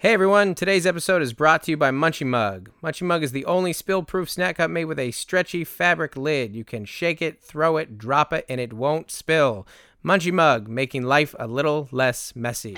Hey 0.00 0.12
everyone, 0.12 0.54
today's 0.54 0.86
episode 0.86 1.22
is 1.22 1.32
brought 1.32 1.64
to 1.64 1.72
you 1.72 1.76
by 1.76 1.90
Munchie 1.90 2.24
Mug. 2.24 2.70
Munchie 2.84 3.02
Mug 3.02 3.24
is 3.24 3.32
the 3.32 3.44
only 3.46 3.72
spill 3.72 4.04
proof 4.04 4.30
snack 4.30 4.58
cup 4.58 4.70
made 4.70 4.84
with 4.84 5.00
a 5.00 5.10
stretchy 5.10 5.64
fabric 5.64 6.16
lid. 6.16 6.54
You 6.54 6.62
can 6.64 6.84
shake 6.84 7.20
it, 7.20 7.42
throw 7.42 7.78
it, 7.78 7.98
drop 7.98 8.32
it, 8.32 8.46
and 8.48 8.60
it 8.60 8.72
won't 8.72 9.10
spill. 9.10 9.66
Munchie 10.04 10.32
Mug, 10.32 10.68
making 10.68 11.02
life 11.02 11.34
a 11.36 11.48
little 11.48 11.88
less 11.90 12.32
messy. 12.36 12.76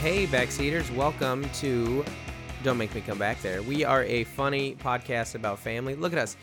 Hey, 0.00 0.26
backseaters, 0.26 0.90
welcome 0.96 1.46
to 1.56 2.06
Don't 2.62 2.78
Make 2.78 2.94
Me 2.94 3.02
Come 3.02 3.18
Back 3.18 3.42
There. 3.42 3.60
We 3.60 3.84
are 3.84 4.02
a 4.04 4.24
funny 4.24 4.76
podcast 4.76 5.34
about 5.34 5.58
family. 5.58 5.94
Look 5.94 6.14
at 6.14 6.18
us 6.18 6.38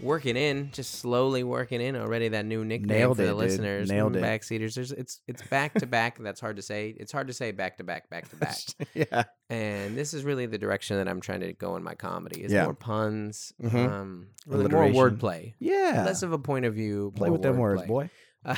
working 0.00 0.36
in, 0.36 0.70
just 0.72 0.96
slowly 0.96 1.44
working 1.44 1.80
in 1.80 1.96
already 1.96 2.28
that 2.28 2.44
new 2.44 2.64
nickname 2.64 2.98
Nailed 2.98 3.16
for 3.16 3.22
it, 3.22 3.26
the 3.26 3.30
dude. 3.32 3.38
listeners. 3.38 3.90
Nailed 3.90 4.16
it. 4.16 4.22
Backseaters. 4.22 4.74
There's 4.74 4.92
it's 4.92 5.20
it's 5.26 5.42
back 5.42 5.74
to 5.74 5.86
back. 5.86 6.18
That's 6.18 6.40
hard 6.40 6.56
to 6.56 6.62
say. 6.62 6.94
It's 6.98 7.12
hard 7.12 7.28
to 7.28 7.32
say 7.32 7.52
back 7.52 7.78
to 7.78 7.84
back, 7.84 8.08
back 8.10 8.28
to 8.30 8.36
back. 8.36 8.56
yeah. 8.94 9.24
And 9.50 9.96
this 9.96 10.14
is 10.14 10.24
really 10.24 10.46
the 10.46 10.58
direction 10.58 10.96
that 10.96 11.08
I'm 11.08 11.20
trying 11.20 11.40
to 11.40 11.52
go 11.52 11.76
in 11.76 11.82
my 11.82 11.94
comedy. 11.94 12.42
Is 12.42 12.52
Yeah. 12.52 12.64
more 12.64 12.74
puns, 12.74 13.52
Mhm. 13.62 13.74
um, 13.90 14.26
really 14.46 14.68
more 14.68 14.84
Alliteration. 14.84 15.18
wordplay, 15.18 15.54
Yeah. 15.58 16.04
less 16.06 16.22
of 16.22 16.32
a 16.32 16.38
point 16.38 16.64
of 16.64 16.74
view. 16.74 17.12
Play 17.16 17.28
more 17.28 17.32
with 17.38 17.42
them 17.42 17.58
words, 17.58 17.82
wordplay. 17.82 17.86
boy. 17.86 18.10
Uh, 18.46 18.56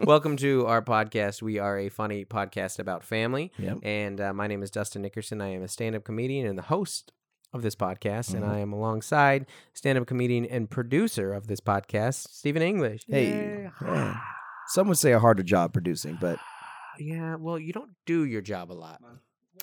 Welcome 0.04 0.36
to 0.36 0.66
our 0.66 0.80
podcast. 0.80 1.42
We 1.42 1.58
are 1.58 1.76
a 1.76 1.88
funny 1.88 2.24
podcast 2.24 2.78
about 2.78 3.02
family. 3.02 3.50
Yep. 3.58 3.78
And 3.82 4.20
uh, 4.20 4.32
my 4.32 4.46
name 4.46 4.62
is 4.62 4.70
Dustin 4.70 5.02
Nickerson. 5.02 5.40
I 5.40 5.48
am 5.48 5.62
a 5.64 5.68
stand 5.68 5.96
up 5.96 6.04
comedian 6.04 6.46
and 6.46 6.56
the 6.56 6.62
host 6.62 7.10
of 7.54 7.62
this 7.62 7.74
podcast. 7.74 8.34
And 8.34 8.44
Mhm. 8.44 8.48
I 8.50 8.58
am 8.58 8.72
alongside 8.72 9.46
stand 9.72 9.96
up 9.96 10.06
comedian 10.06 10.44
and 10.44 10.68
producer 10.68 11.32
of 11.32 11.46
this 11.46 11.60
podcast, 11.60 12.28
Stephen 12.28 12.60
English. 12.62 13.02
Hey. 13.08 13.70
Yeah. 13.80 14.20
Some 14.68 14.88
would 14.88 14.98
say 14.98 15.12
a 15.12 15.18
harder 15.20 15.42
job 15.42 15.72
producing, 15.72 16.18
but 16.20 16.38
Yeah, 16.98 17.36
well, 17.36 17.58
you 17.58 17.72
don't 17.72 17.90
do 18.06 18.24
your 18.24 18.42
job 18.42 18.70
a 18.70 18.74
lot. 18.74 19.00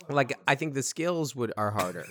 Like 0.10 0.34
I 0.48 0.56
think 0.56 0.74
the 0.74 0.84
skills 0.84 1.36
would 1.36 1.54
are 1.58 1.72
harder. 1.72 2.06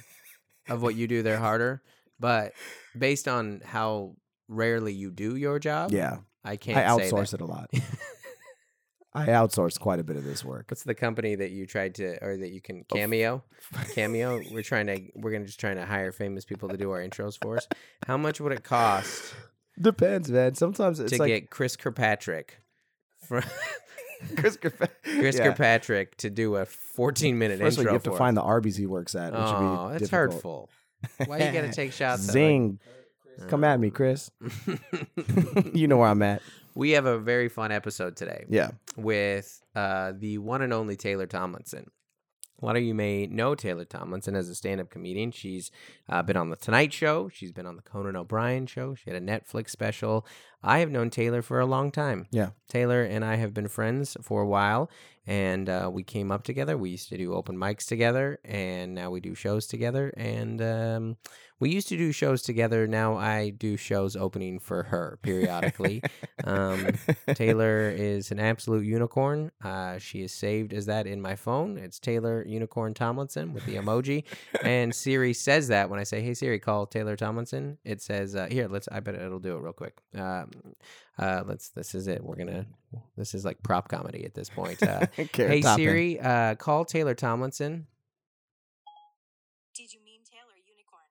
of 0.68 0.82
what 0.82 0.94
you 0.94 1.08
do, 1.08 1.22
they're 1.22 1.38
harder. 1.38 1.82
But 2.20 2.52
based 2.96 3.26
on 3.26 3.60
how 3.64 4.14
rarely 4.48 4.92
you 4.92 5.10
do 5.10 5.34
your 5.36 5.58
job, 5.58 5.90
yeah, 5.90 6.18
I 6.44 6.56
can't. 6.56 6.76
I 6.78 6.96
say 6.96 7.10
outsource 7.10 7.30
that. 7.30 7.40
it 7.40 7.42
a 7.42 7.46
lot. 7.46 7.70
I 9.12 9.26
outsource 9.26 9.78
quite 9.78 9.98
a 9.98 10.04
bit 10.04 10.16
of 10.16 10.24
this 10.24 10.44
work. 10.44 10.66
What's 10.68 10.84
the 10.84 10.94
company 10.94 11.34
that 11.34 11.50
you 11.50 11.66
tried 11.66 11.96
to, 11.96 12.22
or 12.24 12.36
that 12.36 12.50
you 12.50 12.60
can 12.60 12.84
oh, 12.92 12.94
cameo? 12.94 13.42
cameo. 13.94 14.40
We're 14.52 14.62
trying 14.62 14.86
to. 14.86 15.00
We're 15.16 15.32
gonna 15.32 15.46
just 15.46 15.58
trying 15.58 15.76
to 15.76 15.86
hire 15.86 16.12
famous 16.12 16.44
people 16.44 16.68
to 16.68 16.76
do 16.76 16.90
our 16.92 17.00
intros 17.00 17.36
for 17.42 17.56
us. 17.56 17.66
How 18.06 18.16
much 18.16 18.40
would 18.40 18.52
it 18.52 18.62
cost 18.62 19.34
Depends, 19.80 20.30
man. 20.30 20.54
Sometimes 20.54 21.00
it's 21.00 21.12
to 21.12 21.18
like 21.18 21.28
get 21.28 21.50
Chris 21.50 21.76
Kirkpatrick, 21.76 22.58
from 23.26 23.42
Chris, 24.36 24.56
Kirkpa- 24.58 24.90
Chris 25.02 25.36
yeah. 25.38 25.44
Kirkpatrick 25.44 26.16
to 26.18 26.30
do 26.30 26.56
a 26.56 26.66
14 26.66 27.38
minute 27.38 27.58
First 27.60 27.78
of 27.78 27.78
all, 27.78 27.82
intro 27.82 27.92
you 27.92 27.94
have 27.94 28.02
to 28.04 28.18
find 28.18 28.36
us? 28.36 28.42
the 28.42 28.46
Arby's 28.46 28.76
he 28.76 28.86
works 28.86 29.14
at. 29.14 29.32
Which 29.32 29.40
Oh, 29.42 29.86
would 29.86 29.88
be 29.88 29.98
that's 29.98 30.10
difficult. 30.10 30.32
hurtful. 30.34 30.70
Why 31.26 31.38
you 31.38 31.52
gotta 31.52 31.72
take 31.72 31.92
shots? 31.92 32.22
at, 32.22 32.26
like- 32.28 32.32
Zing! 32.32 32.78
Come 33.48 33.64
at 33.64 33.80
me, 33.80 33.88
Chris. 33.90 34.30
you 35.72 35.88
know 35.88 35.96
where 35.96 36.08
I'm 36.08 36.20
at. 36.20 36.42
We 36.74 36.90
have 36.90 37.06
a 37.06 37.18
very 37.18 37.48
fun 37.48 37.72
episode 37.72 38.16
today 38.16 38.44
Yeah. 38.48 38.70
with 38.96 39.62
uh, 39.74 40.12
the 40.16 40.38
one 40.38 40.62
and 40.62 40.72
only 40.72 40.96
Taylor 40.96 41.26
Tomlinson. 41.26 41.90
A 42.62 42.66
lot 42.66 42.76
of 42.76 42.82
you 42.82 42.94
may 42.94 43.26
know 43.26 43.54
Taylor 43.54 43.86
Tomlinson 43.86 44.34
as 44.36 44.50
a 44.50 44.54
stand 44.54 44.82
up 44.82 44.90
comedian. 44.90 45.30
She's 45.30 45.70
uh, 46.10 46.22
been 46.22 46.36
on 46.36 46.50
The 46.50 46.56
Tonight 46.56 46.92
Show. 46.92 47.30
She's 47.32 47.52
been 47.52 47.64
on 47.66 47.76
The 47.76 47.82
Conan 47.82 48.16
O'Brien 48.16 48.66
Show. 48.66 48.94
She 48.94 49.08
had 49.08 49.20
a 49.20 49.24
Netflix 49.24 49.70
special. 49.70 50.26
I 50.62 50.78
have 50.78 50.90
known 50.90 51.10
Taylor 51.10 51.42
for 51.42 51.60
a 51.60 51.66
long 51.66 51.90
time. 51.90 52.26
Yeah. 52.30 52.50
Taylor 52.68 53.02
and 53.02 53.24
I 53.24 53.36
have 53.36 53.54
been 53.54 53.68
friends 53.68 54.16
for 54.22 54.42
a 54.42 54.46
while, 54.46 54.90
and 55.26 55.68
uh, 55.68 55.90
we 55.92 56.02
came 56.02 56.30
up 56.30 56.44
together. 56.44 56.76
We 56.76 56.90
used 56.90 57.08
to 57.10 57.18
do 57.18 57.34
open 57.34 57.56
mics 57.56 57.86
together, 57.86 58.38
and 58.44 58.94
now 58.94 59.10
we 59.10 59.20
do 59.20 59.34
shows 59.34 59.66
together. 59.66 60.12
And 60.16 60.60
um, 60.62 61.16
we 61.60 61.70
used 61.70 61.88
to 61.88 61.96
do 61.96 62.10
shows 62.10 62.42
together. 62.42 62.86
Now 62.86 63.16
I 63.16 63.50
do 63.50 63.76
shows 63.76 64.16
opening 64.16 64.58
for 64.58 64.84
her 64.84 65.18
periodically. 65.22 66.02
um, 66.44 66.86
Taylor 67.34 67.90
is 67.90 68.30
an 68.30 68.40
absolute 68.40 68.84
unicorn. 68.84 69.52
Uh, 69.62 69.98
she 69.98 70.22
is 70.22 70.32
saved 70.32 70.72
as 70.72 70.86
that 70.86 71.06
in 71.06 71.20
my 71.20 71.36
phone. 71.36 71.76
It's 71.76 71.98
Taylor 71.98 72.44
Unicorn 72.46 72.94
Tomlinson 72.94 73.52
with 73.52 73.66
the 73.66 73.76
emoji. 73.76 74.24
and 74.64 74.94
Siri 74.94 75.34
says 75.34 75.68
that 75.68 75.90
when 75.90 76.00
I 76.00 76.04
say, 76.04 76.22
"Hey 76.22 76.32
Siri, 76.34 76.58
call 76.58 76.86
Taylor 76.86 77.14
Tomlinson," 77.14 77.76
it 77.84 78.00
says, 78.00 78.34
uh, 78.34 78.46
"Here, 78.50 78.66
let's." 78.66 78.88
I 78.90 79.00
bet 79.00 79.14
it'll 79.14 79.38
do 79.38 79.56
it 79.56 79.60
real 79.60 79.74
quick. 79.74 80.00
Um, 80.54 80.74
uh, 81.18 81.42
let's. 81.46 81.68
This 81.70 81.94
is 81.94 82.06
it. 82.08 82.22
We're 82.22 82.36
gonna. 82.36 82.66
This 83.16 83.34
is 83.34 83.44
like 83.44 83.62
prop 83.62 83.88
comedy 83.88 84.24
at 84.24 84.34
this 84.34 84.48
point. 84.48 84.82
Uh, 84.82 85.06
hey 85.16 85.60
topping. 85.60 85.84
Siri, 85.84 86.20
uh, 86.20 86.54
call 86.56 86.84
Taylor 86.84 87.14
Tomlinson. 87.14 87.86
Did 89.74 89.92
you 89.92 90.00
mean 90.04 90.20
Taylor 90.30 90.56
Unicorn? 90.66 91.02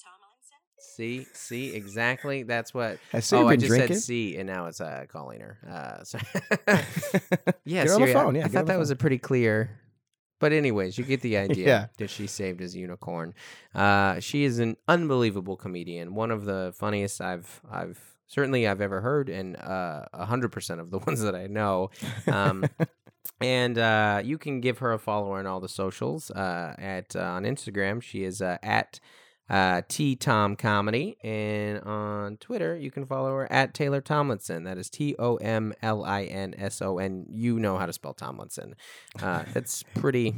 Tomlinson? 0.00 0.56
See, 0.78 1.26
see, 1.32 1.74
exactly. 1.74 2.42
That's 2.42 2.74
what. 2.74 2.98
Has 3.12 3.26
Siri 3.26 3.42
oh, 3.42 3.48
I 3.48 3.56
just 3.56 3.68
drinking? 3.68 3.96
said 3.96 4.02
C, 4.02 4.36
and 4.36 4.46
now 4.46 4.66
it's 4.66 4.80
uh, 4.80 5.04
calling 5.08 5.40
her. 5.40 5.58
Uh, 5.68 6.04
so 6.04 6.18
yeah, 7.64 7.84
Get 7.84 7.88
her 7.88 7.94
on 7.94 8.00
the 8.00 8.06
Siri, 8.06 8.10
I- 8.10 8.12
phone. 8.14 8.34
Yeah, 8.34 8.40
I, 8.40 8.44
get 8.44 8.52
her 8.52 8.52
thought 8.52 8.58
on 8.60 8.64
the 8.66 8.72
that 8.72 8.78
was 8.78 8.90
a 8.90 8.96
pretty 8.96 9.18
clear. 9.18 9.80
But 10.40 10.52
anyways, 10.52 10.98
you 10.98 11.04
get 11.04 11.20
the 11.22 11.36
idea 11.38 11.66
Yeah. 11.66 11.86
that 11.98 12.10
she 12.10 12.26
saved 12.26 12.60
as 12.60 12.74
a 12.74 12.78
unicorn. 12.78 13.34
Uh, 13.74 14.20
she 14.20 14.44
is 14.44 14.58
an 14.58 14.76
unbelievable 14.88 15.56
comedian, 15.56 16.14
one 16.14 16.30
of 16.30 16.44
the 16.44 16.74
funniest 16.76 17.20
I've 17.20 17.62
I've 17.70 17.98
certainly 18.26 18.66
I've 18.66 18.80
ever 18.80 19.00
heard, 19.00 19.28
and 19.28 19.56
uh, 19.56 20.04
a 20.12 20.26
hundred 20.26 20.52
percent 20.52 20.80
of 20.80 20.90
the 20.90 20.98
ones 21.06 21.22
that 21.22 21.34
I 21.34 21.46
know. 21.46 21.90
Um, 22.26 22.64
and 23.40 23.78
uh, 23.78 24.22
you 24.24 24.38
can 24.38 24.60
give 24.60 24.78
her 24.78 24.92
a 24.92 24.98
follow 24.98 25.32
on 25.32 25.46
all 25.46 25.60
the 25.60 25.68
socials. 25.68 26.30
Uh, 26.30 26.74
at 26.78 27.16
uh, 27.16 27.20
on 27.20 27.44
Instagram, 27.44 28.02
she 28.02 28.24
is 28.24 28.40
uh, 28.42 28.58
at 28.62 29.00
uh, 29.50 29.82
T 29.88 30.16
Tom 30.16 30.56
Comedy, 30.56 31.16
and 31.22 31.80
on 31.80 32.36
Twitter, 32.38 32.76
you 32.76 32.90
can 32.90 33.06
follow 33.06 33.30
her 33.30 33.52
at 33.52 33.74
Taylor 33.74 34.00
Tomlinson. 34.00 34.64
That 34.64 34.78
is 34.78 34.88
T 34.88 35.14
O 35.18 35.36
M 35.36 35.74
L 35.82 36.04
I 36.04 36.24
N 36.24 36.54
S 36.56 36.80
O 36.80 36.98
N. 36.98 37.26
You 37.28 37.58
know 37.58 37.76
how 37.76 37.86
to 37.86 37.92
spell 37.92 38.14
Tomlinson. 38.14 38.74
Uh, 39.20 39.44
that's 39.52 39.82
pretty 39.94 40.34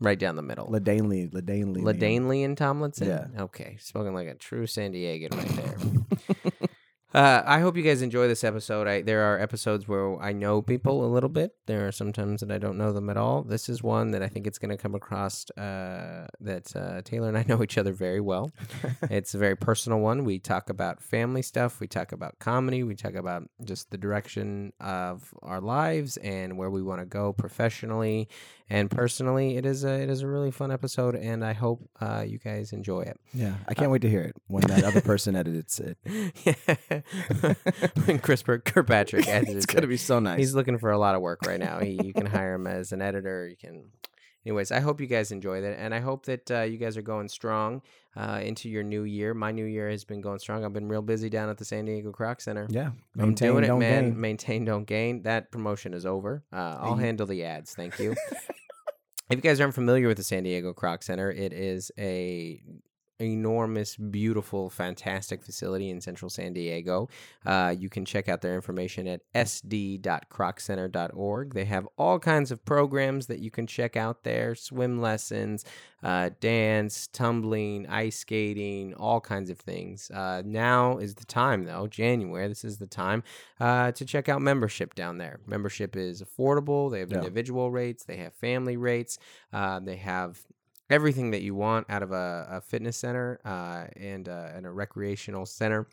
right 0.00 0.18
down 0.18 0.36
the 0.36 0.42
middle. 0.42 0.66
Ladanely, 0.68 1.30
Ladanely. 1.30 1.82
Ladanely 1.82 2.44
and 2.44 2.56
Tomlinson. 2.56 3.08
Yeah. 3.08 3.42
Okay, 3.42 3.76
spoken 3.80 4.14
like 4.14 4.28
a 4.28 4.34
true 4.34 4.66
San 4.66 4.92
Diegan 4.92 5.36
right 5.36 6.28
there. 6.28 6.68
Uh, 7.14 7.42
I 7.44 7.60
hope 7.60 7.76
you 7.76 7.82
guys 7.82 8.00
enjoy 8.00 8.26
this 8.26 8.42
episode. 8.42 8.88
I, 8.88 9.02
there 9.02 9.22
are 9.22 9.38
episodes 9.38 9.86
where 9.86 10.18
I 10.20 10.32
know 10.32 10.62
people 10.62 11.04
a 11.04 11.12
little 11.12 11.28
bit. 11.28 11.54
There 11.66 11.86
are 11.86 11.92
sometimes 11.92 12.40
that 12.40 12.50
I 12.50 12.56
don't 12.56 12.78
know 12.78 12.90
them 12.92 13.10
at 13.10 13.18
all. 13.18 13.42
This 13.42 13.68
is 13.68 13.82
one 13.82 14.12
that 14.12 14.22
I 14.22 14.28
think 14.28 14.46
it's 14.46 14.58
going 14.58 14.70
to 14.70 14.78
come 14.78 14.94
across 14.94 15.44
uh, 15.50 16.26
that 16.40 16.74
uh, 16.74 17.02
Taylor 17.02 17.28
and 17.28 17.36
I 17.36 17.44
know 17.48 17.62
each 17.62 17.76
other 17.76 17.92
very 17.92 18.20
well. 18.20 18.50
it's 19.10 19.34
a 19.34 19.38
very 19.38 19.56
personal 19.56 20.00
one. 20.00 20.24
We 20.24 20.38
talk 20.38 20.70
about 20.70 21.02
family 21.02 21.42
stuff. 21.42 21.80
We 21.80 21.86
talk 21.86 22.12
about 22.12 22.38
comedy. 22.38 22.82
We 22.82 22.94
talk 22.94 23.14
about 23.14 23.42
just 23.62 23.90
the 23.90 23.98
direction 23.98 24.72
of 24.80 25.34
our 25.42 25.60
lives 25.60 26.16
and 26.16 26.56
where 26.56 26.70
we 26.70 26.82
want 26.82 27.00
to 27.00 27.06
go 27.06 27.34
professionally 27.34 28.28
and 28.70 28.90
personally. 28.90 29.56
It 29.56 29.66
is 29.66 29.84
a 29.84 30.00
it 30.00 30.10
is 30.10 30.22
a 30.22 30.26
really 30.26 30.50
fun 30.50 30.70
episode, 30.70 31.14
and 31.14 31.44
I 31.44 31.52
hope 31.52 31.88
uh, 32.00 32.24
you 32.26 32.38
guys 32.38 32.72
enjoy 32.72 33.02
it. 33.02 33.18
Yeah, 33.34 33.54
I 33.68 33.74
can't 33.74 33.90
wait 33.90 34.02
to 34.02 34.10
hear 34.10 34.22
it 34.22 34.36
when 34.46 34.62
that 34.64 34.84
other 34.84 35.00
person 35.00 35.36
edits 35.36 35.80
it. 35.80 35.96
when 38.06 38.18
Chris 38.18 38.42
Kirk- 38.42 38.64
Kirkpatrick 38.64 39.26
edits 39.28 39.50
it's 39.52 39.64
it. 39.64 39.74
gonna 39.74 39.86
be 39.86 39.96
so 39.96 40.18
nice. 40.18 40.38
He's 40.38 40.54
looking 40.54 40.78
for 40.78 40.90
a 40.90 40.98
lot 40.98 41.14
of 41.14 41.20
work 41.20 41.40
right 41.46 41.60
now. 41.60 41.80
He, 41.80 42.00
you 42.02 42.12
can 42.12 42.26
hire 42.26 42.54
him 42.54 42.66
as 42.66 42.92
an 42.92 43.02
editor. 43.02 43.48
You 43.48 43.56
can. 43.56 43.84
Anyways, 44.44 44.72
I 44.72 44.80
hope 44.80 45.00
you 45.00 45.06
guys 45.06 45.30
enjoy 45.30 45.60
that, 45.60 45.78
and 45.78 45.94
I 45.94 46.00
hope 46.00 46.26
that 46.26 46.50
uh, 46.50 46.60
you 46.62 46.76
guys 46.76 46.96
are 46.96 47.02
going 47.02 47.28
strong 47.28 47.80
uh, 48.16 48.40
into 48.42 48.68
your 48.68 48.82
new 48.82 49.04
year. 49.04 49.34
My 49.34 49.52
new 49.52 49.64
year 49.64 49.88
has 49.88 50.02
been 50.04 50.20
going 50.20 50.40
strong. 50.40 50.64
I've 50.64 50.72
been 50.72 50.88
real 50.88 51.00
busy 51.02 51.30
down 51.30 51.48
at 51.48 51.58
the 51.58 51.64
San 51.64 51.84
Diego 51.84 52.10
Kroc 52.10 52.40
Center. 52.40 52.66
yeah, 52.68 52.86
I'm 53.18 53.28
maintain, 53.28 53.52
doing 53.52 53.64
it, 53.64 53.68
man. 53.76 54.04
gain. 54.10 54.20
Maintain, 54.20 54.64
don't 54.64 54.84
gain. 54.84 55.22
That 55.22 55.52
promotion 55.52 55.94
is 55.94 56.04
over. 56.04 56.42
Uh, 56.52 56.76
I'll 56.80 56.96
Hey. 56.96 57.06
handle 57.06 57.26
the 57.26 57.44
ads. 57.44 57.74
Thank 57.74 57.98
you. 58.00 58.12
if 59.30 59.36
you 59.36 59.36
guys 59.36 59.60
aren't 59.60 59.74
familiar 59.74 60.08
with 60.08 60.16
the 60.16 60.24
San 60.24 60.42
Diego 60.42 60.72
Kroc 60.74 61.04
Center, 61.04 61.30
it 61.30 61.52
is 61.52 61.92
a 61.96 62.60
enormous, 63.20 63.96
beautiful, 63.96 64.68
fantastic 64.70 65.42
facility 65.42 65.90
in 65.90 66.00
central 66.00 66.28
San 66.28 66.52
Diego. 66.52 67.08
Uh, 67.46 67.74
you 67.78 67.88
can 67.88 68.04
check 68.04 68.28
out 68.28 68.40
their 68.40 68.54
information 68.54 69.06
at 69.06 69.20
sd.kroccenter.org. 69.34 71.54
They 71.54 71.64
have 71.64 71.88
all 71.96 72.18
kinds 72.18 72.50
of 72.50 72.64
programs 72.64 73.26
that 73.26 73.40
you 73.40 73.50
can 73.50 73.66
check 73.66 73.96
out 73.96 74.24
there 74.24 74.54
swim 74.54 75.00
lessons, 75.00 75.64
uh, 76.02 76.30
dance, 76.40 77.06
tumbling, 77.08 77.86
ice 77.88 78.18
skating, 78.18 78.94
all 78.94 79.20
kinds 79.20 79.50
of 79.50 79.58
things. 79.58 80.10
Uh, 80.10 80.42
now 80.44 80.98
is 80.98 81.14
the 81.14 81.24
time, 81.24 81.64
though, 81.64 81.86
January, 81.86 82.48
this 82.48 82.64
is 82.64 82.78
the 82.78 82.86
time 82.86 83.22
uh, 83.60 83.92
to 83.92 84.04
check 84.04 84.28
out 84.28 84.42
membership 84.42 84.94
down 84.94 85.18
there. 85.18 85.38
Membership 85.46 85.96
is 85.96 86.22
affordable, 86.22 86.90
they 86.90 87.00
have 87.00 87.10
Yeah. 87.10 87.18
individual 87.18 87.70
rates, 87.70 88.04
they 88.04 88.16
have 88.16 88.34
family 88.34 88.76
rates, 88.76 89.18
uh, 89.52 89.80
they 89.80 89.96
have 89.96 90.40
everything 90.92 91.30
that 91.30 91.40
you 91.40 91.54
want 91.54 91.88
out 91.88 92.02
of 92.02 92.12
a, 92.12 92.46
a 92.50 92.60
fitness 92.60 92.98
center 92.98 93.40
uh, 93.44 93.86
and, 93.96 94.28
uh, 94.28 94.50
and 94.54 94.66
a 94.66 94.70
recreational 94.70 95.46
center. 95.46 95.86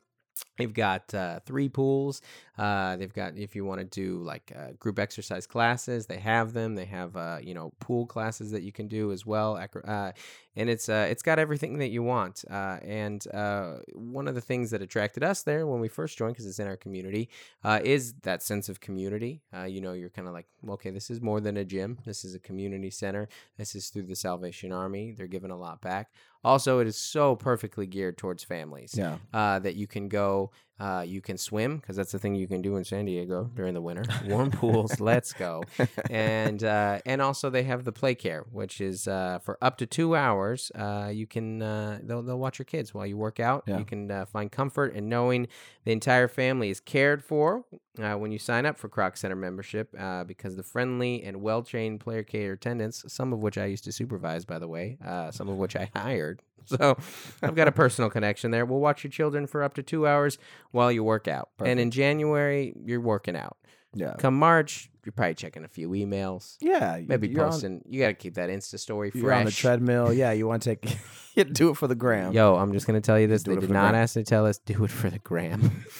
They've 0.57 0.73
got 0.73 1.13
uh, 1.13 1.39
three 1.45 1.69
pools. 1.69 2.21
Uh, 2.59 2.97
they've 2.97 3.13
got 3.13 3.37
if 3.37 3.55
you 3.55 3.63
want 3.63 3.79
to 3.79 3.85
do 3.85 4.21
like 4.23 4.51
uh, 4.55 4.71
group 4.77 4.99
exercise 4.99 5.47
classes, 5.47 6.05
they 6.07 6.17
have 6.19 6.51
them. 6.53 6.75
They 6.75 6.85
have 6.85 7.15
uh, 7.15 7.37
you 7.41 7.53
know 7.53 7.71
pool 7.79 8.05
classes 8.05 8.51
that 8.51 8.63
you 8.63 8.71
can 8.71 8.87
do 8.87 9.11
as 9.11 9.25
well. 9.25 9.55
Uh, 9.87 10.11
and 10.55 10.69
it's 10.69 10.89
uh, 10.89 11.07
it's 11.09 11.23
got 11.23 11.39
everything 11.39 11.77
that 11.77 11.87
you 11.89 12.03
want. 12.03 12.43
Uh, 12.49 12.77
and 12.83 13.25
uh, 13.33 13.75
one 13.93 14.27
of 14.27 14.35
the 14.35 14.41
things 14.41 14.71
that 14.71 14.81
attracted 14.81 15.23
us 15.23 15.43
there 15.43 15.65
when 15.65 15.79
we 15.79 15.87
first 15.87 16.17
joined, 16.17 16.33
because 16.33 16.45
it's 16.45 16.59
in 16.59 16.67
our 16.67 16.75
community, 16.75 17.29
uh, 17.63 17.79
is 17.83 18.13
that 18.23 18.43
sense 18.43 18.67
of 18.67 18.81
community. 18.81 19.41
Uh, 19.55 19.63
you 19.63 19.79
know, 19.79 19.93
you're 19.93 20.09
kind 20.09 20.27
of 20.27 20.33
like, 20.33 20.47
okay, 20.67 20.89
this 20.89 21.09
is 21.09 21.21
more 21.21 21.39
than 21.39 21.55
a 21.57 21.63
gym. 21.63 21.97
This 22.05 22.25
is 22.25 22.35
a 22.35 22.39
community 22.39 22.89
center. 22.89 23.29
This 23.57 23.73
is 23.73 23.87
through 23.89 24.03
the 24.07 24.15
Salvation 24.15 24.73
Army. 24.73 25.13
They're 25.15 25.27
giving 25.27 25.51
a 25.51 25.57
lot 25.57 25.81
back. 25.81 26.11
Also, 26.43 26.79
it 26.79 26.87
is 26.87 26.97
so 26.97 27.35
perfectly 27.35 27.85
geared 27.85 28.17
towards 28.17 28.43
families 28.43 28.95
Yeah. 28.97 29.17
uh, 29.33 29.59
that 29.59 29.75
you 29.75 29.87
can 29.87 30.09
go. 30.09 30.51
Uh, 30.79 31.03
you 31.05 31.21
can 31.21 31.37
swim 31.37 31.77
because 31.77 31.95
that's 31.95 32.11
the 32.11 32.19
thing 32.19 32.35
you 32.35 32.47
can 32.47 32.61
do 32.61 32.77
in 32.77 32.83
San 32.85 33.05
Diego 33.05 33.49
during 33.55 33.73
the 33.73 33.81
winter. 33.81 34.03
Warm 34.27 34.49
pools, 34.49 34.99
let's 34.99 35.33
go. 35.33 35.63
And 36.09 36.63
uh, 36.63 36.99
and 37.05 37.21
also 37.21 37.49
they 37.49 37.63
have 37.63 37.83
the 37.83 37.91
play 37.91 38.15
care, 38.15 38.45
which 38.51 38.81
is 38.81 39.07
uh, 39.07 39.39
for 39.39 39.57
up 39.61 39.77
to 39.77 39.85
two 39.85 40.15
hours. 40.15 40.71
Uh, 40.73 41.09
you 41.13 41.27
can 41.27 41.61
uh, 41.61 41.99
they'll 42.01 42.21
they'll 42.21 42.39
watch 42.39 42.59
your 42.59 42.65
kids 42.65 42.93
while 42.93 43.05
you 43.05 43.17
work 43.17 43.39
out. 43.39 43.63
Yeah. 43.67 43.79
You 43.79 43.85
can 43.85 44.09
uh, 44.09 44.25
find 44.25 44.51
comfort 44.51 44.93
in 44.93 45.09
knowing 45.09 45.47
the 45.83 45.91
entire 45.91 46.27
family 46.27 46.69
is 46.69 46.79
cared 46.79 47.23
for 47.23 47.65
uh, 48.01 48.17
when 48.17 48.31
you 48.31 48.39
sign 48.39 48.65
up 48.65 48.77
for 48.77 48.89
Kroc 48.89 49.17
Center 49.17 49.35
membership 49.35 49.93
uh, 49.99 50.23
because 50.23 50.55
the 50.55 50.63
friendly 50.63 51.23
and 51.23 51.41
well 51.41 51.61
trained 51.63 51.99
player 51.99 52.23
care 52.23 52.53
attendants, 52.53 53.03
some 53.07 53.33
of 53.33 53.39
which 53.43 53.57
I 53.57 53.65
used 53.65 53.83
to 53.85 53.91
supervise, 53.91 54.45
by 54.45 54.59
the 54.59 54.67
way, 54.67 54.97
uh, 55.05 55.31
some 55.31 55.49
of 55.49 55.57
which 55.57 55.75
I 55.75 55.89
hired. 55.95 56.41
So 56.65 56.97
I've 57.41 57.55
got 57.55 57.67
a 57.67 57.71
personal 57.71 58.11
connection 58.11 58.51
there. 58.51 58.63
We'll 58.63 58.81
watch 58.81 59.03
your 59.03 59.09
children 59.09 59.47
for 59.47 59.63
up 59.63 59.73
to 59.75 59.81
two 59.81 60.05
hours 60.05 60.37
while 60.69 60.91
you 60.91 61.03
work 61.03 61.27
out. 61.27 61.49
And 61.65 61.79
in 61.79 61.89
January, 61.89 62.75
you're 62.85 63.01
working 63.01 63.35
out. 63.35 63.57
Yeah. 63.95 64.13
Come 64.19 64.37
March, 64.37 64.87
you're 65.03 65.13
probably 65.13 65.33
checking 65.33 65.63
a 65.63 65.67
few 65.67 65.89
emails. 65.91 66.57
Yeah. 66.61 66.99
Maybe 67.07 67.27
you're 67.29 67.43
on- 67.43 67.51
posting. 67.51 67.81
you 67.87 67.99
got 68.01 68.09
to 68.09 68.13
keep 68.13 68.35
that 68.35 68.49
Insta 68.51 68.77
story 68.77 69.09
fresh. 69.09 69.21
You're 69.23 69.33
on 69.33 69.45
the 69.45 69.51
treadmill. 69.51 70.13
Yeah, 70.13 70.31
you 70.33 70.45
want 70.47 70.61
to 70.63 70.75
take 70.75 70.97
do 71.53 71.69
it 71.69 71.77
for 71.77 71.87
the 71.87 71.95
gram. 71.95 72.33
Yo, 72.33 72.55
I'm 72.55 72.71
just 72.73 72.85
gonna 72.85 73.01
tell 73.01 73.19
you 73.19 73.25
this. 73.25 73.41
Do 73.41 73.55
They 73.55 73.61
did 73.61 73.71
not 73.71 73.91
gram. 73.91 74.03
ask 74.03 74.13
to 74.13 74.23
tell 74.23 74.45
us 74.45 74.59
do 74.59 74.83
it 74.83 74.91
for 74.91 75.09
the 75.09 75.19
gram. 75.19 75.85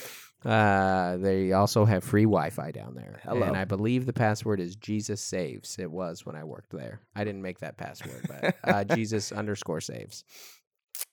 uh, 0.45 1.17
they 1.17 1.51
also 1.51 1.83
have 1.85 2.03
free 2.03 2.23
Wi-Fi 2.23 2.71
down 2.71 2.95
there, 2.95 3.19
Hello. 3.23 3.43
and 3.43 3.57
I 3.57 3.65
believe 3.65 4.05
the 4.05 4.13
password 4.13 4.59
is 4.59 4.75
Jesus 4.75 5.21
saves. 5.21 5.77
It 5.79 5.91
was 5.91 6.25
when 6.25 6.35
I 6.35 6.43
worked 6.43 6.71
there. 6.71 7.01
I 7.15 7.23
didn't 7.23 7.41
make 7.41 7.59
that 7.59 7.77
password, 7.77 8.25
but 8.27 8.55
uh, 8.63 8.83
Jesus 8.95 9.31
underscore 9.31 9.81
saves. 9.81 10.23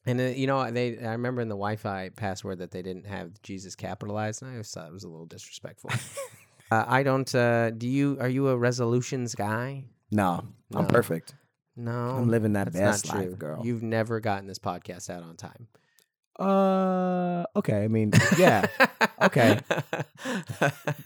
And 0.05 0.21
uh, 0.21 0.25
you 0.25 0.47
know, 0.47 0.71
they 0.71 0.99
I 0.99 1.13
remember 1.13 1.41
in 1.43 1.49
the 1.49 1.57
Wi-Fi 1.57 2.11
password 2.17 2.59
that 2.59 2.71
they 2.71 2.83
didn't 2.83 3.07
have 3.07 3.41
Jesus 3.43 3.75
capitalized, 3.75 4.43
and 4.43 4.51
I 4.51 4.55
always 4.55 4.71
thought 4.71 4.87
it 4.89 4.93
was 4.93 5.05
a 5.05 5.09
little 5.09 5.27
disrespectful. 5.27 5.91
uh, 6.71 6.85
I 6.87 7.03
don't. 7.03 7.33
Uh, 7.35 7.71
do 7.71 7.89
you? 7.89 8.17
Are 8.21 8.29
you 8.29 8.49
a 8.49 8.57
resolutions 8.57 9.35
guy? 9.35 9.85
No, 10.13 10.45
I'm 10.75 10.83
No. 10.85 10.89
perfect. 10.89 11.35
No, 11.79 11.93
I'm 11.93 12.29
living 12.29 12.55
that 12.55 12.73
that's 12.73 13.03
best 13.03 13.07
not 13.09 13.21
true. 13.21 13.31
life, 13.31 13.39
girl. 13.39 13.67
You've 13.67 13.83
never 13.83 14.19
gotten 14.21 14.47
this 14.47 14.59
podcast 14.59 15.11
out 15.11 15.23
on 15.23 15.37
time. 15.37 15.67
Uh, 16.39 17.45
okay. 17.57 17.85
I 17.85 17.89
mean, 17.89 18.13
yeah. 18.39 18.67
Okay. 19.23 19.61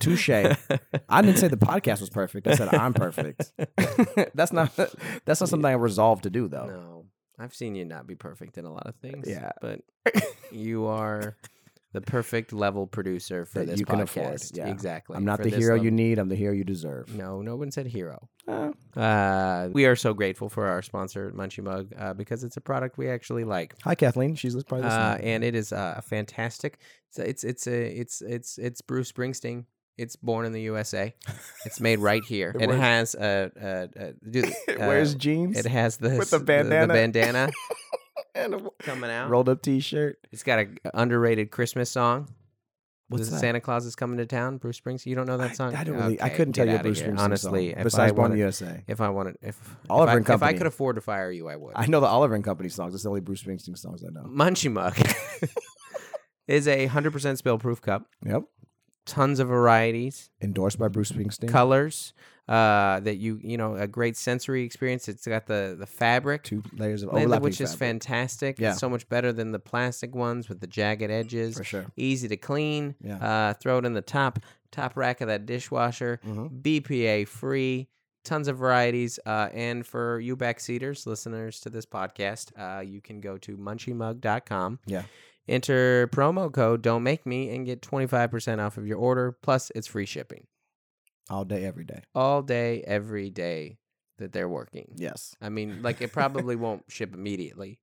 Touche. 0.01 0.31
I 0.31 1.23
didn't 1.23 1.39
say 1.39 1.49
the 1.49 1.57
podcast 1.57 2.01
was 2.01 2.11
perfect. 2.11 2.47
I 2.47 2.55
said 2.55 2.75
I'm 2.75 2.95
perfect. 2.95 3.53
that's 4.35 4.53
not 4.53 4.75
that's 5.25 5.41
not 5.41 5.49
something 5.49 5.65
I 5.65 5.73
resolved 5.73 6.25
to 6.25 6.31
do 6.31 6.49
though. 6.49 6.67
No, 6.67 7.05
I've 7.39 7.55
seen 7.55 7.75
you 7.75 7.85
not 7.85 8.07
be 8.07 8.17
perfect 8.17 8.59
in 8.59 8.65
a 8.65 8.73
lot 8.73 8.87
of 8.87 8.97
things. 8.97 9.29
Yeah. 9.29 9.53
but 9.61 9.81
you 10.51 10.87
are 10.87 11.37
the 11.93 12.01
perfect 12.01 12.53
level 12.53 12.87
producer 12.87 13.45
for 13.45 13.61
That 13.61 13.69
this 13.69 13.81
you 13.81 13.87
podcast. 13.87 13.91
can 13.91 14.01
afford, 14.01 14.43
yeah. 14.55 14.69
Exactly. 14.69 15.17
I'm 15.17 15.25
not 15.25 15.43
the 15.43 15.49
hero 15.51 15.75
you 15.75 15.91
need. 15.91 16.19
I'm 16.19 16.29
the 16.29 16.37
hero 16.37 16.53
you 16.55 16.63
deserve. 16.65 17.15
No, 17.17 17.43
no 17.43 17.57
one 17.57 17.71
said 17.71 17.87
hero. 17.87 18.29
Uh, 18.47 18.71
Uh, 18.97 19.69
we 19.73 19.87
are 19.87 19.97
so 19.97 20.15
grateful 20.15 20.49
for 20.49 20.67
our 20.67 20.83
sponsor, 20.83 21.33
Munchie 21.33 21.63
Mug, 21.63 21.93
uh, 21.99 22.15
because 22.15 22.45
it's 22.45 22.57
a 22.57 22.61
product 22.61 22.99
we 22.99 23.09
actually 23.09 23.45
like. 23.45 23.75
hi, 23.83 23.95
Kathleen. 23.95 24.35
She's 24.37 24.55
probably 24.65 24.87
listening. 24.87 25.05
Uh, 25.07 25.19
and 25.23 25.45
it 25.45 25.55
is 25.55 25.73
uh, 25.73 26.01
fantastic. 26.05 26.79
So 27.11 27.23
it's 27.23 27.43
it's 27.45 27.67
a 27.67 28.01
it's 28.01 28.21
it's 28.23 28.59
it's 28.59 28.81
Bruce 28.83 29.11
Springsteen. 29.13 29.65
It's 29.99 30.17
born 30.17 30.47
in 30.47 30.53
the 30.53 30.63
USA. 30.63 31.15
It's 31.67 31.79
made 31.81 31.99
right 32.11 32.23
here. 32.25 32.55
It 32.59 32.71
it 32.71 32.77
has 32.77 33.15
a, 33.15 33.51
a, 33.61 34.03
a 34.05 34.13
dude, 34.31 34.47
it 34.69 34.81
uh, 34.81 34.87
wears 34.87 35.15
jeans 35.15 35.59
It 35.59 35.67
has 35.67 35.97
the 35.99 36.17
with 36.17 36.31
the 36.31 36.39
bandana. 36.41 36.87
the 36.87 36.93
bandana 36.95 37.51
and 38.35 38.55
a 38.55 38.61
coming 38.81 39.11
out. 39.11 39.31
rolled 39.31 39.49
up 39.49 39.63
T-shirt. 39.63 40.19
It's 40.33 40.43
got 40.43 40.59
a 40.61 40.69
underrated 40.95 41.51
Christmas 41.51 41.91
song. 41.91 42.29
What's 43.09 43.25
This 43.25 43.31
that? 43.33 43.41
Santa 43.41 43.61
Claus 43.61 43.87
is 43.87 43.97
coming 43.97 44.19
to 44.19 44.27
town. 44.27 44.59
Bruce 44.59 44.79
Springsteen. 44.81 45.07
You 45.07 45.17
don't 45.17 45.27
know 45.27 45.37
that 45.39 45.57
song? 45.57 45.75
I, 45.75 45.81
I 45.81 45.85
don't 45.85 45.97
really. 45.97 46.23
I 46.23 46.29
couldn't 46.29 46.53
tell 46.55 46.69
you 46.69 46.79
Bruce. 46.79 47.03
Springsteen 47.03 47.19
Honestly, 47.19 47.71
song. 47.71 47.79
if 47.79 47.85
besides 47.85 48.13
Born 48.13 48.31
wanted, 48.31 48.39
USA. 48.39 48.85
if 48.87 49.01
I 49.01 49.09
wanted, 49.09 49.37
if 49.43 49.59
Oliver 49.91 50.13
if 50.13 50.15
I, 50.15 50.17
and 50.19 50.29
if 50.29 50.43
I 50.45 50.53
could 50.53 50.69
afford 50.69 50.95
to 50.95 51.01
fire 51.03 51.33
you, 51.33 51.49
I 51.49 51.57
would. 51.57 51.73
I 51.75 51.87
know 51.87 51.99
the 51.99 52.07
Oliver 52.07 52.37
and 52.37 52.45
Company 52.45 52.69
songs. 52.69 52.95
It's 52.95 53.03
the 53.03 53.09
only 53.09 53.21
Bruce 53.21 53.43
Springsteen 53.43 53.77
songs 53.77 54.05
I 54.05 54.11
know. 54.11 54.29
Munchie 54.29 54.71
Mug 54.71 54.95
is 56.47 56.69
a 56.69 56.87
hundred 56.87 57.13
percent 57.13 57.39
spill 57.39 57.59
proof 57.59 57.81
cup. 57.81 58.07
Yep. 58.25 58.45
Tons 59.07 59.41
of 59.41 59.49
varieties, 59.49 60.31
Endorsed 60.41 60.79
by 60.79 60.87
Bruce 60.87 61.11
Springsteen. 61.11 61.49
colors. 61.49 62.13
Uh, 62.51 62.99
that 62.99 63.19
you 63.19 63.39
you 63.45 63.57
know 63.57 63.77
a 63.77 63.87
great 63.87 64.17
sensory 64.17 64.65
experience. 64.65 65.09
It's 65.09 65.25
got 65.27 65.47
the 65.47 65.77
the 65.79 65.87
fabric. 65.87 66.43
Two 66.43 66.63
layers 66.77 67.05
of 67.05 67.11
overlapping 67.11 67.45
which 67.45 67.61
is 67.61 67.71
fabric. 67.71 67.79
fantastic. 67.89 68.59
Yeah. 68.59 68.71
It's 68.71 68.81
so 68.81 68.89
much 68.91 69.09
better 69.09 69.33
than 69.33 69.53
the 69.53 69.61
plastic 69.61 70.15
ones 70.17 70.49
with 70.49 70.59
the 70.61 70.67
jagged 70.67 71.11
edges. 71.13 71.57
for 71.57 71.63
sure. 71.63 71.87
Easy 71.97 72.27
to 72.27 72.37
clean. 72.37 72.97
Yeah. 73.01 73.17
Uh, 73.19 73.55
throw 73.55 73.79
it 73.79 73.85
in 73.85 73.95
the 73.95 74.03
top 74.03 74.41
top 74.73 74.97
rack 74.97 75.21
of 75.21 75.29
that 75.29 75.47
dishwasher. 75.47 76.19
Mhm. 76.27 76.61
BPA 76.61 77.25
free. 77.29 77.89
Tons 78.25 78.49
of 78.49 78.59
varieties. 78.59 79.19
Uh, 79.25 79.49
and 79.55 79.87
for 79.87 80.19
you 80.21 80.37
backseaters, 80.37 81.07
listeners 81.07 81.61
to 81.61 81.71
this 81.71 81.87
podcast, 81.87 82.51
uh, 82.59 82.81
you 82.81 83.01
can 83.01 83.21
go 83.21 83.39
to 83.39 83.57
munchiemug.com. 83.57 84.79
Yeah. 84.87 85.05
Enter 85.49 86.07
promo 86.09 86.53
code 86.53 86.83
Don't 86.83 87.03
Make 87.03 87.27
Me 87.27 87.55
and 87.55 87.65
get 87.65 87.81
25% 87.81 88.61
off 88.61 88.77
of 88.77 88.87
your 88.87 88.99
order. 88.99 89.33
Plus, 89.33 89.71
it's 89.75 89.87
free 89.87 90.05
shipping 90.07 90.47
All 91.31 91.45
day, 91.45 91.65
every 91.65 91.85
day. 91.85 92.03
all 92.15 92.43
day, 92.43 92.83
every 92.87 93.31
day 93.31 93.79
that 94.19 94.33
they're 94.33 94.49
working. 94.49 94.93
Yes. 94.97 95.35
I 95.41 95.49
mean, 95.49 95.81
like, 95.83 96.03
it 96.03 96.13
probably 96.13 96.57
won't 96.57 96.83
ship 96.89 97.15
immediately. 97.15 97.79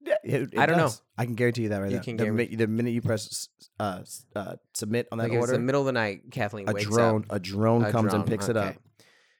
Yeah, 0.00 0.14
it- 0.22 0.54
it 0.54 0.58
I 0.58 0.66
don't 0.66 0.76
know. 0.78 0.90
I 1.18 1.24
can 1.24 1.34
guarantee 1.34 1.62
you 1.64 1.68
that 1.70 1.78
right 1.82 1.90
You 1.90 1.96
now. 1.96 2.02
can 2.02 2.16
the, 2.16 2.24
guarantee- 2.24 2.50
mi- 2.50 2.56
the 2.56 2.66
minute 2.68 2.90
you 2.92 3.02
press 3.02 3.48
uh, 3.80 4.02
uh, 4.36 4.54
submit 4.72 5.08
on 5.10 5.18
that 5.18 5.28
Like, 5.30 5.38
order, 5.38 5.52
the 5.52 5.58
middle 5.58 5.80
of 5.82 5.86
the 5.86 5.92
night, 5.92 6.30
Kathleen 6.30 6.68
a 6.68 6.72
wakes 6.72 6.86
drone, 6.88 7.24
up. 7.28 7.36
a 7.36 7.40
drone 7.40 7.84
A 7.84 7.90
comes 7.90 8.10
drone, 8.10 8.20
and 8.20 8.30
picks 8.30 8.48
it 8.48 8.56
up, 8.56 8.76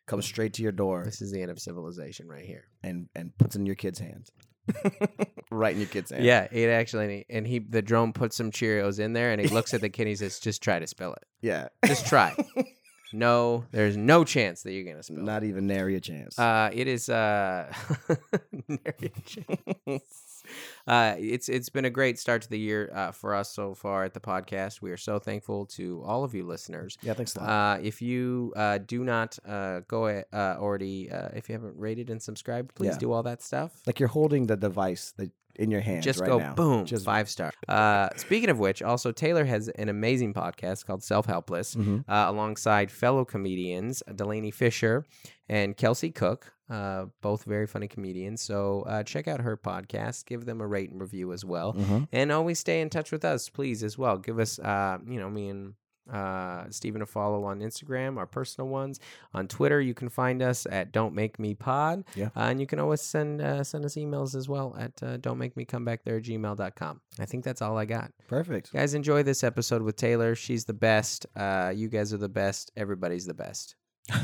comes 0.08 0.24
straight 0.26 0.54
to 0.54 0.62
your 0.62 0.72
door, 0.72 1.04
This 1.04 1.22
is 1.22 1.30
the 1.30 1.40
end 1.40 1.52
of 1.52 1.60
civilization 1.60 2.26
right 2.26 2.44
here. 2.44 2.64
and 2.82 3.08
and 3.14 3.30
puts 3.38 3.54
in 3.54 3.64
your 3.66 3.76
kid's 3.76 4.00
hands, 4.00 4.32
right 5.52 5.74
in 5.74 5.80
your 5.80 5.88
kid's 5.88 6.10
hands. 6.10 6.24
Yeah, 6.24 6.48
it 6.50 6.68
actually, 6.68 7.24
and 7.30 7.46
he, 7.46 7.60
the 7.60 7.80
drone 7.82 8.12
puts 8.12 8.36
some 8.36 8.50
Cheerios 8.50 8.98
in 8.98 9.12
there, 9.12 9.30
and 9.30 9.40
he 9.40 9.46
looks 9.48 9.72
at 9.74 9.80
the 9.80 9.88
kid. 9.88 10.02
and 10.02 10.08
He 10.08 10.16
says, 10.16 10.40
"Just 10.40 10.60
try 10.62 10.80
to 10.80 10.86
spill 10.88 11.12
it. 11.12 11.24
yeah. 11.40 11.68
Just 11.86 12.06
try. 12.06 12.34
no, 13.12 13.64
there's 13.70 13.96
no 13.96 14.24
chance 14.24 14.62
that 14.62 14.72
you're 14.72 14.84
gonna 14.84 15.02
spill. 15.02 15.22
Not 15.22 15.44
even 15.44 15.66
nary 15.66 15.96
a 15.96 16.00
chance. 16.00 16.38
Uh, 16.38 16.70
it 16.72 16.86
is 16.88 17.08
uh, 17.08 17.72
nary 18.68 19.12
a 19.16 19.20
chance. 19.22 20.42
uh, 20.86 21.14
it's 21.18 21.48
it's 21.48 21.68
been 21.68 21.84
a 21.84 21.90
great 21.90 22.18
start 22.18 22.42
to 22.42 22.48
the 22.50 22.58
year 22.58 22.90
uh, 22.94 23.12
for 23.12 23.34
us 23.34 23.50
so 23.52 23.74
far 23.74 24.04
at 24.04 24.14
the 24.14 24.20
podcast. 24.20 24.80
We 24.82 24.90
are 24.90 24.96
so 24.96 25.18
thankful 25.18 25.66
to 25.76 26.02
all 26.06 26.24
of 26.24 26.34
you 26.34 26.44
listeners. 26.46 26.96
yeah, 27.02 27.14
thanks 27.14 27.34
a 27.36 27.40
lot. 27.40 27.48
Uh, 27.48 27.80
if 27.82 28.00
you 28.02 28.52
uh, 28.56 28.78
do 28.78 29.04
not 29.04 29.38
uh, 29.46 29.80
go 29.88 30.06
a- 30.08 30.24
uh, 30.32 30.56
already, 30.58 31.10
uh, 31.10 31.28
if 31.34 31.48
you 31.48 31.54
haven't 31.54 31.76
rated 31.76 32.10
and 32.10 32.22
subscribed, 32.22 32.74
please 32.74 32.92
Yeah. 32.94 32.98
do 32.98 33.12
all 33.12 33.22
that 33.24 33.42
stuff. 33.42 33.82
like 33.86 33.98
you're 34.00 34.08
holding 34.08 34.46
the 34.46 34.56
device 34.56 35.12
that 35.16 35.30
in 35.58 35.70
your 35.70 35.80
hand. 35.80 36.02
Just 36.02 36.20
right 36.20 36.28
go 36.28 36.38
now. 36.38 36.54
boom, 36.54 36.84
Just 36.86 37.04
five 37.04 37.28
star. 37.28 37.52
Uh, 37.68 38.08
speaking 38.16 38.48
of 38.50 38.58
which, 38.58 38.82
also 38.82 39.12
Taylor 39.12 39.44
has 39.44 39.68
an 39.68 39.88
amazing 39.88 40.32
podcast 40.34 40.86
called 40.86 41.02
Self 41.02 41.26
Helpless, 41.26 41.74
Mhm. 41.74 42.04
uh, 42.08 42.24
alongside 42.28 42.90
fellow 42.90 43.24
comedians 43.24 44.02
Delanie 44.08 44.54
Fischer 44.54 45.04
and 45.48 45.76
Kelsey 45.76 46.10
Cook, 46.10 46.52
uh, 46.70 47.06
both 47.22 47.44
very 47.44 47.66
funny 47.66 47.88
comedians. 47.88 48.42
So 48.42 48.82
uh, 48.82 49.02
check 49.02 49.26
out 49.26 49.40
her 49.40 49.56
podcast, 49.56 50.26
give 50.26 50.44
them 50.44 50.60
a 50.60 50.66
rate 50.66 50.90
and 50.90 51.00
review 51.00 51.32
as 51.32 51.44
well, 51.44 51.74
Mhm. 51.74 52.08
and 52.12 52.30
always 52.32 52.58
stay 52.58 52.80
in 52.80 52.90
touch 52.90 53.10
with 53.12 53.24
us, 53.24 53.48
please 53.48 53.82
as 53.82 53.96
well. 53.98 54.18
Give 54.18 54.38
us, 54.38 54.58
uh, 54.58 54.98
you 55.06 55.18
know, 55.18 55.28
me 55.30 55.48
and. 55.48 55.74
Uh, 56.10 56.64
Stephen 56.70 57.02
a 57.02 57.06
follow 57.06 57.44
on 57.44 57.60
Instagram, 57.60 58.16
our 58.16 58.26
personal 58.26 58.68
ones. 58.68 59.00
On 59.34 59.46
Twitter, 59.48 59.80
you 59.80 59.94
can 59.94 60.08
find 60.08 60.42
us 60.42 60.66
at 60.70 60.92
Don't 60.92 61.14
Make 61.14 61.38
Me 61.38 61.54
Pod. 61.54 62.04
Yeah. 62.14 62.26
Uh, 62.36 62.48
and 62.50 62.60
you 62.60 62.66
can 62.66 62.78
always 62.78 63.00
send 63.00 63.40
uh, 63.40 63.62
send 63.64 63.84
us 63.84 63.94
emails 63.94 64.34
as 64.34 64.48
well 64.48 64.76
at 64.78 65.02
uh, 65.02 65.16
don't 65.18 65.38
make 65.38 65.56
me 65.56 65.64
come 65.64 65.84
back 65.84 66.04
there 66.04 66.20
gmail.com. 66.20 67.00
I 67.18 67.26
think 67.26 67.44
that's 67.44 67.62
all 67.62 67.76
I 67.76 67.84
got. 67.84 68.12
Perfect. 68.28 68.72
Guys, 68.72 68.94
enjoy 68.94 69.22
this 69.22 69.44
episode 69.44 69.82
with 69.82 69.96
Taylor. 69.96 70.34
She's 70.34 70.64
the 70.64 70.74
best. 70.74 71.26
Uh, 71.36 71.72
you 71.74 71.88
guys 71.88 72.12
are 72.12 72.18
the 72.18 72.28
best. 72.28 72.70
Everybody's 72.76 73.26
the 73.26 73.34
best. 73.34 73.74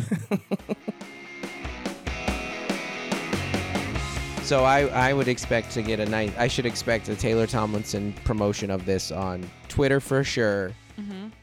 So 4.44 4.62
I, 4.62 4.82
I 4.88 5.14
would 5.14 5.26
expect 5.26 5.70
to 5.70 5.80
get 5.80 6.00
a 6.00 6.04
nice. 6.04 6.30
I 6.36 6.48
should 6.48 6.66
expect 6.66 7.08
a 7.08 7.16
Taylor 7.16 7.46
Tomlinson 7.46 8.12
promotion 8.24 8.70
of 8.70 8.84
this 8.84 9.10
on 9.10 9.50
Twitter 9.68 10.00
for 10.00 10.22
sure. 10.22 10.72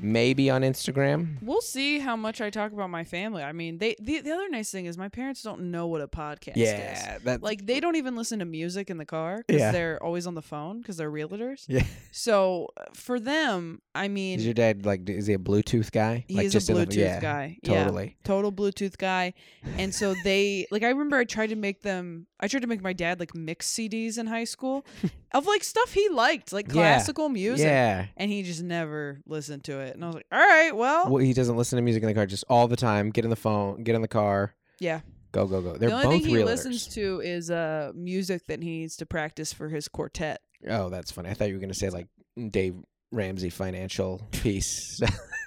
Maybe 0.02 0.50
on 0.50 0.62
Instagram. 0.64 1.38
We'll 1.42 1.62
see 1.62 2.00
how 2.00 2.16
much 2.16 2.42
I 2.42 2.50
talk 2.50 2.72
about 2.72 2.90
my 2.90 3.04
family. 3.04 3.44
I 3.44 3.52
mean, 3.52 3.78
they 3.78 3.96
the, 4.00 4.22
the 4.22 4.32
other 4.32 4.50
nice 4.50 4.72
thing 4.72 4.86
is 4.86 4.98
my 4.98 5.10
parents 5.10 5.42
don't 5.44 5.72
know 5.72 5.88
what 5.88 6.02
a 6.02 6.08
podcast 6.08 6.58
is. 6.58 6.58
Yeah, 6.58 7.38
Like 7.42 7.66
they 7.66 7.80
don't 7.80 7.96
even 7.96 8.16
listen 8.16 8.40
to 8.40 8.46
music 8.46 8.90
in 8.90 8.98
the 8.98 9.06
car 9.06 9.44
because 9.48 9.60
Yeah. 9.62 9.72
they're 9.72 10.04
always 10.04 10.28
on 10.28 10.36
the 10.36 10.42
phone 10.42 10.80
because 10.80 10.98
they're 10.98 11.12
realtors. 11.12 11.66
Yeah. 11.68 11.84
So 12.12 12.70
uh, 12.78 12.86
for 12.94 13.20
them, 13.20 13.82
I 13.96 14.08
mean, 14.08 14.40
Is 14.40 14.46
your 14.46 14.54
dad 14.54 14.86
like? 14.86 15.08
Is 15.10 15.28
he 15.28 15.34
a 15.34 15.38
Bluetooth 15.38 15.92
guy? 15.92 16.26
He 16.28 16.36
like 16.36 16.46
is 16.48 16.56
a 16.56 16.74
Bluetooth 16.74 16.96
yeah, 16.96 17.20
guy. 17.20 17.58
Yeah. 17.64 17.84
Totally. 17.84 18.18
total 18.24 18.52
Bluetooth 18.52 18.98
guy. 18.98 19.34
And 19.78 19.94
so 19.94 20.16
they 20.24 20.68
like 20.72 20.84
I 20.84 20.90
remember 20.90 21.18
I 21.18 21.24
tried 21.26 21.48
to 21.50 21.56
make 21.56 21.82
them 21.82 22.28
I 22.42 22.48
tried 22.48 22.62
to 22.62 22.68
make 22.68 22.82
my 22.82 22.94
dad 22.94 23.20
like 23.20 23.36
mix 23.36 23.72
CDs 23.72 24.18
in 24.18 24.26
high 24.28 24.46
school 24.46 24.86
of 25.34 25.46
like 25.46 25.64
stuff 25.64 25.94
he 25.94 26.10
liked, 26.10 26.52
like 26.52 26.70
classical 26.70 27.30
music. 27.30 27.68
Yeah. 27.68 28.08
And 28.18 28.32
he 28.32 28.42
just 28.44 28.64
never 28.64 29.22
listened 29.28 29.64
to 29.66 29.80
it. 29.80 29.94
And 29.96 30.04
I 30.04 30.08
was 30.08 30.16
like, 30.16 30.26
All 30.32 30.40
right, 30.40 30.76
well, 30.76 31.10
Well, 31.10 31.24
he 31.24 31.34
doesn't 31.34 31.56
listen 31.56 31.78
to 31.78 31.84
music 31.84 32.02
in 32.04 32.08
the 32.08 32.16
car 32.16 32.26
just 32.26 32.44
all 32.50 32.68
the 32.68 32.76
time. 32.76 33.12
Get 33.12 33.24
in 33.26 33.30
the 33.30 33.36
phone. 33.36 33.84
Get 33.84 33.96
in 33.96 34.02
the 34.02 34.08
car. 34.08 34.56
yeah. 34.80 35.02
Go 35.34 35.48
go 35.48 35.62
go. 35.62 35.78
They're 35.78 35.90
the 35.90 35.96
only 35.96 36.18
both 36.18 36.24
thing 36.26 36.30
he 36.30 36.36
realtors. 36.42 36.46
listens 36.46 36.88
to 36.88 37.22
is 37.24 37.50
uh 37.50 37.92
music 37.96 38.48
that 38.48 38.62
he 38.62 38.80
needs 38.80 38.98
to 38.98 39.06
practice 39.06 39.54
for 39.54 39.70
his 39.70 39.88
quartet. 39.88 40.42
Oh, 40.70 40.90
that's 40.90 41.10
funny. 41.10 41.30
I 41.30 41.36
thought 41.36 41.48
you 41.48 41.54
were 41.54 41.62
gonna 41.62 41.74
say 41.74 41.90
like 41.90 42.08
Dave 42.50 42.76
Ramsey 43.14 43.50
financial 43.50 44.28
piece. 44.32 45.00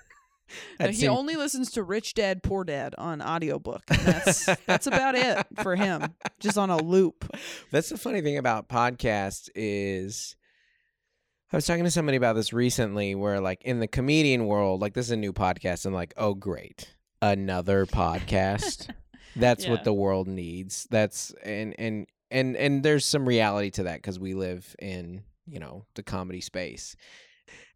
No, 0.80 0.86
he 0.88 0.92
seemed- 0.94 1.10
only 1.16 1.36
listens 1.36 1.70
to 1.72 1.82
Rich 1.82 2.14
Dad 2.14 2.42
Poor 2.42 2.64
Dad 2.64 2.94
on 2.98 3.22
audiobook. 3.22 3.84
That's 3.86 4.46
that's 4.66 4.86
about 4.86 5.14
it 5.14 5.46
for 5.62 5.76
him. 5.76 6.14
Just 6.40 6.58
on 6.58 6.70
a 6.70 6.76
loop. 6.76 7.30
That's 7.70 7.88
the 7.88 7.96
funny 7.98 8.20
thing 8.20 8.38
about 8.38 8.68
podcasts 8.68 9.48
is 9.54 10.36
I 11.52 11.56
was 11.56 11.66
talking 11.66 11.84
to 11.84 11.90
somebody 11.90 12.16
about 12.16 12.34
this 12.34 12.52
recently 12.52 13.14
where 13.14 13.40
like 13.40 13.62
in 13.62 13.78
the 13.80 13.86
comedian 13.86 14.46
world, 14.46 14.80
like 14.80 14.94
this 14.94 15.06
is 15.06 15.12
a 15.12 15.16
new 15.16 15.32
podcast 15.32 15.86
and 15.86 15.94
like, 15.94 16.12
oh 16.16 16.34
great. 16.34 16.94
Another 17.22 17.86
podcast. 17.86 18.90
That's 19.36 19.64
Yeah. 19.64 19.70
what 19.70 19.84
the 19.84 19.92
world 19.94 20.28
needs. 20.28 20.86
That's 20.90 21.32
and 21.44 21.74
and 21.78 22.06
and 22.30 22.56
and 22.56 22.82
there's 22.82 23.04
some 23.06 23.26
reality 23.26 23.70
to 23.72 23.84
that 23.84 24.02
cuz 24.02 24.18
we 24.18 24.34
live 24.34 24.74
in, 24.80 25.22
you 25.46 25.60
know, 25.60 25.86
the 25.94 26.02
comedy 26.02 26.40
space. 26.40 26.96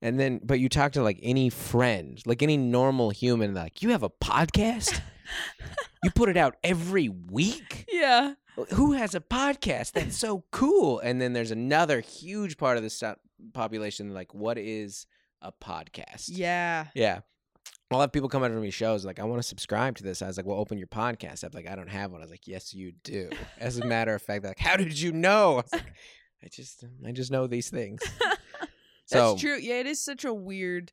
And 0.01 0.19
then 0.19 0.41
but 0.43 0.61
you 0.61 0.69
talk 0.69 0.93
to 0.93 1.03
like 1.03 1.19
any 1.23 1.51
friend, 1.51 2.21
like 2.27 2.43
any 2.43 2.57
normal 2.57 3.11
human 3.11 3.55
like, 3.55 3.83
"You 3.83 3.91
have 3.91 4.03
a 4.03 4.11
podcast? 4.11 5.01
you 6.05 6.11
put 6.11 6.29
it 6.29 6.37
out 6.37 6.57
every 6.63 7.09
week?" 7.09 7.85
Yeah. 7.91 8.35
who 8.75 8.93
has 8.93 9.15
a 9.15 9.21
podcast? 9.21 9.93
That's 9.93 10.17
so 10.17 10.45
cool. 10.51 11.01
And 11.01 11.21
then 11.21 11.33
there's 11.33 11.51
another 11.51 12.01
huge 12.01 12.57
part 12.57 12.77
of 12.77 12.83
the 12.83 13.17
population 13.53 14.15
like 14.15 14.35
what 14.35 14.59
is 14.59 15.07
a 15.43 15.53
podcast? 15.53 16.25
Yeah. 16.29 16.87
yeah. 16.95 17.21
I'll 17.91 18.01
have 18.01 18.13
people 18.13 18.29
come 18.29 18.43
out 18.43 18.49
to 18.49 18.55
me 18.55 18.71
shows 18.71 19.07
like 19.07 19.19
i 19.19 19.25
want 19.25 19.41
to 19.41 19.49
subscribe 19.49 19.97
to 19.97 20.03
this. 20.03 20.21
I 20.21 20.27
was 20.27 20.37
like 20.37 20.47
well 20.47 20.59
open 20.59 20.79
your 20.79 20.89
podcast 20.89 21.45
app. 21.45 21.55
Like 21.55 21.69
i 21.69 21.75
don't 21.75 21.89
have 21.89 22.11
one. 22.11 22.21
I 22.21 22.25
was 22.25 22.31
like 22.31 22.47
yes 22.47 22.75
you 22.75 22.93
do. 23.03 23.31
As 23.59 23.79
a 23.79 23.85
matter 23.85 24.15
of 24.15 24.23
fact 24.23 24.45
like 24.45 24.59
how 24.59 24.77
did 24.77 24.99
you 25.01 25.13
know? 25.13 25.53
I, 25.53 25.57
was 25.57 25.73
like, 25.73 25.93
I 26.45 26.49
just 26.49 26.85
i 27.07 27.13
just 27.13 27.31
know 27.31 27.47
these 27.47 27.71
things 27.71 28.01
so 29.09 29.31
That's 29.31 29.41
true. 29.41 29.59
Yeah, 29.59 29.81
it 29.81 29.87
is 29.87 30.00
such 30.00 30.25
a 30.25 30.35
weird 30.35 30.93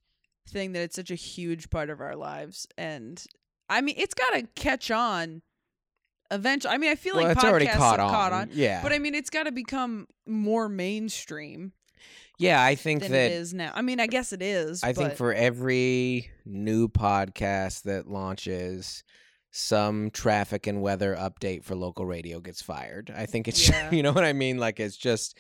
thing 0.50 0.72
that 0.74 0.82
it's 0.82 0.96
such 0.96 1.12
a 1.12 1.16
huge 1.16 1.70
part 1.70 1.90
of 1.90 2.00
our 2.00 2.16
lives, 2.16 2.68
and 2.78 3.22
I 3.70 3.82
mean, 3.82 3.96
it's 3.98 4.14
got 4.14 4.34
to 4.34 4.48
catch 4.56 4.90
on 4.90 5.42
eventually. 6.32 6.74
I 6.74 6.78
mean, 6.78 6.92
I 6.92 6.96
feel 6.96 7.16
well, 7.16 7.26
like 7.26 7.36
it's 7.36 7.46
already 7.46 7.68
caught 7.68 8.00
have 8.00 8.08
on. 8.08 8.14
caught 8.14 8.34
on, 8.34 8.50
yeah 8.54 8.82
but 8.82 8.94
I 8.94 9.00
mean, 9.00 9.16
it's 9.16 9.30
got 9.30 9.44
to 9.44 9.52
become 9.52 10.08
more 10.26 10.68
mainstream 10.68 11.74
yeah 12.38 12.62
i 12.62 12.76
think 12.76 13.02
than 13.02 13.12
that 13.12 13.32
it 13.32 13.34
is 13.34 13.54
now. 13.54 13.72
I 13.74 13.82
mean, 13.82 14.00
I 14.00 14.08
guess 14.08 14.34
it 14.34 14.42
is. 14.42 14.84
I 14.84 14.94
think 14.94 15.14
for 15.14 15.34
every 15.34 16.30
new 16.46 16.88
podcast 16.88 17.84
that 17.84 18.08
launches, 18.08 19.04
some 19.52 20.12
traffic 20.12 20.68
and 20.68 20.82
weather 20.82 21.16
update 21.16 21.64
for 21.64 21.76
local 21.76 22.06
radio 22.06 22.42
gets 22.42 22.62
fired. 22.62 23.10
I 23.16 23.26
think 23.26 23.48
it's 23.48 23.70
Yeah. 23.70 23.90
you 23.92 24.04
know 24.04 24.12
what 24.12 24.26
I 24.26 24.34
mean. 24.34 24.58
Like 24.58 24.82
it's 24.82 24.98
just 24.98 25.38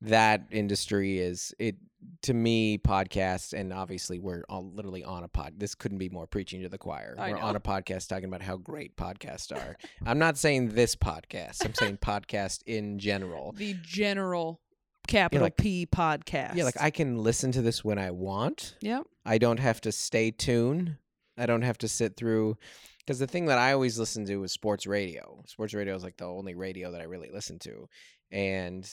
that 0.00 0.46
industry 0.50 1.20
is 1.20 1.54
it 1.60 1.76
to 2.22 2.34
me 2.34 2.78
podcasts 2.78 3.52
and 3.52 3.72
obviously 3.72 4.18
we're 4.18 4.42
all 4.48 4.70
literally 4.72 5.02
on 5.04 5.24
a 5.24 5.28
pod 5.28 5.54
this 5.58 5.74
couldn't 5.74 5.98
be 5.98 6.08
more 6.08 6.26
preaching 6.26 6.62
to 6.62 6.68
the 6.68 6.78
choir 6.78 7.14
I 7.18 7.30
we're 7.30 7.36
know. 7.38 7.42
on 7.44 7.56
a 7.56 7.60
podcast 7.60 8.08
talking 8.08 8.26
about 8.26 8.42
how 8.42 8.56
great 8.56 8.96
podcasts 8.96 9.50
are 9.56 9.76
i'm 10.06 10.18
not 10.18 10.36
saying 10.38 10.70
this 10.70 10.94
podcast 10.96 11.64
i'm 11.64 11.74
saying 11.74 11.98
podcast 11.98 12.62
in 12.66 12.98
general 12.98 13.54
the 13.56 13.74
general 13.82 14.60
capital 15.08 15.44
like- 15.46 15.56
P 15.56 15.86
podcast. 15.86 16.54
yeah 16.54 16.64
like 16.64 16.80
i 16.80 16.90
can 16.90 17.18
listen 17.18 17.50
to 17.52 17.62
this 17.62 17.84
when 17.84 17.98
i 17.98 18.10
want 18.10 18.76
Yep. 18.80 19.04
I 19.24 19.38
don't 19.38 19.60
have 19.60 19.80
to 19.82 19.92
stay 19.92 20.32
tuned. 20.32 20.96
I 21.38 21.46
don't 21.46 21.62
have 21.62 21.78
to 21.78 21.88
sit 21.88 22.16
through 22.16 22.56
because 22.98 23.20
the 23.20 23.26
thing 23.28 23.46
that 23.46 23.58
I 23.58 23.72
always 23.72 23.98
listen 23.98 24.26
to 24.26 24.42
is 24.44 24.50
sports 24.52 24.84
radio. 24.86 25.42
Sports 25.46 25.74
radio 25.74 25.94
is 25.94 26.02
like 26.02 26.16
the 26.16 26.24
only 26.26 26.54
radio 26.56 26.90
that 26.90 27.00
I 27.00 27.04
really 27.04 27.30
listen 27.32 27.58
to, 27.60 27.88
and 28.32 28.84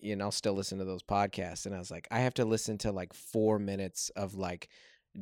you 0.00 0.16
know 0.16 0.26
I'll 0.26 0.30
still 0.30 0.54
listen 0.54 0.78
to 0.78 0.84
those 0.84 1.02
podcasts. 1.02 1.66
And 1.66 1.74
I 1.74 1.78
was 1.78 1.90
like, 1.90 2.08
I 2.10 2.20
have 2.20 2.34
to 2.34 2.44
listen 2.44 2.78
to 2.78 2.92
like 2.92 3.12
four 3.12 3.58
minutes 3.58 4.10
of 4.16 4.34
like 4.34 4.68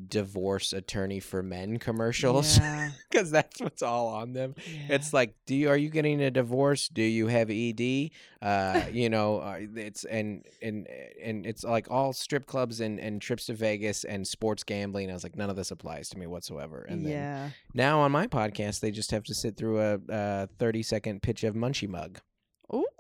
divorce 0.07 0.75
attorney 0.75 1.19
for 1.19 1.43
men 1.43 1.79
commercials 1.79 2.59
Yeah. 2.59 2.91
because 3.11 3.31
that's 3.31 3.59
what's 3.59 3.81
all 3.83 4.09
on 4.09 4.35
them. 4.35 4.55
yeah. 4.71 4.95
It's 4.97 5.15
like, 5.15 5.35
do 5.47 5.55
you 5.55 5.71
are 5.71 5.79
you 5.79 5.89
getting 5.89 6.21
a 6.21 6.31
divorce? 6.31 6.89
Do 6.89 7.03
you 7.03 7.29
have 7.29 7.51
ED? 7.51 8.11
Uh, 8.43 8.83
you 8.93 9.09
know, 9.09 9.39
uh, 9.39 9.61
it's 9.77 10.05
and 10.05 10.45
and 10.61 10.87
and 11.23 11.47
it's 11.47 11.65
like 11.65 11.91
all 11.91 12.13
strip 12.13 12.45
clubs 12.47 12.81
and 12.81 13.01
and 13.01 13.23
trips 13.23 13.47
to 13.47 13.55
Vegas 13.55 14.05
and 14.05 14.27
sports 14.27 14.63
gambling. 14.63 15.11
I 15.11 15.15
was 15.15 15.23
like, 15.23 15.37
none 15.37 15.49
of 15.49 15.57
this 15.57 15.71
applies 15.71 16.11
to 16.11 16.19
me 16.19 16.27
whatsoever. 16.27 16.83
And 16.89 17.05
then 17.05 17.13
yeah. 17.13 17.51
now 17.73 18.01
on 18.01 18.13
my 18.13 18.27
podcast, 18.27 18.81
they 18.81 18.91
just 18.91 19.11
have 19.11 19.25
to 19.25 19.35
sit 19.35 19.57
through 19.57 19.81
a, 19.81 19.99
a 20.11 20.49
thirty 20.59 20.83
second 20.83 21.23
pitch 21.23 21.45
of 21.45 21.55
Munchie 21.55 21.89
Mug. 21.89 22.21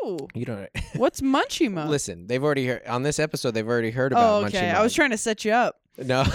Ooh. 0.08 0.28
You 0.34 0.44
don't 0.44 0.68
What's 0.96 1.20
Munchie 1.20 1.70
Mug? 1.70 1.88
listen. 1.90 2.26
They've 2.26 2.42
already 2.42 2.66
heard 2.66 2.86
on 2.86 3.02
this 3.02 3.18
episode. 3.18 3.52
They've 3.52 3.66
already 3.68 3.90
heard 3.90 4.12
about 4.12 4.42
Oh, 4.42 4.44
Munchie 4.46 4.48
okay. 4.56 4.68
Mug. 4.68 4.76
I 4.76 4.82
was 4.82 4.94
trying 4.94 5.10
to 5.10 5.18
set 5.18 5.44
you 5.44 5.52
up. 5.52 5.76
no. 5.98 6.24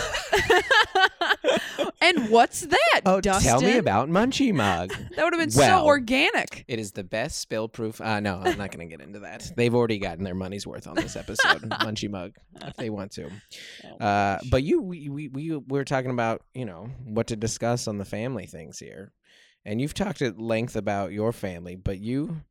and 2.02 2.30
what's 2.30 2.62
that, 2.62 3.02
oh, 3.06 3.22
Dustin? 3.22 3.50
tell 3.50 3.62
me 3.62 3.78
about 3.78 4.10
Munchie 4.10 4.54
Mug. 4.54 4.92
That 5.16 5.24
would 5.26 5.34
have 5.34 5.40
been 5.40 5.56
Well, 5.56 5.82
so 5.82 5.86
organic. 5.86 6.66
It 6.68 6.80
is 6.80 6.92
the 6.92 7.04
best 7.04 7.40
spill 7.40 7.68
proof. 7.70 8.02
Uh, 8.02 8.20
no, 8.20 8.36
I'm 8.44 8.58
not 8.58 8.72
going 8.72 8.88
to 8.90 8.98
get 8.98 9.06
into 9.06 9.20
that. 9.20 9.52
They've 9.56 9.74
already 9.74 10.00
gotten 10.00 10.24
their 10.24 10.34
money's 10.36 10.66
worth 10.66 10.88
on 10.88 10.96
this 10.96 11.16
episode. 11.16 11.62
Munchie 11.70 12.10
mug, 12.10 12.34
if 12.62 12.76
they 12.78 12.90
want 12.90 13.12
to. 13.14 13.30
Oh, 13.86 14.04
Uh, 14.06 14.40
but 14.50 14.64
you, 14.64 14.82
we, 14.82 15.08
we, 15.10 15.28
we 15.30 15.58
were 15.68 15.86
talking 15.86 16.12
about, 16.12 16.42
you 16.54 16.66
know, 16.66 16.90
what 17.06 17.28
to 17.28 17.36
discuss 17.36 17.88
on 17.88 17.98
the 18.00 18.06
family 18.06 18.48
things 18.48 18.80
here, 18.80 19.12
and 19.66 19.80
you've 19.80 19.94
talked 19.94 20.22
at 20.22 20.40
length 20.40 20.76
about 20.76 21.12
your 21.12 21.32
family, 21.32 21.76
but 21.76 22.00
you, 22.00 22.42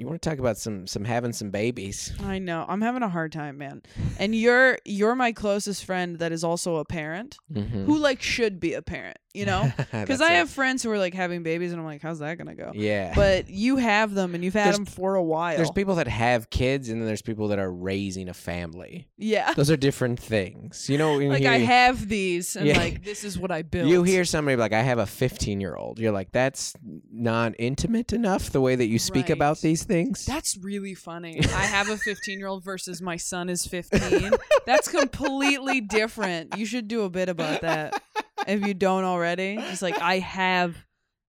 you 0.00 0.06
want 0.06 0.22
to 0.22 0.28
talk 0.30 0.38
about 0.38 0.56
some, 0.56 0.86
some 0.86 1.04
having 1.04 1.32
some 1.34 1.50
babies. 1.50 2.12
I 2.24 2.38
know. 2.38 2.64
I'm 2.66 2.80
having 2.80 3.02
a 3.02 3.08
hard 3.08 3.32
time, 3.32 3.58
man. 3.58 3.82
And 4.18 4.34
you're 4.34 4.78
you're 4.86 5.14
my 5.14 5.32
closest 5.32 5.84
friend 5.84 6.18
that 6.20 6.32
is 6.32 6.42
also 6.42 6.76
a 6.76 6.84
parent 6.86 7.36
Mm-hmm. 7.52 7.84
who 7.84 7.98
like 7.98 8.22
should 8.22 8.58
be 8.60 8.72
a 8.74 8.80
parent, 8.82 9.18
you 9.34 9.46
know? 9.46 9.70
Because 9.92 10.20
I 10.20 10.32
have 10.32 10.50
friends 10.50 10.82
who 10.82 10.90
are 10.90 10.98
like 10.98 11.14
having 11.14 11.42
babies, 11.42 11.72
and 11.72 11.80
I'm 11.80 11.86
like, 11.86 12.00
how's 12.02 12.18
that 12.20 12.38
gonna 12.38 12.54
go? 12.54 12.72
yeah. 12.74 13.12
But 13.14 13.48
you 13.50 13.76
have 13.76 14.14
them, 14.14 14.34
and 14.34 14.42
you've 14.44 14.54
had 14.54 14.64
There's- 14.66 14.76
them 14.76 14.86
for 14.86 15.14
a 15.16 15.22
while. 15.22 15.56
there's 15.56 15.70
people 15.70 15.96
that 15.96 16.08
have 16.08 16.50
kids, 16.50 16.88
and 16.88 17.00
then 17.00 17.06
there's 17.06 17.22
people 17.22 17.48
that 17.48 17.58
are 17.58 17.70
raising 17.70 18.28
a 18.28 18.34
family. 18.34 19.08
yeah. 19.16 19.52
Those 19.54 19.70
are 19.70 19.76
different 19.76 20.18
things. 20.20 20.88
You 20.88 20.98
know, 20.98 21.16
Like 21.18 21.44
I 21.44 21.58
have 21.58 22.08
these, 22.08 22.56
and 22.56 22.66
Yeah. 22.66 22.78
like 22.78 23.04
this 23.04 23.24
is 23.24 23.38
what 23.38 23.50
I 23.50 23.62
built. 23.74 23.88
You 23.88 24.02
hear 24.02 24.24
somebody 24.24 24.56
like, 24.56 24.72
I 24.72 24.82
have 24.82 24.98
a 24.98 25.06
15 25.06 25.60
year 25.60 25.74
old. 25.76 25.98
You're 25.98 26.12
like, 26.12 26.32
that's 26.32 26.74
not 27.12 27.54
intimate 27.58 28.12
enough 28.12 28.50
the 28.50 28.60
way 28.60 28.74
that 28.76 28.86
you 28.86 28.98
speak 28.98 29.30
about 29.30 29.60
these 29.60 29.84
things. 29.84 30.24
That's 30.26 30.56
really 30.56 30.94
funny. 30.94 31.40
I 31.44 31.64
have 31.66 31.88
a 31.88 31.96
15 31.96 32.38
year 32.38 32.48
old 32.48 32.64
versus 32.64 33.00
my 33.02 33.16
son 33.16 33.48
is 33.48 33.66
15. 33.66 34.32
That's 34.66 34.88
completely 34.88 35.80
different. 35.80 36.56
You 36.56 36.66
should 36.66 36.88
do 36.88 37.02
a 37.02 37.10
bit 37.10 37.28
about 37.28 37.60
that 37.62 38.00
if 38.46 38.66
you 38.66 38.74
don't 38.74 39.04
already. 39.04 39.56
Just 39.56 39.82
like, 39.82 40.00
I 40.00 40.18
have 40.18 40.76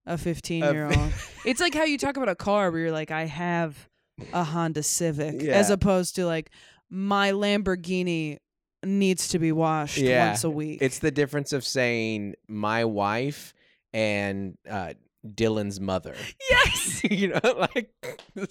a 0.05 0.17
15 0.17 0.63
year 0.63 0.85
old. 0.87 1.11
It's 1.45 1.59
like 1.59 1.73
how 1.73 1.83
you 1.85 1.97
talk 1.97 2.17
about 2.17 2.29
a 2.29 2.35
car 2.35 2.69
where 2.69 2.79
you're 2.81 2.91
like, 2.91 3.09
I 3.11 3.25
have 3.25 3.89
a 4.31 4.43
Honda 4.43 4.83
Civic, 4.83 5.41
as 5.43 5.69
opposed 5.71 6.15
to 6.17 6.25
like, 6.27 6.51
my 6.89 7.31
Lamborghini 7.31 8.37
needs 8.83 9.29
to 9.29 9.39
be 9.39 9.51
washed 9.51 9.97
Yeah. 9.97 10.27
once 10.27 10.43
a 10.43 10.49
week. 10.49 10.79
It's 10.81 10.99
the 10.99 11.09
difference 11.11 11.51
of 11.53 11.65
saying 11.65 12.35
my 12.47 12.85
wife 12.85 13.53
and 13.93 14.57
uh, 14.69 14.93
Dylan's 15.25 15.79
mother. 15.79 16.15
yes, 16.49 17.01
you 17.09 17.29
know, 17.29 17.67
like, 17.73 17.91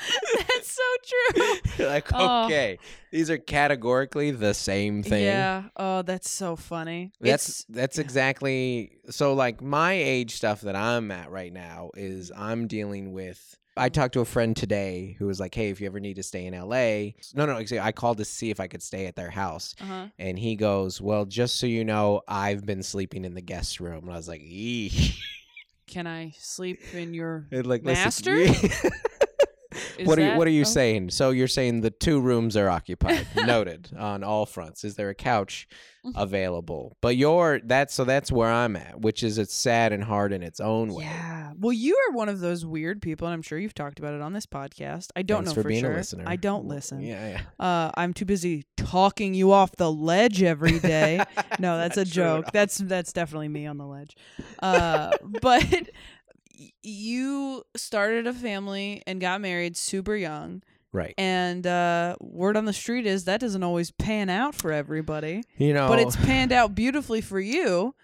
that's 0.48 0.70
so 0.72 0.82
true. 1.06 1.86
like 1.86 2.08
Oh. 2.12 2.46
okay, 2.46 2.78
these 3.10 3.30
are 3.30 3.38
categorically 3.38 4.30
the 4.30 4.54
same 4.54 5.02
thing. 5.02 5.24
Yeah. 5.24 5.64
Oh, 5.76 6.02
that's 6.02 6.30
so 6.30 6.56
funny. 6.56 7.12
That's 7.20 7.48
it's 7.48 7.64
that's 7.68 7.98
exactly 7.98 8.98
so 9.10 9.34
like 9.34 9.60
my 9.62 9.92
age 9.92 10.36
stuff 10.36 10.62
that 10.62 10.76
I'm 10.76 11.10
at 11.10 11.30
right 11.30 11.52
now 11.52 11.90
is 11.94 12.32
I'm 12.36 12.66
dealing 12.66 13.12
with 13.12 13.56
I 13.76 13.88
talked 13.88 14.14
to 14.14 14.20
a 14.20 14.24
friend 14.24 14.56
today 14.56 15.16
who 15.18 15.26
was 15.26 15.38
like, 15.40 15.54
"Hey, 15.54 15.70
if 15.70 15.80
you 15.80 15.86
ever 15.86 16.00
need 16.00 16.16
to 16.16 16.22
stay 16.22 16.44
in 16.46 16.54
LA, 16.54 17.12
no, 17.34 17.46
no, 17.46 17.56
actually, 17.58 17.80
I 17.80 17.92
called 17.92 18.18
to 18.18 18.24
see 18.24 18.50
if 18.50 18.58
I 18.60 18.66
could 18.66 18.82
stay 18.82 19.06
at 19.06 19.16
their 19.16 19.30
house." 19.30 19.74
Uh-huh. 19.80 20.06
And 20.18 20.38
he 20.38 20.56
goes, 20.56 21.00
"Well, 21.00 21.24
just 21.24 21.58
so 21.58 21.66
you 21.66 21.84
know, 21.84 22.20
I've 22.26 22.66
been 22.66 22.82
sleeping 22.82 23.24
in 23.24 23.34
the 23.34 23.40
guest 23.40 23.80
room." 23.80 24.04
And 24.04 24.12
I 24.12 24.16
was 24.16 24.28
like, 24.28 24.42
"Eee." 24.42 25.14
Can 25.86 26.06
I 26.06 26.32
sleep 26.38 26.78
in 26.94 27.14
your 27.14 27.46
like, 27.52 27.84
listen- 27.84 28.04
Master? 28.04 28.46
Is 30.00 30.06
what 30.08 30.18
are 30.18 30.22
you 30.22 30.28
that- 30.28 30.38
What 30.38 30.46
are 30.46 30.50
you 30.50 30.62
oh. 30.62 30.64
saying? 30.64 31.10
So 31.10 31.30
you're 31.30 31.48
saying 31.48 31.80
the 31.82 31.90
two 31.90 32.20
rooms 32.20 32.56
are 32.56 32.68
occupied, 32.68 33.26
noted 33.36 33.90
on 33.98 34.22
all 34.24 34.46
fronts. 34.46 34.84
Is 34.84 34.96
there 34.96 35.08
a 35.10 35.14
couch 35.14 35.68
Mm. 36.02 36.12
available? 36.16 36.96
But 37.02 37.18
you're 37.18 37.60
that's 37.62 37.92
so 37.92 38.04
that's 38.04 38.32
where 38.32 38.50
I'm 38.50 38.74
at, 38.74 39.02
which 39.02 39.22
is 39.22 39.36
it's 39.36 39.52
sad 39.54 39.92
and 39.92 40.02
hard 40.02 40.32
in 40.32 40.42
its 40.42 40.58
own 40.58 40.94
way. 40.94 41.04
Yeah. 41.04 41.52
Well, 41.58 41.74
you 41.74 41.94
are 42.08 42.16
one 42.16 42.30
of 42.30 42.40
those 42.40 42.64
weird 42.64 43.02
people, 43.02 43.26
and 43.26 43.34
I'm 43.34 43.42
sure 43.42 43.58
you've 43.58 43.74
talked 43.74 43.98
about 43.98 44.14
it 44.14 44.22
on 44.22 44.32
this 44.32 44.46
podcast. 44.46 45.08
I 45.14 45.20
don't 45.20 45.44
Thanks 45.44 45.56
know 45.56 45.62
for 45.62 45.68
being 45.68 45.82
sure. 45.82 45.92
a 45.92 45.96
listener. 45.96 46.24
I 46.26 46.36
don't 46.36 46.64
listen. 46.64 47.02
Yeah, 47.02 47.28
yeah. 47.28 47.40
Uh, 47.62 47.90
I'm 47.98 48.14
too 48.14 48.24
busy 48.24 48.64
talking 48.78 49.34
you 49.34 49.52
off 49.52 49.76
the 49.76 49.92
ledge 49.92 50.42
every 50.42 50.78
day. 50.78 51.22
no, 51.58 51.76
that's 51.76 51.98
a 51.98 52.04
true 52.06 52.10
at 52.10 52.14
joke. 52.14 52.44
all. 52.46 52.50
That's 52.54 52.78
that's 52.78 53.12
definitely 53.12 53.48
me 53.48 53.66
on 53.66 53.76
the 53.76 53.86
ledge. 53.86 54.16
Uh, 54.62 55.10
but 55.42 55.64
y- 55.70 55.82
you 56.82 57.62
started 57.76 58.26
a 58.26 58.32
family 58.32 59.02
and 59.06 59.20
got 59.20 59.40
married 59.40 59.76
super 59.76 60.14
young, 60.16 60.62
Right. 60.92 61.14
and 61.18 61.66
uh, 61.66 62.16
word 62.20 62.56
on 62.56 62.64
the 62.64 62.72
street 62.72 63.06
is 63.06 63.24
that 63.24 63.40
doesn't 63.40 63.62
always 63.62 63.90
pan 63.92 64.28
out 64.28 64.54
for 64.54 64.72
everybody, 64.72 65.42
You 65.56 65.72
know, 65.74 65.88
but 65.88 65.98
it's 66.00 66.16
panned 66.16 66.52
out 66.52 66.74
beautifully 66.74 67.20
for 67.20 67.38
you. 67.40 67.94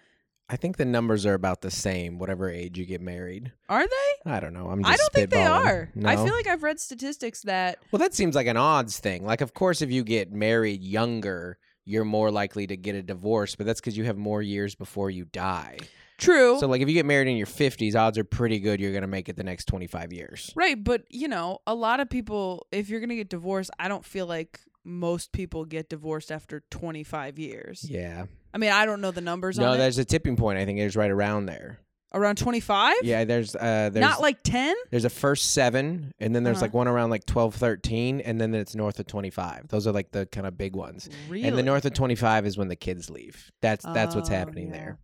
I 0.49 0.55
think 0.55 0.77
the 0.77 0.85
numbers 0.85 1.25
are 1.25 1.33
about 1.33 1.59
the 1.59 1.69
same, 1.69 2.19
whatever 2.19 2.49
age 2.49 2.77
you 2.77 2.85
get 2.85 3.01
married. 3.01 3.51
Are 3.67 3.85
they? 3.85 4.31
I 4.31 4.39
don't 4.39 4.53
know. 4.53 4.69
I'm 4.69 4.81
just 4.81 4.93
I 4.93 4.95
don't 4.95 5.11
think 5.13 5.29
they 5.29 5.43
are. 5.43 5.89
I 6.05 6.15
feel 6.15 6.33
like 6.33 6.47
I've 6.47 6.63
read 6.63 6.79
statistics 6.79 7.41
that 7.41 7.79
Well, 7.91 7.99
that 7.99 8.13
seems 8.13 8.33
like 8.33 8.47
an 8.47 8.55
odds 8.55 8.97
thing. 8.97 9.25
Like, 9.25 9.41
of 9.41 9.53
course, 9.53 9.81
if 9.81 9.91
you 9.91 10.05
get 10.05 10.31
married 10.31 10.81
younger, 10.83 11.57
you're 11.83 12.05
more 12.05 12.31
likely 12.31 12.65
to 12.67 12.77
get 12.77 12.95
a 12.95 13.03
divorce, 13.03 13.55
but 13.55 13.65
that's 13.65 13.81
because 13.81 13.97
you 13.97 14.05
have 14.05 14.15
more 14.17 14.41
years 14.41 14.73
before 14.73 15.09
you 15.09 15.25
die. 15.25 15.79
True. 16.17 16.59
So, 16.59 16.67
like, 16.67 16.81
if 16.81 16.87
you 16.87 16.93
get 16.93 17.05
married 17.05 17.27
in 17.27 17.37
your 17.37 17.47
50s, 17.47 17.95
odds 17.95 18.17
are 18.17 18.23
pretty 18.23 18.59
good 18.59 18.79
you're 18.79 18.91
going 18.91 19.01
to 19.01 19.07
make 19.07 19.29
it 19.29 19.35
the 19.35 19.43
next 19.43 19.65
25 19.65 20.11
years. 20.13 20.51
Right, 20.55 20.81
but 20.81 21.03
you 21.09 21.27
know, 21.27 21.59
a 21.67 21.73
lot 21.75 21.99
of 21.99 22.09
people 22.09 22.65
if 22.71 22.89
you're 22.89 22.99
going 22.99 23.09
to 23.09 23.15
get 23.15 23.29
divorced, 23.29 23.71
I 23.79 23.87
don't 23.87 24.05
feel 24.05 24.25
like 24.25 24.59
most 24.83 25.31
people 25.33 25.65
get 25.65 25.89
divorced 25.89 26.31
after 26.31 26.63
25 26.71 27.37
years. 27.39 27.85
Yeah. 27.89 28.25
I 28.53 28.57
mean, 28.57 28.71
I 28.71 28.85
don't 28.85 29.01
know 29.01 29.11
the 29.11 29.21
numbers 29.21 29.59
No, 29.59 29.75
there's 29.77 29.97
a 29.97 30.05
tipping 30.05 30.35
point. 30.37 30.57
I 30.59 30.65
think 30.65 30.79
it's 30.79 30.95
right 30.95 31.11
around 31.11 31.45
there. 31.47 31.79
Around 32.13 32.37
25? 32.37 32.95
Yeah, 33.03 33.25
there's 33.25 33.53
uh 33.53 33.89
there's 33.91 33.99
Not 33.99 34.21
like 34.21 34.41
10? 34.43 34.73
there's 34.91 35.03
a 35.03 35.09
first 35.09 35.51
7 35.51 36.13
and 36.19 36.33
then 36.33 36.43
there's 36.45 36.55
Uh-huh. 36.57 36.63
like 36.63 36.73
one 36.73 36.87
around 36.87 37.09
like 37.09 37.25
12, 37.25 37.53
13 37.55 38.21
and 38.21 38.39
then 38.39 38.55
it's 38.55 38.75
north 38.75 38.97
of 38.99 39.07
25. 39.07 39.67
Those 39.67 39.87
are 39.87 39.91
like 39.91 40.11
the 40.11 40.25
kind 40.25 40.47
of 40.47 40.57
big 40.57 40.73
ones. 40.73 41.09
Really? 41.27 41.45
And 41.45 41.57
the 41.57 41.63
north 41.63 41.83
of 41.83 41.93
25 41.93 42.45
is 42.45 42.57
when 42.57 42.69
the 42.69 42.77
kids 42.77 43.09
leave. 43.09 43.51
That's 43.61 43.83
that's 43.83 44.15
what's 44.15 44.29
Oh, 44.29 44.33
happening 44.33 44.67
yeah. 44.67 44.73
there. 44.73 44.99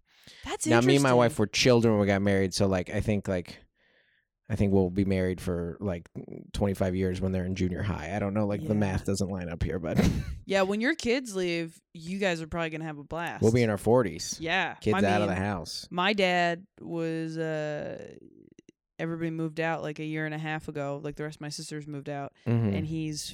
That's 0.46 0.66
Now 0.68 0.82
me 0.82 0.96
and 0.96 1.04
my 1.04 1.14
wife 1.14 1.38
were 1.40 1.48
children 1.48 1.94
when 1.94 2.02
we 2.02 2.08
got 2.08 2.22
married, 2.22 2.54
so 2.54 2.68
like 2.68 2.90
I 2.90 3.02
think 3.02 3.28
like 3.28 3.60
I 4.50 4.56
think 4.56 4.74
we'll 4.74 4.90
be 4.90 5.06
married 5.06 5.40
for 5.40 5.78
like 5.80 6.08
25 6.54 6.96
years 6.96 7.22
when 7.22 7.32
they're 7.32 7.46
in 7.46 7.56
junior 7.56 7.82
high. 7.82 8.14
I 8.16 8.20
don't 8.20 8.34
know, 8.34 8.46
like 8.46 8.68
the 8.68 8.76
math 8.76 9.06
doesn't 9.06 9.30
line 9.30 9.50
up 9.50 9.64
here, 9.64 9.80
but 9.80 9.98
Yeah, 10.46 10.64
when 10.64 10.82
your 10.82 10.96
kids 10.96 11.36
leave, 11.36 11.80
you 11.94 12.20
guys 12.20 12.42
are 12.42 12.48
probably 12.48 12.70
going 12.70 12.82
to 12.82 12.88
have 12.88 12.98
a 13.00 13.04
blast. 13.04 13.42
we'll 13.42 13.54
be 13.54 13.64
in 13.64 13.70
our 13.70 13.78
40s. 13.78 14.38
Yeah. 14.40 14.74
Kids 14.76 15.02
out 15.04 15.22
of 15.22 15.30
the 15.30 15.36
house. 15.36 15.88
My 15.90 16.14
dad 16.14 16.66
was 16.82 17.38
uh 17.38 18.16
everybody 19.00 19.32
moved 19.32 19.60
out 19.60 19.82
like 19.82 20.00
a 20.00 20.06
year 20.06 20.26
and 20.26 20.36
a 20.36 20.38
half 20.38 20.68
ago. 20.68 21.00
Like 21.02 21.16
the 21.16 21.24
rest 21.24 21.38
of 21.38 21.42
my 21.42 21.50
sisters 21.50 21.88
moved 21.88 22.10
out. 22.10 22.34
Mhm. 22.46 22.78
and 22.78 22.86
he's 22.86 23.30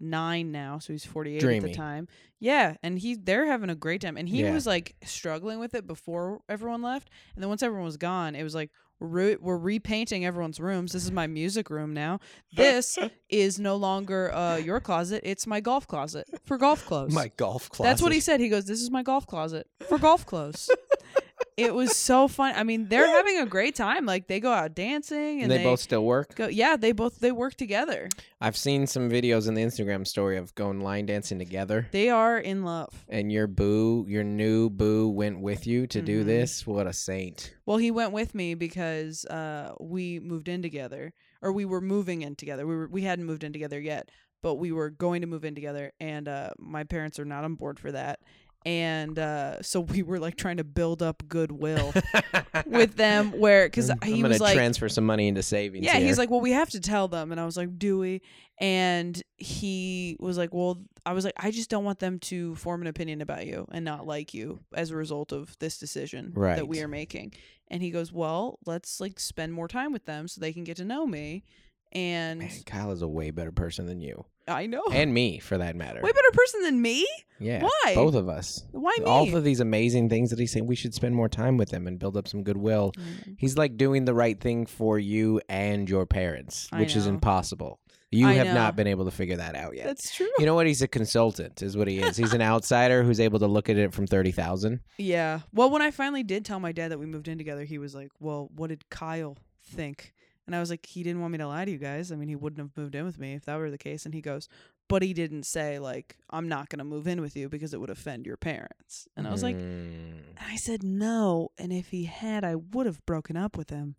49 0.00 0.52
now 0.52 0.78
so 0.78 0.92
he's 0.92 1.04
48 1.04 1.36
at 1.36 1.40
Dreamy. 1.40 1.68
the 1.68 1.74
time. 1.74 2.08
Yeah 2.40 2.76
and 2.82 2.98
he 2.98 3.14
they're 3.14 3.46
having 3.46 3.70
a 3.70 3.74
great 3.74 4.00
time. 4.00 4.16
And 4.16 4.28
he 4.28 4.42
Yeah. 4.42 4.52
was 4.54 4.66
like 4.66 4.94
struggling 5.04 5.58
with 5.58 5.74
it 5.74 5.86
before 5.86 6.40
everyone 6.48 6.82
left. 6.82 7.08
And 7.34 7.42
then 7.42 7.48
once 7.48 7.62
everyone 7.62 7.84
was 7.84 7.96
gone 7.96 8.34
it 8.34 8.42
was 8.42 8.54
like 8.54 8.70
we're, 9.00 9.06
re- 9.08 9.36
we're 9.40 9.56
repainting 9.58 10.24
everyone's 10.26 10.58
rooms. 10.58 10.92
This 10.92 11.04
is 11.04 11.12
my 11.12 11.28
music 11.28 11.70
room 11.70 11.94
now. 11.94 12.18
This 12.56 12.98
is 13.28 13.60
no 13.60 13.76
longer 13.76 14.34
uh, 14.34 14.56
your 14.56 14.80
closet. 14.80 15.20
It's 15.24 15.46
my 15.46 15.60
golf 15.60 15.86
closet 15.86 16.26
for 16.44 16.58
golf 16.58 16.84
clothes. 16.88 17.12
My 17.14 17.30
golf 17.36 17.68
closet. 17.70 17.88
that's 17.90 18.02
what 18.02 18.12
he 18.12 18.18
said. 18.20 18.40
He 18.40 18.48
goes 18.48 18.64
this 18.64 18.82
is 18.82 18.90
my 18.90 19.02
golf 19.04 19.26
closet 19.26 19.68
for 19.88 19.98
golf 19.98 20.26
clothes 20.26 20.68
it 21.56 21.74
was 21.74 21.96
so 21.96 22.28
fun 22.28 22.52
i 22.56 22.62
mean 22.62 22.88
they're 22.88 23.06
having 23.06 23.38
a 23.38 23.46
great 23.46 23.74
time 23.74 24.06
like 24.06 24.26
they 24.26 24.40
go 24.40 24.52
out 24.52 24.74
dancing 24.74 25.42
And 25.42 25.50
and, 25.50 25.52
they, 25.52 25.64
both 25.64 25.80
still 25.80 26.04
work. 26.04 26.34
go 26.34 26.46
yeah 26.48 26.76
they 26.76 26.92
both 26.92 27.18
they 27.20 27.32
work 27.32 27.54
together 27.54 28.08
I've 28.40 28.56
seen 28.56 28.86
some 28.86 29.10
videos 29.10 29.48
in 29.48 29.54
the 29.54 29.62
Instagram 29.62 30.06
story 30.06 30.36
of 30.36 30.54
going 30.54 30.80
line 30.80 31.06
dancing 31.06 31.40
together. 31.40 31.88
They 31.90 32.08
are 32.08 32.38
in 32.38 32.62
love. 32.62 33.04
And 33.08 33.32
your 33.32 33.48
boo, 33.48 34.04
your 34.08 34.22
new 34.22 34.70
boo, 34.70 35.08
went 35.08 35.40
with 35.40 35.66
you 35.66 35.88
to 35.88 36.00
do 36.00 36.22
Mhm. 36.22 36.26
this. 36.26 36.64
What 36.64 36.86
a 36.86 36.92
saint! 36.92 37.52
Well, 37.66 37.78
he 37.78 37.90
went 37.90 38.12
with 38.12 38.36
me 38.36 38.54
because 38.54 39.24
uh, 39.24 39.74
we 39.80 40.20
moved 40.20 40.46
in 40.48 40.62
together, 40.62 41.12
or 41.42 41.52
we 41.52 41.64
were 41.64 41.80
moving 41.80 42.22
in 42.22 42.36
together. 42.36 42.64
We 42.64 42.76
were 42.76 42.86
we 42.86 43.02
hadn't 43.02 43.24
moved 43.24 43.42
in 43.42 43.52
together 43.52 43.80
yet, 43.80 44.08
but 44.40 44.54
we 44.54 44.70
were 44.70 44.90
going 44.90 45.22
to 45.22 45.26
move 45.26 45.44
in 45.44 45.56
together, 45.56 45.90
and 45.98 46.28
uh, 46.28 46.50
my 46.60 46.84
parents 46.84 47.18
are 47.18 47.24
not 47.24 47.42
on 47.42 47.56
board 47.56 47.80
for 47.80 47.90
that. 47.90 48.20
And 48.64 49.18
uh, 49.18 49.62
so 49.62 49.80
we 49.80 50.02
were 50.02 50.18
like 50.18 50.36
trying 50.36 50.58
to 50.58 50.64
build 50.64 51.02
up 51.02 51.22
goodwill 51.28 51.94
with 52.66 52.96
them, 52.96 53.32
where 53.32 53.66
because 53.66 53.88
he 54.04 54.14
I'm 54.14 54.22
gonna 54.22 54.28
was 54.28 54.40
like, 54.40 54.56
transfer 54.56 54.88
some 54.88 55.06
money 55.06 55.28
into 55.28 55.42
savings. 55.42 55.86
Yeah, 55.86 55.96
here. 55.96 56.06
he's 56.06 56.18
like, 56.18 56.28
well, 56.28 56.40
we 56.40 56.52
have 56.52 56.70
to 56.70 56.80
tell 56.80 57.08
them. 57.08 57.32
And 57.32 57.40
I 57.40 57.44
was 57.44 57.56
like, 57.56 57.78
do 57.78 57.98
we? 57.98 58.20
And 58.60 59.22
he 59.36 60.16
was 60.18 60.36
like, 60.36 60.52
well, 60.52 60.82
I 61.06 61.12
was 61.12 61.24
like, 61.24 61.34
I 61.36 61.50
just 61.50 61.70
don't 61.70 61.84
want 61.84 62.00
them 62.00 62.18
to 62.20 62.56
form 62.56 62.82
an 62.82 62.88
opinion 62.88 63.20
about 63.20 63.46
you 63.46 63.66
and 63.70 63.84
not 63.84 64.06
like 64.06 64.34
you 64.34 64.60
as 64.74 64.90
a 64.90 64.96
result 64.96 65.32
of 65.32 65.56
this 65.60 65.78
decision 65.78 66.32
that 66.34 66.66
we 66.66 66.82
are 66.82 66.88
making. 66.88 67.32
And 67.68 67.82
he 67.82 67.90
goes, 67.90 68.12
well, 68.12 68.58
let's 68.66 69.00
like 69.00 69.20
spend 69.20 69.52
more 69.52 69.68
time 69.68 69.92
with 69.92 70.04
them 70.06 70.26
so 70.26 70.40
they 70.40 70.52
can 70.52 70.64
get 70.64 70.76
to 70.78 70.84
know 70.84 71.06
me. 71.06 71.44
And 71.92 72.40
Man, 72.40 72.50
Kyle 72.66 72.92
is 72.92 73.02
a 73.02 73.08
way 73.08 73.30
better 73.30 73.52
person 73.52 73.86
than 73.86 74.00
you, 74.00 74.24
I 74.46 74.66
know. 74.66 74.84
and 74.92 75.12
me 75.14 75.38
for 75.38 75.56
that 75.58 75.74
matter. 75.76 76.00
Way 76.02 76.12
better 76.12 76.30
person 76.32 76.62
than 76.62 76.82
me? 76.82 77.06
yeah, 77.40 77.62
Why? 77.62 77.94
both 77.94 78.14
of 78.14 78.28
us. 78.28 78.64
Why 78.72 78.94
me? 78.98 79.04
All 79.06 79.34
of 79.34 79.42
these 79.44 79.60
amazing 79.60 80.08
things 80.10 80.30
that 80.30 80.38
he's 80.38 80.52
saying, 80.52 80.66
we 80.66 80.76
should 80.76 80.92
spend 80.94 81.14
more 81.14 81.28
time 81.28 81.56
with 81.56 81.70
him 81.70 81.86
and 81.86 81.98
build 81.98 82.16
up 82.16 82.28
some 82.28 82.42
goodwill. 82.42 82.92
Mm. 82.98 83.36
He's 83.38 83.56
like 83.56 83.76
doing 83.76 84.04
the 84.04 84.14
right 84.14 84.38
thing 84.38 84.66
for 84.66 84.98
you 84.98 85.40
and 85.48 85.88
your 85.88 86.04
parents, 86.04 86.68
I 86.72 86.80
which 86.80 86.94
is 86.96 87.06
impossible. 87.06 87.80
You 88.10 88.26
I 88.26 88.32
have 88.34 88.46
know. 88.48 88.54
not 88.54 88.74
been 88.76 88.86
able 88.86 89.04
to 89.04 89.10
figure 89.10 89.36
that 89.36 89.54
out 89.54 89.76
yet. 89.76 89.84
That's 89.86 90.14
true. 90.14 90.30
you 90.38 90.46
know 90.46 90.54
what? 90.54 90.66
He's 90.66 90.80
a 90.80 90.88
consultant, 90.88 91.60
is 91.60 91.76
what 91.76 91.88
he 91.88 91.98
is. 92.00 92.16
He's 92.16 92.32
an 92.32 92.40
outsider 92.52 93.02
who's 93.02 93.20
able 93.20 93.38
to 93.40 93.46
look 93.46 93.68
at 93.68 93.76
it 93.76 93.92
from 93.92 94.06
thirty 94.06 94.30
thousand. 94.30 94.80
Yeah. 94.96 95.40
Well, 95.52 95.68
when 95.68 95.82
I 95.82 95.90
finally 95.90 96.22
did 96.22 96.46
tell 96.46 96.58
my 96.58 96.72
dad 96.72 96.90
that 96.90 96.98
we 96.98 97.04
moved 97.04 97.28
in 97.28 97.36
together, 97.36 97.64
he 97.64 97.76
was 97.76 97.94
like, 97.94 98.08
"Well, 98.18 98.48
what 98.56 98.68
did 98.68 98.88
Kyle 98.88 99.36
think?" 99.62 100.14
And 100.48 100.56
I 100.56 100.60
was 100.60 100.70
like, 100.70 100.84
"He 100.86 101.02
didn't 101.02 101.20
want 101.20 101.30
me 101.32 101.38
to 101.38 101.46
lie 101.46 101.64
to 101.64 101.70
you 101.70 101.78
guys. 101.78 102.10
I 102.10 102.16
mean, 102.16 102.28
he 102.28 102.34
wouldn't 102.34 102.58
have 102.58 102.76
moved 102.76 102.94
in 102.94 103.04
with 103.04 103.18
me 103.18 103.34
if 103.34 103.44
that 103.44 103.56
were 103.58 103.70
the 103.70 103.78
case." 103.78 104.04
And 104.04 104.14
he 104.14 104.20
goes, 104.20 104.48
"But 104.88 105.02
he 105.02 105.12
didn't 105.12 105.44
say 105.44 105.78
like 105.78 106.16
I'm 106.30 106.48
not 106.48 106.70
going 106.70 106.78
to 106.78 106.84
move 106.84 107.06
in 107.06 107.20
with 107.20 107.36
you 107.36 107.48
because 107.48 107.72
it 107.74 107.80
would 107.80 107.90
offend 107.90 108.26
your 108.26 108.38
parents." 108.38 109.06
And 109.16 109.28
I 109.28 109.30
was 109.30 109.42
like, 109.42 109.56
Mm. 109.56 110.22
I 110.40 110.56
said 110.56 110.82
no, 110.82 111.50
and 111.58 111.72
if 111.72 111.90
he 111.90 112.04
had, 112.04 112.44
I 112.44 112.54
would 112.56 112.86
have 112.86 113.04
broken 113.06 113.36
up 113.36 113.56
with 113.56 113.70
him 113.70 113.94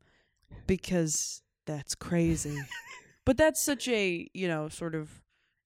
because 0.67 1.41
that's 1.65 1.95
crazy. 1.95 2.57
but 3.25 3.37
that's 3.37 3.61
such 3.61 3.87
a, 3.87 4.27
you 4.33 4.47
know, 4.47 4.69
sort 4.69 4.95
of 4.95 5.21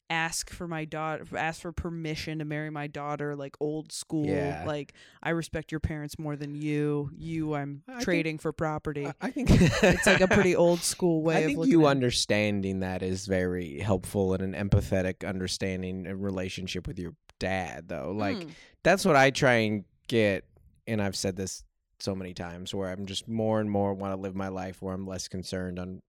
ask 0.09 0.49
for 0.51 0.67
my 0.67 0.85
daughter 0.85 1.25
ask 1.35 1.61
for 1.61 1.71
permission 1.71 2.39
to 2.39 2.45
marry 2.45 2.69
my 2.69 2.87
daughter 2.87 3.35
like 3.35 3.55
old 3.59 3.91
school 3.91 4.25
Yeah. 4.27 4.63
like 4.67 4.93
i 5.23 5.29
respect 5.31 5.71
your 5.71 5.79
parents 5.79 6.19
more 6.19 6.35
than 6.35 6.53
you 6.55 7.09
you 7.17 7.55
i'm 7.55 7.81
I 7.87 7.93
think- 7.93 8.03
trading 8.03 8.37
for 8.37 8.51
property 8.51 9.07
I- 9.21 9.31
think 9.31 9.49
it's 9.51 10.05
like 10.05 10.21
a 10.21 10.27
pretty 10.27 10.55
old 10.55 10.79
school 10.83 11.23
way 11.23 11.35
I 11.35 11.39
of 11.39 11.45
think 11.47 11.65
you 11.67 11.81
at 11.81 11.87
it. 11.87 11.91
understanding 11.91 12.79
that 12.81 13.01
is 13.01 13.25
very 13.25 13.79
helpful 13.79 14.33
and 14.33 14.53
an 14.53 14.69
empathetic 14.69 15.27
understanding 15.27 16.05
and 16.05 16.23
relationship 16.23 16.85
with 16.87 16.99
your 16.99 17.13
dad, 17.39 17.87
though. 17.87 18.11
Like 18.15 18.37
Mm. 18.37 18.49
that's 18.83 19.05
what 19.05 19.15
I 19.15 19.31
try 19.31 19.53
and 19.53 19.83
get, 20.07 20.45
and 20.87 21.01
I've 21.01 21.15
said 21.15 21.35
this 21.35 21.63
so 22.03 22.13
many 22.15 22.33
times, 22.33 22.73
where 22.75 22.89
I'm 22.89 23.05
just 23.05 23.27
more 23.27 23.59
and 23.59 23.69
more 23.69 23.93
want 23.93 24.13
to 24.13 24.19
live 24.21 24.35
my 24.35 24.49
life 24.49 24.81
where 24.81 24.93
I'm 24.93 25.07
less 25.07 25.27
concerned 25.27 25.79
on 25.79 26.01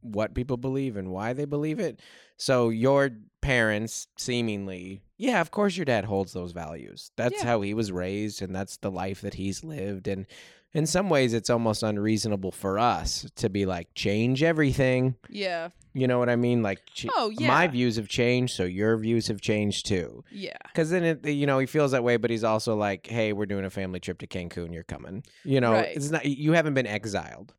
what 0.00 0.34
people 0.34 0.56
believe 0.56 0.96
and 0.96 1.10
why 1.10 1.32
they 1.32 1.44
believe 1.44 1.80
it. 1.80 2.00
So 2.36 2.68
your 2.68 3.10
parents, 3.40 4.06
seemingly, 4.16 5.02
yeah, 5.18 5.40
of 5.40 5.50
course, 5.50 5.76
your 5.76 5.84
dad 5.84 6.04
holds 6.04 6.32
those 6.32 6.52
values. 6.52 7.10
That's 7.16 7.42
Yeah. 7.42 7.46
how 7.48 7.60
he 7.62 7.74
was 7.74 7.90
raised, 7.92 8.40
and 8.42 8.54
that's 8.54 8.76
the 8.78 8.90
life 8.90 9.20
that 9.22 9.34
he's 9.34 9.62
lived, 9.64 10.08
and. 10.08 10.26
In 10.72 10.86
some 10.86 11.08
ways, 11.10 11.34
it's 11.34 11.50
almost 11.50 11.82
unreasonable 11.82 12.52
for 12.52 12.78
us 12.78 13.26
to 13.36 13.48
be 13.48 13.66
like, 13.66 13.88
change 13.94 14.42
everything. 14.42 15.16
yeah 15.28 15.70
You 15.94 16.06
know 16.06 16.20
what 16.20 16.28
I 16.28 16.36
mean? 16.36 16.62
Like, 16.62 16.86
ch- 16.86 17.06
Oh, 17.16 17.32
my 17.40 17.66
views 17.66 17.96
have 17.96 18.06
changed, 18.08 18.54
so 18.54 18.62
your 18.62 18.96
views 18.96 19.26
have 19.26 19.40
changed 19.40 19.86
too. 19.86 20.22
yeah 20.30 20.56
Because 20.68 20.90
then, 20.90 21.02
it, 21.02 21.26
you 21.26 21.46
know, 21.46 21.58
he 21.58 21.66
feels 21.66 21.90
that 21.90 22.04
way, 22.04 22.16
but 22.18 22.30
he's 22.30 22.44
also 22.44 22.76
like, 22.76 23.08
"Hey, 23.08 23.32
we're 23.32 23.46
doing 23.46 23.64
a 23.64 23.70
family 23.70 23.98
trip 23.98 24.18
to 24.20 24.28
Cancun. 24.28 24.72
You're 24.72 24.84
coming." 24.84 25.24
You 25.44 25.60
know, 25.60 25.72
Right. 25.72 25.96
it's 25.96 26.10
not. 26.10 26.24
You 26.24 26.52
haven't 26.52 26.74
been 26.74 26.86
exiled. 26.86 27.52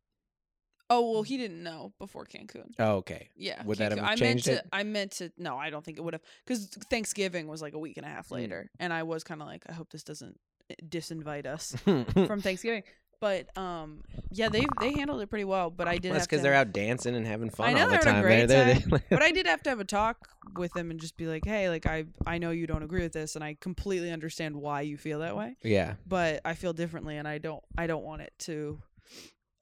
Oh 0.88 1.10
well, 1.12 1.22
he 1.22 1.36
didn't 1.38 1.62
know 1.62 1.92
before 1.98 2.24
Cancun. 2.26 2.72
Oh, 2.78 2.96
okay. 2.96 3.28
Yeah, 3.34 3.62
Would 3.64 3.78
that 3.78 3.92
Cancun. 3.92 3.96
have 3.98 4.04
I 4.04 4.08
meant 4.08 4.18
changed 4.18 4.44
to. 4.46 4.52
it? 4.54 4.66
I 4.72 4.82
meant 4.84 5.12
to. 5.12 5.30
No, 5.38 5.56
I 5.58 5.68
don't 5.70 5.84
think 5.84 5.98
it 5.98 6.00
would 6.02 6.14
have. 6.14 6.22
Because 6.46 6.66
Thanksgiving 6.90 7.46
was 7.46 7.60
like 7.62 7.74
a 7.74 7.78
week 7.78 7.96
and 7.98 8.06
a 8.06 8.08
half 8.08 8.28
Hmm. 8.28 8.34
later, 8.36 8.70
and 8.80 8.90
I 8.92 9.02
was 9.02 9.22
kind 9.24 9.40
of 9.42 9.46
like, 9.48 9.64
I 9.68 9.72
hope 9.72 9.90
this 9.90 10.02
doesn't 10.04 10.38
eh, 10.70 10.74
disinvite 10.86 11.46
us 11.46 11.74
from 11.84 12.40
Thanksgiving. 12.40 12.82
But 13.22 13.56
um, 13.56 14.02
yeah, 14.32 14.48
they 14.48 14.66
they 14.80 14.90
handled 14.94 15.20
it 15.22 15.30
pretty 15.30 15.44
well. 15.44 15.70
But 15.70 15.86
I 15.86 15.98
did. 15.98 16.12
that's 16.12 16.26
because 16.26 16.42
they're 16.42 16.54
out 16.54 16.72
dancing 16.72 17.14
and 17.14 17.24
having 17.24 17.50
fun 17.50 17.68
I 17.68 17.72
know 17.72 17.82
all 17.82 17.86
the 17.86 17.90
they're 17.92 17.98
having 17.98 18.08
a 18.10 18.14
time. 18.14 18.22
great 18.22 18.46
They're- 18.48 18.64
they're- 18.74 18.80
time. 18.98 19.02
but 19.10 19.22
I 19.22 19.30
did 19.30 19.46
have 19.46 19.62
to 19.62 19.70
have 19.70 19.78
a 19.78 19.84
talk 19.84 20.28
with 20.56 20.72
them 20.72 20.90
and 20.90 20.98
just 20.98 21.16
be 21.16 21.28
like, 21.28 21.44
hey, 21.44 21.68
like 21.68 21.86
I 21.86 22.06
I 22.26 22.38
know 22.38 22.50
you 22.50 22.66
don't 22.66 22.82
agree 22.82 23.02
with 23.02 23.12
this, 23.12 23.36
and 23.36 23.44
I 23.44 23.56
completely 23.60 24.10
understand 24.10 24.56
why 24.56 24.80
you 24.80 24.96
feel 24.98 25.20
that 25.20 25.36
way, 25.36 25.54
yeah. 25.62 25.94
but 26.04 26.40
I 26.44 26.54
feel 26.54 26.72
differently, 26.72 27.16
and 27.16 27.28
I 27.28 27.38
don't 27.38 27.62
I 27.78 27.86
don't 27.86 28.02
want 28.02 28.22
it 28.22 28.32
to 28.40 28.82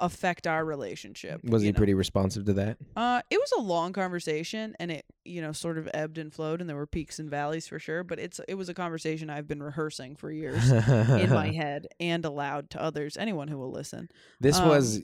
affect 0.00 0.46
our 0.46 0.64
relationship. 0.64 1.40
Was 1.44 1.62
he 1.62 1.72
know? 1.72 1.76
pretty 1.76 1.94
responsive 1.94 2.44
to 2.46 2.52
that? 2.54 2.78
Uh, 2.96 3.22
it 3.30 3.38
was 3.38 3.52
a 3.58 3.60
long 3.60 3.92
conversation, 3.92 4.74
and 4.80 4.90
it 4.90 5.04
you 5.24 5.40
know 5.42 5.52
sort 5.52 5.78
of 5.78 5.88
ebbed 5.94 6.18
and 6.18 6.32
flowed, 6.32 6.60
and 6.60 6.68
there 6.68 6.76
were 6.76 6.86
peaks 6.86 7.18
and 7.18 7.30
valleys 7.30 7.68
for 7.68 7.78
sure. 7.78 8.02
But 8.02 8.18
it's 8.18 8.40
it 8.48 8.54
was 8.54 8.68
a 8.68 8.74
conversation 8.74 9.30
I've 9.30 9.46
been 9.46 9.62
rehearsing 9.62 10.16
for 10.16 10.30
years 10.32 10.70
in 10.70 11.30
my 11.30 11.50
head 11.52 11.86
and 12.00 12.24
aloud 12.24 12.70
to 12.70 12.82
others, 12.82 13.16
anyone 13.16 13.48
who 13.48 13.58
will 13.58 13.70
listen. 13.72 14.08
This 14.40 14.58
Um, 14.58 14.68
was 14.68 15.00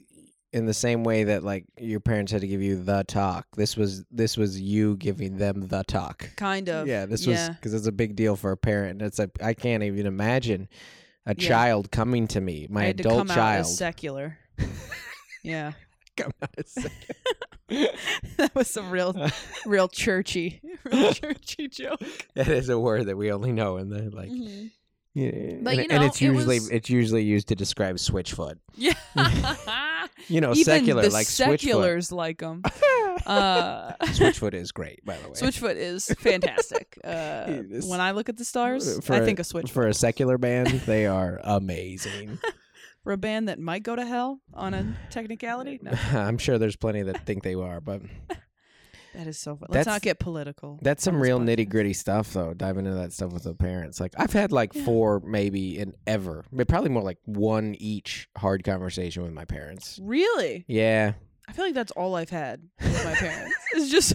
in 0.53 0.65
the 0.65 0.73
same 0.75 1.05
way 1.05 1.25
that 1.25 1.43
like 1.45 1.67
your 1.79 2.01
parents 2.01 2.33
had 2.33 2.41
to 2.41 2.47
give 2.47 2.63
you 2.63 2.83
the 2.83 3.05
talk. 3.07 3.47
This 3.57 3.77
was 3.77 4.05
this 4.11 4.37
was 4.37 4.59
you 4.61 4.97
giving 4.97 5.37
them 5.37 5.69
the 5.69 5.83
talk. 5.85 6.31
Kind 6.37 6.69
of. 6.71 6.87
Yeah, 6.87 7.05
this 7.07 7.27
was 7.27 7.51
because 7.51 7.75
it's 7.75 7.87
a 7.87 7.93
big 7.93 8.17
deal 8.17 8.37
for 8.37 8.53
a 8.53 8.57
parent. 8.57 9.03
It's 9.03 9.19
a 9.19 9.31
I 9.43 9.53
can't 9.55 9.83
even 9.83 10.07
imagine 10.07 10.69
a 11.27 11.35
Yeah. 11.37 11.49
child 11.49 11.91
coming 11.91 12.29
to 12.29 12.41
me, 12.41 12.69
my 12.71 12.83
I 12.83 12.87
had 12.87 12.99
to 12.99 13.03
adult 13.09 13.29
child. 13.29 13.67
secular. 13.67 14.39
Yeah, 15.43 15.73
Come 16.17 16.33
out 16.43 16.51
as 16.57 16.71
sec- 16.71 16.93
that 18.39 18.55
was 18.55 18.69
some 18.69 18.91
real, 18.91 19.15
real 19.67 19.89
churchy, 19.89 20.61
real 20.85 21.13
churchy 21.15 21.69
joke. 21.69 22.01
that 22.35 22.49
is 22.49 22.69
a 22.69 22.79
word 22.79 23.07
that 23.07 23.17
we 23.17 23.31
only 23.33 23.53
know 23.53 23.77
in 23.77 23.91
the 23.91 24.11
like. 24.15 24.31
Mhm. 24.31 24.71
Yeah, 25.15 25.31
But, 25.63 25.71
and, 25.71 25.77
you 25.79 25.87
and 25.91 25.91
know, 26.03 26.07
it's 26.07 26.21
it 26.21 26.27
usually 26.27 26.59
was- 26.59 26.71
it's 26.71 26.91
usually 26.91 27.23
used 27.25 27.49
to 27.49 27.55
describe 27.55 27.97
switchfoot. 27.97 28.59
Yeah. 28.75 28.93
You 30.29 30.41
know, 30.43 30.53
Even 30.53 30.65
secular 30.65 31.03
the 31.03 31.11
like 31.11 31.27
switchfoot. 31.27 31.61
seculars 31.61 32.13
like 32.13 32.39
them. 32.39 32.63
Uh, 33.25 33.93
Switchfoot 34.03 34.53
is 34.55 34.73
great, 34.73 35.03
by 35.05 35.17
the 35.17 35.29
way. 35.29 35.35
Switchfoot 35.35 35.77
is 35.77 36.07
fantastic. 36.19 36.99
Uh, 37.03 37.45
It 37.49 37.67
is- 37.73 37.87
when 37.87 38.01
I 38.01 38.11
look 38.11 38.29
at 38.29 38.37
the 38.37 38.45
stars, 38.45 39.05
For 39.05 39.15
I 39.15 39.19
a- 39.19 39.25
think 39.25 39.39
of 39.39 39.47
Switchfoot. 39.47 39.71
for 39.71 39.87
a 39.87 39.95
secular 39.95 40.37
band, 40.39 40.69
they 40.87 41.07
are 41.07 41.41
amazing. 41.45 42.39
For 43.07 43.13
a 43.13 43.17
band 43.17 43.47
that 43.49 43.61
might 43.61 43.85
go 43.85 43.95
to 43.95 44.05
hell 44.05 44.41
on 44.53 44.75
a 44.75 44.97
technicality, 45.11 45.79
no, 45.81 45.93
I'm 46.13 46.39
sure 46.39 46.59
there's 46.59 46.75
plenty 46.75 47.03
that 47.03 47.25
think 47.25 47.45
they 47.45 47.55
are, 47.55 47.81
but 47.81 48.03
that 49.15 49.29
is 49.29 49.39
so 49.39 49.55
fun. 49.55 49.69
Let's 49.71 49.87
not 49.87 50.03
get 50.03 50.19
political. 50.19 50.81
that's 50.83 51.05
some 51.05 51.21
real 51.21 51.39
nitty 51.39 51.69
gritty 51.69 51.93
stuff, 51.93 52.33
though. 52.33 52.53
Diving 52.53 52.85
into 52.85 52.99
that 52.99 53.13
stuff 53.13 53.31
with 53.33 53.45
the 53.45 53.55
parents, 53.55 54.01
like 54.01 54.13
I've 54.17 54.33
had 54.33 54.51
like 54.51 54.75
Yeah. 54.75 54.85
four, 54.85 55.21
maybe, 55.25 55.79
and 55.79 55.95
ever, 56.09 56.45
but 56.51 56.67
probably 56.67 56.91
more 56.91 57.05
like 57.05 57.19
one 57.27 57.77
each 57.79 58.29
hard 58.37 58.65
conversation 58.65 59.23
with 59.23 59.33
my 59.33 59.45
parents. 59.45 60.01
Really, 60.03 60.65
Yeah, 60.67 61.13
I 61.49 61.53
feel 61.53 61.65
like 61.65 61.75
that's 61.75 61.93
all 61.93 62.17
I've 62.17 62.31
had 62.31 62.61
with 62.83 63.05
my 63.05 63.15
parents. 63.15 63.55
It's 63.75 63.89
just 63.93 64.15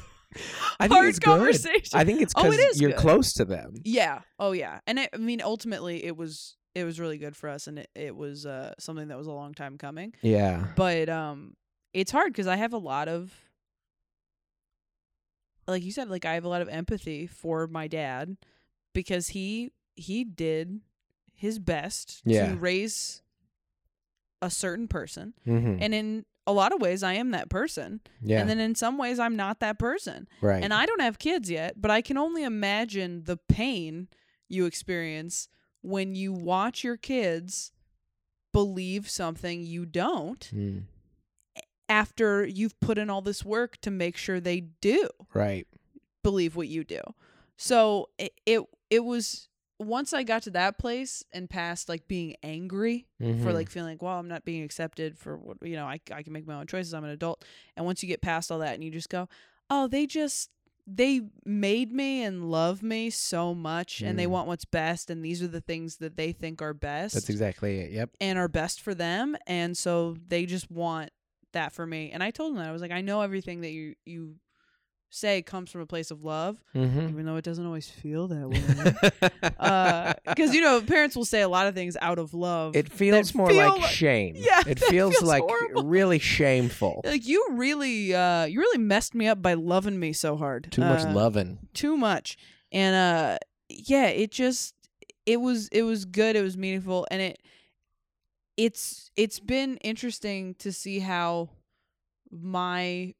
I 0.81 0.89
think 0.89 0.93
hard 0.93 1.07
it's 1.09 1.19
good. 1.19 1.55
I 1.93 2.03
think 2.03 2.19
it's 2.21 2.33
Oh, 2.35 2.43
because 2.43 2.57
it 2.59 2.71
is 2.71 2.81
you're 2.81 2.91
good. 2.91 2.99
close 2.99 3.31
to 3.35 3.45
them. 3.45 3.75
Yeah. 3.85 4.19
Oh 4.37 4.51
yeah. 4.51 4.79
And 4.85 4.99
it, 4.99 5.11
I 5.13 5.17
mean, 5.17 5.41
ultimately, 5.41 6.03
it 6.03 6.17
was 6.17 6.57
it 6.73 6.83
was 6.83 6.99
really 6.99 7.17
good 7.17 7.35
for 7.35 7.49
us, 7.49 7.67
and 7.67 7.79
it, 7.79 7.89
it 7.95 8.15
was 8.15 8.45
uh, 8.45 8.73
something 8.79 9.07
that 9.09 9.17
was 9.17 9.27
a 9.27 9.31
long 9.31 9.53
time 9.53 9.77
coming. 9.77 10.13
Yeah, 10.21 10.67
But 10.75 11.09
um, 11.09 11.55
it's 11.93 12.11
hard 12.11 12.31
because 12.31 12.47
I 12.47 12.55
have 12.55 12.73
a 12.73 12.77
lot 12.77 13.07
of, 13.07 13.33
like 15.67 15.83
you 15.83 15.91
said, 15.91 16.09
like 16.09 16.25
I 16.25 16.33
have 16.33 16.45
a 16.45 16.49
lot 16.49 16.61
of 16.61 16.69
empathy 16.69 17.27
for 17.27 17.67
my 17.67 17.87
dad 17.87 18.37
because 18.93 19.29
he 19.29 19.71
he 19.95 20.23
did 20.23 20.81
his 21.33 21.59
best 21.59 22.21
Yeah. 22.25 22.47
to 22.51 22.57
raise 22.57 23.21
a 24.41 24.49
certain 24.49 24.87
person, 24.87 25.33
hmm 25.43 25.77
and 25.79 25.93
in 25.93 26.25
a 26.47 26.53
lot 26.53 26.73
of 26.73 26.81
ways, 26.81 27.03
I 27.03 27.13
am 27.13 27.31
that 27.31 27.49
person, 27.49 28.01
yeah, 28.21 28.39
and 28.41 28.49
then 28.49 28.59
in 28.59 28.73
some 28.75 28.97
ways, 28.97 29.19
I'm 29.19 29.35
not 29.35 29.59
that 29.59 29.77
person. 29.77 30.27
right. 30.41 30.63
And 30.63 30.73
I 30.73 30.85
don't 30.87 31.01
have 31.01 31.19
kids 31.19 31.51
yet, 31.51 31.79
but 31.79 31.91
I 31.91 32.01
can 32.01 32.17
only 32.17 32.43
imagine 32.43 33.23
the 33.25 33.37
pain 33.37 34.07
you 34.49 34.65
experience 34.65 35.47
when 35.81 36.15
you 36.15 36.31
watch 36.33 36.83
your 36.83 36.97
kids 36.97 37.71
believe 38.53 39.09
something 39.09 39.63
you 39.63 39.85
don't 39.85 40.49
Mm, 40.53 40.83
after 41.89 42.45
you've 42.45 42.79
put 42.79 42.97
in 42.97 43.09
all 43.09 43.21
this 43.21 43.43
work 43.43 43.79
to 43.81 43.91
make 43.91 44.15
sure 44.17 44.39
they 44.39 44.61
do 44.61 45.09
right. 45.33 45.67
believe 46.23 46.55
what 46.55 46.67
you 46.67 46.83
do. 46.83 47.01
So 47.57 48.09
it 48.17 48.33
it, 48.45 48.61
it 48.89 49.03
was 49.03 49.49
once 49.79 50.13
I 50.13 50.23
got 50.23 50.43
to 50.43 50.51
that 50.51 50.77
place 50.77 51.23
and 51.33 51.49
past 51.49 51.89
like 51.89 52.07
being 52.07 52.35
angry 52.43 53.07
for 53.19 53.25
Mhm. 53.25 53.53
like 53.53 53.69
feeling 53.69 53.93
like, 53.93 54.01
well, 54.01 54.19
I'm 54.19 54.27
not 54.27 54.45
being 54.45 54.63
accepted 54.63 55.17
for 55.17 55.35
what 55.37 55.57
you 55.63 55.75
know, 55.75 55.85
I 55.85 55.99
I 56.11 56.23
can 56.23 56.33
make 56.33 56.45
my 56.47 56.55
own 56.55 56.67
choices. 56.67 56.93
I'm 56.93 57.03
an 57.03 57.09
adult. 57.09 57.43
And 57.75 57.85
once 57.85 58.01
you 58.03 58.07
get 58.07 58.21
past 58.21 58.51
all 58.51 58.59
that 58.59 58.73
and 58.75 58.83
you 58.83 58.91
just 58.91 59.09
go, 59.09 59.27
oh, 59.69 59.87
they 59.87 60.05
just 60.05 60.49
they 60.93 61.21
made 61.45 61.91
me 61.91 62.23
and 62.23 62.49
love 62.51 62.83
me 62.83 63.09
so 63.09 63.53
much 63.53 64.01
and 64.01 64.17
they 64.19 64.25
Mm. 64.25 64.29
want 64.31 64.47
what's 64.47 64.65
best 64.65 65.09
and 65.09 65.23
these 65.23 65.41
are 65.41 65.47
the 65.47 65.61
things 65.61 65.97
that 65.97 66.17
they 66.17 66.31
think 66.31 66.61
are 66.61 66.73
best 66.73 67.13
That's 67.13 67.29
exactly 67.29 67.79
it. 67.79 67.91
Yep. 67.91 68.09
and 68.19 68.37
are 68.37 68.47
best 68.47 68.81
for 68.81 68.93
them 68.93 69.35
and 69.47 69.77
so 69.77 70.17
they 70.27 70.45
just 70.45 70.69
want 70.71 71.11
that 71.53 71.73
for 71.73 71.85
me. 71.85 72.11
And 72.11 72.23
I 72.23 72.31
told 72.31 72.51
them 72.53 72.59
that 72.63 72.69
I 72.69 72.71
was 72.71 72.81
like, 72.81 72.91
I 72.91 73.01
know 73.01 73.21
everything 73.21 73.61
that 73.61 73.71
you 73.71 73.95
you 74.05 74.35
say 75.13 75.41
comes 75.41 75.69
from 75.69 75.81
a 75.81 75.85
place 75.85 76.09
of 76.09 76.23
love, 76.23 76.57
Mm-hmm. 76.73 77.09
even 77.09 77.25
though 77.25 77.35
it 77.35 77.43
doesn't 77.43 77.65
always 77.65 77.89
feel 77.89 78.27
that 78.29 78.49
way. 78.49 80.15
Because 80.25 80.53
you 80.55 80.61
know, 80.61 80.81
parents 80.81 81.15
will 81.15 81.25
say 81.25 81.41
a 81.41 81.49
lot 81.49 81.67
of 81.67 81.75
things 81.75 81.97
out 82.01 82.17
of 82.17 82.33
love. 82.33 82.75
it 82.75 82.89
feels 82.91 83.35
more 83.35 83.49
feel 83.49 83.57
like 83.69 83.81
like- 83.81 83.91
shame. 83.91 84.35
Yeah, 84.37 84.61
it 84.65 84.79
feels, 84.89 85.15
feels 85.17 85.21
like 85.23 85.43
horrible. 85.43 85.83
really 85.83 86.19
shameful. 86.37 87.01
like 87.03 87.27
you 87.27 87.45
really, 87.51 88.13
uh, 88.15 88.45
you 88.45 88.59
really 88.59 88.77
messed 88.79 89.13
me 89.13 89.27
up 89.27 89.41
by 89.41 89.53
loving 89.55 89.99
me 89.99 90.13
so 90.13 90.37
hard. 90.37 90.71
Too 90.71 90.81
much 90.81 91.01
Uh, 91.05 91.11
loving. 91.13 91.59
too 91.73 91.97
much 91.97 92.37
and 92.71 92.95
uh 92.95 93.37
yeah 93.69 94.07
it 94.07 94.31
just 94.31 94.73
it 95.25 95.41
was 95.41 95.67
it 95.73 95.81
was 95.83 96.05
good 96.05 96.37
it 96.37 96.41
was 96.41 96.55
meaningful 96.57 97.05
and 97.11 97.21
it 97.21 97.41
it's 98.55 99.11
it's 99.17 99.39
been 99.41 99.75
interesting 99.77 100.55
to 100.55 100.71
see 100.71 100.99
how 100.99 101.49
my 102.31 103.13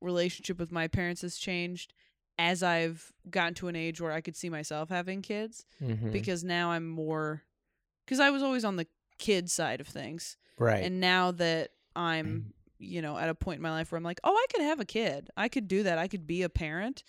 relationship 0.00 0.58
with 0.58 0.70
my 0.72 0.88
parents 0.88 1.22
has 1.22 1.36
changed 1.36 1.94
as 2.38 2.62
I've 2.62 3.12
gotten 3.30 3.54
to 3.54 3.68
an 3.68 3.76
age 3.76 4.00
where 4.00 4.12
I 4.12 4.20
could 4.20 4.36
see 4.36 4.50
myself 4.50 4.88
having 4.90 5.22
kids 5.22 5.64
Mhm. 5.80 6.12
because 6.12 6.44
now 6.44 6.70
I'm 6.70 6.86
more 6.88 7.42
cuz 8.06 8.20
I 8.20 8.30
was 8.30 8.42
always 8.42 8.64
on 8.64 8.76
the 8.76 8.86
kid 9.18 9.50
side 9.50 9.80
of 9.80 9.88
things 9.88 10.36
right. 10.58 10.84
and 10.84 11.00
now 11.00 11.30
that 11.32 11.70
I'm 11.94 12.52
you 12.78 13.00
know 13.00 13.16
at 13.16 13.30
a 13.30 13.34
point 13.34 13.56
in 13.56 13.62
my 13.62 13.70
life 13.70 13.90
where 13.90 13.96
I'm 13.96 14.04
like 14.04 14.20
oh 14.22 14.34
I 14.34 14.46
could 14.52 14.62
have 14.62 14.80
a 14.80 14.84
kid 14.84 15.30
I 15.36 15.48
could 15.48 15.66
do 15.66 15.82
that 15.84 15.96
I 15.96 16.08
could 16.08 16.26
be 16.26 16.42
a 16.42 16.50
parent 16.50 17.02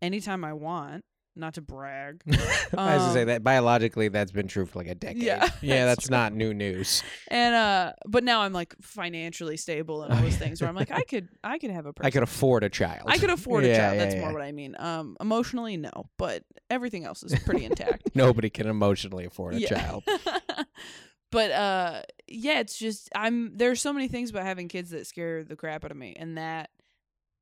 anytime 0.00 0.44
I 0.44 0.52
want 0.52 1.04
not 1.36 1.54
to 1.54 1.60
brag 1.62 2.22
I 2.28 2.32
was 2.32 2.68
gonna 2.72 3.12
say 3.12 3.20
um, 3.22 3.28
that 3.28 3.44
biologically, 3.44 4.08
that's 4.08 4.32
been 4.32 4.48
true 4.48 4.66
for 4.66 4.78
like 4.80 4.88
a 4.88 4.94
decade. 4.94 5.22
Yeah, 5.22 5.48
yeah, 5.62 5.84
that's 5.84 6.00
that's 6.02 6.10
not 6.10 6.32
new 6.32 6.52
news. 6.52 7.02
and 7.28 7.54
uh 7.54 7.92
but 8.06 8.24
now 8.24 8.40
I'm 8.42 8.52
like 8.52 8.74
financially 8.80 9.56
stable 9.56 10.02
and 10.02 10.12
all 10.12 10.20
those 10.20 10.36
things 10.36 10.60
where 10.60 10.68
I'm 10.68 10.74
like 10.76 10.90
I 10.90 11.02
could 11.04 11.28
I 11.44 11.58
could 11.58 11.70
have 11.70 11.86
a 11.86 11.92
person 11.92 12.06
I 12.06 12.10
could 12.10 12.22
afford 12.24 12.64
a 12.64 12.68
child. 12.68 13.02
I 13.06 13.18
could 13.18 13.30
afford 13.30 13.64
a 13.64 13.74
child 13.76 13.96
yeah, 13.96 14.02
that's 14.04 14.14
yeah. 14.16 14.20
more 14.22 14.32
what 14.32 14.42
I 14.42 14.52
mean 14.52 14.74
um 14.78 15.16
emotionally 15.20 15.76
no 15.76 16.08
but 16.16 16.42
everything 16.70 17.04
else 17.04 17.22
is 17.22 17.38
pretty 17.44 17.64
intact 17.64 18.10
Nobody 18.14 18.50
can 18.50 18.66
emotionally 18.66 19.24
afford 19.24 19.54
a 19.54 19.60
Yeah. 19.60 19.68
child. 19.68 20.04
but 21.30 21.50
uh 21.52 22.02
yeah 22.26 22.60
it's 22.60 22.78
just 22.78 23.08
i'm 23.14 23.56
there's 23.56 23.80
so 23.80 23.92
many 23.92 24.08
things 24.08 24.30
about 24.30 24.44
having 24.44 24.66
kids 24.68 24.90
that 24.90 25.06
scare 25.06 25.44
the 25.44 25.56
crap 25.56 25.84
out 25.84 25.90
of 25.90 25.96
me 25.96 26.14
and 26.18 26.36
that 26.38 26.70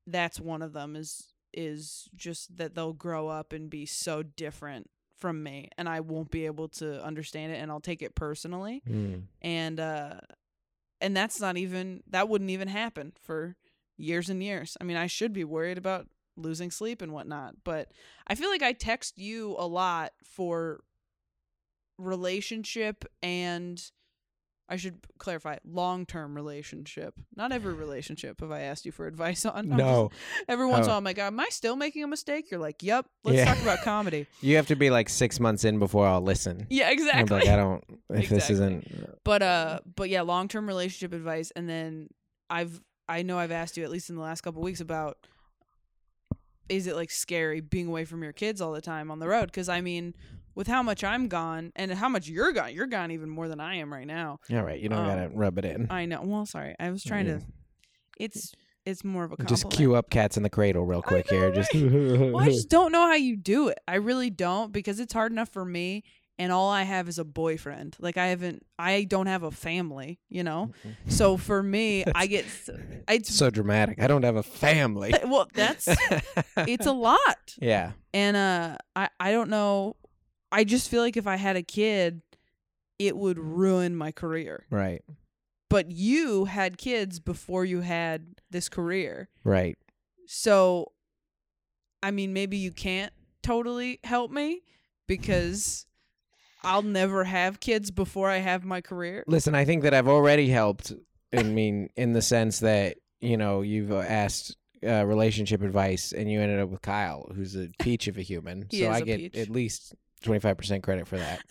that's 0.07 0.41
one 0.41 0.61
of 0.63 0.73
them 0.73 0.97
is 0.97 1.29
is 1.57 2.09
just 2.15 2.57
that 2.59 2.75
they'll 2.75 2.93
grow 2.93 3.29
up 3.29 3.53
and 3.53 3.69
be 3.71 3.87
so 3.87 4.23
different 4.23 4.89
from 5.17 5.43
me 5.43 5.69
and 5.79 5.89
i 5.89 5.99
won't 6.01 6.31
be 6.31 6.45
able 6.47 6.69
to 6.69 7.03
understand 7.03 7.51
it 7.51 7.57
and 7.57 7.71
i'll 7.71 7.81
take 7.81 8.03
it 8.03 8.15
personally 8.15 8.83
Mm. 8.87 9.23
and 9.43 9.81
uh 9.81 10.21
and 11.01 11.17
that's 11.17 11.41
not 11.41 11.57
even 11.57 12.03
that 12.11 12.29
wouldn't 12.29 12.51
even 12.51 12.69
happen 12.69 13.13
for 13.23 13.57
years 13.97 14.29
and 14.29 14.43
years 14.43 14.77
i 14.81 14.85
mean 14.85 14.97
i 14.99 15.07
should 15.07 15.33
be 15.33 15.45
worried 15.45 15.79
about 15.79 16.07
losing 16.37 16.71
sleep 16.71 17.01
and 17.01 17.13
whatnot 17.13 17.55
but 17.65 17.93
i 18.27 18.35
feel 18.35 18.51
like 18.51 18.63
i 18.63 18.75
text 18.75 19.17
you 19.19 19.57
a 19.59 19.67
lot 19.67 20.13
for 20.23 20.81
relationship 21.99 23.05
and 23.23 23.91
i 24.69 24.77
should 24.77 24.99
clarify 25.19 25.57
long-term 25.65 26.35
relationship 26.35 27.15
not 27.37 27.53
every 27.53 27.73
relationship 27.75 28.41
have 28.41 28.51
i 28.51 28.61
asked 28.63 28.85
you 28.85 28.93
for 28.93 29.07
advice 29.07 29.45
on 29.47 29.57
I'm 29.57 29.69
just- 29.71 29.79
No, 29.79 30.11
every 30.49 30.67
once 30.67 30.79
in 30.79 30.83
a 30.85 30.87
Oh. 30.87 30.89
while 30.89 30.99
i'm 30.99 31.05
like 31.05 31.19
am 31.19 31.39
i 31.41 31.47
still 31.51 31.77
making 31.77 32.03
a 32.05 32.09
mistake 32.09 32.51
you're 32.51 32.61
like 32.61 32.83
yep 32.83 33.07
let's 33.25 33.37
Yeah. 33.39 33.45
talk 33.53 33.63
about 33.63 33.79
comedy 33.85 34.27
you 34.41 34.57
have 34.57 34.67
to 34.69 34.77
be 34.77 34.91
like 34.91 35.09
six 35.09 35.39
months 35.41 35.65
in 35.65 35.79
before 35.79 36.07
I'll 36.07 36.21
listen. 36.21 36.67
yeah 36.71 36.87
I'm 36.87 36.93
exactly 36.93 37.39
like, 37.41 37.49
I 37.49 37.57
don't. 37.57 37.85
If 38.11 38.29
this 38.29 38.51
isn't, 38.51 39.23
but 39.25 39.43
uh 39.43 39.81
but 39.95 40.09
yeah 40.11 40.23
long-term 40.23 40.67
relationship 40.67 41.13
advice 41.13 41.53
and 41.57 41.69
then 41.69 42.09
i've 42.51 42.81
I 43.09 43.23
know 43.23 43.39
I've 43.39 43.53
asked 43.53 43.77
you 43.77 43.85
at 43.85 43.91
least 43.91 44.11
in 44.11 44.17
the 44.17 44.23
last 44.23 44.41
couple 44.41 44.63
weeks 44.63 44.81
about 44.81 45.19
is 46.69 46.89
it 46.89 46.97
like 46.97 47.11
scary 47.13 47.61
being 47.61 47.87
away 47.87 48.05
from 48.05 48.23
your 48.23 48.33
kids 48.33 48.61
all 48.61 48.73
the 48.73 48.81
time 48.81 49.11
on 49.13 49.21
the 49.21 49.29
road? 49.29 49.47
Because 49.47 49.69
I 49.69 49.81
mean, 49.81 50.15
with 50.57 50.67
how 50.67 50.83
much 50.83 51.05
I'm 51.05 51.29
gone 51.29 51.71
and 51.77 51.93
how 51.93 52.09
much 52.09 52.27
you're 52.29 52.51
gone, 52.53 52.75
you're 52.75 52.87
gone 52.89 53.13
even 53.13 53.29
more 53.31 53.47
than 53.47 53.61
I 53.61 53.77
am 53.77 53.93
right 53.93 54.07
now. 54.07 54.41
All 54.51 54.63
right, 54.65 54.81
you 54.81 54.89
don't 54.89 54.99
Um, 54.99 55.07
gotta 55.07 55.29
rub 55.33 55.59
it 55.59 55.65
in. 55.65 55.87
I 55.91 56.07
know. 56.07 56.23
Well, 56.25 56.47
sorry, 56.47 56.75
I 56.81 56.91
was 56.91 57.05
trying 57.05 57.27
Yeah. 57.27 57.39
to. 57.39 57.45
It's 58.19 58.53
it's 58.85 59.03
more 59.05 59.25
of 59.25 59.33
a 59.33 59.37
Just 59.45 59.65
compliment. 59.65 59.73
cue 59.77 59.95
up 59.97 60.11
cats 60.11 60.37
in 60.37 60.43
the 60.45 60.51
cradle 60.51 60.87
real 60.87 61.03
quick 61.03 61.31
know, 61.31 61.39
here. 61.39 61.53
Just 61.53 61.75
Well, 61.75 62.39
I 62.39 62.47
just 62.47 62.69
don't 62.77 62.93
know 62.93 63.03
how 63.07 63.15
you 63.15 63.37
do 63.37 63.69
it. 63.69 63.79
I 63.87 63.97
really 63.97 64.31
don't 64.31 64.73
because 64.73 65.01
it's 65.01 65.13
hard 65.13 65.33
enough 65.33 65.49
for 65.49 65.65
me, 65.65 66.05
and 66.39 66.53
all 66.53 66.71
I 66.71 66.85
have 66.85 67.09
is 67.09 67.19
a 67.19 67.25
boyfriend. 67.25 67.97
Like 67.99 68.17
I 68.17 68.29
haven't, 68.29 68.65
I 68.79 69.03
don't 69.05 69.27
have 69.27 69.43
a 69.43 69.51
family. 69.51 70.21
You 70.29 70.45
know, 70.45 70.71
so 71.09 71.37
for 71.37 71.63
me, 71.63 72.05
I 72.15 72.27
get 72.29 72.45
it's 73.09 73.35
so 73.35 73.51
dramatic. 73.51 74.01
I 74.01 74.07
don't 74.07 74.23
have 74.23 74.37
a 74.37 74.43
family. 74.45 75.13
well, 75.27 75.49
that's 75.53 75.89
it's 76.57 76.87
a 76.87 76.93
lot, 76.93 77.55
yeah. 77.61 77.91
and 78.15 78.37
uh, 78.37 78.77
I 78.95 79.09
I 79.21 79.33
don't 79.33 79.51
know. 79.51 79.97
I 80.53 80.65
just 80.65 80.89
feel 80.89 81.03
like 81.03 81.17
if 81.17 81.27
I 81.27 81.37
had 81.37 81.57
a 81.57 81.63
kid, 81.63 82.23
it 82.99 83.17
would 83.17 83.39
ruin 83.39 83.97
my 83.97 84.13
career. 84.13 84.67
Right. 84.71 85.03
But 85.69 85.91
you 85.91 86.45
had 86.45 86.79
kids 86.79 87.19
before 87.19 87.65
you 87.65 87.81
had 87.81 88.41
this 88.51 88.69
career. 88.69 89.29
Right. 89.45 89.77
So, 90.27 90.93
I 92.03 92.11
mean, 92.11 92.33
maybe 92.33 92.57
you 92.57 92.71
can't 92.71 93.13
totally 93.43 94.01
help 94.05 94.31
me 94.31 94.63
because 95.07 95.87
I'll 96.63 96.83
never 96.83 97.25
have 97.25 97.61
kids 97.61 97.91
before 97.91 98.31
I 98.31 98.39
have 98.39 98.65
my 98.65 98.81
career. 98.81 99.25
Listen, 99.27 99.55
I 99.55 99.65
think 99.65 99.83
that 99.83 99.95
I've 99.95 100.09
already 100.09 100.49
helped. 100.49 100.93
I 101.37 101.43
mean, 101.43 101.91
in 101.97 102.13
the 102.13 102.23
sense 102.23 102.61
that 102.61 102.97
you 103.21 103.37
know 103.37 103.63
you've 103.63 103.93
uh, 103.93 103.99
asked 103.99 104.57
uh, 104.87 105.05
relationship 105.05 105.63
advice, 105.63 106.13
and 106.13 106.31
you 106.31 106.41
ended 106.41 106.61
up 106.61 106.69
with 106.69 106.83
Kyle, 106.83 107.31
who's 107.35 107.57
a 107.57 107.69
peach 107.81 108.09
of 108.09 108.17
a 108.17 108.23
human. 108.23 108.69
So 108.71 108.91
I 108.91 109.01
get 109.01 109.19
peach. 109.19 109.37
at 109.37 109.51
least 109.51 109.95
twenty 110.23 110.41
five 110.41 110.57
percent 110.57 110.83
credit 110.83 111.07
for 111.09 111.19
that. 111.19 111.41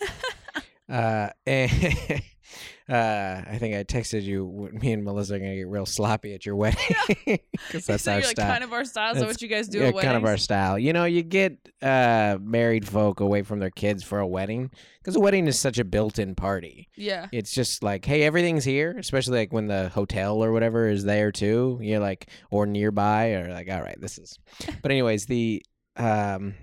Uh, 0.88 1.30
and 1.46 1.70
uh, 2.88 3.42
I 3.48 3.56
think 3.58 3.74
I 3.74 3.82
texted 3.84 4.22
you. 4.22 4.70
Me 4.72 4.92
and 4.92 5.04
Melissa 5.04 5.34
are 5.34 5.38
gonna 5.38 5.56
get 5.56 5.68
real 5.68 5.86
sloppy 5.86 6.32
at 6.34 6.46
your 6.46 6.54
wedding 6.56 6.78
because 7.24 7.86
that's 7.86 8.04
so 8.04 8.12
our 8.12 8.18
you're 8.18 8.28
like 8.28 8.36
style. 8.36 8.52
kind 8.52 8.64
of 8.64 8.72
our 8.72 8.84
style. 8.84 9.14
That's- 9.14 9.32
what 9.32 9.42
you 9.42 9.48
guys 9.48 9.68
do 9.68 9.80
yeah, 9.80 9.90
kind 9.90 10.16
of 10.16 10.24
our 10.24 10.36
style. 10.36 10.78
You 10.78 10.92
know, 10.92 11.04
you 11.04 11.22
get 11.22 11.58
uh, 11.82 12.38
married 12.40 12.86
folk 12.86 13.20
away 13.20 13.42
from 13.42 13.58
their 13.58 13.70
kids 13.70 14.04
for 14.04 14.20
a 14.20 14.26
wedding 14.26 14.70
because 15.00 15.16
a 15.16 15.20
wedding 15.20 15.46
is 15.48 15.58
such 15.58 15.78
a 15.78 15.84
built-in 15.84 16.34
party. 16.34 16.88
Yeah. 16.96 17.26
It's 17.32 17.52
just 17.52 17.82
like, 17.82 18.04
hey, 18.04 18.22
everything's 18.22 18.64
here, 18.64 18.96
especially 18.98 19.38
like 19.38 19.52
when 19.52 19.66
the 19.66 19.88
hotel 19.88 20.42
or 20.42 20.52
whatever 20.52 20.88
is 20.88 21.04
there 21.04 21.32
too. 21.32 21.78
You're 21.82 22.00
like, 22.00 22.28
or 22.50 22.66
nearby, 22.66 23.32
or 23.32 23.50
like, 23.52 23.68
all 23.70 23.82
right, 23.82 24.00
this 24.00 24.18
is. 24.18 24.38
But 24.82 24.92
anyways, 24.92 25.26
the 25.26 25.64
um, 25.96 26.54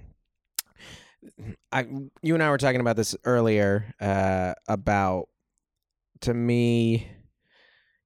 I 1.72 1.88
you 2.22 2.34
and 2.34 2.44
I 2.44 2.50
were 2.50 2.58
talking 2.58 2.82
about 2.82 2.96
this 2.96 3.16
earlier 3.26 3.94
uh, 4.00 4.54
about 4.68 5.30
to 6.22 6.34
me. 6.34 7.08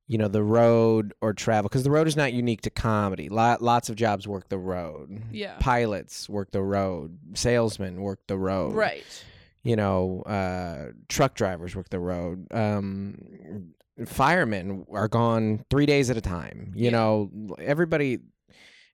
You 0.10 0.18
know 0.18 0.30
the 0.30 0.42
road 0.44 1.14
or 1.20 1.34
travel 1.34 1.68
because 1.68 1.84
the 1.84 1.92
road 1.92 2.08
is 2.08 2.16
not 2.16 2.32
unique 2.32 2.62
to 2.62 2.70
comedy. 2.70 3.28
Lot, 3.28 3.62
lots 3.62 3.90
of 3.90 3.98
jobs 3.98 4.26
work 4.26 4.48
the 4.48 4.58
road. 4.58 5.22
Yeah. 5.34 5.58
Pilots 5.60 6.30
work 6.30 6.52
the 6.52 6.64
road. 6.64 7.18
Salesmen 7.34 8.00
work 8.02 8.22
the 8.28 8.38
road 8.38 8.74
Right. 8.74 9.26
you 9.64 9.76
know, 9.76 10.22
uh, 10.22 10.94
truck 11.10 11.34
drivers 11.36 11.76
work 11.76 11.90
the 11.90 12.00
road. 12.00 12.48
Um, 12.52 13.74
firemen 14.06 14.86
are 14.92 15.10
gone 15.10 15.66
three 15.70 15.86
days 15.86 16.10
at 16.10 16.16
a 16.16 16.22
time. 16.22 16.72
You 16.74 16.86
Yeah. 16.86 16.92
know, 16.92 17.32
everybody, 17.60 18.20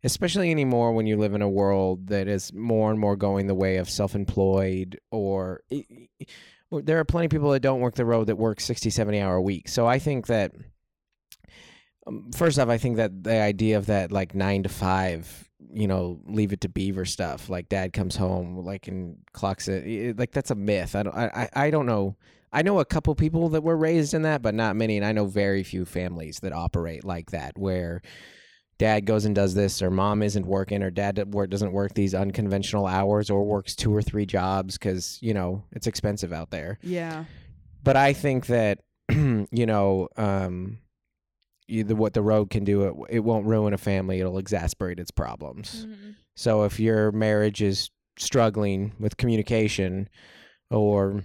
especially 0.03 0.51
anymore 0.51 0.93
when 0.93 1.07
you 1.07 1.17
live 1.17 1.33
in 1.33 1.41
a 1.41 1.49
world 1.49 2.07
that 2.07 2.27
is 2.27 2.51
more 2.53 2.91
and 2.91 2.99
more 2.99 3.15
going 3.15 3.47
the 3.47 3.55
way 3.55 3.77
of 3.77 3.89
self-employed 3.89 4.99
or. 5.11 5.61
There 6.71 6.97
are 6.99 7.05
plenty 7.05 7.25
of 7.27 7.31
people 7.31 7.51
that 7.51 7.59
don't 7.59 7.81
work 7.81 7.93
the 7.93 8.03
road 8.03 8.25
that 8.27 8.35
work 8.37 8.59
60, 8.59 8.89
70 8.89 9.19
hour 9.21 9.35
a 9.35 9.41
week. 9.41 9.69
So 9.69 9.85
I 9.85 9.99
think 9.99 10.25
that, 10.25 10.53
um, 12.07 12.31
first 12.35 12.57
off, 12.59 12.67
I 12.69 12.77
think 12.77 12.97
that 12.97 13.23
the 13.23 13.39
idea 13.39 13.77
of 13.77 13.85
that 13.87 14.11
like 14.11 14.33
nine 14.35 14.63
to 14.63 14.69
five 14.69 15.49
you 15.71 15.87
know, 15.87 16.19
leave 16.25 16.53
it 16.53 16.61
to 16.61 16.69
Beaver 16.69 17.05
stuff. 17.05 17.49
Like 17.49 17.69
dad 17.69 17.93
comes 17.93 18.15
home, 18.15 18.57
like 18.57 18.87
and 18.87 19.17
clocks 19.31 19.67
it. 19.67 19.87
it- 19.87 20.19
Like 20.19 20.31
that's 20.31 20.51
a 20.51 20.55
myth. 20.55 20.95
I 20.95 21.03
don't. 21.03 21.15
I 21.15 21.49
I 21.53 21.69
don't 21.71 21.85
know. 21.85 22.15
I 22.51 22.61
know 22.61 22.79
a 22.79 22.85
couple 22.85 23.15
people 23.15 23.49
that 23.49 23.63
were 23.63 23.77
raised 23.77 24.13
in 24.13 24.21
that, 24.23 24.41
but 24.43 24.53
not 24.53 24.75
many. 24.75 24.97
And 24.97 25.05
I 25.05 25.11
know 25.13 25.25
very 25.25 25.63
few 25.63 25.85
families 25.85 26.39
that 26.41 26.53
operate 26.53 27.03
like 27.03 27.31
that, 27.31 27.57
where 27.57 28.01
dad 28.77 29.05
goes 29.05 29.25
and 29.25 29.35
does 29.35 29.53
this, 29.53 29.81
or 29.81 29.89
mom 29.91 30.21
isn't 30.23 30.45
working, 30.45 30.81
or 30.83 30.89
dad 30.91 31.15
doesn't 31.15 31.71
work 31.73 31.93
these 31.93 32.13
unconventional 32.15 32.85
hours, 32.87 33.29
or 33.29 33.43
works 33.43 33.75
two 33.75 33.93
or 33.95 34.01
three 34.01 34.25
jobs 34.25 34.77
because 34.77 35.17
you 35.21 35.33
know 35.33 35.63
it's 35.71 35.87
expensive 35.87 36.33
out 36.33 36.49
there 36.51 36.79
Yeah. 36.83 37.25
but 37.83 37.95
I 37.97 38.13
think 38.13 38.47
that 38.47 38.79
you 39.09 39.65
know 39.65 40.07
um, 40.17 40.79
either 41.67 41.95
what 41.95 42.13
the 42.13 42.21
road 42.21 42.49
can 42.49 42.63
do 42.63 42.83
it 42.83 42.93
it 43.17 43.19
won't 43.19 43.45
ruin 43.45 43.73
a 43.73 43.77
family 43.77 44.19
it'll 44.19 44.37
exasperate 44.37 44.99
its 44.99 45.11
problems 45.11 45.85
Mhm. 45.87 46.15
so 46.35 46.63
if 46.63 46.79
your 46.79 47.11
marriage 47.11 47.61
is 47.61 47.89
struggling 48.17 48.91
with 48.99 49.17
communication 49.17 50.07
or 50.69 51.23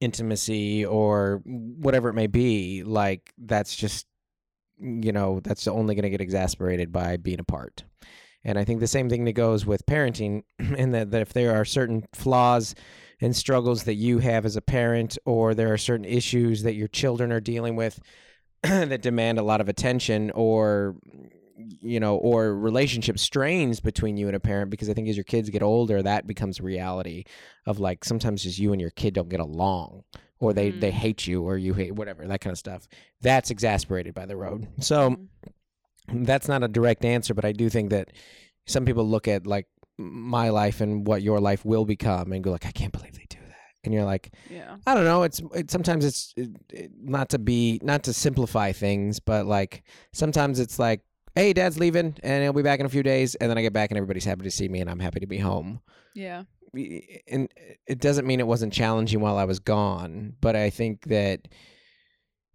intimacy 0.00 0.84
or 0.84 1.40
whatever 1.46 2.08
it 2.08 2.14
may 2.14 2.26
be 2.26 2.82
like 2.84 3.32
that's 3.38 3.74
just 3.74 4.06
you 4.78 5.12
know 5.12 5.40
that's 5.40 5.66
only 5.66 5.94
going 5.94 6.04
to 6.04 6.10
get 6.10 6.20
exasperated 6.20 6.92
by 6.92 7.16
being 7.16 7.40
apart. 7.40 7.84
And 8.46 8.58
i 8.58 8.64
think 8.64 8.80
the 8.80 8.86
same 8.86 9.08
thing 9.08 9.24
that 9.24 9.32
goes 9.32 9.64
with 9.64 9.86
parenting 9.86 10.42
in 10.58 10.92
that, 10.92 11.10
that 11.10 11.22
if 11.22 11.32
there 11.32 11.56
are 11.56 11.64
certain 11.64 12.04
flaws 12.14 12.74
and 13.20 13.34
struggles 13.34 13.84
that 13.84 13.94
you 13.94 14.18
have 14.18 14.44
as 14.44 14.56
a 14.56 14.60
parent 14.60 15.16
or 15.24 15.54
there 15.54 15.72
are 15.72 15.78
certain 15.78 16.04
issues 16.04 16.62
that 16.62 16.74
your 16.74 16.88
children 16.88 17.32
are 17.32 17.40
dealing 17.40 17.76
with 17.76 17.98
that 18.62 19.02
demand 19.02 19.38
a 19.38 19.42
lot 19.42 19.60
of 19.60 19.68
attention 19.68 20.30
or 20.32 20.96
you 21.56 22.00
know 22.00 22.16
or 22.16 22.54
relationship 22.54 23.18
strains 23.18 23.80
between 23.80 24.16
you 24.16 24.26
and 24.26 24.36
a 24.36 24.40
parent 24.40 24.70
because 24.70 24.90
i 24.90 24.94
think 24.94 25.08
as 25.08 25.16
your 25.16 25.24
kids 25.24 25.50
get 25.50 25.62
older 25.62 26.02
that 26.02 26.26
becomes 26.26 26.60
reality 26.60 27.24
of 27.66 27.78
like 27.78 28.04
sometimes 28.04 28.42
just 28.42 28.58
you 28.58 28.72
and 28.72 28.80
your 28.80 28.90
kid 28.90 29.14
don't 29.14 29.28
get 29.28 29.40
along 29.40 30.02
or 30.40 30.52
they 30.52 30.70
they 30.70 30.90
Mm. 30.90 30.94
hate 30.94 31.26
you 31.26 31.42
or 31.42 31.56
you 31.56 31.74
hate 31.74 31.94
whatever 31.94 32.26
that 32.26 32.40
kind 32.40 32.52
of 32.52 32.58
stuff 32.58 32.86
that's 33.20 33.50
exasperated 33.50 34.14
by 34.14 34.26
the 34.26 34.36
road 34.36 34.66
so 34.80 35.16
Mhm. 36.08 36.26
that's 36.26 36.48
not 36.48 36.62
a 36.62 36.68
direct 36.68 37.04
answer 37.04 37.34
but 37.34 37.44
i 37.44 37.52
do 37.52 37.68
think 37.70 37.90
that 37.90 38.10
some 38.66 38.84
people 38.84 39.06
look 39.06 39.26
at 39.28 39.46
like 39.46 39.66
my 39.98 40.48
life 40.50 40.80
and 40.80 41.06
what 41.06 41.22
your 41.22 41.40
life 41.40 41.64
will 41.64 41.84
become 41.84 42.32
and 42.32 42.42
go 42.44 42.50
like 42.50 42.66
i 42.66 42.70
can't 42.72 42.92
believe 42.92 43.14
they 43.14 43.26
do 43.28 43.38
that 43.38 43.70
and 43.84 43.94
you're 43.94 44.04
like 44.04 44.32
Yeah. 44.50 44.76
I 44.86 44.94
don't 44.94 45.04
know. 45.04 45.22
It's 45.22 45.40
it, 45.54 45.70
sometimes 45.70 46.04
it's 46.04 46.32
it, 46.36 46.50
it, 46.72 46.90
not 47.00 47.28
to 47.30 47.38
be 47.38 47.78
not 47.82 48.02
to 48.04 48.12
simplify 48.12 48.72
things, 48.72 49.20
but 49.20 49.46
like 49.46 49.82
sometimes 50.12 50.58
it's 50.58 50.78
like, 50.78 51.00
hey, 51.34 51.52
dad's 51.52 51.78
leaving 51.78 52.16
and 52.22 52.42
he'll 52.42 52.52
be 52.52 52.62
back 52.62 52.80
in 52.80 52.86
a 52.86 52.90
few 52.90 53.02
days, 53.02 53.34
and 53.34 53.50
then 53.50 53.58
I 53.58 53.62
get 53.62 53.72
back 53.72 53.90
and 53.90 53.98
everybody's 53.98 54.24
happy 54.24 54.44
to 54.44 54.50
see 54.50 54.68
me 54.68 54.80
and 54.80 54.88
I'm 54.90 55.00
happy 55.00 55.20
to 55.20 55.26
be 55.26 55.38
home. 55.38 55.80
Yeah. 56.14 56.44
And 57.28 57.48
it 57.86 58.00
doesn't 58.00 58.26
mean 58.26 58.40
it 58.40 58.46
wasn't 58.46 58.72
challenging 58.72 59.20
while 59.20 59.38
I 59.38 59.44
was 59.44 59.60
gone, 59.60 60.34
but 60.40 60.56
I 60.56 60.70
think 60.70 61.04
that 61.04 61.46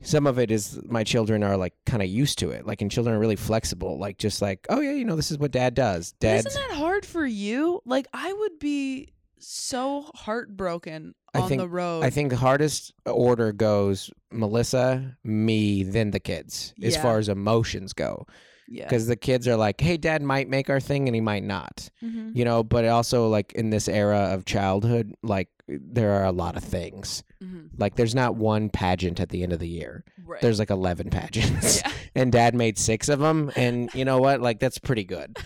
some 0.02 0.28
of 0.28 0.40
it 0.40 0.50
is 0.52 0.80
my 0.86 1.04
children 1.04 1.44
are 1.44 1.58
like 1.58 1.74
kind 1.86 2.02
of 2.02 2.10
used 2.10 2.40
to 2.40 2.52
it. 2.52 2.66
Like, 2.66 2.82
and 2.82 2.90
children 2.92 3.16
are 3.16 3.20
really 3.20 3.36
flexible. 3.36 3.98
Like, 4.00 4.18
just 4.18 4.42
like, 4.42 4.66
oh 4.70 4.80
yeah, 4.82 4.92
you 4.92 5.06
know, 5.06 5.16
this 5.16 5.32
is 5.32 5.38
what 5.38 5.52
dad 5.52 5.74
does. 5.74 6.14
Dad's. 6.20 6.46
Isn't 6.48 6.70
that 6.70 6.78
hard 6.78 7.06
for 7.06 7.26
you? 7.26 7.82
Like 7.86 8.08
I 8.14 8.32
would 8.32 8.60
be 8.60 9.14
so 9.40 10.10
heartbroken 10.16 11.16
I 11.34 11.40
on 11.42 11.50
think- 11.50 11.62
the 11.62 11.70
road. 11.70 12.04
I 12.04 12.10
think 12.10 12.30
the 12.30 12.38
hardest 12.38 12.94
order 13.06 13.52
goes 13.54 14.10
Melissa, 14.32 15.18
me, 15.24 15.84
then 15.84 16.12
the 16.12 16.20
kids, 16.20 16.74
as 16.84 16.98
far 16.98 17.20
as 17.20 17.30
emotions 17.30 17.94
go. 17.94 18.26
Yeah. 18.70 18.84
Because 18.86 19.08
the 19.08 19.16
kids 19.16 19.48
are 19.48 19.56
like, 19.56 19.82
hey, 19.82 19.98
dad 19.98 20.22
might 20.22 20.48
make 20.48 20.70
our 20.70 20.80
thing 20.80 21.08
and 21.08 21.16
he 21.16 21.22
might 21.22 21.44
not, 21.44 21.90
Mhm. 22.04 22.36
you 22.36 22.46
know, 22.46 22.64
but 22.64 22.86
also 22.86 23.28
like 23.28 23.52
in 23.54 23.70
this 23.72 23.88
era 23.88 24.30
of 24.32 24.46
childhood, 24.46 25.16
like 25.24 25.48
there 25.68 26.12
are 26.12 26.26
a 26.26 26.32
lot 26.32 26.56
of 26.56 26.64
things. 26.64 27.24
Mhm. 27.44 27.70
Like 27.78 27.96
there's 27.96 28.16
not 28.16 28.36
one 28.36 28.70
pageant 28.70 29.20
at 29.20 29.30
the 29.30 29.44
end 29.44 29.54
of 29.54 29.60
the 29.60 29.68
year. 29.68 30.04
Right. 30.26 30.42
There's 30.42 30.60
like 30.60 30.70
11 30.70 31.10
pageants. 31.12 31.82
yeah. 31.84 31.92
And 32.16 32.32
dad 32.32 32.56
made 32.56 32.78
six 32.80 33.08
of 33.08 33.20
them. 33.20 33.52
And 33.56 33.90
you 33.94 34.04
know 34.04 34.18
what? 34.18 34.42
Like 34.42 34.60
that's 34.60 34.80
pretty 34.80 35.04
good. 35.04 35.38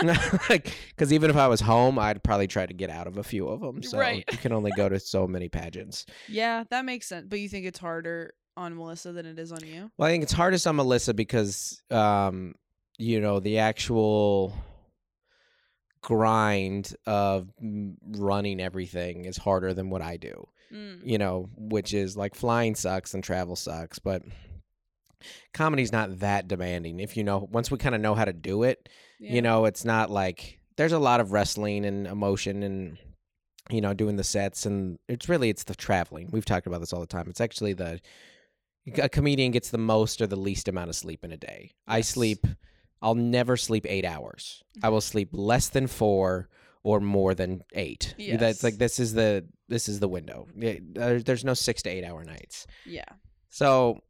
like, 0.48 0.72
because 0.90 1.12
even 1.12 1.30
if 1.30 1.36
I 1.36 1.48
was 1.48 1.60
home, 1.60 1.98
I'd 1.98 2.22
probably 2.22 2.46
try 2.46 2.64
to 2.64 2.72
get 2.74 2.90
out 2.90 3.06
of 3.06 3.18
a 3.18 3.22
few 3.24 3.48
of 3.48 3.60
them. 3.60 3.82
So 3.82 3.98
Right. 3.98 4.24
you 4.30 4.38
can 4.38 4.52
only 4.52 4.70
go 4.76 4.88
to 4.88 4.98
so 5.00 5.26
many 5.26 5.48
pageants. 5.48 6.06
yeah, 6.28 6.64
that 6.70 6.84
makes 6.84 7.06
sense. 7.08 7.26
But 7.28 7.40
you 7.40 7.48
think 7.48 7.66
it's 7.66 7.78
harder 7.78 8.34
on 8.56 8.76
Melissa 8.76 9.12
than 9.12 9.26
it 9.26 9.38
is 9.38 9.50
on 9.52 9.64
you? 9.66 9.90
Well, 9.96 10.08
I 10.08 10.12
think 10.12 10.22
it's 10.22 10.32
hardest 10.32 10.66
on 10.66 10.76
Melissa 10.76 11.12
because, 11.14 11.82
um, 11.90 12.54
you 12.98 13.20
know, 13.20 13.40
the 13.40 13.58
actual 13.58 14.54
grind 16.02 16.94
of 17.06 17.48
running 17.60 18.60
everything 18.60 19.24
is 19.24 19.36
harder 19.36 19.72
than 19.72 19.90
what 19.90 20.02
I 20.02 20.16
do. 20.16 20.48
Mm. 20.72 21.00
You 21.04 21.18
know, 21.18 21.48
which 21.56 21.94
is 21.94 22.16
like 22.16 22.34
flying 22.34 22.74
sucks 22.74 23.14
and 23.14 23.22
travel 23.22 23.56
sucks, 23.56 23.98
but 23.98 24.22
comedy's 25.52 25.92
not 25.92 26.20
that 26.20 26.48
demanding. 26.48 26.98
If 27.00 27.16
you 27.16 27.24
know, 27.24 27.48
once 27.50 27.70
we 27.70 27.78
kind 27.78 27.94
of 27.94 28.00
know 28.00 28.14
how 28.14 28.24
to 28.24 28.32
do 28.32 28.62
it, 28.64 28.88
Yeah. 29.20 29.32
you 29.34 29.42
know, 29.42 29.66
it's 29.66 29.84
not 29.84 30.10
like 30.10 30.58
there's 30.76 30.92
a 30.92 30.98
lot 30.98 31.20
of 31.20 31.32
wrestling 31.32 31.84
and 31.84 32.06
emotion 32.06 32.62
and 32.62 32.98
you 33.70 33.80
know 33.80 33.94
doing 33.94 34.16
the 34.16 34.24
sets 34.24 34.66
and 34.66 34.98
it's 35.08 35.28
really 35.28 35.48
it's 35.50 35.64
the 35.64 35.74
traveling. 35.74 36.28
We've 36.32 36.44
talked 36.44 36.66
about 36.66 36.80
this 36.80 36.92
all 36.92 37.00
the 37.00 37.06
time. 37.06 37.26
It's 37.28 37.40
actually 37.40 37.74
the 37.74 38.00
a 38.98 39.08
comedian 39.08 39.52
gets 39.52 39.70
the 39.70 39.78
most 39.78 40.20
or 40.20 40.26
the 40.26 40.34
least 40.36 40.66
amount 40.66 40.88
of 40.88 40.96
sleep 40.96 41.24
in 41.24 41.30
a 41.30 41.36
day. 41.36 41.70
I 41.86 42.00
sleep. 42.00 42.44
I'll 43.02 43.14
never 43.16 43.56
sleep 43.56 43.84
eight 43.88 44.04
hours. 44.04 44.62
I 44.82 44.88
will 44.90 45.00
sleep 45.00 45.30
less 45.32 45.68
than 45.68 45.86
four 45.88 46.48
or 46.84 47.00
more 47.00 47.34
than 47.34 47.62
eight. 47.74 48.14
Yes. 48.16 48.40
That's 48.40 48.62
like 48.62 48.78
this 48.78 48.98
is 48.98 49.12
the 49.12 49.44
this 49.68 49.88
is 49.88 50.00
the 50.00 50.08
window. 50.08 50.46
There's 50.54 51.44
no 51.44 51.54
six 51.54 51.82
to 51.82 51.90
eight 51.90 52.04
hour 52.04 52.24
nights. 52.24 52.66
Yeah. 52.86 53.04
So, 53.48 54.00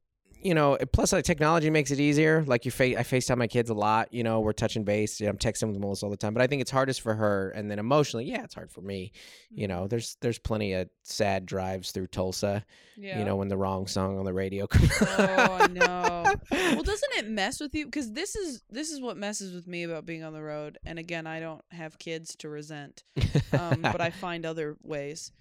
you 0.42 0.54
know, 0.54 0.76
plus 0.92 1.12
like 1.12 1.24
technology 1.24 1.70
makes 1.70 1.90
it 1.90 2.00
easier. 2.00 2.44
Like 2.46 2.64
you, 2.64 2.70
fa- 2.70 2.98
I 2.98 3.02
Facetime 3.02 3.38
my 3.38 3.46
kids 3.46 3.70
a 3.70 3.74
lot. 3.74 4.12
You 4.12 4.22
know, 4.24 4.40
we're 4.40 4.52
touching 4.52 4.84
base. 4.84 5.20
You 5.20 5.26
know, 5.26 5.30
I'm 5.30 5.38
texting 5.38 5.68
with 5.68 5.78
Melissa 5.78 6.06
all 6.06 6.10
the 6.10 6.16
time. 6.16 6.34
But 6.34 6.42
I 6.42 6.46
think 6.46 6.62
it's 6.62 6.70
hardest 6.70 7.00
for 7.00 7.14
her, 7.14 7.50
and 7.50 7.70
then 7.70 7.78
emotionally, 7.78 8.24
yeah, 8.26 8.42
it's 8.42 8.54
hard 8.54 8.70
for 8.70 8.80
me. 8.80 9.12
You 9.50 9.68
know, 9.68 9.86
there's 9.86 10.16
there's 10.20 10.38
plenty 10.38 10.72
of 10.74 10.88
sad 11.02 11.46
drives 11.46 11.92
through 11.92 12.08
Tulsa. 12.08 12.64
Yeah. 12.96 13.18
You 13.18 13.24
know, 13.24 13.36
when 13.36 13.48
the 13.48 13.56
wrong 13.56 13.86
song 13.86 14.18
on 14.18 14.24
the 14.24 14.32
radio 14.32 14.66
comes. 14.68 14.90
Oh, 15.00 15.58
I 15.60 15.66
know. 15.68 16.34
well, 16.50 16.82
doesn't 16.82 17.12
it 17.16 17.28
mess 17.28 17.60
with 17.60 17.74
you? 17.74 17.84
Because 17.84 18.12
this 18.12 18.36
is 18.36 18.62
this 18.70 18.90
is 18.90 19.00
what 19.00 19.16
messes 19.16 19.54
with 19.54 19.66
me 19.66 19.84
about 19.84 20.06
being 20.06 20.24
on 20.24 20.32
the 20.32 20.42
road. 20.42 20.78
And 20.84 20.98
again, 20.98 21.26
I 21.26 21.40
don't 21.40 21.62
have 21.70 21.98
kids 21.98 22.36
to 22.36 22.48
resent, 22.48 23.04
um, 23.52 23.82
but 23.82 24.00
I 24.00 24.10
find 24.22 24.44
other 24.44 24.76
ways. 24.82 25.32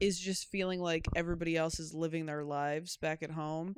Is 0.00 0.18
just 0.18 0.50
feeling 0.50 0.80
like 0.80 1.06
everybody 1.14 1.56
else 1.56 1.78
is 1.78 1.94
living 1.94 2.26
their 2.26 2.42
lives 2.42 2.96
back 2.96 3.22
at 3.22 3.30
home, 3.30 3.76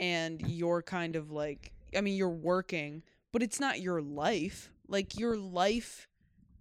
and 0.00 0.40
you're 0.48 0.82
kind 0.82 1.14
of 1.14 1.30
like, 1.30 1.72
I 1.96 2.00
mean, 2.00 2.16
you're 2.16 2.28
working, 2.28 3.02
but 3.32 3.42
it's 3.42 3.60
not 3.60 3.80
your 3.80 4.00
life. 4.02 4.72
Like 4.88 5.16
your 5.18 5.36
life 5.36 6.08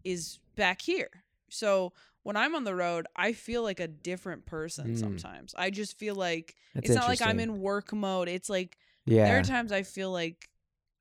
is 0.03 0.37
back 0.55 0.81
here. 0.81 1.09
So 1.49 1.93
when 2.23 2.35
I'm 2.35 2.53
on 2.53 2.63
the 2.65 2.75
road, 2.75 3.07
I 3.15 3.33
feel 3.33 3.63
like 3.63 3.79
a 3.79 3.87
different 3.87 4.45
person 4.45 4.93
Mm. 4.95 4.99
sometimes. 4.99 5.55
I 5.57 5.71
just 5.71 5.97
feel 5.97 6.13
like 6.15 6.55
That's 6.75 6.89
it's 6.89 6.95
not 6.95 7.07
like 7.07 7.21
I'm 7.21 7.39
in 7.39 7.59
work 7.59 7.91
mode. 7.93 8.27
It's 8.27 8.49
like 8.49 8.77
Yeah. 9.05 9.25
there 9.25 9.39
are 9.39 9.43
times 9.43 9.71
I 9.71 9.81
feel 9.83 10.11
like 10.11 10.47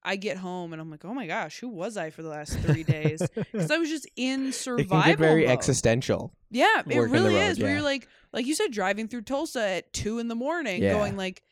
I 0.03 0.15
get 0.17 0.37
home 0.39 0.73
and 0.73 0.81
I'm 0.81 0.91
like, 0.91 1.05
oh 1.05 1.13
my 1.13 1.27
gosh, 1.27 1.59
who 1.59 1.69
was 1.69 1.97
I 1.97 2.11
for 2.11 2.23
the 2.23 2.29
last 2.29 2.57
three 2.61 2.85
days? 2.85 3.21
Because 3.35 3.71
I 3.71 3.79
was 3.79 3.91
just 3.91 4.09
in 4.17 4.53
survival. 4.53 4.97
it 4.99 5.03
can 5.03 5.11
get 5.11 5.19
very 5.19 5.43
mode. 5.43 5.51
existential. 5.51 6.33
Yeah, 6.51 6.83
it 6.87 6.97
really 6.97 7.35
road, 7.35 7.51
is. 7.51 7.59
Where 7.59 7.69
yeah. 7.69 7.75
you're 7.75 7.83
like, 7.83 8.09
like 8.33 8.47
you 8.47 8.55
said, 8.55 8.71
driving 8.71 9.09
through 9.09 9.23
Tulsa 9.23 9.61
at 9.61 9.93
two 9.93 10.19
in 10.21 10.29
the 10.29 10.35
morning, 10.37 10.83
Yeah. 10.83 10.93
going 10.93 11.17
like, 11.17 11.43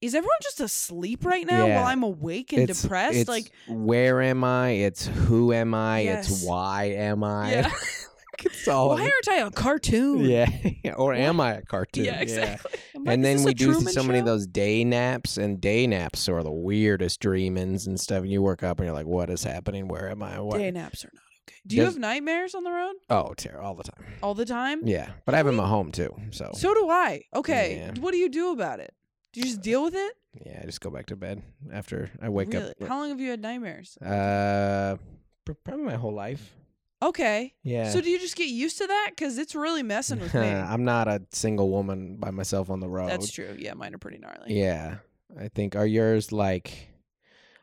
is 0.00 0.14
everyone 0.14 0.36
just 0.42 0.60
asleep 0.60 1.24
right 1.24 1.46
now 1.46 1.66
Yeah. 1.66 1.76
while 1.80 1.86
I'm 1.88 2.02
awake 2.02 2.52
and 2.52 2.68
it's, 2.68 2.82
depressed? 2.82 3.16
It's 3.16 3.28
like, 3.28 3.50
where 3.68 4.22
am 4.22 4.44
I? 4.44 4.70
It's 4.70 5.06
who 5.06 5.52
am 5.52 5.74
I? 5.74 6.00
Yes. 6.00 6.30
It's 6.30 6.44
why 6.44 6.84
am 6.96 7.24
I? 7.24 7.50
yeah, 7.52 7.70
it's 8.44 8.68
all. 8.68 8.90
why 8.90 9.02
aren't 9.02 9.28
I 9.28 9.46
a 9.46 9.50
cartoon? 9.50 10.20
yeah. 10.20 10.92
or 10.96 11.14
am 11.14 11.40
I 11.40 11.54
a 11.54 11.62
cartoon? 11.62 12.04
yeah, 12.04 12.20
exactly. 12.20 12.72
I'm 12.94 13.04
like, 13.04 13.14
and 13.14 13.24
then 13.24 13.42
we 13.42 13.54
do 13.54 13.72
Truman 13.72 13.92
so 13.92 14.02
many 14.02 14.18
Show? 14.18 14.20
of 14.20 14.26
those 14.26 14.46
day 14.46 14.84
naps, 14.84 15.36
and 15.36 15.60
day 15.60 15.86
naps 15.86 16.28
are 16.28 16.42
the 16.42 16.52
weirdest 16.52 17.20
dreamings 17.20 17.86
and 17.86 17.98
stuff. 17.98 18.22
And 18.22 18.30
you 18.30 18.42
work 18.42 18.62
up 18.62 18.78
and 18.78 18.86
you're 18.86 18.94
like, 18.94 19.06
"What 19.06 19.30
is 19.30 19.42
happening? 19.44 19.88
Where 19.88 20.08
am 20.10 20.22
I? 20.22 20.40
What?" 20.40 20.58
day 20.58 20.70
naps 20.70 21.04
are 21.04 21.10
not 21.12 21.22
okay. 21.48 21.56
Do 21.66 21.76
you 21.76 21.82
Does- 21.84 21.94
have 21.94 22.00
nightmares 22.00 22.54
on 22.54 22.62
the 22.64 22.70
road 22.70 22.94
oh, 23.10 23.34
terror 23.36 23.60
all 23.60 23.74
the 23.74 23.84
time. 23.84 24.04
all 24.22 24.34
the 24.34 24.44
time? 24.46 24.86
Yeah, 24.86 25.10
but 25.24 25.34
I 25.34 25.38
have 25.38 25.46
them 25.46 25.58
at 25.60 25.66
home 25.66 25.90
too. 25.92 26.14
So, 26.30 26.50
So 26.54 26.72
do 26.74 26.88
I. 26.88 27.22
Okay, 27.34 27.78
Yeah. 27.78 28.00
what 28.00 28.12
do 28.12 28.18
you 28.18 28.28
do 28.28 28.52
about 28.52 28.78
it? 28.80 28.92
Do 29.32 29.40
you 29.40 29.46
just 29.46 29.60
deal 29.62 29.82
with 29.84 29.94
it? 29.94 30.12
yeah, 30.44 30.60
I 30.62 30.66
just 30.66 30.80
go 30.80 30.90
back 30.90 31.06
to 31.06 31.16
bed 31.16 31.42
after 31.72 32.10
I 32.22 32.28
wake 32.28 32.52
really? 32.52 32.70
up. 32.80 32.88
How 32.88 32.98
long 33.00 33.08
have 33.10 33.20
you 33.20 33.30
had 33.30 33.40
nightmares? 33.42 33.96
Uh, 33.98 34.96
pr- 35.44 35.52
probably 35.64 35.84
my 35.84 35.96
whole 35.96 36.12
life. 36.14 36.54
Okay. 37.02 37.54
Yeah. 37.62 37.90
So 37.90 38.00
do 38.00 38.10
you 38.10 38.18
just 38.18 38.36
get 38.36 38.48
used 38.48 38.78
to 38.78 38.86
that? 38.86 39.10
Because 39.10 39.38
it's 39.38 39.54
really 39.54 39.82
messing 39.82 40.18
with 40.20 40.34
me. 40.34 40.48
I'm 40.72 40.84
not 40.84 41.06
a 41.08 41.22
single 41.32 41.70
woman 41.70 42.16
by 42.16 42.30
myself 42.30 42.70
on 42.70 42.80
the 42.80 42.88
road. 42.88 43.10
That's 43.10 43.30
true. 43.30 43.56
Yeah, 43.58 43.74
mine 43.74 43.94
are 43.94 43.98
pretty 43.98 44.18
gnarly. 44.18 44.58
Yeah, 44.58 44.96
I 45.38 45.48
think 45.48 45.76
are 45.76 45.86
yours 45.86 46.32
like 46.32 46.88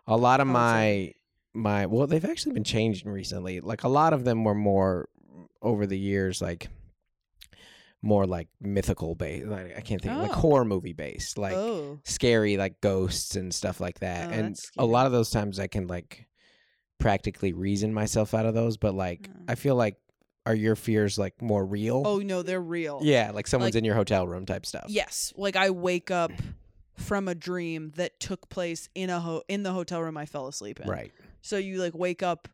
a 0.07 0.15
lot 0.15 0.39
of 0.39 0.47
I 0.47 0.51
would 0.51 0.53
my 0.53 0.71
say- 0.81 1.15
my 1.53 1.85
well 1.85 2.05
they've 2.07 2.25
actually 2.25 2.53
been 2.53 2.63
changing 2.65 3.09
recently. 3.09 3.59
Like 3.61 3.83
a 3.83 3.89
lot 3.89 4.13
of 4.13 4.23
them 4.25 4.43
were 4.43 4.55
more 4.55 5.09
over 5.61 5.85
the 5.87 5.97
years 5.97 6.41
like 6.41 6.67
more 8.05 8.25
like 8.27 8.47
mythical 8.61 9.15
based. 9.15 9.47
Like, 9.47 9.75
I 9.75 9.81
can't 9.81 9.99
think 10.01 10.15
like 10.17 10.29
Oh. 10.31 10.35
horror 10.35 10.63
movie 10.65 10.93
based, 10.93 11.37
like 11.39 11.55
oh. 11.55 11.99
scary 12.05 12.55
like 12.55 12.79
ghosts 12.79 13.35
and 13.35 13.51
stuff 13.53 13.81
like 13.81 13.99
that. 13.99 14.29
Oh, 14.29 14.33
and 14.33 14.59
a 14.77 14.85
lot 14.85 15.07
of 15.07 15.11
those 15.11 15.31
times 15.31 15.59
I 15.59 15.65
can 15.67 15.87
like 15.87 16.27
practically 16.99 17.51
reason 17.53 17.93
myself 17.93 18.33
out 18.33 18.45
of 18.45 18.53
those, 18.53 18.77
but 18.77 18.93
like 18.93 19.23
Mm. 19.29 19.45
I 19.49 19.55
feel 19.55 19.75
like 19.75 19.97
are 20.45 20.53
your 20.53 20.75
fears 20.75 21.17
like 21.17 21.41
more 21.41 21.65
real? 21.65 22.03
Oh 22.05 22.19
no, 22.19 22.43
they're 22.43 22.61
real. 22.61 22.99
yeah, 23.01 23.31
like 23.33 23.47
someone's 23.47 23.73
Like- 23.73 23.79
in 23.79 23.85
your 23.85 23.95
hotel 23.95 24.27
room 24.27 24.45
type 24.45 24.65
stuff. 24.65 24.85
Yes. 24.87 25.33
Like 25.35 25.55
I 25.55 25.71
wake 25.71 26.11
up 26.11 26.31
from 26.93 27.27
a 27.27 27.35
dream 27.35 27.91
that 27.95 28.19
took 28.19 28.47
place 28.49 28.87
in 28.95 29.09
a 29.09 29.19
ho- 29.19 29.43
in 29.47 29.63
the 29.63 29.73
hotel 29.73 30.01
room 30.01 30.15
I 30.15 30.25
fell 30.27 30.47
asleep 30.47 30.79
in. 30.79 30.87
Right. 30.87 31.11
So 31.41 31.57
you 31.57 31.79
like 31.81 31.93
wake 31.95 32.21
up 32.23 32.47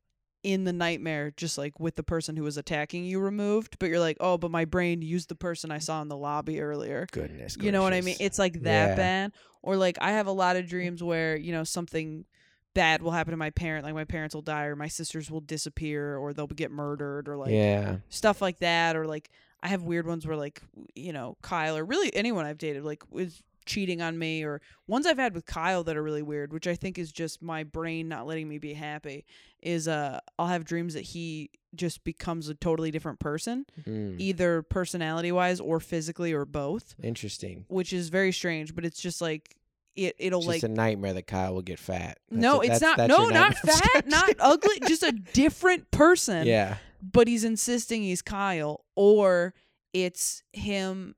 in 0.43 0.63
the 0.63 0.73
nightmare 0.73 1.31
just 1.37 1.57
like 1.57 1.79
with 1.79 1.95
the 1.95 2.03
person 2.03 2.35
who 2.35 2.43
was 2.43 2.57
attacking 2.57 3.05
you 3.05 3.19
removed, 3.19 3.77
but 3.79 3.89
you're 3.89 3.99
like, 3.99 4.17
"Oh, 4.19 4.37
but 4.37 4.51
my 4.51 4.65
brain 4.65 5.01
used 5.01 5.29
the 5.29 5.35
person 5.35 5.71
I 5.71 5.77
saw 5.77 6.01
in 6.01 6.07
the 6.07 6.17
lobby 6.17 6.59
earlier." 6.61 7.07
Goodness. 7.11 7.57
You 7.59 7.71
know 7.71 7.83
what 7.83 7.93
I 7.93 8.01
mean? 8.01 8.15
It's 8.19 8.39
like 8.39 8.53
that 8.63 8.89
Yeah. 8.89 8.95
bad. 8.95 9.31
Or 9.61 9.75
like 9.75 9.97
I 10.01 10.11
have 10.13 10.27
a 10.27 10.31
lot 10.31 10.55
of 10.55 10.67
dreams 10.67 11.03
where, 11.03 11.37
you 11.37 11.51
know, 11.51 11.63
something 11.63 12.25
bad 12.73 13.01
will 13.01 13.11
happen 13.11 13.31
to 13.31 13.37
my 13.37 13.49
parent, 13.49 13.85
like 13.85 13.93
my 13.93 14.05
parents 14.05 14.33
will 14.33 14.41
die 14.41 14.65
or 14.65 14.75
my 14.75 14.87
sisters 14.87 15.29
will 15.29 15.41
disappear 15.41 16.17
or 16.17 16.33
they'll 16.33 16.47
get 16.47 16.71
murdered 16.71 17.27
or 17.27 17.37
like 17.37 17.51
yeah. 17.51 17.97
stuff 18.09 18.41
like 18.41 18.59
that 18.59 18.95
or 18.95 19.05
like 19.05 19.29
I 19.61 19.67
have 19.67 19.83
weird 19.83 20.07
ones 20.07 20.25
where 20.25 20.37
like, 20.37 20.61
you 20.95 21.13
know, 21.13 21.37
Kyle 21.41 21.77
or 21.77 21.85
really 21.85 22.13
anyone 22.15 22.45
I've 22.45 22.57
dated 22.57 22.83
like 22.83 23.03
was 23.11 23.43
cheating 23.65 24.01
on 24.01 24.17
me 24.17 24.43
or 24.43 24.61
ones 24.87 25.05
I've 25.05 25.17
had 25.17 25.33
with 25.33 25.45
Kyle 25.45 25.83
that 25.83 25.95
are 25.97 26.03
really 26.03 26.21
weird, 26.21 26.51
which 26.53 26.67
I 26.67 26.75
think 26.75 26.97
is 26.97 27.11
just 27.11 27.41
my 27.41 27.63
brain 27.63 28.07
not 28.07 28.25
letting 28.27 28.47
me 28.49 28.57
be 28.57 28.73
happy 28.73 29.25
is 29.61 29.87
uh 29.87 30.19
I'll 30.39 30.47
have 30.47 30.65
dreams 30.65 30.93
that 30.95 31.01
he 31.03 31.49
just 31.75 32.03
becomes 32.03 32.49
a 32.49 32.55
totally 32.55 32.91
different 32.91 33.19
person, 33.19 33.65
Mm. 33.87 34.15
either 34.19 34.61
personality 34.63 35.31
wise 35.31 35.59
or 35.59 35.79
physically 35.79 36.33
or 36.33 36.45
both 36.45 36.95
Interesting. 37.01 37.65
which 37.69 37.93
is 37.93 38.09
very 38.09 38.31
strange. 38.31 38.73
But 38.75 38.85
it's 38.85 38.99
just 39.01 39.21
like 39.21 39.55
it. 39.95 40.15
It'll 40.19 40.39
It's 40.39 40.47
like 40.47 40.63
a 40.63 40.67
nightmare 40.69 41.13
that 41.13 41.27
Kyle 41.27 41.53
will 41.53 41.61
get 41.61 41.77
fat. 41.79 42.17
That's 42.29 42.41
no, 42.41 42.61
it. 42.61 42.71
it's 42.71 42.81
not. 42.81 42.97
No, 42.97 43.27
not 43.29 43.55
fat, 43.65 44.07
not 44.07 44.33
ugly. 44.39 44.79
Just 44.87 45.03
a 45.03 45.11
different 45.33 45.91
person. 45.91 46.47
yeah. 46.47 46.77
But 47.03 47.27
he's 47.27 47.43
insisting 47.43 48.01
he's 48.03 48.21
Kyle, 48.21 48.85
or 48.95 49.53
it's 49.93 50.43
him 50.53 51.15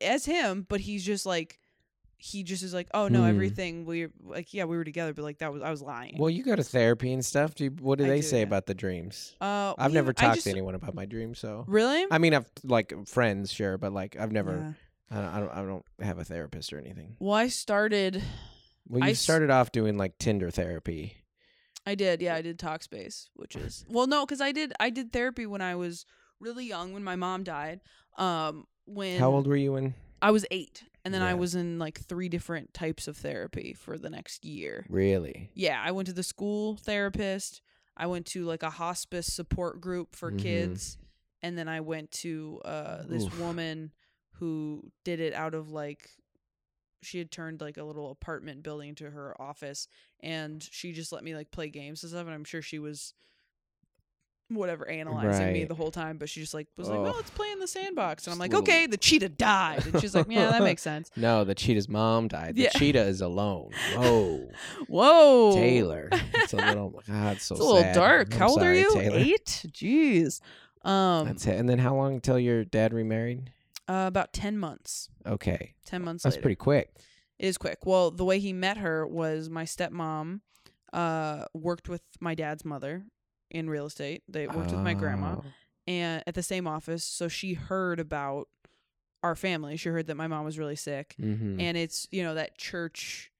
as 0.00 0.24
him, 0.24 0.66
but 0.68 0.80
he's 0.80 1.04
just 1.04 1.26
like 1.26 1.58
he 2.16 2.42
just 2.42 2.62
is 2.62 2.72
like, 2.72 2.88
oh 2.94 3.08
no, 3.08 3.20
Hmm. 3.20 3.26
everything 3.28 3.84
we 3.84 4.06
like, 4.22 4.54
yeah, 4.54 4.64
we 4.64 4.76
were 4.76 4.84
together, 4.84 5.12
but 5.12 5.22
like 5.22 5.38
that 5.38 5.52
was 5.52 5.62
I 5.62 5.70
was 5.70 5.82
lying. 5.82 6.16
Well, 6.18 6.30
you 6.30 6.42
go 6.42 6.56
to 6.56 6.62
therapy 6.64 7.12
and 7.12 7.24
stuff. 7.24 7.54
Do 7.54 7.64
you, 7.64 7.70
what 7.80 7.98
do 7.98 8.04
I 8.04 8.08
they 8.08 8.16
do, 8.16 8.22
say 8.22 8.38
yeah. 8.38 8.44
about 8.44 8.66
the 8.66 8.74
dreams? 8.74 9.34
uh, 9.40 9.74
I've 9.76 9.92
never 9.92 10.12
talked 10.12 10.36
just- 10.36 10.44
to 10.44 10.50
anyone 10.50 10.74
about 10.74 10.94
my 10.94 11.04
dreams, 11.06 11.38
so 11.38 11.64
Really? 11.68 12.06
I 12.10 12.18
mean, 12.18 12.32
I've 12.34 12.50
like 12.62 12.92
friends, 13.06 13.52
sure, 13.52 13.76
but 13.78 13.92
like 13.92 14.16
I've 14.18 14.32
never. 14.32 14.52
Yeah. 14.56 14.72
I, 15.10 15.16
don't, 15.20 15.28
I 15.28 15.38
don't. 15.40 15.50
I 15.52 15.62
don't 15.66 15.84
have 16.00 16.18
a 16.18 16.24
therapist 16.24 16.72
or 16.72 16.78
anything. 16.78 17.16
Well, 17.20 17.34
I 17.34 17.48
started. 17.48 18.22
Well, 18.88 19.02
I 19.04 19.08
you 19.08 19.12
s- 19.12 19.20
started 19.20 19.50
off 19.50 19.70
doing 19.70 19.96
like 19.98 20.16
Tinder 20.18 20.50
therapy. 20.50 21.18
I 21.86 21.94
did, 21.94 22.22
yeah, 22.22 22.34
I 22.34 22.40
did 22.40 22.58
Talkspace, 22.58 23.28
which 23.34 23.54
is 23.54 23.84
well, 23.88 24.06
no, 24.06 24.24
because 24.24 24.40
I 24.40 24.50
did 24.52 24.72
I 24.80 24.88
did 24.88 25.12
therapy 25.12 25.44
when 25.46 25.60
I 25.60 25.74
was 25.76 26.06
really 26.40 26.64
young 26.66 26.94
when 26.94 27.04
my 27.04 27.16
mom 27.16 27.44
died. 27.44 27.80
Um, 28.16 28.66
when 28.86 29.18
How 29.20 29.30
old 29.30 29.46
were 29.46 29.56
you 29.56 29.72
when? 29.72 29.94
I 30.22 30.30
was 30.30 30.46
eight, 30.50 30.84
and 31.04 31.12
then 31.12 31.22
I 31.22 31.30
Yeah. 31.30 31.34
was 31.34 31.54
in 31.54 31.78
like 31.78 31.98
three 32.00 32.28
different 32.28 32.72
types 32.74 33.06
of 33.08 33.16
therapy 33.16 33.74
for 33.74 33.98
the 33.98 34.10
next 34.10 34.44
year. 34.44 34.86
Really? 34.88 35.50
Yeah, 35.54 35.80
I 35.84 35.90
went 35.92 36.06
to 36.06 36.14
the 36.14 36.22
school 36.22 36.76
therapist. 36.76 37.60
I 37.96 38.06
went 38.06 38.26
to 38.28 38.44
like 38.44 38.62
a 38.62 38.70
hospice 38.70 39.26
support 39.32 39.80
group 39.80 40.16
for 40.16 40.30
Mhm. 40.32 40.38
kids, 40.38 40.98
and 41.42 41.56
then 41.58 41.68
I 41.68 41.80
went 41.80 42.10
to 42.22 42.60
uh, 42.64 43.02
this 43.04 43.24
Oof. 43.24 43.38
woman 43.40 43.92
who 44.38 44.90
did 45.04 45.20
it 45.20 45.32
out 45.34 45.54
of 45.54 45.70
like 45.70 46.10
she 47.02 47.18
had 47.18 47.30
turned 47.30 47.60
like 47.60 47.76
a 47.76 47.84
little 47.84 48.10
apartment 48.10 48.62
building 48.62 48.88
into 48.88 49.10
her 49.10 49.38
office, 49.40 49.86
and 50.20 50.62
she 50.62 50.92
just 50.92 51.12
let 51.12 51.22
me 51.22 51.34
like 51.34 51.50
play 51.50 51.68
games 51.68 52.02
and 52.02 52.10
stuff. 52.10 52.24
And 52.24 52.34
I'm 52.34 52.44
sure 52.44 52.62
she 52.62 52.78
was 52.78 53.12
whatever 54.50 54.86
analyzing 54.88 55.52
me 55.52 55.60
Right. 55.60 55.68
the 55.68 55.74
whole 55.74 55.90
time, 55.90 56.18
but 56.18 56.28
she 56.28 56.40
just 56.40 56.52
like 56.54 56.68
was 56.76 56.88
like, 56.88 56.98
Oh. 56.98 57.02
"Well, 57.02 57.14
let's 57.16 57.30
play 57.30 57.50
in 57.50 57.58
the 57.60 57.66
sandbox," 57.66 58.26
and 58.26 58.32
I'm 58.32 58.34
Just 58.34 58.40
like, 58.40 58.50
little- 58.52 58.62
"Okay." 58.62 58.86
The 58.86 58.96
cheetah 58.98 59.30
died, 59.30 59.86
and 59.86 60.00
she's 60.00 60.14
like, 60.14 60.26
"Yeah, 60.28 60.50
that 60.50 60.62
makes 60.62 60.82
sense." 60.82 61.10
No, 61.16 61.44
the 61.44 61.54
cheetah's 61.54 61.88
mom 61.88 62.28
died. 62.28 62.56
The 62.56 62.62
Yeah. 62.64 62.70
cheetah 62.70 63.02
is 63.04 63.20
alone. 63.20 63.70
Whoa, 63.96 64.50
Whoa, 64.88 65.54
Taylor. 65.54 66.10
It's 66.34 66.52
a 66.52 66.56
little. 66.56 66.90
God, 67.06 67.36
it's 67.36 67.44
so 67.46 67.54
It's 67.54 67.60
a 67.64 67.66
little 67.66 67.80
sad. 67.82 67.94
dark. 67.94 68.34
I'm 68.34 68.38
How 68.40 68.48
old 68.48 68.60
sorry, 68.60 68.78
are 68.78 68.80
you? 68.82 68.94
Taylor. 68.94 69.18
Eight. 69.18 69.64
Jeez. 69.68 70.40
Um, 70.82 71.26
That's 71.26 71.46
it. 71.46 71.56
And 71.58 71.66
then 71.68 71.78
how 71.78 71.94
long 71.96 72.14
until 72.14 72.38
your 72.38 72.64
dad 72.64 72.92
remarried? 72.92 73.50
uh, 73.88 74.04
about 74.06 74.32
ten 74.34 74.58
months. 74.58 75.08
Okay, 75.26 75.74
Ten 75.86 76.02
months. 76.02 76.22
that's 76.22 76.36
later. 76.36 76.42
pretty 76.42 76.56
quick. 76.56 76.90
It 77.38 77.46
is 77.46 77.56
quick. 77.58 77.78
Well, 77.86 78.10
the 78.10 78.24
way 78.24 78.38
he 78.38 78.52
met 78.52 78.76
her 78.78 79.06
was 79.06 79.48
my 79.50 79.64
stepmom 79.64 80.40
uh 80.92 81.46
worked 81.54 81.88
with 81.88 82.02
my 82.20 82.34
dad's 82.34 82.64
mother 82.64 83.04
in 83.54 83.70
real 83.70 83.86
estate. 83.86 84.22
They 84.28 84.46
worked 84.46 84.70
with 84.72 84.80
my 84.80 84.92
grandma 84.94 85.36
Oh. 85.38 85.44
and 85.86 86.22
at 86.26 86.34
the 86.34 86.42
same 86.42 86.66
office, 86.66 87.04
so 87.04 87.28
she 87.28 87.54
heard 87.54 87.98
about 88.00 88.48
our 89.22 89.34
family. 89.34 89.76
She 89.78 89.88
heard 89.88 90.06
that 90.08 90.16
my 90.16 90.26
mom 90.26 90.44
was 90.44 90.58
really 90.58 90.76
sick. 90.76 91.14
Mhm. 91.18 91.58
And 91.60 91.76
it's, 91.78 92.06
you 92.10 92.22
know, 92.22 92.34
that 92.34 92.58
church 92.58 93.30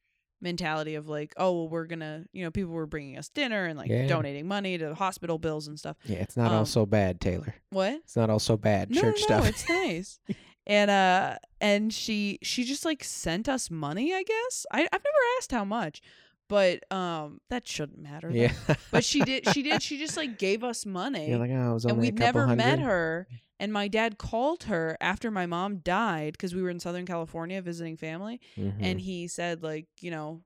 mentality 0.40 0.94
of 0.94 1.08
like, 1.08 1.32
oh, 1.36 1.52
well, 1.52 1.68
we're 1.68 1.86
going 1.86 2.00
to, 2.00 2.24
you 2.32 2.44
know, 2.44 2.50
people 2.50 2.72
were 2.72 2.86
bringing 2.86 3.16
us 3.18 3.28
dinner 3.28 3.64
and 3.66 3.78
like 3.78 3.90
Yeah. 3.90 4.06
donating 4.06 4.46
money 4.46 4.78
to 4.78 4.94
hospital 4.94 5.38
bills 5.38 5.66
and 5.68 5.78
stuff. 5.78 5.96
yeah, 6.04 6.18
it's 6.18 6.36
not 6.36 6.52
all 6.52 6.60
um, 6.60 6.66
so 6.66 6.86
bad, 6.86 7.20
Taylor. 7.20 7.54
What? 7.70 7.94
It's 7.94 8.16
not 8.16 8.30
all 8.30 8.38
so 8.38 8.56
bad. 8.56 8.90
no, 8.90 9.00
Church 9.00 9.20
no, 9.28 9.40
stuff. 9.40 9.46
it's 9.48 9.68
nice. 9.68 10.20
and 10.66 10.90
uh 10.90 11.36
and 11.60 11.92
she 11.92 12.38
she 12.42 12.64
just 12.64 12.84
like 12.86 13.04
sent 13.04 13.48
us 13.50 13.70
money, 13.70 14.14
I 14.14 14.22
guess. 14.22 14.64
I 14.72 14.80
I've 14.84 14.92
never 14.92 15.24
asked 15.38 15.50
how 15.52 15.64
much, 15.64 16.00
but 16.49 16.80
um 16.92 17.40
that 17.51 17.66
shouldn't 17.66 17.99
matter. 18.01 18.28
though. 18.30 18.34
yeah. 18.38 18.53
But 18.90 19.05
she 19.05 19.20
did 19.30 19.49
she 19.53 19.62
did 19.62 19.82
she 19.82 19.99
just 19.99 20.16
like 20.16 20.38
gave 20.38 20.62
us 20.64 20.84
money. 20.86 21.28
You're 21.28 21.38
like, 21.38 21.51
oh, 21.51 21.70
it 21.70 21.74
was 21.74 21.84
and 21.84 21.92
only 21.92 22.09
a 22.09 22.11
we'd 22.12 22.18
couple 22.18 22.47
never 22.47 22.57
met 22.57 22.78
her 22.80 23.26
and 23.61 23.72
my 23.72 23.88
dad 23.88 24.18
called 24.18 24.64
her 24.64 24.97
after 25.01 25.30
my 25.30 25.47
mom 25.47 25.78
died 25.78 26.32
because 26.32 26.55
we 26.55 26.61
were 26.62 26.70
in 26.70 26.80
southern 26.80 27.07
california 27.07 27.62
visiting 27.62 27.97
family 27.97 28.40
Mhm. 28.59 28.74
and 28.80 29.01
he 29.01 29.28
said 29.28 29.62
like 29.62 29.86
you 30.01 30.11
know 30.11 30.42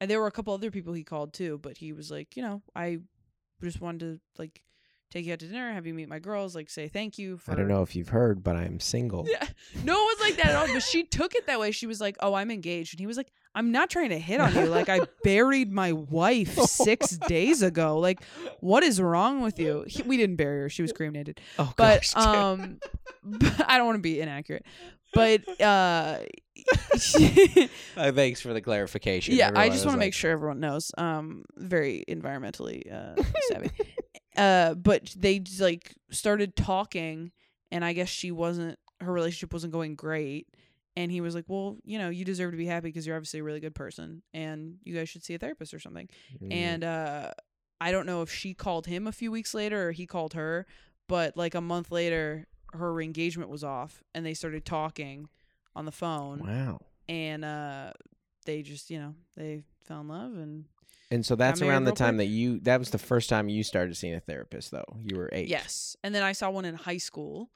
and 0.00 0.10
there 0.10 0.20
were 0.20 0.26
a 0.26 0.32
couple 0.32 0.52
other 0.52 0.70
people 0.70 0.92
he 0.92 1.04
called 1.04 1.32
too 1.32 1.58
but 1.62 1.78
he 1.78 1.92
was 1.92 2.10
like 2.10 2.36
you 2.36 2.42
know 2.42 2.62
i 2.74 2.98
just 3.62 3.80
wanted 3.80 4.00
to 4.00 4.20
like 4.38 4.62
take 5.10 5.24
you 5.26 5.32
out 5.32 5.38
to 5.38 5.46
dinner 5.46 5.72
have 5.72 5.86
you 5.86 5.94
meet 5.94 6.08
my 6.08 6.18
girls 6.18 6.54
like 6.54 6.68
say 6.68 6.86
thank 6.88 7.18
you 7.18 7.38
for 7.38 7.52
I 7.52 7.54
don't 7.54 7.68
know 7.68 7.82
if 7.82 7.96
you've 7.96 8.08
heard, 8.10 8.42
but 8.44 8.56
I'm 8.56 8.78
single. 8.80 9.26
yeah. 9.28 9.46
No, 9.84 9.94
it 9.94 10.18
was 10.18 10.20
like 10.20 10.36
that 10.36 10.46
at 10.46 10.54
all. 10.56 10.66
But 10.72 10.82
she 10.82 11.02
took 11.04 11.34
it 11.34 11.46
that 11.46 11.58
way. 11.60 11.70
She 11.70 11.86
was 11.86 12.00
like, 12.00 12.16
"Oh, 12.20 12.34
I'm 12.34 12.50
engaged," 12.50 12.94
and 12.94 13.00
he 13.00 13.06
was 13.06 13.16
like, 13.16 13.30
"I'm 13.54 13.72
not 13.72 13.88
trying 13.90 14.10
to 14.10 14.18
hit 14.18 14.40
on 14.40 14.54
you. 14.54 14.66
Like, 14.66 14.88
I 14.88 15.00
buried 15.24 15.70
my 15.72 15.92
wife 15.92 16.54
six 16.60 17.16
days 17.28 17.62
ago. 17.62 17.98
Like, 17.98 18.22
what 18.60 18.82
is 18.82 19.00
wrong 19.00 19.40
with 19.42 19.58
you?" 19.58 19.84
He, 19.86 20.02
we 20.02 20.16
didn't 20.16 20.36
bury 20.36 20.60
her; 20.62 20.68
she 20.68 20.82
was 20.82 20.92
cremated. 20.92 21.40
Oh, 21.58 21.72
But 21.76 22.00
gosh, 22.00 22.12
Taylor. 22.12 22.36
um, 22.36 22.78
but 23.24 23.68
I 23.70 23.76
don't 23.78 23.86
want 23.86 23.96
to 23.96 24.02
be 24.02 24.20
inaccurate. 24.20 24.64
But 25.14 25.42
uh, 25.60 26.18
Uh, 27.96 28.12
thanks 28.12 28.40
for 28.40 28.52
the 28.52 28.60
clarification. 28.60 29.34
yeah, 29.36 29.50
I 29.54 29.68
just 29.68 29.84
want 29.84 29.94
to 29.94 29.98
like, 29.98 30.06
make 30.08 30.14
sure 30.14 30.30
everyone 30.30 30.60
knows. 30.60 30.90
Um, 30.98 31.44
very 31.56 32.04
environmentally 32.08 32.92
uh, 32.92 33.20
savvy. 33.48 33.70
Uh, 34.38 34.74
but 34.74 35.14
they 35.16 35.40
just, 35.40 35.60
like 35.60 35.94
started 36.10 36.56
talking, 36.56 37.32
and 37.70 37.84
I 37.84 37.92
guess 37.92 38.08
she 38.08 38.30
wasn't. 38.30 38.78
Her 39.00 39.12
relationship 39.12 39.52
wasn't 39.52 39.72
going 39.72 39.94
great, 39.94 40.48
and 40.96 41.10
he 41.10 41.20
was 41.20 41.34
like, 41.34 41.44
"Well, 41.48 41.76
you 41.84 41.98
know, 41.98 42.08
you 42.08 42.24
deserve 42.24 42.52
to 42.52 42.56
be 42.56 42.66
happy 42.66 42.88
because 42.88 43.06
you're 43.06 43.16
obviously 43.16 43.40
a 43.40 43.44
really 43.44 43.60
good 43.60 43.74
person, 43.74 44.22
and 44.32 44.76
you 44.84 44.94
guys 44.94 45.08
should 45.08 45.24
see 45.24 45.34
a 45.34 45.38
therapist 45.38 45.74
or 45.74 45.80
something." 45.80 46.08
Mm. 46.42 46.52
And 46.52 46.84
uh, 46.84 47.32
I 47.80 47.90
don't 47.90 48.06
know 48.06 48.22
if 48.22 48.30
she 48.32 48.54
called 48.54 48.86
him 48.86 49.06
a 49.06 49.12
few 49.12 49.30
weeks 49.30 49.54
later 49.54 49.88
or 49.88 49.92
he 49.92 50.06
called 50.06 50.34
her, 50.34 50.66
but 51.08 51.36
like 51.36 51.54
a 51.54 51.60
month 51.60 51.90
later, 51.90 52.46
her 52.72 53.00
engagement 53.00 53.50
was 53.50 53.64
off, 53.64 54.02
and 54.14 54.24
they 54.24 54.34
started 54.34 54.64
talking 54.64 55.28
on 55.74 55.84
the 55.84 55.92
phone, 55.92 56.46
wow. 56.46 56.80
and 57.08 57.44
uh, 57.44 57.92
they 58.46 58.62
just, 58.62 58.90
you 58.90 58.98
know, 58.98 59.14
they 59.36 59.62
fell 59.84 60.00
in 60.00 60.08
love, 60.08 60.32
and 60.34 60.64
And 61.10 61.24
so 61.24 61.36
that's 61.36 61.62
around 61.62 61.84
the 61.84 61.92
time 61.92 62.16
quick. 62.16 62.26
that 62.28 62.32
you. 62.32 62.60
That 62.60 62.78
was 62.78 62.90
the 62.90 62.98
first 62.98 63.30
time 63.30 63.48
you 63.48 63.62
started 63.62 63.96
seeing 63.96 64.14
a 64.14 64.20
therapist, 64.20 64.70
though. 64.70 64.84
You 65.02 65.16
were 65.16 65.30
eight. 65.32 65.48
yes, 65.48 65.96
and 66.04 66.14
then 66.14 66.22
I 66.22 66.32
saw 66.32 66.50
one 66.50 66.64
in 66.66 66.74
high 66.74 66.98
school, 66.98 67.48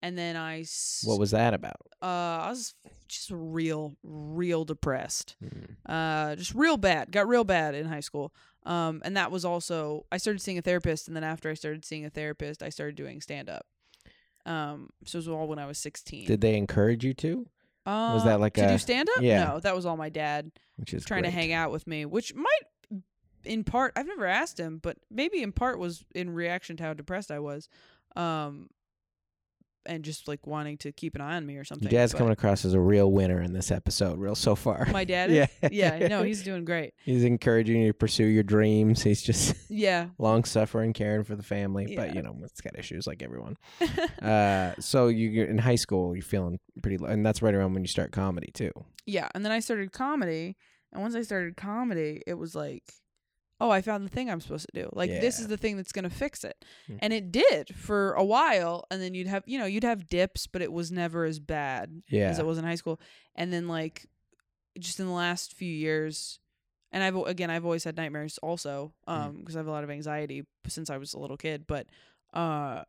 and 0.00 0.16
then 0.16 0.36
I, 0.36 0.60
s- 0.60 1.02
What 1.04 1.18
was 1.18 1.32
that 1.32 1.52
about? 1.52 1.80
uh, 2.00 2.06
I 2.06 2.48
was 2.50 2.74
just 3.08 3.30
real, 3.32 3.96
real 4.04 4.64
depressed. 4.64 5.34
Mm. 5.44 5.76
uh 5.86 6.36
just 6.36 6.54
real 6.54 6.76
bad 6.76 7.10
got 7.10 7.26
real 7.26 7.42
bad 7.42 7.74
in 7.74 7.86
high 7.86 7.98
school 8.00 8.32
um 8.64 9.02
and 9.04 9.16
that 9.16 9.32
was 9.32 9.44
also 9.44 10.04
i 10.12 10.16
started 10.18 10.38
seeing 10.40 10.58
a 10.58 10.62
therapist 10.62 11.08
and 11.08 11.16
then 11.16 11.24
after 11.24 11.50
i 11.50 11.54
started 11.54 11.84
seeing 11.84 12.04
a 12.04 12.10
therapist 12.10 12.62
i 12.62 12.68
started 12.68 12.94
doing 12.94 13.20
stand 13.20 13.48
up 13.50 13.66
um 14.46 14.90
so 15.04 15.16
it 15.16 15.20
was 15.20 15.28
all 15.28 15.48
when 15.48 15.58
i 15.58 15.66
was 15.66 15.78
16 15.78 16.26
Did 16.26 16.40
they 16.40 16.56
encourage 16.56 17.04
you 17.04 17.14
to? 17.14 17.46
uh, 17.86 18.12
was 18.14 18.24
that 18.24 18.38
like 18.40 18.54
to 18.54 18.64
a- 18.64 18.68
do 18.72 18.78
stand 18.78 19.08
up 19.16 19.22
yeah. 19.22 19.44
no 19.44 19.60
that 19.60 19.74
was 19.74 19.86
all 19.86 19.96
my 19.96 20.08
dad 20.10 20.52
Which 20.76 20.94
is 20.94 21.04
trying 21.04 21.24
to 21.24 21.30
hang 21.30 21.52
out 21.52 21.72
with 21.72 21.86
me 21.86 22.04
which 22.04 22.32
might 22.34 22.62
in 23.44 23.64
part 23.64 23.92
i've 23.96 24.06
never 24.06 24.26
asked 24.26 24.58
him 24.58 24.78
but 24.82 24.96
maybe 25.10 25.42
in 25.42 25.52
part 25.52 25.78
was 25.78 26.04
in 26.14 26.30
reaction 26.30 26.76
to 26.76 26.82
how 26.84 26.92
depressed 26.94 27.30
i 27.30 27.38
was 27.38 27.68
um 28.16 28.68
and 29.86 30.04
just 30.04 30.28
like 30.28 30.46
wanting 30.46 30.76
to 30.76 30.92
keep 30.92 31.14
an 31.14 31.22
eye 31.22 31.36
on 31.36 31.46
me 31.46 31.56
or 31.56 31.64
something 31.64 31.88
Your 31.90 31.98
dad's 31.98 32.12
but 32.12 32.18
coming 32.18 32.34
across 32.34 32.66
as 32.66 32.74
a 32.74 32.78
real 32.80 33.10
winner 33.10 33.40
in 33.40 33.54
this 33.54 33.70
episode, 33.70 34.18
real 34.18 34.34
so 34.34 34.54
far. 34.54 34.86
my 34.92 35.04
dad 35.04 35.30
is? 35.30 35.48
yeah, 35.72 35.96
yeah 35.96 36.06
no 36.06 36.22
he's 36.22 36.42
doing 36.42 36.66
great 36.66 36.92
he's 37.04 37.24
encouraging 37.24 37.80
you 37.80 37.86
to 37.88 37.94
pursue 37.94 38.26
your 38.26 38.42
dreams. 38.42 39.02
He's 39.02 39.22
just 39.22 39.56
yeah 39.70 40.08
long 40.18 40.44
suffering, 40.44 40.92
caring 40.92 41.24
for 41.24 41.34
the 41.34 41.42
family, 41.42 41.96
but 41.96 42.14
you 42.14 42.20
know, 42.20 42.36
it's 42.42 42.60
got 42.60 42.78
issues 42.78 43.06
like 43.06 43.22
everyone. 43.22 43.56
Uh, 44.20 44.74
so 44.80 45.08
you 45.08 45.28
you're 45.30 45.46
in 45.46 45.56
high 45.56 45.76
school, 45.76 46.14
you're 46.14 46.22
feeling 46.22 46.60
pretty, 46.82 46.98
low, 46.98 47.08
and 47.08 47.24
that's 47.24 47.40
right 47.40 47.54
around 47.54 47.72
when 47.72 47.82
you 47.82 47.88
start 47.88 48.12
comedy 48.12 48.50
too. 48.52 48.72
yeah 49.06 49.28
and 49.34 49.44
then 49.46 49.50
i 49.52 49.60
started 49.60 49.92
comedy 49.92 50.56
and 50.92 51.00
once 51.00 51.14
i 51.14 51.22
started 51.22 51.56
comedy 51.56 52.22
it 52.26 52.34
was 52.34 52.54
like 52.54 52.84
oh 53.60 53.70
i 53.70 53.80
found 53.80 54.04
the 54.04 54.08
thing 54.08 54.30
i'm 54.30 54.40
supposed 54.40 54.66
to 54.72 54.82
do 54.82 54.88
like 54.92 55.10
this 55.20 55.38
is 55.38 55.48
the 55.48 55.56
thing 55.56 55.76
that's 55.76 55.92
going 55.92 56.02
to 56.08 56.10
fix 56.10 56.44
it 56.44 56.64
Mm. 56.88 56.98
and 57.02 57.12
it 57.12 57.30
did 57.32 57.74
for 57.76 58.12
a 58.14 58.24
while 58.24 58.84
and 58.90 59.00
then 59.02 59.14
you'd 59.14 59.26
have 59.26 59.42
you 59.46 59.58
know 59.58 59.66
you'd 59.66 59.84
have 59.84 60.06
dips 60.08 60.46
but 60.46 60.62
it 60.62 60.72
was 60.72 60.90
never 60.90 61.24
as 61.24 61.38
bad 61.38 62.02
Yeah, 62.08 62.28
as 62.30 62.38
it 62.38 62.46
was 62.46 62.58
in 62.58 62.64
high 62.64 62.74
school 62.76 63.00
and 63.34 63.52
then 63.52 63.68
like 63.68 64.06
just 64.78 65.00
in 65.00 65.06
the 65.06 65.12
last 65.12 65.54
few 65.54 65.72
years 65.72 66.38
and 66.92 67.02
i've 67.02 67.16
again 67.16 67.50
i've 67.50 67.64
always 67.64 67.84
had 67.84 67.96
nightmares 67.96 68.38
also 68.42 68.92
Mm. 69.08 69.12
um 69.12 69.36
because 69.38 69.56
i 69.56 69.58
have 69.58 69.66
a 69.66 69.70
lot 69.70 69.84
of 69.84 69.90
anxiety 69.90 70.44
since 70.66 70.88
i 70.90 70.96
was 70.96 71.12
a 71.14 71.18
little 71.18 71.36
kid 71.36 71.66
but 71.66 71.86
uh 72.34 72.82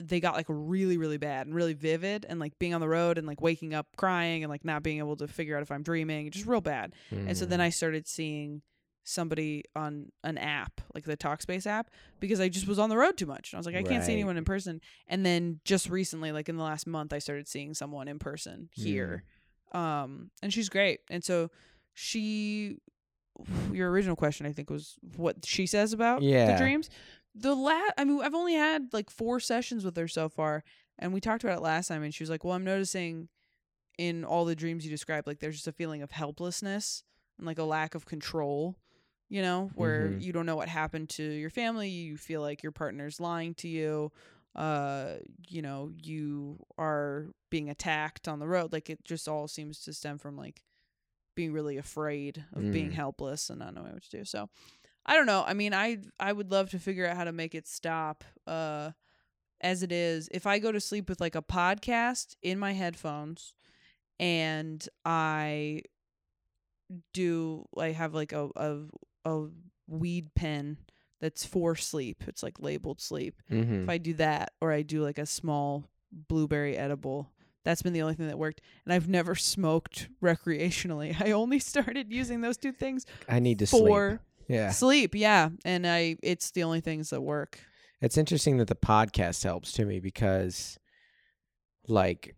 they 0.00 0.20
got 0.20 0.34
like 0.34 0.46
really 0.48 0.96
really 0.96 1.16
bad 1.18 1.46
and 1.46 1.54
really 1.56 1.72
vivid 1.74 2.24
and 2.28 2.38
like 2.38 2.56
being 2.60 2.72
on 2.74 2.80
the 2.80 2.88
road 2.88 3.18
and 3.18 3.26
like 3.26 3.40
waking 3.40 3.74
up 3.74 3.86
crying 3.96 4.44
and 4.44 4.50
like 4.50 4.64
not 4.64 4.82
being 4.84 4.98
able 4.98 5.16
to 5.16 5.26
figure 5.26 5.56
out 5.56 5.62
if 5.62 5.70
i'm 5.72 5.82
dreaming 5.82 6.30
just 6.30 6.46
real 6.46 6.60
bad 6.60 6.92
and 7.10 7.36
so 7.36 7.44
Mm. 7.46 7.48
then 7.48 7.60
i 7.60 7.70
started 7.70 8.06
seeing 8.06 8.62
somebody 9.08 9.64
on 9.74 10.12
an 10.22 10.36
app 10.36 10.80
like 10.94 11.04
the 11.04 11.16
talkspace 11.16 11.66
app 11.66 11.88
because 12.20 12.40
i 12.40 12.48
just 12.48 12.66
was 12.68 12.78
on 12.78 12.90
the 12.90 12.96
road 12.96 13.16
too 13.16 13.24
much. 13.26 13.52
And 13.52 13.56
i 13.56 13.58
was 13.58 13.66
like 13.66 13.74
i 13.74 13.82
can't 13.82 14.04
see 14.04 14.12
anyone 14.12 14.36
in 14.36 14.44
person. 14.44 14.80
And 15.06 15.24
then 15.24 15.60
just 15.64 15.88
recently 15.88 16.30
like 16.30 16.48
in 16.48 16.56
the 16.56 16.62
last 16.62 16.86
month 16.86 17.12
i 17.14 17.18
started 17.18 17.48
seeing 17.48 17.72
someone 17.74 18.06
in 18.08 18.18
person 18.18 18.68
here. 18.72 19.24
Um 19.72 20.30
and 20.42 20.52
she's 20.52 20.68
great. 20.68 21.00
And 21.10 21.24
so 21.24 21.50
she 21.94 22.76
your 23.72 23.90
original 23.90 24.16
question 24.16 24.46
i 24.46 24.52
think 24.52 24.68
was 24.70 24.96
what 25.16 25.44
she 25.44 25.66
says 25.66 25.92
about 25.92 26.22
Yeah. 26.22 26.52
the 26.52 26.58
dreams. 26.58 26.90
The 27.34 27.54
last 27.54 27.92
i 27.96 28.04
mean 28.04 28.20
i've 28.22 28.34
only 28.34 28.54
had 28.54 28.88
like 28.92 29.10
four 29.10 29.38
sessions 29.40 29.84
with 29.84 29.96
her 29.96 30.08
so 30.08 30.28
far 30.28 30.64
and 30.98 31.12
we 31.12 31.20
talked 31.20 31.44
about 31.44 31.58
it 31.58 31.62
last 31.62 31.86
time 31.88 32.02
and 32.02 32.12
she 32.12 32.22
was 32.24 32.30
like 32.30 32.42
well 32.44 32.54
i'm 32.54 32.64
noticing 32.64 33.28
in 33.96 34.24
all 34.24 34.44
the 34.44 34.56
dreams 34.56 34.84
you 34.84 34.90
described 34.90 35.26
like 35.26 35.38
there's 35.40 35.56
just 35.56 35.68
a 35.68 35.72
feeling 35.72 36.02
of 36.02 36.10
helplessness 36.10 37.04
and 37.36 37.46
like 37.46 37.58
a 37.58 37.62
lack 37.64 37.94
of 37.94 38.06
control 38.06 38.76
you 39.28 39.42
know 39.42 39.70
where 39.74 40.08
Mhm. 40.10 40.22
you 40.22 40.32
don't 40.32 40.46
know 40.46 40.56
what 40.56 40.68
happened 40.68 41.08
to 41.10 41.22
your 41.22 41.50
family 41.50 41.88
you 41.90 42.16
feel 42.16 42.40
like 42.40 42.62
your 42.62 42.72
partner's 42.72 43.20
lying 43.20 43.54
to 43.54 43.68
you 43.68 44.10
uh 44.56 45.14
you 45.48 45.60
know 45.62 45.90
you 46.02 46.58
are 46.78 47.26
being 47.50 47.68
attacked 47.68 48.26
on 48.28 48.38
the 48.38 48.48
road 48.48 48.72
like 48.72 48.88
it 48.90 49.04
just 49.04 49.28
all 49.28 49.46
seems 49.46 49.80
to 49.80 49.92
stem 49.92 50.18
from 50.18 50.36
like 50.36 50.62
being 51.36 51.52
really 51.52 51.76
afraid 51.76 52.44
of 52.54 52.70
being 52.72 52.90
Mm. 52.90 52.94
helpless 52.94 53.50
and 53.50 53.58
not 53.60 53.74
knowing 53.74 53.92
what 53.92 54.02
to 54.02 54.10
do 54.10 54.24
so 54.24 54.48
i 55.06 55.14
don't 55.14 55.26
know 55.26 55.44
i 55.46 55.52
mean 55.54 55.72
i 55.74 55.98
i 56.18 56.32
would 56.32 56.50
love 56.50 56.70
to 56.70 56.78
figure 56.78 57.06
out 57.06 57.16
how 57.16 57.24
to 57.24 57.32
make 57.32 57.54
it 57.54 57.68
stop 57.68 58.24
uh 58.46 58.90
as 59.60 59.82
it 59.82 59.92
is 59.92 60.28
if 60.32 60.46
i 60.46 60.58
go 60.58 60.72
to 60.72 60.80
sleep 60.80 61.08
with 61.08 61.20
like 61.20 61.34
a 61.36 61.42
podcast 61.42 62.34
in 62.42 62.58
my 62.58 62.72
headphones 62.72 63.52
and 64.18 64.88
i 65.04 65.82
do 67.12 67.66
i 67.76 67.88
have 67.88 68.14
like 68.14 68.32
a 68.32 68.48
a, 68.56 68.78
a 69.28 69.48
weed 69.86 70.34
pen 70.34 70.76
that's 71.20 71.44
for 71.44 71.74
sleep 71.74 72.22
it's 72.26 72.42
like 72.42 72.60
labeled 72.60 73.00
sleep 73.00 73.34
Mhm. 73.50 73.82
if 73.84 73.88
I 73.88 73.98
do 73.98 74.14
that 74.14 74.52
or 74.60 74.72
I 74.72 74.82
do 74.82 75.02
like 75.02 75.18
a 75.18 75.26
small 75.26 75.88
blueberry 76.12 76.76
edible, 76.76 77.30
that's 77.64 77.82
been 77.82 77.92
the 77.92 78.00
only 78.02 78.14
thing 78.14 78.28
that 78.28 78.38
worked. 78.38 78.62
And 78.86 78.94
I've 78.94 79.08
never 79.08 79.34
smoked 79.34 80.08
recreationally. 80.22 81.20
I 81.20 81.32
only 81.32 81.58
started 81.58 82.10
using 82.10 82.40
those 82.40 82.56
two 82.56 82.72
things 82.72 83.04
I 83.28 83.40
need 83.40 83.58
to 83.58 83.66
for 83.66 84.08
sleep. 84.10 84.20
Yeah, 84.48 84.70
sleep. 84.70 85.14
Yeah, 85.14 85.50
and 85.66 85.86
I 85.86 86.16
it's 86.22 86.50
the 86.52 86.62
only 86.62 86.80
things 86.80 87.10
that 87.10 87.20
work. 87.20 87.58
It's 88.00 88.16
interesting 88.16 88.56
that 88.58 88.68
the 88.68 88.74
podcast 88.74 89.44
helps 89.44 89.72
to 89.72 89.84
me 89.84 90.00
because, 90.00 90.78
like, 91.88 92.34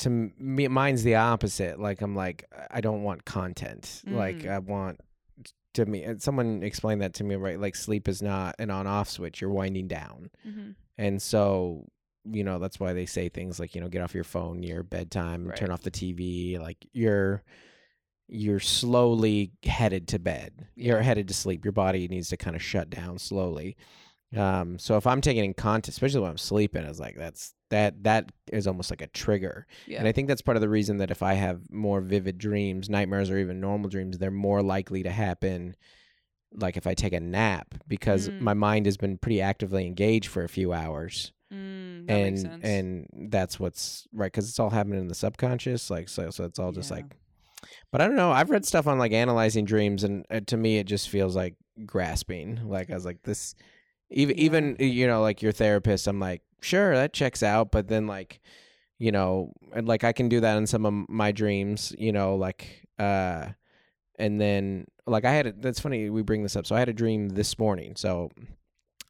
to 0.00 0.10
me, 0.10 0.68
mine's 0.68 1.02
the 1.04 1.14
opposite. 1.14 1.78
Like, 1.80 2.02
I'm 2.02 2.14
like, 2.14 2.44
I 2.70 2.80
don't 2.82 3.02
want 3.02 3.24
content. 3.24 4.02
Like, 4.06 4.40
Mm. 4.40 4.50
I 4.50 4.58
want 4.58 5.00
to 5.78 5.86
me. 5.90 6.02
and 6.04 6.22
Someone 6.22 6.62
explained 6.62 7.02
that 7.02 7.14
to 7.14 7.24
me, 7.24 7.34
right? 7.36 7.58
Like, 7.60 7.74
sleep 7.74 8.06
is 8.08 8.22
not 8.22 8.54
an 8.58 8.70
on-off 8.70 9.08
switch. 9.08 9.40
You're 9.40 9.50
winding 9.50 9.88
down, 9.88 10.30
Mm-hmm. 10.46 10.70
and 10.98 11.20
so 11.22 11.86
you 12.30 12.44
know 12.44 12.58
that's 12.58 12.78
why 12.78 12.92
they 12.92 13.06
say 13.06 13.28
things 13.30 13.58
like, 13.58 13.74
you 13.74 13.80
know, 13.80 13.88
get 13.88 14.02
off 14.02 14.14
your 14.14 14.24
phone 14.24 14.60
near 14.60 14.82
bedtime, 14.82 15.46
and 15.48 15.56
turn 15.56 15.70
off 15.70 15.82
the 15.82 15.90
TV. 15.90 16.58
Like, 16.60 16.78
you're 16.92 17.42
you're 18.30 18.60
slowly 18.60 19.52
headed 19.64 20.06
to 20.08 20.18
bed. 20.18 20.66
You're 20.76 21.00
headed 21.00 21.28
to 21.28 21.34
sleep. 21.34 21.64
Your 21.64 21.72
body 21.72 22.06
needs 22.08 22.28
to 22.28 22.36
kind 22.36 22.54
of 22.54 22.62
shut 22.62 22.90
down 22.90 23.18
slowly. 23.18 23.76
Um, 24.36 24.78
so 24.78 24.98
if 24.98 25.06
I'm 25.06 25.22
taking 25.22 25.44
in 25.46 25.54
content, 25.54 25.88
especially 25.88 26.20
when 26.20 26.30
I'm 26.30 26.36
sleeping, 26.38 26.84
it's 26.84 27.00
like 27.00 27.16
that's 27.16 27.54
that 27.70 28.04
that 28.04 28.32
is 28.52 28.66
almost 28.66 28.90
like 28.90 29.02
a 29.02 29.06
trigger. 29.08 29.66
Yeah. 29.86 29.98
And 29.98 30.08
I 30.08 30.12
think 30.12 30.28
that's 30.28 30.42
part 30.42 30.56
of 30.56 30.60
the 30.60 30.68
reason 30.68 30.98
that 30.98 31.10
if 31.10 31.22
I 31.22 31.34
have 31.34 31.70
more 31.70 32.00
vivid 32.00 32.38
dreams, 32.38 32.88
nightmares, 32.88 33.30
or 33.30 33.38
even 33.38 33.60
normal 33.60 33.90
dreams, 33.90 34.18
they're 34.18 34.30
more 34.30 34.62
likely 34.62 35.02
to 35.02 35.10
happen. 35.10 35.76
Like 36.52 36.76
if 36.78 36.86
I 36.86 36.94
take 36.94 37.12
a 37.12 37.20
nap, 37.20 37.74
because 37.86 38.30
Mm. 38.30 38.40
my 38.40 38.54
mind 38.54 38.86
has 38.86 38.96
been 38.96 39.18
pretty 39.18 39.40
actively 39.42 39.86
engaged 39.86 40.28
for 40.28 40.44
a 40.44 40.48
few 40.48 40.72
hours, 40.72 41.32
Mm, 41.52 42.10
and 42.10 42.58
and 42.62 43.06
that's 43.30 43.58
what's 43.58 44.06
right 44.12 44.30
because 44.30 44.48
it's 44.48 44.58
all 44.58 44.68
happening 44.70 45.00
in 45.00 45.08
the 45.08 45.14
subconscious. 45.14 45.88
Like 45.90 46.08
so, 46.08 46.30
so 46.30 46.44
it's 46.44 46.58
all 46.58 46.72
just 46.72 46.90
Yeah. 46.90 46.96
like. 46.96 47.16
But 47.90 48.00
I 48.00 48.06
don't 48.06 48.16
know. 48.16 48.30
I've 48.30 48.50
read 48.50 48.64
stuff 48.64 48.86
on 48.86 48.98
like 48.98 49.12
analyzing 49.12 49.64
dreams, 49.64 50.04
and 50.04 50.24
uh, 50.30 50.40
to 50.46 50.56
me, 50.56 50.78
it 50.78 50.84
just 50.84 51.08
feels 51.08 51.34
like 51.34 51.54
grasping. 51.86 52.68
Like 52.68 52.90
I 52.90 52.94
was 52.94 53.04
like 53.04 53.22
this, 53.22 53.54
even 54.10 54.36
Yeah. 54.36 54.42
even 54.44 54.76
you 54.78 55.06
know, 55.06 55.22
like 55.22 55.42
your 55.42 55.52
therapist. 55.52 56.06
I'm 56.06 56.20
like, 56.20 56.42
sure, 56.60 56.94
that 56.94 57.12
checks 57.12 57.42
out. 57.42 57.70
But 57.70 57.88
then 57.88 58.06
like, 58.06 58.40
you 58.98 59.12
know, 59.12 59.52
and 59.74 59.86
like 59.86 60.04
I 60.04 60.12
can 60.12 60.28
do 60.28 60.40
that 60.40 60.56
in 60.56 60.66
some 60.66 60.86
of 60.86 61.08
my 61.08 61.32
dreams. 61.32 61.94
You 61.98 62.12
know, 62.12 62.36
like 62.36 62.86
uh, 62.98 63.48
and 64.18 64.40
then 64.40 64.86
like 65.06 65.24
I 65.24 65.32
had 65.32 65.46
a, 65.46 65.52
that's 65.52 65.80
funny 65.80 66.10
we 66.10 66.22
bring 66.22 66.42
this 66.42 66.56
up. 66.56 66.66
So 66.66 66.74
I 66.76 66.78
had 66.80 66.88
a 66.88 66.92
dream 66.94 67.28
this 67.30 67.58
morning. 67.58 67.96
So 67.96 68.30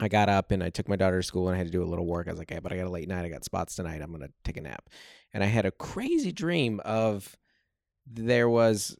I 0.01 0.09
got 0.09 0.29
up 0.29 0.53
and 0.53 0.63
I 0.63 0.71
took 0.71 0.89
my 0.89 0.95
daughter 0.97 1.21
to 1.21 1.27
school 1.27 1.49
and 1.49 1.55
I 1.57 1.59
had 1.59 1.67
to 1.67 1.73
do 1.73 1.83
a 1.83 1.87
little 1.87 2.07
work. 2.07 2.29
I 2.29 2.31
was 2.31 2.39
like, 2.39 2.51
hey, 2.51 2.61
but 2.61 2.73
I 2.73 2.77
got 2.77 2.87
a 2.87 2.91
late 2.91 3.09
night. 3.09 3.25
I 3.25 3.29
got 3.29 3.45
spots 3.45 3.75
tonight. 3.75 4.01
I'm 4.01 4.13
gonna 4.13 4.29
take 4.45 4.57
a 4.57 4.61
nap. 4.61 4.89
And 5.35 5.43
I 5.43 5.47
had 5.47 5.67
a 5.67 5.71
crazy 5.73 6.31
dream 6.33 6.81
of 6.85 7.37
there 8.07 8.49
was 8.49 8.97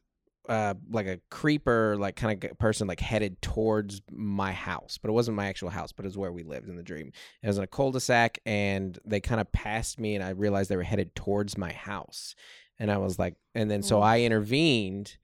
uh 0.49 0.75
like 0.91 1.07
a 1.07 1.21
creeper 1.31 1.97
like 1.99 2.17
kind 2.17 2.45
of 2.45 2.59
person 2.59 2.89
like 2.89 3.01
headed 3.01 3.41
towards 3.43 4.01
my 4.11 4.53
house 4.53 4.99
but 4.99 5.09
it 5.09 5.13
wasn't 5.13 5.37
my 5.37 5.47
actual 5.47 5.69
house 5.69 5.93
but 5.93 6.05
it 6.05 6.09
was 6.09 6.17
where 6.17 6.33
we 6.33 6.43
lived 6.43 6.69
in 6.69 6.77
the 6.77 6.83
dream. 6.83 7.13
It 7.43 7.47
was 7.47 7.59
in 7.59 7.65
a 7.65 7.69
cul-de-sac 7.69 8.39
and 8.47 8.99
they 9.05 9.21
kind 9.21 9.41
of 9.41 9.53
passed 9.53 10.01
me 10.01 10.15
and 10.15 10.25
i 10.25 10.31
realized 10.31 10.71
they 10.71 10.77
were 10.77 10.83
headed 10.83 11.15
towards 11.15 11.59
my 11.59 11.73
house. 11.73 12.35
And 12.79 12.91
i 12.91 12.97
was 12.97 13.19
like 13.19 13.35
and 13.55 13.71
then 13.71 13.83
so 13.83 14.01
i 14.01 14.21
intervened 14.21 15.17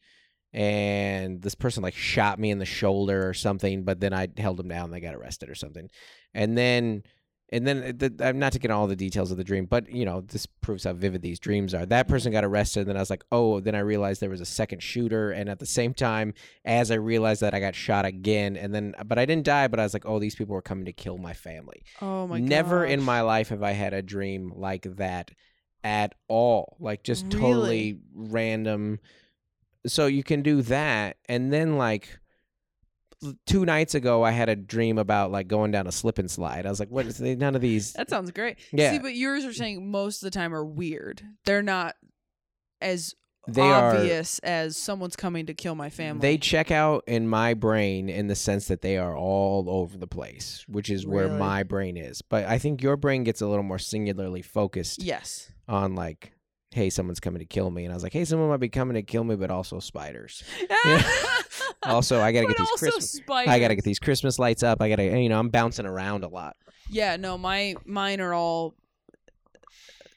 and 0.52 1.42
this 1.42 1.54
person 1.54 1.82
like 1.82 1.94
shot 1.94 2.38
me 2.38 2.50
in 2.50 2.58
the 2.58 2.64
shoulder 2.64 3.28
or 3.28 3.34
something 3.34 3.84
but 3.84 4.00
then 4.00 4.12
i 4.12 4.28
held 4.36 4.56
them 4.56 4.68
down 4.68 4.90
they 4.90 5.00
got 5.00 5.14
arrested 5.14 5.48
or 5.48 5.54
something. 5.54 5.88
And 6.34 6.58
then 6.58 7.04
and 7.52 7.66
then 7.66 7.82
uh, 7.82 7.92
the, 7.94 8.26
I'm 8.26 8.38
not 8.38 8.52
to 8.54 8.58
get 8.58 8.70
all 8.70 8.86
the 8.86 8.96
details 8.96 9.30
of 9.30 9.36
the 9.36 9.44
dream, 9.44 9.66
but 9.66 9.90
you 9.90 10.04
know 10.04 10.22
this 10.22 10.46
proves 10.46 10.84
how 10.84 10.92
vivid 10.94 11.22
these 11.22 11.38
dreams 11.38 11.74
are. 11.74 11.84
That 11.86 12.08
person 12.08 12.32
got 12.32 12.44
arrested, 12.44 12.80
and 12.80 12.88
then 12.88 12.96
I 12.96 13.00
was 13.00 13.10
like, 13.10 13.24
oh. 13.30 13.60
Then 13.60 13.74
I 13.74 13.80
realized 13.80 14.20
there 14.20 14.30
was 14.30 14.40
a 14.40 14.46
second 14.46 14.82
shooter, 14.82 15.30
and 15.30 15.48
at 15.48 15.58
the 15.58 15.66
same 15.66 15.94
time, 15.94 16.34
as 16.64 16.90
I 16.90 16.94
realized 16.96 17.42
that, 17.42 17.54
I 17.54 17.60
got 17.60 17.74
shot 17.74 18.04
again, 18.04 18.56
and 18.56 18.74
then 18.74 18.94
uh, 18.98 19.04
but 19.04 19.18
I 19.18 19.26
didn't 19.26 19.44
die. 19.44 19.68
But 19.68 19.80
I 19.80 19.82
was 19.82 19.92
like, 19.94 20.06
oh, 20.06 20.18
these 20.18 20.34
people 20.34 20.54
were 20.54 20.62
coming 20.62 20.86
to 20.86 20.92
kill 20.92 21.18
my 21.18 21.34
family. 21.34 21.82
oh 22.00 22.26
my 22.26 22.40
God. 22.40 22.48
Never 22.48 22.84
in 22.84 23.02
my 23.02 23.20
life 23.20 23.50
have 23.50 23.62
I 23.62 23.72
had 23.72 23.92
a 23.94 24.02
dream 24.02 24.52
like 24.56 24.86
that 24.96 25.30
at 25.84 26.14
all. 26.28 26.76
Like 26.80 27.02
just 27.04 27.24
Really? 27.26 27.38
totally 27.40 27.98
random. 28.14 29.00
So 29.86 30.06
you 30.06 30.22
can 30.22 30.40
do 30.40 30.62
that, 30.62 31.18
and 31.28 31.52
then 31.52 31.76
like 31.76 32.18
two 33.46 33.64
nights 33.64 33.94
ago, 33.94 34.22
I 34.22 34.30
had 34.30 34.48
a 34.48 34.56
dream 34.56 34.98
about 34.98 35.30
like 35.30 35.48
going 35.48 35.70
down 35.70 35.86
a 35.86 35.92
slip 35.92 36.18
and 36.18 36.30
slide. 36.30 36.66
I 36.66 36.70
was 36.70 36.80
like, 36.80 36.90
what 36.90 37.06
is 37.06 37.20
none 37.20 37.54
of 37.54 37.60
these? 37.60 37.92
That 37.94 38.10
sounds 38.10 38.30
great. 38.30 38.58
Yeah. 38.72 38.92
See, 38.92 38.98
but 38.98 39.14
yours 39.14 39.44
are 39.44 39.52
saying 39.52 39.90
most 39.90 40.22
of 40.22 40.26
the 40.26 40.38
time 40.38 40.54
are 40.54 40.64
weird. 40.64 41.22
They're 41.44 41.62
not 41.62 41.94
as 42.80 43.14
They 43.48 43.62
are 43.62 43.94
obvious 43.94 44.38
as 44.40 44.76
someone's 44.76 45.16
coming 45.16 45.46
to 45.46 45.54
kill 45.54 45.74
my 45.74 45.90
family. 45.90 46.20
They 46.20 46.38
check 46.38 46.70
out 46.70 47.04
in 47.06 47.28
my 47.28 47.54
brain 47.54 48.08
in 48.08 48.26
the 48.26 48.34
sense 48.34 48.68
that 48.68 48.82
they 48.82 48.96
are 48.98 49.16
all 49.16 49.66
over 49.68 49.96
the 49.96 50.06
place, 50.06 50.64
which 50.68 50.90
is 50.90 51.06
where 51.06 51.26
Really? 51.26 51.38
my 51.38 51.62
brain 51.62 51.96
is. 51.96 52.22
But 52.22 52.44
I 52.46 52.58
think 52.58 52.82
your 52.82 52.96
brain 52.96 53.24
gets 53.24 53.40
a 53.40 53.46
little 53.46 53.62
more 53.64 53.78
singularly 53.78 54.42
focused 54.42 55.02
yes. 55.02 55.50
on 55.68 55.94
like, 55.94 56.32
hey, 56.74 56.90
someone's 56.90 57.20
coming 57.20 57.38
to 57.40 57.46
kill 57.46 57.70
me. 57.70 57.84
And 57.84 57.92
I 57.92 57.96
was 57.96 58.02
like, 58.02 58.12
hey, 58.12 58.24
someone 58.24 58.48
might 58.48 58.58
be 58.60 58.68
coming 58.68 58.94
to 58.94 59.02
kill 59.02 59.24
me, 59.24 59.36
but 59.36 59.50
also 59.50 59.78
spiders. 59.80 60.42
Also, 61.86 62.18
I 62.20 62.32
gotta 62.32 62.46
But 62.46 62.56
get 62.56 62.58
these 62.66 62.70
Christmas. 62.80 63.10
spiders. 63.12 63.52
I 63.52 63.58
gotta 63.58 63.74
get 63.74 63.84
these 63.84 63.98
Christmas 63.98 64.38
lights 64.38 64.62
up. 64.62 64.80
I 64.80 64.88
gotta, 64.88 65.04
you 65.20 65.28
know, 65.28 65.38
I'm 65.38 65.50
bouncing 65.50 65.84
around 65.84 66.24
a 66.24 66.28
lot. 66.28 66.56
Yeah, 66.88 67.16
no, 67.16 67.36
my 67.36 67.76
mine 67.84 68.22
are 68.22 68.32
all 68.32 68.74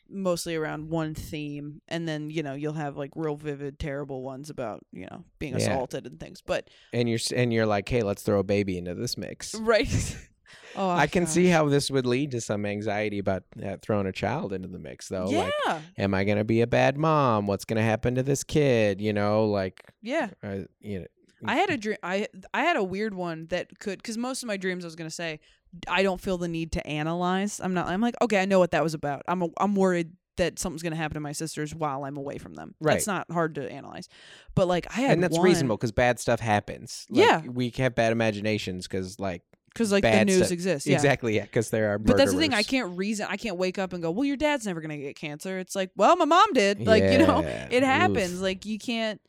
mostly 0.09 0.55
around 0.55 0.89
one 0.89 1.13
theme, 1.13 1.81
and 1.89 2.07
then 2.07 2.29
you 2.29 2.41
know 2.41 2.53
you'll 2.53 2.71
have 2.73 2.95
like 2.95 3.11
real 3.15 3.35
vivid, 3.35 3.79
terrible 3.79 4.21
ones 4.23 4.49
about 4.49 4.85
you 4.93 5.07
know 5.11 5.25
being 5.39 5.53
Yeah. 5.53 5.59
assaulted 5.73 6.05
and 6.07 6.19
things. 6.19 6.41
But 6.41 6.69
And 6.93 7.09
you're 7.09 7.19
and 7.35 7.51
you're 7.51 7.65
like, 7.65 7.89
hey, 7.89 8.01
let's 8.03 8.23
throw 8.23 8.39
a 8.39 8.43
baby 8.43 8.77
into 8.77 8.95
this 8.95 9.17
mix. 9.17 9.53
right. 9.55 10.17
oh, 10.75 10.89
I 10.89 11.07
can 11.07 11.25
see 11.25 11.47
how 11.47 11.67
this 11.69 11.89
would 11.91 12.05
lead 12.05 12.31
to 12.31 12.41
some 12.41 12.65
anxiety 12.65 13.19
about 13.19 13.43
uh, 13.63 13.77
throwing 13.81 14.07
a 14.07 14.11
child 14.11 14.53
into 14.53 14.67
the 14.67 14.79
mix, 14.79 15.07
though. 15.09 15.29
Yeah, 15.29 15.49
Like, 15.65 15.81
am 15.97 16.13
I 16.13 16.23
going 16.23 16.37
to 16.37 16.43
be 16.43 16.61
a 16.61 16.67
bad 16.67 16.97
mom? 16.97 17.47
What's 17.47 17.65
going 17.65 17.77
to 17.77 17.83
happen 17.83 18.15
to 18.15 18.23
this 18.23 18.43
kid? 18.43 19.01
You 19.01 19.13
know, 19.13 19.45
like, 19.45 19.81
yeah. 20.01 20.29
uh, 20.43 20.59
you 20.79 20.99
know, 20.99 21.05
I 21.45 21.55
had 21.55 21.69
a 21.69 21.77
dream. 21.77 21.97
I 22.01 22.27
I 22.53 22.61
had 22.61 22.77
a 22.77 22.83
weird 22.83 23.13
one 23.13 23.45
that 23.51 23.77
could 23.79 23.99
because 23.99 24.17
most 24.17 24.41
of 24.41 24.47
my 24.47 24.57
dreams 24.57 24.83
I 24.83 24.87
was 24.87 24.95
gonna 24.95 25.11
say 25.11 25.39
I 25.87 26.01
don't 26.01 26.19
feel 26.19 26.39
the 26.39 26.47
need 26.47 26.71
to 26.71 26.87
analyze. 26.87 27.59
I'm 27.63 27.75
not. 27.75 27.87
I'm 27.87 28.01
like 28.01 28.15
okay, 28.23 28.41
I 28.41 28.45
know 28.45 28.57
what 28.57 28.71
that 28.71 28.81
was 28.83 28.95
about. 28.95 29.21
I'm 29.27 29.43
a, 29.43 29.49
I'm 29.59 29.75
worried 29.75 30.13
that 30.37 30.57
something's 30.57 30.81
gonna 30.81 30.95
happen 30.95 31.13
to 31.13 31.19
my 31.19 31.33
sisters 31.33 31.75
while 31.75 32.05
I'm 32.05 32.17
away 32.17 32.39
from 32.39 32.55
them. 32.55 32.73
Right. 32.79 32.93
That's 32.93 33.05
not 33.07 33.29
hard 33.31 33.53
to 33.55 33.71
analyze. 33.71 34.07
But 34.55 34.67
like 34.67 34.87
I 34.89 35.01
had 35.01 35.11
and 35.11 35.23
that's 35.23 35.37
one, 35.37 35.45
reasonable 35.45 35.77
because 35.77 35.91
bad 35.91 36.19
stuff 36.19 36.39
happens. 36.39 37.05
Like, 37.09 37.25
Yeah. 37.25 37.41
we 37.41 37.71
have 37.77 37.93
bad 37.93 38.11
imaginations 38.11 38.87
because, 38.87 39.19
like, 39.19 39.43
because 39.77 39.91
like 39.91 40.03
the 40.03 40.25
news 40.25 40.37
stuff- 40.37 40.51
exists. 40.51 40.87
Yeah. 40.87 40.95
exactly, 40.95 41.35
yeah, 41.35 41.43
because 41.43 41.69
there 41.69 41.93
are. 41.93 41.99
But 41.99 42.17
that's 42.17 42.33
the 42.33 42.39
thing. 42.39 42.53
I 42.53 42.63
can't 42.63 42.97
reason. 42.97 43.27
I 43.29 43.37
can't 43.37 43.57
wake 43.57 43.77
up 43.77 43.93
and 43.93 44.01
go, 44.01 44.09
"Well, 44.11 44.25
your 44.25 44.37
dad's 44.37 44.65
never 44.65 44.81
gonna 44.81 44.97
get 44.97 45.15
cancer." 45.15 45.59
It's 45.59 45.75
like, 45.75 45.91
well, 45.95 46.15
my 46.15 46.25
mom 46.25 46.53
did. 46.53 46.85
Like 46.85 47.03
you 47.03 47.19
know, 47.19 47.41
it 47.71 47.83
happens. 47.83 48.33
oof. 48.35 48.41
Like 48.41 48.65
you 48.65 48.79
can't, 48.79 49.21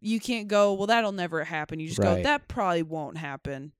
you 0.00 0.20
can't 0.20 0.48
go. 0.48 0.74
Well, 0.74 0.86
that'll 0.86 1.12
never 1.12 1.42
happen. 1.44 1.80
You 1.80 1.88
just 1.88 2.00
go, 2.00 2.22
that 2.22 2.48
probably 2.48 2.82
won't 2.84 3.18
happen. 3.18 3.72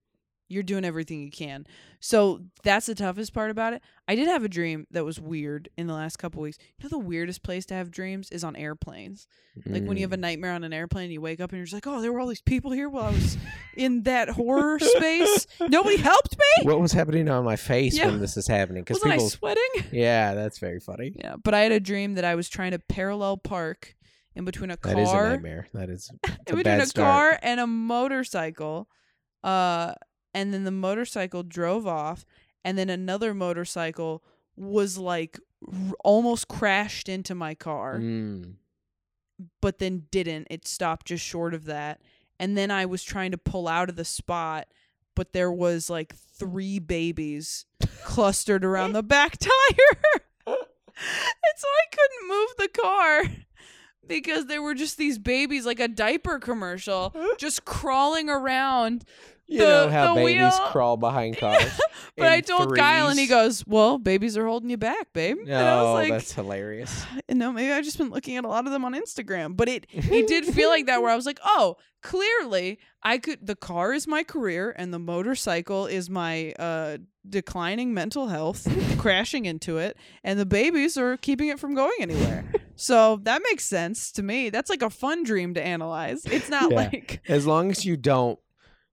You're 0.49 0.63
doing 0.63 0.85
everything 0.85 1.21
you 1.23 1.31
can. 1.31 1.67
So 1.99 2.41
that's 2.63 2.87
the 2.87 2.95
toughest 2.95 3.33
part 3.35 3.51
about 3.51 3.73
it. 3.73 3.83
I 4.07 4.15
did 4.15 4.29
have 4.29 4.45
a 4.45 4.49
dream 4.49 4.87
that 4.93 5.05
was 5.05 5.19
weird 5.21 5.69
in 5.77 5.89
the 5.89 5.95
last 5.95 6.19
couple 6.19 6.41
weeks. 6.43 6.57
You 6.79 6.85
know, 6.85 6.89
the 6.91 6.99
weirdest 6.99 7.43
place 7.43 7.67
to 7.67 7.75
have 7.75 7.91
dreams 7.91 8.31
is 8.31 8.45
on 8.45 8.55
airplanes. 8.55 9.27
Like 9.65 9.85
when 9.85 9.97
you 9.97 10.03
have 10.05 10.13
a 10.13 10.17
Mm. 10.17 10.21
nightmare 10.21 10.53
on 10.53 10.63
an 10.65 10.73
airplane, 10.73 11.11
you 11.11 11.21
wake 11.21 11.41
up 11.41 11.51
and 11.51 11.57
you're 11.59 11.65
just 11.65 11.75
like, 11.75 11.87
"Oh, 11.87 12.01
there 12.01 12.13
were 12.13 12.21
all 12.21 12.27
these 12.29 12.43
people 12.43 12.71
here 12.71 12.89
while 12.89 13.05
I 13.05 13.11
was 13.11 13.37
in 13.77 14.03
that 14.05 14.29
horror 14.29 14.79
space. 14.79 15.47
Nobody 15.69 15.97
helped 15.97 16.37
me. 16.39 16.65
What 16.71 16.79
was 16.81 16.93
happening 16.93 17.29
on 17.29 17.45
my 17.45 17.57
face 17.57 17.97
Yeah. 17.97 18.07
when 18.09 18.21
this 18.21 18.37
is 18.37 18.47
happening? 18.47 18.83
Because 18.85 18.99
people, 19.01 19.25
I 19.25 19.29
sweating?" 19.29 19.85
yeah, 19.91 20.35
that's 20.35 20.59
very 20.59 20.79
funny. 20.79 21.13
Yeah, 21.17 21.37
but 21.43 21.55
I 21.55 21.61
had 21.63 21.73
a 21.73 21.81
dream 21.81 22.15
that 22.15 22.25
I 22.25 22.35
was 22.37 22.49
trying 22.49 22.71
to 22.73 22.79
parallel 22.79 23.39
park 23.39 23.97
in 24.37 24.45
between 24.45 24.71
a 24.71 24.77
car, 24.77 24.95
That 24.95 25.01
is 25.01 25.11
a 25.11 25.15
nightmare. 25.31 25.67
That 25.73 25.89
is 25.89 26.11
in 26.47 26.57
between 26.57 26.67
a 26.81 26.87
start. 26.87 27.05
car 27.33 27.39
and 27.43 27.59
a 27.59 27.67
motorcycle. 27.67 28.89
Uh, 29.43 29.95
and 30.37 30.55
then 30.55 30.63
the 30.63 30.71
motorcycle 30.71 31.43
drove 31.43 31.87
off, 31.87 32.25
and 32.65 32.79
then 32.79 32.89
another 32.91 33.35
motorcycle 33.35 34.23
was 34.57 34.97
like 34.99 35.41
r- 35.67 35.93
almost 36.05 36.47
crashed 36.47 37.09
into 37.09 37.35
my 37.35 37.55
car, 37.55 37.99
Mm. 37.99 38.55
but 39.61 39.79
then 39.79 40.05
didn't. 40.13 40.47
It 40.51 40.69
stopped 40.69 41.07
just 41.07 41.25
short 41.25 41.55
of 41.55 41.65
that, 41.65 42.01
and 42.39 42.57
then 42.57 42.71
I 42.71 42.87
was 42.87 43.03
trying 43.03 43.33
to 43.33 43.39
pull 43.39 43.67
out 43.67 43.89
of 43.89 43.97
the 43.97 44.05
spot. 44.05 44.69
But 45.15 45.33
there 45.33 45.51
was 45.51 45.89
like 45.89 46.15
three 46.15 46.79
babies 46.79 47.65
clustered 48.05 48.65
around 48.67 48.93
the 48.93 49.03
back 49.03 49.39
tire. 49.39 50.21
and 50.47 51.57
so 51.57 51.69
I 51.69 51.85
couldn't 51.91 52.29
move 52.29 52.49
the 52.59 52.69
car 52.69 53.23
because 54.07 54.47
there 54.47 54.61
were 54.63 54.75
just 54.75 54.99
these 54.99 55.19
babies 55.19 55.65
like 55.67 55.81
a 55.81 55.89
diaper 55.89 56.39
commercial 56.39 57.15
just 57.39 57.65
crawling 57.65 58.29
around. 58.29 59.05
You 59.49 59.59
The- 59.61 59.65
know 59.65 59.89
how 59.91 60.15
babies 60.15 60.37
wheel- 60.41 60.51
kral 60.73 60.99
behind 60.99 61.37
cars. 61.39 61.79
But 62.17 62.29
I 62.29 62.41
told 62.41 62.75
Kyle 62.77 63.09
and 63.09 63.19
he 63.19 63.27
goes, 63.27 63.63
"Well, 63.67 63.99
babies 63.99 64.37
are 64.37 64.47
holding 64.47 64.71
you 64.71 64.77
back, 64.79 65.13
babe." 65.13 65.37
and 65.39 65.53
I 65.53 65.65
No, 65.77 65.85
was 65.85 65.95
like, 65.95 66.09
that's 66.11 66.33
hilarious. 66.33 67.05
"No, 67.31 67.53
maybe 67.53 67.73
I've 67.73 67.85
just 67.85 67.99
been 67.99 68.11
looking 68.11 68.37
at 68.37 68.45
a 68.45 68.49
lot 68.49 68.67
of 68.67 68.73
them 68.73 68.85
on 68.85 68.95
Instagram." 68.95 69.57
But 69.57 69.69
it 69.69 69.87
it 69.93 70.27
did 70.27 70.47
feel 70.47 70.69
like 70.71 70.87
that 70.87 71.01
where 71.03 71.11
I 71.11 71.17
was 71.21 71.27
like, 71.27 71.39
"Oh, 71.45 71.77
clearly 72.03 72.79
I 73.03 73.19
could 73.19 73.47
the 73.47 73.55
car 73.57 73.93
is 73.93 74.07
my 74.07 74.23
career 74.25 74.75
and 74.77 74.93
the 74.95 74.99
motorcycle 74.99 75.87
is 75.87 76.09
my 76.11 76.53
uh 76.59 76.97
declining 77.29 77.93
mental 77.93 78.29
health, 78.29 78.67
crashing 78.99 79.45
into 79.45 79.79
it, 79.79 79.97
and 80.25 80.39
the 80.39 80.47
babies 80.47 80.97
are 80.97 81.17
keeping 81.19 81.49
it 81.49 81.59
from 81.61 81.75
going 81.75 81.97
anywhere." 82.01 82.45
So 82.77 83.21
that 83.23 83.43
makes 83.51 83.65
sense 83.65 84.13
to 84.13 84.23
me. 84.23 84.51
That's 84.51 84.71
like 84.71 84.83
a 84.83 84.91
fun 84.91 85.23
dream 85.23 85.55
to 85.55 85.63
analyze. 85.63 86.25
It's 86.27 86.49
not 86.49 86.71
Yeah. 86.71 86.77
like 86.77 87.21
As 87.29 87.47
long 87.47 87.71
as 87.71 87.85
you 87.85 87.97
don't 87.97 88.39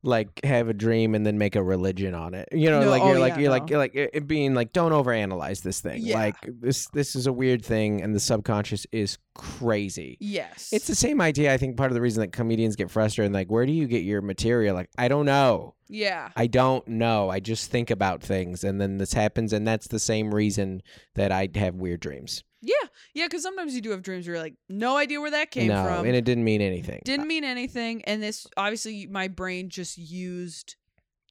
like 0.05 0.43
have 0.43 0.67
a 0.67 0.73
dream 0.73 1.15
and 1.15 1.25
then 1.25 1.37
make 1.37 1.55
a 1.55 1.63
religion 1.63 2.13
on 2.13 2.33
it. 2.33 2.49
You 2.51 2.69
know, 2.69 2.81
No, 2.81 2.89
like 2.89 3.01
oh, 3.01 3.11
you're 3.11 3.19
like 3.19 3.33
yeah, 3.33 3.39
you're 3.39 3.51
like 3.51 3.69
you're 3.69 3.79
like 3.79 3.95
it 3.95 4.09
it 4.13 4.27
being 4.27 4.53
like 4.53 4.73
don't 4.73 4.91
overanalyze 4.91 5.61
this 5.63 5.79
thing. 5.81 6.01
Yeah. 6.03 6.17
Like 6.19 6.35
this 6.45 6.87
this 6.87 7.15
is 7.15 7.25
a 7.25 7.33
weird 7.33 7.63
thing 7.63 8.01
and 8.01 8.13
the 8.13 8.19
subconscious 8.19 8.85
is 8.91 9.17
crazy. 9.35 10.17
Yes. 10.19 10.69
It's 10.71 10.87
the 10.87 10.95
same 10.95 11.21
idea. 11.21 11.53
I 11.53 11.57
think 11.57 11.77
part 11.77 11.89
of 11.91 11.95
the 11.95 12.01
reason 12.01 12.21
that 12.21 12.31
comedians 12.31 12.75
get 12.75 12.91
frustrated, 12.91 13.33
like, 13.33 13.49
where 13.49 13.65
do 13.65 13.71
you 13.71 13.87
get 13.87 14.03
your 14.03 14.21
material? 14.21 14.75
Like, 14.75 14.89
I 14.97 15.07
don't 15.07 15.25
know. 15.25 15.75
yeah. 15.87 16.29
I 16.35 16.47
don't 16.47 16.87
know. 16.87 17.29
I 17.29 17.39
just 17.39 17.71
think 17.71 17.89
about 17.89 18.21
things, 18.21 18.63
and 18.63 18.79
then 18.81 18.97
this 18.97 19.13
happens, 19.13 19.53
and 19.53 19.65
that's 19.67 19.87
the 19.87 19.99
same 19.99 20.33
reason 20.33 20.81
that 21.15 21.31
I 21.31 21.49
have 21.55 21.75
weird 21.75 21.99
dreams. 22.01 22.43
Yeah. 22.61 22.75
Yeah, 23.13 23.25
because 23.25 23.43
sometimes 23.43 23.75
you 23.75 23.81
do 23.81 23.91
have 23.91 24.01
dreams 24.01 24.25
where 24.27 24.35
you're 24.35 24.43
like, 24.43 24.55
no 24.69 24.97
idea 24.97 25.21
where 25.21 25.31
that 25.31 25.51
came 25.51 25.67
no, 25.67 25.83
from. 25.83 26.05
and 26.05 26.15
it 26.15 26.25
didn't 26.25 26.43
mean 26.43 26.61
anything. 26.61 27.01
didn't 27.05 27.27
mean 27.27 27.43
anything 27.43 28.03
and 28.05 28.21
this 28.21 28.47
obviously 28.57 29.07
my 29.07 29.27
brain 29.27 29.69
just 29.69 29.97
used 29.97 30.75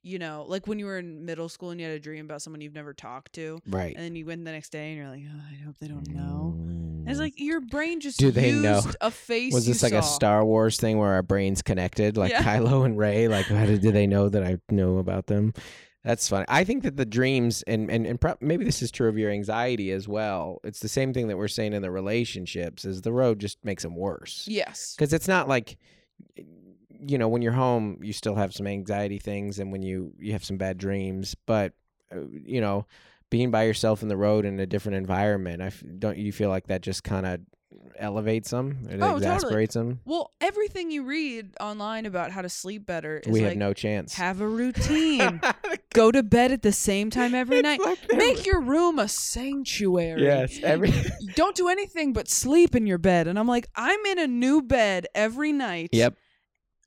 you 0.02 0.18
know 0.18 0.44
like 0.48 0.66
when 0.66 0.78
you 0.78 0.86
were 0.86 0.98
in 0.98 1.24
middle 1.24 1.48
school 1.48 1.70
and 1.70 1.80
you 1.80 1.86
had 1.86 1.94
a 1.94 2.00
dream 2.00 2.24
about 2.24 2.42
someone 2.42 2.60
you've 2.60 2.74
never 2.74 2.92
talked 2.92 3.32
to 3.32 3.58
right. 3.68 3.94
and 3.94 4.04
then 4.04 4.16
you 4.16 4.26
went 4.26 4.44
the 4.44 4.52
next 4.52 4.70
day 4.70 4.90
and 4.90 4.98
you're 4.98 5.08
like 5.08 5.22
oh, 5.26 5.42
i 5.50 5.64
hope 5.64 5.76
they 5.80 5.88
don't 5.88 6.08
know 6.08 6.56
and 7.02 7.10
it's 7.10 7.18
mm. 7.18 7.22
like 7.22 7.34
your 7.36 7.60
brain 7.60 8.00
just 8.00 8.18
Do 8.18 8.30
they 8.30 8.50
used 8.50 8.62
know? 8.62 8.92
a 9.00 9.10
face 9.10 9.52
Was 9.52 9.66
this 9.66 9.82
like 9.82 9.92
a. 9.92 10.02
Star 10.02 10.44
Wars 10.44 10.76
thing 10.76 10.98
where 10.98 11.12
our 11.12 11.22
brains 11.22 11.60
connected, 11.60 12.16
like 12.16 12.30
Yeah. 12.30 12.42
Kylo 12.42 12.84
and 12.84 12.96
Rey? 12.96 13.26
Like, 13.26 13.46
how 13.46 13.66
did, 13.66 13.80
did 13.80 13.92
they 13.92 14.06
know 14.06 14.28
that 14.28 14.44
I 14.44 14.58
know 14.70 14.98
about 14.98 15.26
them? 15.26 15.52
That's 16.04 16.28
funny. 16.28 16.44
I 16.48 16.64
think 16.64 16.82
that 16.82 16.96
the 16.96 17.06
dreams, 17.06 17.62
and 17.66 17.90
and 17.90 18.06
and 18.06 18.20
pro- 18.20 18.36
maybe 18.40 18.64
this 18.64 18.82
is 18.82 18.90
true 18.90 19.08
of 19.08 19.16
your 19.16 19.30
anxiety 19.30 19.92
as 19.92 20.08
well. 20.08 20.60
It's 20.64 20.80
the 20.80 20.88
same 20.88 21.12
thing 21.12 21.28
that 21.28 21.36
we're 21.36 21.46
saying 21.48 21.72
in 21.74 21.82
the 21.82 21.90
relationships. 21.92 22.84
Is 22.84 23.02
the 23.02 23.12
road 23.12 23.38
just 23.38 23.64
makes 23.64 23.82
them 23.84 23.94
worse? 23.96 24.46
yes 24.48 24.94
because 24.96 25.12
it's 25.12 25.28
not 25.28 25.48
like 25.48 25.76
you 27.04 27.18
know 27.18 27.28
when 27.28 27.42
you're 27.42 27.52
home 27.52 27.98
you 28.02 28.12
still 28.12 28.34
have 28.34 28.52
some 28.54 28.66
anxiety 28.66 29.18
things 29.18 29.58
and 29.58 29.72
when 29.72 29.82
you 29.82 30.12
you 30.18 30.32
have 30.32 30.44
some 30.44 30.56
bad 30.56 30.78
dreams 30.78 31.34
but 31.46 31.72
uh, 32.14 32.20
you 32.44 32.60
know 32.60 32.86
being 33.30 33.50
by 33.50 33.64
yourself 33.64 34.02
in 34.02 34.08
the 34.08 34.16
road 34.16 34.44
in 34.44 34.58
a 34.60 34.66
different 34.66 34.96
environment 34.96 35.60
i 35.62 35.66
f- 35.66 35.82
don't 35.98 36.16
you 36.18 36.30
feel 36.32 36.48
like 36.48 36.66
that 36.68 36.80
just 36.80 37.02
kind 37.02 37.26
of 37.26 37.40
elevates 37.98 38.50
them 38.50 38.86
it 38.88 38.94
Oh, 38.96 38.98
totally. 38.98 39.16
exasperates 39.18 39.74
them 39.74 40.00
well 40.04 40.30
everything 40.40 40.90
you 40.90 41.04
read 41.04 41.54
online 41.60 42.06
about 42.06 42.30
how 42.30 42.42
to 42.42 42.48
sleep 42.48 42.86
better 42.86 43.18
is 43.18 43.32
we 43.32 43.40
like 43.40 43.50
have 43.50 43.56
no 43.58 43.72
chance 43.72 44.14
have 44.14 44.40
a 44.40 44.48
routine 44.48 45.40
go 45.94 46.10
to 46.10 46.22
bed 46.22 46.52
at 46.52 46.62
the 46.62 46.72
same 46.72 47.10
time 47.10 47.34
every 47.34 47.58
It's 47.58 47.64
night 47.64 47.80
like 47.80 47.98
make 48.14 48.44
your 48.46 48.60
room 48.60 48.98
a 48.98 49.08
sanctuary 49.08 50.22
yes 50.24 50.58
every 50.62 50.92
don't 51.34 51.54
do 51.56 51.68
anything 51.68 52.12
but 52.12 52.28
sleep 52.28 52.74
in 52.74 52.86
your 52.86 52.98
bed. 52.98 53.26
And 53.28 53.38
I'm 53.38 53.46
like, 53.48 53.66
I'm 53.76 54.00
in 54.06 54.18
a 54.18 54.26
new 54.26 54.62
bed 54.62 55.06
every 55.14 55.52
night. 55.52 55.90
yep 55.92 56.16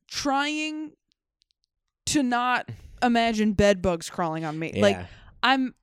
Trying 0.09 0.91
to 2.07 2.21
not 2.23 2.69
imagine 3.01 3.53
bed 3.53 3.81
bugs 3.81 4.09
crawling 4.09 4.45
on 4.45 4.57
me. 4.59 4.73
Like 4.81 4.99
I'm 5.41 5.73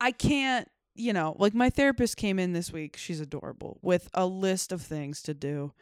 I 0.00 0.10
can't, 0.12 0.68
you 0.94 1.12
know, 1.12 1.34
like 1.38 1.54
my 1.54 1.70
therapist 1.70 2.16
came 2.16 2.38
in 2.38 2.52
this 2.52 2.72
week, 2.72 2.96
she's 2.96 3.20
adorable, 3.20 3.78
with 3.82 4.08
a 4.14 4.26
list 4.26 4.72
of 4.72 4.82
things 4.82 5.22
to 5.22 5.34
do 5.34 5.72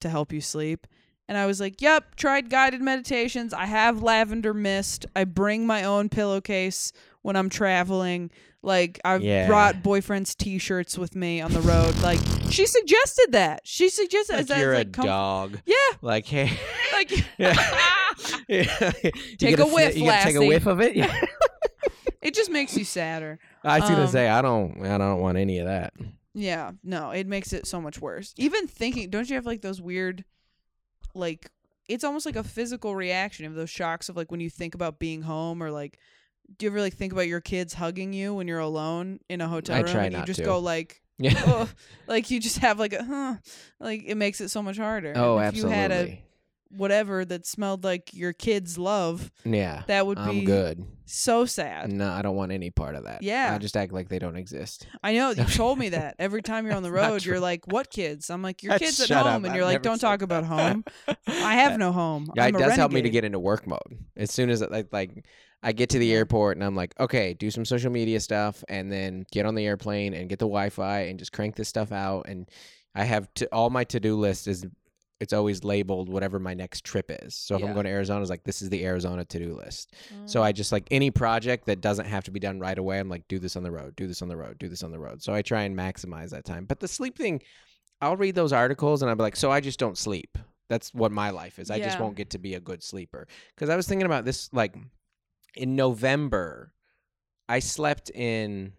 to 0.00 0.08
help 0.08 0.32
you 0.32 0.40
sleep. 0.40 0.86
And 1.28 1.38
I 1.38 1.46
was 1.46 1.60
like, 1.60 1.80
"Yep, 1.80 2.16
tried 2.16 2.50
guided 2.50 2.82
meditations. 2.82 3.54
I 3.54 3.66
have 3.66 4.02
lavender 4.02 4.52
mist. 4.52 5.06
I 5.16 5.24
bring 5.24 5.66
my 5.66 5.84
own 5.84 6.08
pillowcase 6.08 6.92
when 7.22 7.36
I'm 7.36 7.48
traveling. 7.48 8.30
Like 8.64 9.00
I've 9.04 9.22
Yeah. 9.22 9.46
brought 9.46 9.82
boyfriend's 9.82 10.34
t-shirts 10.34 10.98
with 10.98 11.16
me 11.16 11.40
on 11.40 11.52
the 11.52 11.60
road. 11.62 11.96
Like 12.00 12.20
she 12.50 12.66
suggested 12.66 13.28
that. 13.32 13.60
She 13.64 13.88
suggested 13.88 14.36
like 14.36 14.46
that 14.48 14.58
you're 14.58 14.72
a 14.74 14.78
like, 14.78 14.90
comf- 14.92 15.04
dog 15.04 15.60
Yeah, 15.64 15.74
like 16.00 16.26
hey 16.26 16.50
like 16.92 17.10
Yeah. 17.38 17.54
Take 19.38 19.58
a 19.58 19.66
whiff, 19.66 19.96
you 19.96 20.10
take 20.10 20.36
a 20.36 20.46
whiff 20.46 20.66
of 20.66 20.80
it 20.80 20.94
yeah. 20.96 21.12
it 22.22 22.34
just 22.34 22.50
makes 22.50 22.76
you 22.76 22.84
sadder. 22.84 23.38
i 23.64 23.78
was 23.80 23.88
gonna 23.88 24.02
Um, 24.02 24.08
say 24.08 24.28
i 24.28 24.42
don't 24.42 24.84
i 24.86 24.98
don't 24.98 25.20
want 25.20 25.38
any 25.38 25.58
of 25.58 25.66
that 25.66 25.92
Yeah, 26.34 26.70
no, 26.82 27.10
it 27.10 27.26
makes 27.26 27.52
it 27.52 27.66
so 27.66 27.78
much 27.78 28.00
worse. 28.00 28.32
Even 28.38 28.66
thinking, 28.66 29.10
don't 29.10 29.28
you 29.28 29.34
have 29.34 29.44
like 29.44 29.60
those 29.60 29.82
weird, 29.82 30.24
like, 31.14 31.50
it's 31.90 32.04
almost 32.04 32.24
like 32.24 32.36
a 32.36 32.42
physical 32.42 32.96
reaction 32.96 33.44
of 33.44 33.54
those 33.54 33.68
shocks 33.68 34.08
of 34.08 34.16
like 34.16 34.30
when 34.30 34.40
you 34.40 34.48
think 34.48 34.74
about 34.74 34.98
being 34.98 35.20
home 35.22 35.62
or 35.62 35.70
like, 35.70 35.98
do 36.56 36.64
you 36.64 36.70
ever 36.72 36.80
like 36.80 36.94
think 36.94 37.12
about 37.12 37.28
your 37.28 37.42
kids 37.42 37.74
hugging 37.74 38.14
you 38.14 38.32
when 38.32 38.48
you're 38.48 38.60
alone 38.60 39.20
in 39.28 39.42
a 39.42 39.46
hotel 39.48 39.76
I 39.76 39.80
room 39.80 39.92
try 39.92 40.04
and 40.06 40.16
you 40.16 40.24
just 40.24 40.38
to. 40.40 40.44
go 40.46 40.58
like, 40.58 41.02
yeah 41.18 41.34
oh, 41.46 41.68
like 42.06 42.30
you 42.30 42.40
just 42.40 42.58
have 42.60 42.78
like 42.78 42.94
a, 42.94 43.04
huh, 43.04 43.34
like 43.78 44.02
it 44.06 44.14
makes 44.16 44.40
it 44.40 44.48
so 44.48 44.62
much 44.62 44.78
harder. 44.78 45.12
oh 45.14 45.36
if 45.38 45.44
absolutely 45.48 45.70
you 45.70 45.76
had 45.76 45.92
a 45.92 46.22
whatever 46.76 47.24
that 47.24 47.46
smelled 47.46 47.84
like 47.84 48.12
your 48.14 48.32
kids' 48.32 48.78
love, 48.78 49.30
yeah 49.44 49.82
that 49.86 50.06
would 50.06 50.18
i'm 50.18 50.40
be 50.40 50.44
good 50.44 50.84
so 51.04 51.44
sad. 51.44 51.92
No, 51.92 52.10
I 52.10 52.22
don't 52.22 52.36
want 52.36 52.52
any 52.52 52.70
part 52.70 52.94
of 52.94 53.04
that. 53.04 53.22
Yeah. 53.22 53.52
I 53.54 53.58
just 53.58 53.76
act 53.76 53.92
like 53.92 54.08
they 54.08 54.18
don't 54.18 54.36
exist. 54.36 54.86
I 55.02 55.12
know 55.12 55.28
you 55.30 55.44
told 55.44 55.78
me 55.78 55.90
that 55.90 56.16
every 56.18 56.40
time 56.40 56.64
you're 56.64 56.74
on 56.74 56.82
the 56.82 56.90
road, 56.92 57.22
you're 57.22 57.38
like, 57.38 57.66
"What 57.66 57.90
kids?" 57.90 58.30
I'm 58.30 58.40
like, 58.40 58.62
"Your 58.62 58.72
Uh, 58.72 58.78
kids 58.78 58.98
at 58.98 59.10
home," 59.10 59.26
up. 59.26 59.36
and 59.36 59.46
I've 59.48 59.54
you're 59.54 59.64
like, 59.66 59.82
"Don't 59.82 59.98
talk 59.98 60.20
that. 60.20 60.24
about 60.24 60.44
home." 60.44 60.84
I 61.26 61.54
have 61.56 61.78
no 61.78 61.92
home. 61.92 62.30
Yeah, 62.34 62.44
I'm 62.44 62.54
it 62.54 62.62
a 62.62 62.64
does 62.64 62.76
help 62.76 62.92
me 62.92 63.02
to 63.02 63.10
get 63.10 63.24
into 63.24 63.38
work 63.38 63.66
mode. 63.66 63.98
As 64.16 64.30
soon 64.30 64.48
as 64.48 64.62
like 64.62 64.88
like 64.90 65.26
I 65.62 65.72
get 65.72 65.90
to 65.90 65.98
the 65.98 66.14
airport 66.14 66.56
and 66.56 66.64
I'm 66.64 66.74
like, 66.74 66.94
okay, 66.98 67.34
do 67.34 67.50
some 67.50 67.66
social 67.66 67.90
media 67.92 68.18
stuff, 68.18 68.64
and 68.70 68.90
then 68.90 69.26
get 69.32 69.44
on 69.44 69.54
the 69.54 69.66
airplane 69.66 70.14
and 70.14 70.30
get 70.30 70.38
the 70.38 70.46
Wi-Fi 70.46 71.00
and 71.00 71.18
just 71.18 71.32
crank 71.32 71.56
this 71.56 71.68
stuff 71.68 71.92
out. 71.92 72.26
And 72.26 72.48
I 72.94 73.04
have 73.04 73.28
to 73.34 73.46
all 73.52 73.68
my 73.68 73.84
to-do 73.84 74.16
list 74.16 74.48
is 74.48 74.64
it's 75.20 75.32
always 75.32 75.62
labeled 75.62 76.08
whatever 76.08 76.38
my 76.40 76.52
next 76.52 76.84
trip 76.84 77.10
is. 77.22 77.34
So 77.36 77.54
if 77.54 77.60
Yeah. 77.60 77.68
I'm 77.68 77.74
going 77.74 77.84
to 77.84 77.90
Arizona, 77.90 78.20
it's 78.22 78.30
like 78.30 78.42
this 78.44 78.60
is 78.60 78.70
the 78.70 78.84
Arizona 78.84 79.24
to-do 79.24 79.54
list. 79.54 79.94
So 80.26 80.40
Mm. 80.40 80.44
I 80.44 80.52
just 80.52 80.72
like 80.72 80.88
any 80.90 81.10
project 81.12 81.66
that 81.66 81.80
doesn't 81.80 82.06
have 82.06 82.24
to 82.24 82.30
be 82.32 82.40
done 82.40 82.58
right 82.58 82.76
away. 82.76 82.98
I'm 82.98 83.08
like, 83.08 83.28
do 83.28 83.38
this 83.38 83.54
on 83.54 83.62
the 83.62 83.70
road, 83.70 83.94
do 83.94 84.06
this 84.08 84.20
on 84.20 84.28
the 84.28 84.36
road, 84.36 84.58
do 84.58 84.68
this 84.68 84.82
on 84.82 84.90
the 84.90 84.98
road. 84.98 85.22
So 85.22 85.32
I 85.32 85.42
try 85.42 85.62
and 85.62 85.76
maximize 85.78 86.30
that 86.30 86.44
time. 86.44 86.64
But 86.64 86.80
the 86.80 86.88
sleep 86.88 87.16
thing, 87.16 87.40
I'll 88.00 88.16
read 88.16 88.34
those 88.34 88.52
articles 88.52 89.00
and 89.02 89.08
I'll 89.10 89.16
be 89.16 89.22
like, 89.22 89.36
so 89.36 89.52
I 89.52 89.60
just 89.60 89.78
don't 89.78 89.96
sleep. 89.96 90.36
That's 90.68 90.92
what 90.92 91.12
my 91.12 91.30
life 91.30 91.58
is. 91.60 91.70
I 91.70 91.78
just 91.78 92.00
won't 92.00 92.16
get 92.16 92.30
to 92.30 92.38
be 92.38 92.54
a 92.54 92.60
good 92.60 92.82
sleeper. 92.82 93.28
Because 93.54 93.68
I 93.68 93.76
was 93.76 93.86
thinking 93.86 94.06
about 94.06 94.24
this, 94.24 94.48
like 94.52 94.74
in 95.54 95.76
November, 95.76 96.72
I 97.48 97.58
slept 97.60 98.10
in 98.10 98.72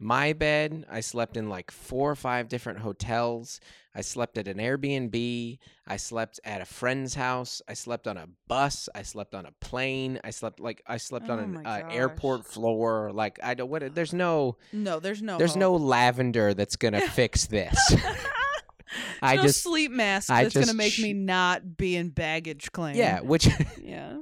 my 0.00 0.32
bed. 0.32 0.86
I 0.90 1.00
slept 1.00 1.36
in 1.36 1.50
like 1.50 1.70
four 1.70 2.10
or 2.10 2.14
five 2.16 2.48
different 2.48 2.78
hotels. 2.78 3.60
I 3.94 4.00
slept 4.00 4.38
at 4.38 4.48
an 4.48 4.56
Airbnb. 4.56 5.58
I 5.86 5.96
slept 5.96 6.40
at 6.42 6.62
a 6.62 6.64
friend's 6.64 7.14
house. 7.14 7.60
I 7.68 7.74
slept 7.74 8.08
on 8.08 8.16
a 8.16 8.26
bus. 8.48 8.88
I 8.94 9.02
slept 9.02 9.34
on 9.34 9.44
a 9.44 9.52
plane. 9.60 10.18
I 10.24 10.30
slept 10.30 10.58
like 10.58 10.82
I 10.86 10.96
slept 10.96 11.28
Oh 11.28 11.34
on 11.34 11.38
an 11.40 11.66
uh, 11.66 11.82
airport 11.90 12.46
floor. 12.46 13.10
Like 13.12 13.38
I 13.42 13.52
don't 13.54 13.68
what. 13.68 13.94
There's 13.94 14.14
no 14.14 14.56
no, 14.72 15.00
there's 15.00 15.20
no. 15.22 15.36
there's 15.36 15.52
hope. 15.52 15.60
no 15.60 15.76
lavender 15.76 16.54
that's 16.54 16.76
gonna 16.76 17.00
fix 17.08 17.46
this. 17.46 17.76
I 19.22 19.36
no 19.36 19.42
just 19.42 19.62
sleep 19.62 19.92
mask 19.92 20.28
that's 20.28 20.54
gonna 20.54 20.74
make 20.74 20.94
ch- 20.94 21.02
me 21.02 21.12
not 21.12 21.76
be 21.76 21.94
in 21.94 22.08
baggage 22.08 22.72
claim. 22.72 22.96
yeah, 22.96 23.20
which 23.20 23.48
yeah. 23.82 24.16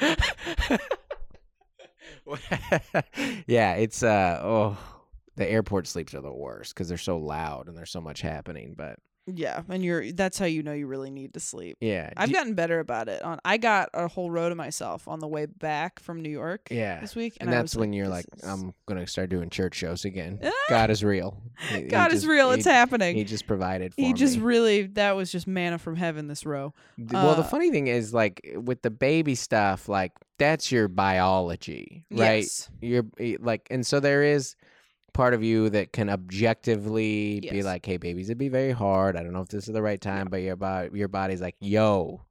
yeah, 3.46 3.74
it's 3.74 4.02
uh 4.02 4.40
oh 4.42 4.93
the 5.36 5.50
airport 5.50 5.86
sleeps 5.86 6.14
are 6.14 6.20
the 6.20 6.32
worst 6.32 6.74
because 6.74 6.88
they're 6.88 6.98
so 6.98 7.18
loud 7.18 7.68
and 7.68 7.76
there's 7.76 7.90
so 7.90 8.00
much 8.00 8.20
happening. 8.20 8.74
But 8.76 8.98
Yeah, 9.26 9.62
and 9.68 9.82
you're 9.84 10.12
that's 10.12 10.38
how 10.38 10.44
you 10.44 10.62
know 10.62 10.72
you 10.74 10.86
really 10.86 11.10
need 11.10 11.32
to 11.34 11.40
sleep. 11.40 11.78
yeah, 11.80 12.10
I've 12.16 12.28
do- 12.28 12.34
gotten 12.34 12.54
better 12.54 12.78
about 12.78 13.08
it. 13.08 13.22
On 13.22 13.38
I 13.44 13.56
got 13.56 13.88
a 13.94 14.06
whole 14.06 14.30
row 14.30 14.48
to 14.48 14.54
myself 14.54 15.08
on 15.08 15.18
the 15.20 15.26
way 15.26 15.46
back 15.46 15.98
from 15.98 16.20
New 16.22 16.28
York 16.30 16.68
yeah, 16.70 17.00
this 17.00 17.16
week, 17.16 17.36
and, 17.40 17.48
and, 17.48 17.58
that's 17.58 17.74
when 17.74 17.90
like, 17.90 17.96
you're 17.96 18.08
like, 18.08 18.26
is- 18.36 18.44
I'm 18.44 18.74
gonna 18.86 19.06
start 19.06 19.30
doing 19.30 19.48
church 19.50 19.74
shows 19.76 20.04
again. 20.04 20.40
Ah! 20.44 20.50
God 20.68 20.90
is 20.90 21.02
real. 21.02 21.42
He- 21.70 21.76
he 21.76 21.82
God 21.84 22.12
is 22.12 22.20
just- 22.22 22.26
real. 22.30 22.50
he- 22.50 22.58
It's 22.58 22.66
happening. 22.66 23.16
He 23.16 23.24
just 23.24 23.46
provided 23.46 23.94
for 23.94 24.00
He 24.02 24.12
just 24.12 24.36
me. 24.36 24.42
really 24.42 24.82
that 24.88 25.16
was 25.16 25.32
just 25.32 25.46
manna 25.46 25.78
from 25.78 25.96
heaven. 25.96 26.28
This 26.28 26.44
row. 26.44 26.74
Well, 26.98 27.34
the 27.34 27.40
uh, 27.40 27.44
funny 27.44 27.70
thing 27.70 27.86
is, 27.86 28.12
like 28.14 28.54
with 28.56 28.82
the 28.82 28.90
baby 28.90 29.34
stuff, 29.34 29.88
like 29.88 30.12
that's 30.38 30.70
your 30.70 30.86
biology, 30.88 32.04
right? 32.10 32.42
Yes. 32.42 32.68
You're 32.80 33.04
eh, 33.18 33.36
like, 33.40 33.68
and 33.70 33.86
so 33.86 34.00
there 34.00 34.22
is 34.22 34.56
part 35.14 35.32
of 35.32 35.42
you 35.42 35.70
that 35.70 35.92
can 35.92 36.10
objectively 36.10 37.40
be 37.50 37.62
like, 37.62 37.86
"Hey, 37.86 37.96
babies, 37.96 38.28
it'd 38.28 38.38
be 38.38 38.48
very 38.48 38.72
hard. 38.72 39.16
I 39.16 39.22
don't 39.22 39.32
know 39.32 39.40
if 39.40 39.48
this 39.48 39.66
is 39.68 39.74
the 39.74 39.82
right 39.82 40.00
time," 40.00 40.28
but 40.30 40.38
your 40.42 40.56
body, 40.56 40.90
your 40.92 41.08
body's 41.08 41.40
like, 41.40 41.56
"Yo, 41.60 42.22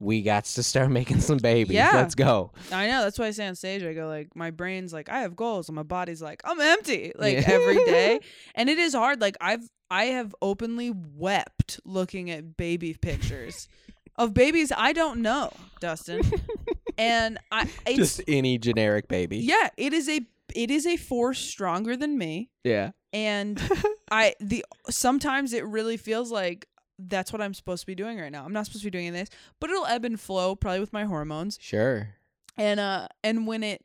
we 0.00 0.22
got 0.22 0.44
to 0.44 0.62
start 0.62 0.90
making 1.00 1.20
some 1.20 1.38
babies. 1.38 1.74
Yeah. 1.74 1.92
Let's 1.94 2.14
go." 2.14 2.50
I 2.72 2.88
know. 2.88 3.02
That's 3.02 3.18
why 3.18 3.26
I 3.26 3.30
say 3.30 3.46
on 3.46 3.54
stage, 3.54 3.82
I 3.84 3.92
go 3.92 4.08
like, 4.08 4.34
my 4.34 4.50
brain's 4.50 4.92
like, 4.92 5.08
I 5.08 5.20
have 5.20 5.36
goals, 5.36 5.68
and 5.68 5.76
my 5.76 5.82
body's 5.84 6.20
like, 6.22 6.40
I'm 6.44 6.60
empty, 6.60 7.12
like 7.18 7.34
Yeah. 7.34 7.50
every 7.50 7.76
day, 7.84 8.20
and 8.54 8.68
it 8.68 8.78
is 8.78 8.94
hard. 8.94 9.20
Like 9.20 9.36
I've 9.40 9.68
I 9.90 10.06
have 10.06 10.34
openly 10.42 10.90
wept 10.90 11.78
looking 11.84 12.30
at 12.30 12.56
baby 12.56 12.94
pictures 12.94 13.68
of 14.16 14.32
babies 14.32 14.72
I 14.76 14.92
don't 14.92 15.20
know, 15.20 15.52
Dustin, 15.80 16.22
and 16.98 17.38
I 17.52 17.68
it's, 17.86 17.96
Just 17.98 18.20
any 18.26 18.58
generic 18.58 19.08
baby. 19.08 19.38
yeah, 19.38 19.68
it 19.76 19.92
is 19.92 20.08
a 20.08 20.20
it 20.54 20.70
is 20.70 20.86
a 20.86 20.96
force 20.96 21.38
stronger 21.38 21.96
than 21.96 22.18
me, 22.18 22.50
Yeah. 22.64 22.90
and 23.12 23.60
I 24.10 24.34
the 24.40 24.64
sometimes 24.90 25.52
it 25.52 25.64
really 25.64 25.96
feels 25.96 26.30
like 26.32 26.66
that's 26.98 27.32
what 27.32 27.42
I'm 27.42 27.54
supposed 27.54 27.82
to 27.82 27.86
be 27.86 27.94
doing 27.94 28.18
right 28.20 28.30
now. 28.30 28.44
I'm 28.44 28.52
not 28.52 28.66
supposed 28.66 28.82
to 28.84 28.86
be 28.90 28.96
doing 28.98 29.12
this, 29.12 29.28
but 29.60 29.70
it'll 29.70 29.86
ebb 29.86 30.04
and 30.04 30.18
flow 30.20 30.54
probably 30.54 30.80
with 30.80 30.92
my 30.92 31.04
hormones. 31.04 31.58
Sure. 31.60 32.10
And 32.56 32.78
uh 32.78 33.08
and 33.24 33.46
when 33.46 33.62
it 33.64 33.84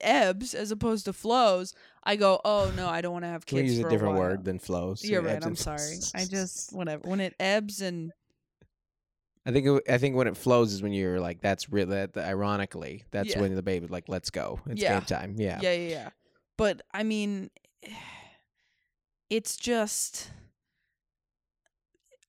ebbs 0.00 0.54
as 0.54 0.70
opposed 0.70 1.04
to 1.04 1.12
flows, 1.12 1.74
I 2.02 2.16
go, 2.16 2.40
"Oh 2.44 2.72
no, 2.76 2.88
I 2.88 3.02
don't 3.02 3.12
want 3.12 3.24
to 3.24 3.28
have 3.28 3.44
Can 3.44 3.58
we 3.58 3.64
use 3.64 3.78
a 3.78 3.82
different 3.88 4.14
while." 4.14 4.22
word 4.30 4.44
than 4.44 4.58
flows? 4.58 5.04
You're 5.04 5.20
right. 5.22 5.44
I'm 5.44 5.56
sorry. 5.56 5.96
I 6.14 6.24
just 6.30 6.72
whatever. 6.74 7.08
When 7.08 7.20
it 7.20 7.34
ebbs 7.38 7.82
and 7.82 8.12
I 9.46 9.52
think 9.52 9.66
it, 9.66 9.82
I 9.88 9.98
think 9.98 10.16
when 10.16 10.26
it 10.26 10.36
flows 10.36 10.72
is 10.72 10.82
when 10.82 10.92
you're 10.92 11.18
like 11.20 11.40
that's 11.40 11.70
real. 11.72 11.86
That 11.86 12.16
ironically, 12.16 13.04
that's 13.10 13.30
Yeah. 13.30 13.40
when 13.40 13.54
the 13.54 13.62
baby 13.62 13.86
like 13.86 14.08
let's 14.08 14.30
go. 14.30 14.60
It's 14.66 14.80
Yeah. 14.82 14.94
game 14.98 15.06
time. 15.06 15.34
Yeah. 15.38 15.58
yeah, 15.62 15.72
yeah, 15.72 15.88
yeah. 15.88 16.08
But 16.58 16.82
I 16.92 17.02
mean, 17.04 17.50
it's 19.30 19.56
just. 19.56 20.30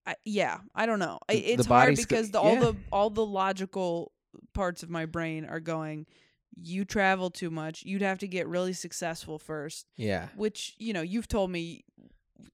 I, 0.06 0.16
yeah, 0.26 0.60
I 0.74 0.86
don't 0.86 1.00
know. 1.00 1.20
I, 1.30 1.34
The- 1.36 1.42
the 1.42 1.52
it's 1.54 1.66
hard 1.68 1.86
body's 1.88 2.06
go- 2.06 2.16
because 2.16 2.32
the, 2.32 2.40
all 2.40 2.54
yeah. 2.56 2.60
the 2.62 2.76
all 2.92 3.10
the 3.10 3.26
logical 3.26 4.12
parts 4.54 4.82
of 4.84 4.90
my 4.90 5.06
brain 5.06 5.46
are 5.46 5.60
going. 5.60 6.06
You 6.56 6.86
travel 6.86 7.30
too 7.30 7.50
much. 7.50 7.84
You'd 7.84 8.02
have 8.02 8.20
to 8.20 8.28
get 8.28 8.48
really 8.48 8.74
successful 8.74 9.40
first. 9.40 9.86
Yeah. 9.96 10.28
which 10.36 10.76
you 10.80 10.94
know 10.94 11.02
you've 11.02 11.28
told 11.28 11.50
me 11.52 11.84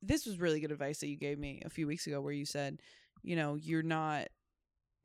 this 0.01 0.26
was 0.26 0.39
really 0.39 0.60
good 0.60 0.72
advice 0.72 0.99
that 0.99 1.08
you 1.08 1.16
gave 1.16 1.39
me 1.39 1.62
a 1.66 1.70
few 1.70 1.88
weeks 1.88 2.05
ago 2.08 2.20
where 2.22 2.34
you 2.34 2.45
said 2.45 2.82
you 3.24 3.36
know 3.36 3.55
you're 3.55 3.82
not 3.84 4.28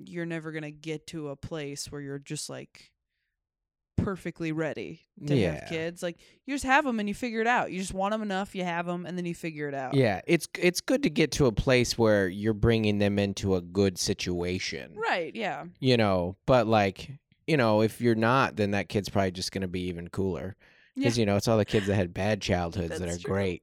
you're 0.07 0.27
never 0.27 0.53
going 0.53 0.63
to 0.63 0.71
get 0.71 1.07
to 1.09 1.29
a 1.29 1.37
place 1.37 1.91
where 1.91 2.01
you're 2.01 2.19
just 2.19 2.49
like 2.51 2.91
perfectly 3.97 4.51
ready 4.51 5.07
to 5.27 5.37
Yeah. 5.37 5.53
have 5.61 5.69
kids 5.69 6.03
like 6.03 6.17
you 6.45 6.55
just 6.55 6.65
have 6.65 6.85
them 6.85 6.99
and 6.99 7.09
you 7.09 7.15
figure 7.15 7.41
it 7.41 7.47
out 7.47 7.71
you 7.71 7.79
just 7.79 7.95
want 7.95 8.11
them 8.13 8.23
enough 8.23 8.55
you 8.55 8.65
have 8.65 8.87
them 8.87 9.07
and 9.07 9.17
then 9.17 9.27
you 9.27 9.35
figure 9.35 9.69
it 9.69 9.75
out 9.75 9.95
Yeah. 9.95 10.23
It's 10.27 10.49
it's 10.59 10.81
good 10.81 11.03
to 11.05 11.11
get 11.11 11.31
to 11.33 11.47
a 11.47 11.53
place 11.53 11.97
where 11.97 12.27
you're 12.27 12.55
bringing 12.55 12.99
them 12.99 13.19
into 13.19 13.55
a 13.55 13.61
good 13.61 13.99
situation. 13.99 14.95
right 14.97 15.33
yeah 15.37 15.65
You 15.79 15.97
know, 15.99 16.37
but 16.47 16.67
like 16.67 17.11
you 17.47 17.57
know, 17.57 17.83
if 17.83 18.01
you're 18.01 18.15
not, 18.15 18.55
then 18.55 18.71
that 18.71 18.89
kid's 18.89 19.09
probably 19.09 19.33
just 19.33 19.51
gonna 19.53 19.67
be 19.69 19.83
even 19.89 20.09
cooler. 20.09 20.55
Because 20.97 21.19
you 21.19 21.27
know, 21.27 21.37
it's 21.37 21.49
all 21.49 21.59
the 21.59 21.65
kids 21.65 21.87
that 21.89 21.95
had 21.97 22.15
bad 22.15 22.41
childhoods 22.41 22.99
that 22.99 23.09
are 23.09 23.19
true. 23.19 23.31
great. 23.35 23.63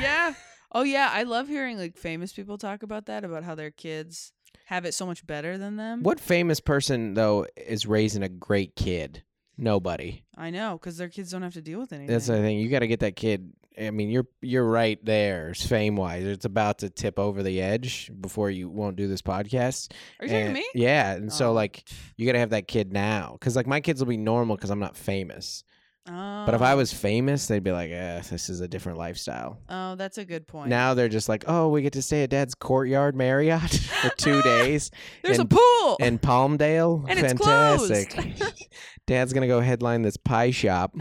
yeah 0.00 0.34
oh 0.72 0.82
yeah 0.82 1.10
i 1.12 1.22
love 1.24 1.48
hearing 1.48 1.76
like 1.78 1.96
famous 1.96 2.32
people 2.32 2.56
talk 2.58 2.82
about 2.84 3.06
that 3.06 3.24
about 3.24 3.42
how 3.44 3.54
their 3.56 3.70
kids 3.72 4.32
have 4.70 4.84
it 4.86 4.94
so 4.94 5.04
much 5.04 5.26
better 5.26 5.58
than 5.58 5.76
them 5.76 6.02
What 6.02 6.18
famous 6.20 6.60
person 6.60 7.14
though 7.14 7.46
is 7.56 7.86
raising 7.86 8.22
a 8.22 8.28
great 8.28 8.74
kid? 8.76 9.22
Nobody. 9.58 10.22
i 10.38 10.48
know 10.50 10.78
because 10.80 10.96
their 10.96 11.08
kids 11.10 11.30
don't 11.30 11.42
have 11.42 11.52
to 11.54 11.60
deal 11.60 11.78
with 11.80 11.92
anything 11.92 12.06
That's 12.12 12.26
the 12.28 12.38
thing. 12.38 12.58
You 12.58 12.70
got 12.70 12.78
to 12.78 12.86
get 12.86 13.00
that 13.00 13.14
kid. 13.16 13.52
I 13.80 13.90
mean, 13.90 14.10
you're 14.10 14.26
you're 14.42 14.64
right 14.64 14.98
there, 15.04 15.54
fame 15.54 15.96
wise. 15.96 16.24
It's 16.24 16.44
about 16.44 16.78
to 16.78 16.90
tip 16.90 17.18
over 17.18 17.42
the 17.42 17.60
edge 17.62 18.10
before 18.20 18.50
you 18.50 18.68
won't 18.68 18.96
do 18.96 19.06
this 19.06 19.22
podcast. 19.22 19.92
are 20.18 20.26
you 20.26 20.30
talking 20.32 20.40
to 20.40 20.44
And- 20.46 20.54
me 20.54 20.66
Yeah, 20.74 21.12
and 21.12 21.32
so 21.32 21.50
Oh. 21.50 21.52
like 21.52 21.84
you 22.16 22.26
got 22.26 22.32
to 22.32 22.38
have 22.40 22.50
that 22.50 22.68
kid 22.68 22.92
now, 22.92 23.32
because 23.38 23.54
like 23.56 23.66
my 23.66 23.80
kids 23.80 24.00
will 24.00 24.08
be 24.08 24.16
normal 24.16 24.56
because 24.56 24.70
I'm 24.70 24.80
not 24.80 24.96
famous. 24.96 25.62
But 26.06 26.54
if 26.54 26.62
I 26.62 26.72
Oh. 26.72 26.76
was 26.78 26.92
famous, 26.92 27.46
they'd 27.46 27.62
be 27.62 27.70
like, 27.72 27.90
"Eh, 27.90 28.22
this 28.30 28.48
is 28.48 28.60
a 28.60 28.66
different 28.68 28.98
lifestyle." 28.98 29.58
Oh, 29.68 29.94
that's 29.94 30.18
a 30.18 30.24
good 30.24 30.46
point. 30.48 30.68
Now 30.68 30.94
they're 30.94 31.08
just 31.08 31.28
like, 31.28 31.44
"Oh, 31.46 31.68
we 31.68 31.82
get 31.82 31.92
to 31.92 32.02
stay 32.02 32.22
at 32.24 32.30
Dad's 32.30 32.54
courtyard 32.54 33.14
Marriott 33.14 33.70
for 34.02 34.08
two 34.16 34.42
days 34.42 34.90
there's 35.22 35.38
and- 35.38 35.52
a 35.52 35.56
pool. 35.56 35.96
in 36.00 36.18
Palmdale. 36.18 37.04
And 37.08 37.20
Fantastic. 37.20 38.70
Dad's 39.06 39.32
gonna 39.32 39.46
go 39.46 39.60
headline 39.60 40.02
this 40.02 40.16
pie 40.16 40.50
shop. 40.50 40.96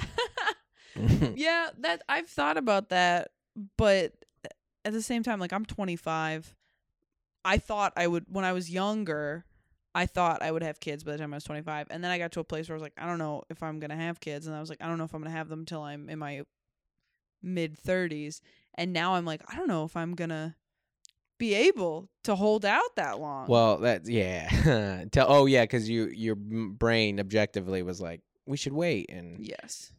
yeah, 1.36 1.70
that 1.80 2.02
I've 2.10 2.28
thought 2.28 2.58
about 2.58 2.90
that, 2.90 3.30
but 3.78 4.14
at 4.86 4.94
the 4.94 5.02
same 5.02 5.24
time, 5.24 5.40
like 5.40 5.54
I'm 5.54 5.66
25. 5.66 6.56
I 7.46 7.58
thought 7.58 7.94
I 7.96 8.06
would 8.06 8.26
when 8.28 8.44
I 8.46 8.52
was 8.54 8.70
younger. 8.70 9.46
I 9.96 10.06
thought 10.06 10.42
I 10.44 10.52
would 10.52 10.62
have 10.64 10.80
kids 10.80 11.04
by 11.04 11.14
the 11.14 11.18
time 11.18 11.34
I 11.34 11.38
was 11.38 11.44
25, 11.44 11.88
and 11.90 12.04
then 12.04 12.12
I 12.12 12.18
got 12.18 12.32
to 12.34 12.40
a 12.40 12.44
place 12.44 12.70
where 12.70 12.76
I 12.76 12.78
was 12.78 12.84
like, 12.84 12.94
I 12.98 13.06
don't 13.08 13.18
know 13.18 13.44
if 13.50 13.64
I'm 13.64 13.80
gonna 13.80 13.96
have 13.96 14.20
kids, 14.20 14.46
and 14.48 14.56
I 14.56 14.60
was 14.60 14.70
like, 14.70 14.82
I 14.82 14.88
don't 14.88 14.98
know 14.98 15.04
if 15.06 15.14
I'm 15.14 15.22
gonna 15.22 15.36
have 15.36 15.50
them 15.50 15.66
till 15.66 15.82
I'm 15.82 16.10
in 16.10 16.20
my 16.20 16.44
mid 17.42 17.78
30s, 17.82 18.42
and 18.76 18.94
now 18.94 19.16
I'm 19.16 19.26
like, 19.26 19.42
I 19.52 19.56
don't 19.56 19.68
know 19.68 19.86
if 19.86 19.96
I'm 19.98 20.14
gonna 20.16 20.56
be 21.40 21.54
able 21.56 22.10
to 22.26 22.36
hold 22.36 22.66
out 22.66 22.96
that 22.98 23.20
long. 23.20 23.48
Well, 23.48 23.78
that 23.78 24.06
yeah. 24.08 25.06
Tell 25.12 25.26
oh 25.32 25.46
yeah, 25.46 25.64
because 25.64 25.90
you 25.90 26.08
your 26.08 26.36
brain 26.36 27.20
objectively 27.20 27.82
was 27.82 28.00
like 28.02 28.22
we 28.46 28.58
should 28.58 28.74
wait 28.74 29.10
and 29.10 29.40
yes. 29.46 29.92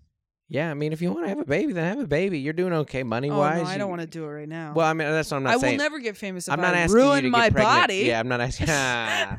yeah. 0.49 0.71
I 0.71 0.75
mean, 0.75 0.93
if 0.93 1.01
you 1.01 1.11
want 1.13 1.25
to 1.25 1.29
have 1.31 1.39
a 1.39 1.45
baby, 1.47 1.73
then 1.73 1.85
have 1.97 2.05
a 2.05 2.07
baby. 2.07 2.41
You're 2.41 2.53
doing 2.53 2.73
okay 2.75 3.03
money 3.05 3.31
Oh 3.31 3.39
wise. 3.39 3.63
no, 3.63 3.69
I 3.71 3.79
don't 3.79 3.89
want 3.89 4.03
to 4.03 4.07
do 4.07 4.25
it 4.25 4.29
right 4.29 4.49
now. 4.49 4.73
Well, 4.75 4.87
I 4.87 4.93
mean 4.93 5.09
that's 5.09 5.31
what 5.31 5.39
I'm 5.39 5.45
not 5.45 5.55
I 5.55 5.59
saying. 5.59 5.79
will 5.79 5.85
never 5.85 5.99
get 5.99 6.17
famous 6.17 6.47
if 6.47 6.53
I'm 6.53 6.61
not 6.61 6.75
I 6.75 6.81
asking 6.81 6.99
you 6.99 7.05
ruin 7.05 7.17
to 7.23 7.23
get 7.23 7.33
my 7.33 7.51
pregnant. 7.51 7.81
body. 7.81 7.95
Yeah, 8.05 8.21
I'm 8.21 8.29
not 8.29 8.41
asking. 8.43 8.67
Ah. 8.71 9.39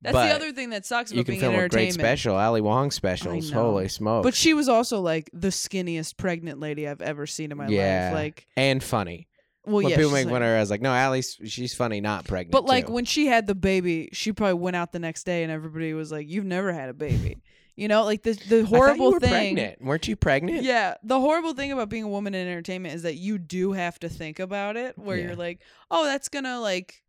That's 0.00 0.12
But 0.14 0.28
the 0.28 0.34
other 0.34 0.52
thing 0.52 0.70
that 0.70 0.86
sucks 0.86 1.10
about 1.10 1.18
you 1.18 1.24
can 1.24 1.32
being 1.32 1.40
film 1.40 1.54
in 1.54 1.60
a 1.60 1.68
great 1.68 1.88
entertainment. 1.88 1.94
special, 2.20 2.36
Ali 2.36 2.60
Wong 2.60 2.90
specials. 2.92 3.50
know. 3.50 3.62
Holy 3.62 3.88
smokes! 3.88 4.24
But 4.24 4.34
she 4.34 4.54
was 4.54 4.68
also 4.68 5.00
like 5.00 5.28
the 5.32 5.48
skinniest 5.48 6.16
pregnant 6.16 6.60
lady 6.60 6.86
I've 6.86 7.00
ever 7.02 7.26
seen 7.26 7.50
in 7.50 7.58
my 7.58 7.66
Yeah. 7.66 8.10
life. 8.12 8.14
Like, 8.14 8.46
and 8.56 8.80
funny. 8.82 9.26
well, 9.66 9.76
when 9.82 9.88
yeah, 9.88 9.96
people 9.96 10.10
she's 10.10 10.14
make 10.14 10.26
like- 10.26 10.34
fun 10.34 10.42
of 10.42 10.48
her, 10.48 10.56
I 10.56 10.60
was 10.60 10.70
like, 10.70 10.80
no, 10.82 10.92
Ali's 10.92 11.36
she's 11.46 11.74
funny, 11.74 12.00
not 12.00 12.24
pregnant. 12.26 12.52
But 12.52 12.64
like 12.66 12.86
too. 12.86 12.92
when 12.92 13.04
she 13.06 13.26
had 13.26 13.46
the 13.48 13.56
baby, 13.56 14.08
she 14.12 14.32
probably 14.32 14.54
went 14.54 14.76
out 14.76 14.92
the 14.92 15.00
next 15.00 15.24
day 15.24 15.42
and 15.42 15.50
everybody 15.50 15.92
was 15.94 16.12
like, 16.12 16.28
"You've 16.28 16.44
never 16.46 16.72
had 16.72 16.88
a 16.90 16.94
baby," 16.94 17.36
you 17.74 17.88
know, 17.88 18.04
like 18.04 18.22
the 18.22 18.34
the 18.48 18.58
I 18.60 18.62
thought 18.62 18.68
horrible 18.68 19.06
you 19.06 19.12
were 19.14 19.20
thing. 19.20 19.30
pregnant. 19.56 19.82
weren't 19.82 20.06
you 20.06 20.14
pregnant? 20.14 20.62
Yeah, 20.62 20.94
the 21.02 21.18
horrible 21.20 21.54
thing 21.54 21.72
about 21.72 21.88
being 21.88 22.04
a 22.04 22.08
woman 22.08 22.34
in 22.34 22.46
entertainment 22.46 22.94
is 22.94 23.02
that 23.02 23.16
you 23.16 23.36
do 23.36 23.72
have 23.72 23.98
to 23.98 24.08
think 24.08 24.38
about 24.38 24.76
it. 24.76 24.96
Where 24.96 25.16
Yeah. 25.16 25.26
you're 25.26 25.36
like, 25.36 25.58
"Oh, 25.90 26.04
that's 26.04 26.28
gonna 26.28 26.60
like 26.60 27.02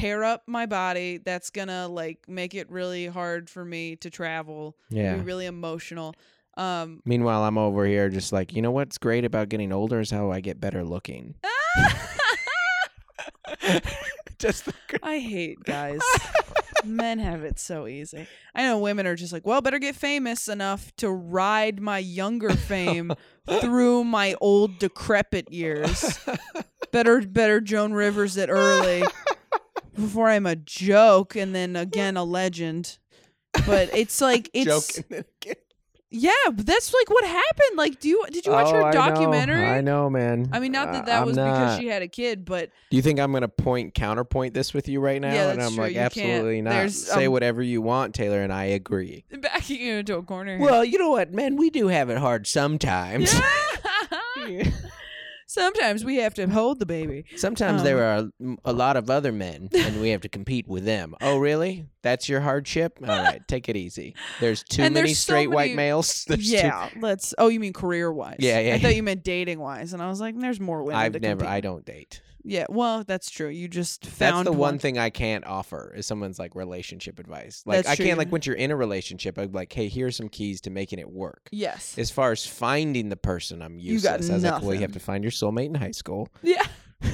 tear 0.00 0.24
up 0.24 0.42
my 0.46 0.66
body. 0.66 1.18
That's 1.18 1.50
gonna 1.50 1.88
like 1.88 2.28
make 2.28 2.54
it 2.54 2.70
really 2.70 3.06
hard 3.06 3.48
for 3.50 3.64
me 3.64 3.96
to 3.96 4.10
travel. 4.10 4.76
Yeah. 4.90 5.16
Be 5.16 5.22
really 5.22 5.46
emotional." 5.46 6.14
Um, 6.56 7.02
Meanwhile, 7.04 7.44
I'm 7.44 7.58
over 7.58 7.84
here 7.84 8.08
just 8.08 8.32
like, 8.32 8.54
you 8.54 8.62
know 8.62 8.70
what's 8.70 8.96
great 8.96 9.24
about 9.26 9.50
getting 9.50 9.72
older 9.72 10.00
is 10.00 10.10
how 10.10 10.30
I 10.30 10.40
get 10.40 10.58
better 10.58 10.84
looking. 10.84 11.34
just 14.38 14.68
I 15.02 15.18
hate 15.18 15.62
guys. 15.64 16.00
Men 16.84 17.18
have 17.18 17.42
it 17.42 17.58
so 17.58 17.86
easy. 17.86 18.26
I 18.54 18.62
know 18.62 18.78
women 18.78 19.06
are 19.06 19.16
just 19.16 19.32
like, 19.32 19.46
well, 19.46 19.60
better 19.60 19.78
get 19.78 19.96
famous 19.96 20.46
enough 20.46 20.94
to 20.96 21.10
ride 21.10 21.80
my 21.80 21.98
younger 21.98 22.50
fame 22.50 23.12
through 23.60 24.04
my 24.04 24.36
old 24.40 24.78
decrepit 24.78 25.50
years. 25.52 26.18
Better, 26.92 27.22
better 27.22 27.60
Joan 27.60 27.92
Rivers 27.92 28.36
it 28.36 28.48
early 28.48 29.02
before 29.96 30.28
I'm 30.28 30.46
a 30.46 30.56
joke 30.56 31.34
and 31.36 31.54
then 31.54 31.74
again 31.76 32.16
a 32.16 32.24
legend. 32.24 32.98
But 33.66 33.90
it's 33.94 34.20
like 34.30 34.50
it's 34.52 34.96
joking. 34.96 35.24
yeah, 36.10 36.30
but 36.52 36.64
that's 36.66 36.92
like 36.94 37.10
what 37.10 37.24
happened. 37.24 37.76
Like, 37.76 38.00
do 38.00 38.08
you 38.08 38.24
did 38.30 38.44
you 38.46 38.52
watch 38.52 38.68
Oh, 38.68 38.74
her 38.74 38.82
I 38.84 38.92
know. 38.92 38.92
documentary? 38.92 39.64
I 39.66 39.80
know, 39.80 40.08
man. 40.10 40.48
I 40.52 40.60
mean, 40.60 40.72
not 40.72 40.88
Uh, 40.88 40.92
that 40.92 41.06
that 41.06 41.20
I'm 41.22 41.26
was 41.26 41.36
because 41.36 41.78
she 41.78 41.86
had 41.88 42.02
a 42.02 42.08
kid, 42.08 42.44
but 42.44 42.70
Do 42.90 42.96
you 42.96 43.02
think 43.02 43.18
I'm 43.18 43.32
gonna 43.32 43.48
point 43.48 43.94
counterpoint 43.94 44.52
this 44.54 44.72
with 44.74 44.88
you 44.88 45.00
right 45.00 45.20
now? 45.20 45.32
Yeah, 45.32 45.50
and 45.50 45.58
that's 45.60 45.68
I'm 45.70 45.74
true. 45.74 45.84
like, 45.84 45.92
You 45.94 45.98
can't- 46.00 46.16
absolutely 46.16 46.62
not. 46.62 46.70
there's, 46.70 47.06
Say 47.06 47.26
um, 47.26 47.32
whatever 47.32 47.62
you 47.62 47.80
want, 47.82 48.14
Taylor, 48.14 48.42
and 48.42 48.52
I 48.52 48.64
agree. 48.66 49.24
backing 49.40 49.80
you 49.80 49.94
into 49.94 50.16
a 50.16 50.22
corner. 50.22 50.58
Well, 50.58 50.84
you 50.84 50.98
know 50.98 51.10
what, 51.10 51.32
man, 51.32 51.56
we 51.56 51.70
do 51.70 51.88
have 51.88 52.10
it 52.10 52.18
hard 52.18 52.46
sometimes. 52.46 53.34
Sometimes 55.56 56.04
we 56.04 56.16
have 56.16 56.34
to 56.34 56.46
hold 56.48 56.78
the 56.78 56.86
baby. 56.86 57.24
Sometimes 57.36 57.80
Um, 57.80 57.84
there 57.86 58.04
are 58.04 58.28
a, 58.64 58.72
lot 58.72 58.96
of 58.96 59.08
other 59.08 59.32
men, 59.32 59.70
and 59.74 60.00
we 60.02 60.10
have 60.10 60.20
to 60.20 60.28
compete 60.28 60.68
with 60.68 60.84
them. 60.84 61.14
Oh, 61.22 61.38
really? 61.38 61.86
That's 62.02 62.28
your 62.28 62.40
hardship? 62.42 62.98
All 63.02 63.08
right, 63.22 63.40
take 63.48 63.68
it 63.70 63.76
easy. 63.76 64.14
There's 64.38 64.62
too 64.62 64.82
And 64.82 64.92
many 64.94 65.08
there's 65.08 65.18
so 65.18 65.32
straight 65.32 65.50
white 65.50 65.74
males. 65.74 66.24
There's 66.28 66.50
too- 66.50 66.56
yeah, 66.56 66.90
let's. 67.00 67.34
Oh, 67.38 67.48
you 67.48 67.58
mean 67.58 67.72
career 67.72 68.12
wise? 68.12 68.36
Yeah, 68.38 68.58
yeah, 68.60 68.72
I 68.72 68.76
yeah. 68.76 68.78
thought 68.82 68.94
you 68.96 69.02
meant 69.02 69.24
dating 69.24 69.58
wise, 69.58 69.92
and 69.94 70.02
I 70.02 70.08
was 70.08 70.20
like, 70.20 70.38
"There's 70.38 70.60
more 70.60 70.82
women." 70.82 71.00
I've 71.00 71.12
to 71.14 71.20
never. 71.20 71.40
compete. 71.40 71.52
I 71.54 71.60
don't 71.60 71.84
date. 71.84 72.20
Yeah, 72.48 72.66
well, 72.68 73.02
that's 73.04 73.28
true. 73.30 73.48
You 73.48 73.66
just 73.68 74.06
found 74.06 74.46
That's 74.46 74.54
the 74.54 74.58
one 74.58 74.78
thing 74.78 74.98
I 74.98 75.10
can't 75.10 75.44
offer 75.46 75.92
is 75.96 76.06
someone's 76.06 76.38
like 76.38 76.54
relationship 76.54 77.18
advice. 77.18 77.62
Like 77.66 77.78
That's 77.78 77.88
I 77.88 77.94
true, 77.96 78.06
can't 78.06 78.18
like 78.18 78.30
once 78.30 78.46
you're 78.46 78.56
in 78.56 78.70
a 78.70 78.76
relationship, 78.76 79.36
I'm 79.38 79.52
like, 79.52 79.72
hey, 79.72 79.88
here's 79.88 80.16
some 80.16 80.28
keys 80.28 80.60
to 80.62 80.70
making 80.70 80.98
it 81.00 81.10
work. 81.10 81.48
Yes. 81.50 81.98
As 81.98 82.10
far 82.10 82.32
as 82.32 82.46
finding 82.46 83.08
the 83.08 83.16
person, 83.16 83.62
I'm 83.62 83.78
You 83.78 83.94
useless. 83.94 84.28
got 84.28 84.30
I 84.30 84.34
was 84.34 84.44
like, 84.44 84.52
well, 84.52 84.60
you 84.62 84.66
nothing. 84.68 84.80
have 84.82 84.92
to 84.92 85.00
find 85.00 85.24
your 85.24 85.30
soulmate 85.32 85.66
in 85.66 85.74
high 85.74 85.90
school. 85.90 86.28
Yeah. 86.42 86.62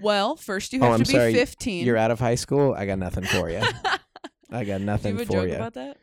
well, 0.00 0.36
first 0.36 0.72
you 0.72 0.80
Oh, 0.82 0.92
have 0.92 1.02
to 1.02 1.12
be 1.12 1.32
15. 1.34 1.84
You're 1.86 1.96
out 1.96 2.10
of 2.10 2.20
high 2.20 2.34
school. 2.34 2.74
I 2.74 2.86
got 2.86 2.98
nothing 2.98 3.24
for 3.24 3.48
you. 3.50 3.60
I 4.50 4.64
got 4.64 4.78
Do 4.78 4.84
nothing 4.84 5.14
you 5.14 5.18
have 5.20 5.28
a 5.28 5.32
for 5.32 5.38
joke 5.40 5.48
you. 5.48 5.54
about 5.56 5.74
that? 5.74 5.96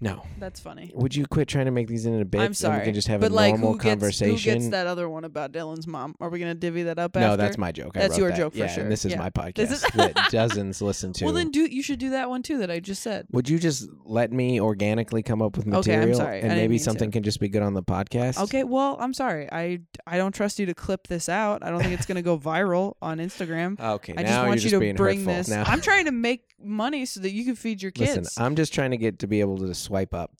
No. 0.00 0.24
That's 0.38 0.60
funny. 0.60 0.90
Would 0.94 1.14
you 1.14 1.26
quit 1.26 1.48
trying 1.48 1.66
to 1.66 1.70
make 1.70 1.86
these 1.88 2.06
into 2.06 2.24
bits? 2.24 2.64
I'm 2.64 2.70
and 2.72 2.80
we 2.80 2.84
can 2.86 2.94
just 2.94 3.08
have 3.08 3.20
but 3.20 3.30
a 3.30 3.34
like, 3.34 3.52
normal 3.52 3.72
who 3.72 3.78
gets, 3.78 3.84
conversation. 3.90 4.52
Who 4.54 4.60
gets 4.60 4.68
that 4.70 4.86
other 4.86 5.08
one 5.08 5.24
about 5.24 5.52
Dylan's 5.52 5.86
mom? 5.86 6.14
Are 6.20 6.30
we 6.30 6.38
gonna 6.38 6.54
divvy 6.54 6.84
that 6.84 6.98
up? 6.98 7.14
no, 7.14 7.20
after? 7.22 7.36
that's 7.36 7.58
my 7.58 7.70
joke. 7.70 7.96
I 7.96 8.00
That's 8.00 8.16
your 8.16 8.30
that. 8.30 8.36
joke 8.36 8.52
for 8.54 8.58
yeah, 8.60 8.66
sure. 8.68 8.82
And 8.82 8.90
this 8.92 9.04
is 9.04 9.12
Yeah. 9.12 9.18
my 9.18 9.50
This 9.54 9.70
is- 9.70 9.82
podcast 9.84 10.14
that 10.14 10.30
dozens 10.30 10.80
listen 10.80 11.12
to. 11.14 11.24
Well, 11.26 11.34
then 11.34 11.50
do 11.50 11.66
you 11.66 11.82
should 11.82 11.98
do 11.98 12.10
that 12.10 12.30
one 12.30 12.42
too 12.42 12.58
that 12.58 12.70
I 12.70 12.80
just 12.80 13.02
said. 13.02 13.26
Would 13.32 13.48
you 13.48 13.58
just 13.58 13.88
let 14.04 14.32
me 14.32 14.60
organically 14.60 15.22
come 15.22 15.42
up 15.42 15.56
with 15.56 15.66
Okay, 15.66 15.94
I'm 15.94 16.00
material, 16.00 16.16
sorry. 16.18 16.40
And 16.40 16.48
maybe 16.50 16.68
mean 16.68 16.78
to. 16.78 16.84
something 16.84 17.10
can 17.10 17.22
just 17.22 17.40
be 17.40 17.48
good 17.48 17.62
on 17.62 17.74
the 17.74 17.82
podcast? 17.82 18.42
Okay, 18.44 18.64
well, 18.64 18.96
I'm 19.00 19.12
sorry. 19.12 19.48
I 19.52 19.80
I 20.06 20.16
don't 20.16 20.34
trust 20.34 20.58
you 20.58 20.66
to 20.66 20.74
clip 20.74 21.08
this 21.08 21.28
out. 21.28 21.62
I 21.62 21.70
don't 21.70 21.80
think 21.80 21.92
it's 21.92 22.06
gonna 22.06 22.22
go 22.22 22.38
viral 22.38 22.94
on 23.02 23.18
Instagram. 23.18 23.78
Okay. 23.90 24.14
I 24.16 24.22
now 24.22 24.28
just 24.28 24.32
you're 24.38 24.46
want 24.46 24.56
you 24.64 24.70
just 24.70 24.80
to 24.80 24.94
bring 24.94 25.24
this. 25.24 25.48
Now, 25.48 25.64
I'm 25.66 25.80
trying 25.80 26.04
to 26.04 26.12
make 26.12 26.44
money 26.62 27.04
so 27.06 27.20
that 27.20 27.32
you 27.32 27.44
can 27.44 27.56
feed 27.56 27.82
your 27.82 27.90
kids. 27.90 28.16
listen. 28.16 28.42
I'm 28.42 28.54
just 28.54 28.72
trying 28.72 28.90
to 28.92 28.96
get 28.96 29.18
to 29.20 29.26
be 29.26 29.40
able 29.40 29.58
to 29.58 29.74
swipe 29.90 30.14
up 30.14 30.30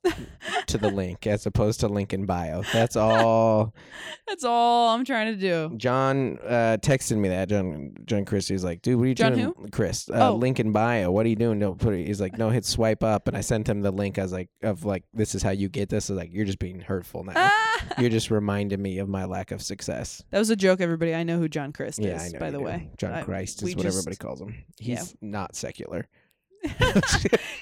to 0.68 0.78
the 0.78 0.88
link 0.94 1.26
as 1.26 1.44
opposed 1.44 1.80
to 1.80 1.88
link 1.88 2.12
in 2.14 2.24
bio. 2.24 2.62
That's 2.72 2.94
all. 2.94 3.74
That's 4.28 4.44
all 4.44 4.90
I'm 4.90 5.04
trying 5.04 5.34
to 5.34 5.40
do. 5.40 5.76
John 5.76 6.38
uh, 6.46 6.76
texted 6.80 7.16
me 7.16 7.28
that. 7.30 7.48
John 7.48 7.94
John 8.04 8.24
Crist's 8.24 8.62
like, 8.62 8.80
dude, 8.80 8.96
what 8.96 9.04
are 9.04 9.08
you 9.08 9.14
John 9.16 9.34
doing? 9.34 9.68
Chris, 9.72 10.08
uh, 10.08 10.28
Oh. 10.30 10.36
link 10.36 10.60
in 10.60 10.70
bio. 10.70 11.10
What 11.10 11.26
are 11.26 11.28
you 11.28 11.34
doing? 11.36 11.58
Don't 11.58 11.80
put 11.80 11.94
it. 11.94 12.06
He's 12.06 12.20
like, 12.20 12.38
no, 12.38 12.48
hit 12.50 12.64
swipe 12.64 13.02
up. 13.02 13.26
And 13.26 13.36
I 13.36 13.40
sent 13.40 13.68
him 13.68 13.80
the 13.80 13.90
link. 13.90 14.18
I 14.18 14.22
was 14.22 14.32
like, 14.32 14.50
of 14.62 14.84
like, 14.84 15.02
this 15.12 15.34
is 15.34 15.42
how 15.42 15.50
you 15.50 15.68
get 15.68 15.88
this. 15.88 16.08
I 16.08 16.12
was 16.12 16.18
like, 16.18 16.32
you're 16.32 16.44
just 16.44 16.60
being 16.60 16.80
hurtful 16.80 17.24
now. 17.24 17.32
Ah! 17.36 17.56
You're 17.98 18.10
just 18.10 18.30
reminding 18.30 18.80
me 18.80 18.98
of 18.98 19.08
my 19.08 19.24
lack 19.24 19.50
of 19.52 19.62
success. 19.62 20.22
That 20.30 20.38
was 20.38 20.50
a 20.50 20.54
joke, 20.56 20.80
everybody. 20.82 21.14
I 21.14 21.22
know 21.22 21.38
who 21.38 21.48
John 21.48 21.72
Crist 21.72 21.98
Yeah, 21.98 22.16
is, 22.16 22.22
I 22.22 22.28
know. 22.28 22.38
by 22.38 22.50
the 22.50 22.58
do. 22.58 22.64
way. 22.64 22.90
John 22.98 23.12
I- 23.12 23.22
Christ 23.22 23.62
we 23.62 23.70
is 23.70 23.76
what 23.76 23.82
just- 23.84 23.96
everybody 23.98 24.16
calls 24.16 24.40
him. 24.40 24.54
Yeah. 24.78 24.96
He's 25.00 25.16
not 25.22 25.56
secular. 25.56 26.06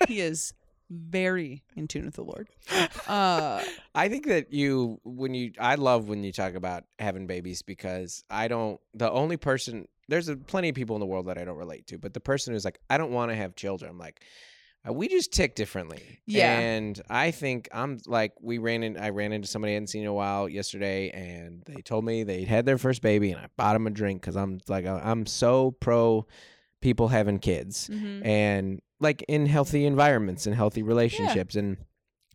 he 0.08 0.20
is 0.20 0.52
very 0.90 1.62
in 1.76 1.88
tune 1.88 2.04
with 2.06 2.14
the 2.14 2.24
Lord. 2.24 2.48
Uh, 3.06 3.62
I 3.94 4.10
think 4.10 4.26
that 4.26 4.52
you 4.52 5.00
when 5.02 5.32
you 5.32 5.52
I 5.58 5.76
love 5.76 6.08
when 6.08 6.22
you 6.24 6.30
talk 6.30 6.54
about 6.54 6.84
having 6.98 7.26
babies 7.26 7.62
because 7.62 8.22
I 8.28 8.48
don't 8.48 8.78
the 8.92 9.10
only 9.10 9.38
person 9.38 9.88
there's 10.08 10.28
a, 10.28 10.36
plenty 10.36 10.68
of 10.68 10.74
people 10.74 10.94
in 10.94 11.00
the 11.00 11.06
world 11.06 11.26
that 11.26 11.38
I 11.38 11.44
don't 11.44 11.56
relate 11.56 11.86
to, 11.86 11.98
but 11.98 12.12
the 12.12 12.20
person 12.20 12.52
who's 12.52 12.66
like 12.66 12.78
I 12.90 12.98
don't 12.98 13.10
want 13.10 13.30
to 13.30 13.34
have 13.34 13.56
children, 13.56 13.90
I'm 13.90 13.98
like 13.98 14.22
uh, 14.86 14.92
we 14.92 15.08
just 15.08 15.32
tick 15.32 15.54
differently. 15.54 16.20
Yeah. 16.26 16.58
And 16.58 17.00
I 17.08 17.30
think 17.30 17.68
I'm 17.72 17.98
like 18.06 18.32
we 18.40 18.58
ran 18.58 18.82
in 18.82 18.96
I 18.96 19.08
ran 19.10 19.32
into 19.32 19.48
somebody 19.48 19.72
I 19.72 19.74
hadn't 19.74 19.88
seen 19.88 20.02
in 20.02 20.08
a 20.08 20.14
while 20.14 20.48
yesterday 20.48 21.10
and 21.10 21.62
they 21.66 21.80
told 21.80 22.04
me 22.04 22.24
they 22.24 22.44
had 22.44 22.66
their 22.66 22.78
first 22.78 23.02
baby 23.02 23.30
and 23.30 23.40
I 23.40 23.48
bought 23.56 23.72
them 23.72 23.86
a 23.86 23.90
drink 23.90 24.22
cuz 24.22 24.36
I'm 24.36 24.60
like 24.68 24.84
uh, 24.84 25.00
I'm 25.02 25.26
so 25.26 25.72
pro 25.72 26.26
people 26.80 27.08
having 27.08 27.38
kids 27.38 27.88
mhm. 27.88 28.24
and 28.24 28.80
like 29.00 29.24
in 29.28 29.46
healthy 29.46 29.84
environments 29.84 30.46
and 30.46 30.54
healthy 30.54 30.82
relationships 30.82 31.54
and 31.54 31.76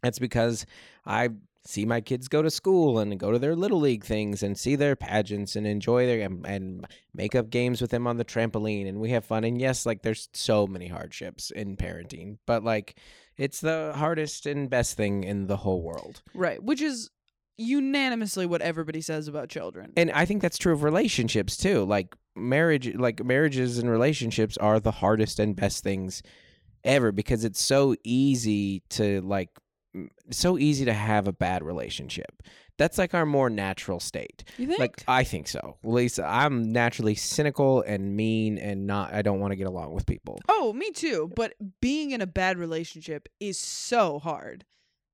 that's 0.02 0.20
because 0.20 0.66
i 1.06 1.30
see 1.66 1.86
my 1.86 2.02
kids 2.02 2.28
go 2.28 2.42
to 2.42 2.52
school 2.52 3.00
and 3.00 3.18
go 3.20 3.32
to 3.32 3.40
their 3.40 3.56
little 3.56 3.80
league 3.80 4.04
things 4.04 4.44
and 4.44 4.58
see 4.58 4.76
their 4.76 4.96
pageants 4.96 5.56
and 5.56 5.66
enjoy 5.66 6.06
their 6.06 6.26
and, 6.26 6.46
and 6.46 6.86
make 7.14 7.36
up 7.36 7.50
games 7.50 7.82
with 7.82 7.90
them 7.90 8.06
on 8.06 8.18
the 8.18 8.26
trampoline 8.26 8.88
and 8.88 9.00
we 9.00 9.12
have 9.12 9.24
fun 9.24 9.44
and 9.44 9.62
yes 9.62 9.86
like 9.86 10.02
there's 10.02 10.28
so 10.34 10.68
many 10.68 10.88
hardships 10.88 11.52
in 11.52 11.78
parenting 11.78 12.38
but 12.46 12.64
like 12.64 13.00
it's 13.38 13.62
the 13.62 13.94
hardest 13.96 14.46
and 14.46 14.70
best 14.70 14.98
thing 14.98 15.24
in 15.24 15.48
the 15.48 15.58
whole 15.58 15.82
world 15.82 16.22
Right, 16.36 16.62
which 16.62 16.82
is 16.82 17.10
unanimously 17.58 18.46
what 18.46 18.62
everybody 18.62 19.00
says 19.02 19.28
about 19.28 19.48
children. 19.48 19.94
and 19.96 20.12
i 20.12 20.26
think 20.26 20.42
that's 20.42 20.58
true 20.58 20.74
of 20.74 20.84
relationships 20.84 21.56
too 21.56 21.86
like 21.86 22.16
marriage 22.36 22.94
like 22.96 23.24
marriages 23.24 23.78
and 23.78 23.90
relationships 23.90 24.58
are 24.58 24.80
the 24.80 24.92
hardest 24.92 25.40
and 25.40 25.56
best 25.56 25.84
things 25.84 26.22
ever 26.84 27.12
because 27.12 27.44
it's 27.46 27.62
so 27.62 27.96
easy 28.04 28.82
to 28.90 29.22
like 29.22 29.50
so 30.32 30.58
easy 30.58 30.86
to 30.86 30.94
have 30.94 31.28
a 31.28 31.34
bad 31.34 31.64
relationship 31.64 32.42
that's 32.80 32.98
like 32.98 33.14
our 33.14 33.26
more 33.28 33.48
natural 33.52 34.00
state 34.00 34.44
you 34.58 34.66
think? 34.66 34.80
like 34.80 35.04
i 35.08 35.24
think 35.24 35.48
so 35.48 35.78
least 35.84 36.20
i'm 36.20 36.72
naturally 36.72 37.14
cynical 37.14 37.82
and 37.84 38.16
mean 38.16 38.58
and 38.58 38.88
not 38.88 39.14
i 39.14 39.22
don't 39.22 39.40
want 39.40 39.52
to 39.52 39.56
get 39.56 39.68
along 39.68 39.94
with 39.94 40.06
people 40.08 40.40
oh, 40.50 40.74
me 40.74 40.90
too. 40.92 41.32
But 41.36 41.54
being 41.82 42.12
in 42.12 42.22
a 42.22 42.28
bad 42.28 42.58
relationship 42.58 43.30
is 43.40 43.60
so 43.60 44.18
hard. 44.20 44.66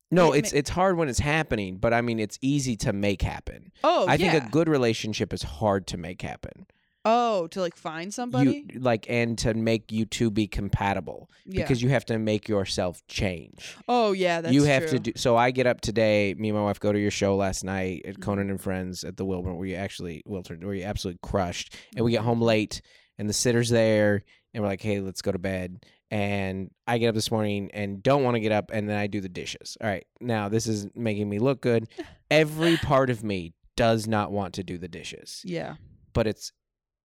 no 0.09 0.31
It 0.31 0.39
it's 0.39 0.53
ma- 0.53 0.59
it's 0.59 0.69
hard 0.69 0.95
when 0.97 1.09
it's 1.09 1.19
happening 1.19 1.75
but 1.77 1.93
i 1.93 1.99
mean 1.99 2.17
it's 2.19 2.39
easy 2.41 2.77
to 2.77 2.93
make 2.93 3.21
happen 3.21 3.73
Oh, 3.83 4.07
i 4.07 4.13
yeah. 4.15 4.31
think 4.31 4.45
a 4.45 4.49
good 4.49 4.69
relationship 4.69 5.33
is 5.33 5.43
hard 5.43 5.85
to 5.87 5.97
make 5.97 6.21
happen 6.21 6.65
oh, 7.05 7.47
to 7.47 7.61
like 7.61 7.75
find 7.75 8.13
somebody. 8.13 8.65
you 8.73 8.79
like 8.79 9.05
and 9.09 9.37
to 9.39 9.53
make 9.53 9.91
you 9.91 10.05
two 10.05 10.29
be 10.29 10.47
compatible 10.47 11.29
yeah. 11.45 11.61
because 11.63 11.81
you 11.81 11.89
have 11.89 12.05
to 12.05 12.19
make 12.19 12.47
yourself 12.49 13.01
change 13.07 13.75
oh, 13.87 14.11
yeah. 14.11 14.41
That's 14.41 14.53
you 14.53 14.63
have 14.63 14.83
true. 14.83 14.91
to 14.91 14.99
do 14.99 15.11
so 15.15 15.35
i 15.37 15.51
get 15.51 15.65
up 15.67 15.81
today 15.81 16.35
me 16.37 16.49
and 16.49 16.57
my 16.57 16.63
wife 16.63 16.79
go 16.79 16.91
to 16.91 16.99
your 16.99 17.11
show 17.11 17.35
last 17.35 17.63
night 17.63 18.01
Mm-hmm. 18.03 18.09
at 18.09 18.21
conan 18.21 18.49
and 18.49 18.59
friends 18.61 19.03
at 19.03 19.15
the 19.17 19.25
wilburn 19.25 19.55
where 19.57 19.67
you 19.67 19.75
actually 19.75 20.21
Wiltern 20.27 20.63
where 20.63 20.73
you 20.75 20.83
absolutely 20.83 21.19
crushed 21.23 21.75
and 21.95 22.03
we 22.05 22.11
get 22.11 22.19
Mm-hmm. 22.19 22.27
home 22.27 22.41
late 22.41 22.81
and 23.17 23.27
the 23.29 23.33
sitter's 23.33 23.69
there 23.69 24.23
and 24.53 24.61
we're 24.63 24.69
like 24.69 24.81
hey 24.81 24.99
let's 24.99 25.21
go 25.21 25.31
to 25.31 25.39
bed 25.39 25.83
and 26.11 26.69
i 26.87 26.97
get 26.97 27.07
up 27.07 27.15
this 27.15 27.31
morning 27.31 27.69
and 27.73 28.03
don't 28.03 28.23
want 28.23 28.35
to 28.35 28.39
get 28.41 28.51
up 28.51 28.71
and 28.73 28.89
then 28.89 28.97
i 28.97 29.07
do 29.07 29.21
the 29.21 29.29
dishes 29.29 29.77
all 29.81 29.87
right 29.89 30.05
now 30.19 30.49
this 30.49 30.67
is 30.67 30.87
making 30.95 31.29
me 31.29 31.39
look 31.39 31.61
good 31.61 31.87
every 32.31 32.75
part 32.77 33.09
of 33.09 33.23
me 33.23 33.53
does 33.77 34.07
not 34.07 34.31
want 34.31 34.53
to 34.55 34.63
do 34.63 34.77
the 34.77 34.87
dishes 34.89 35.41
Yeah. 35.45 35.75
but 36.13 36.27
it's 36.27 36.51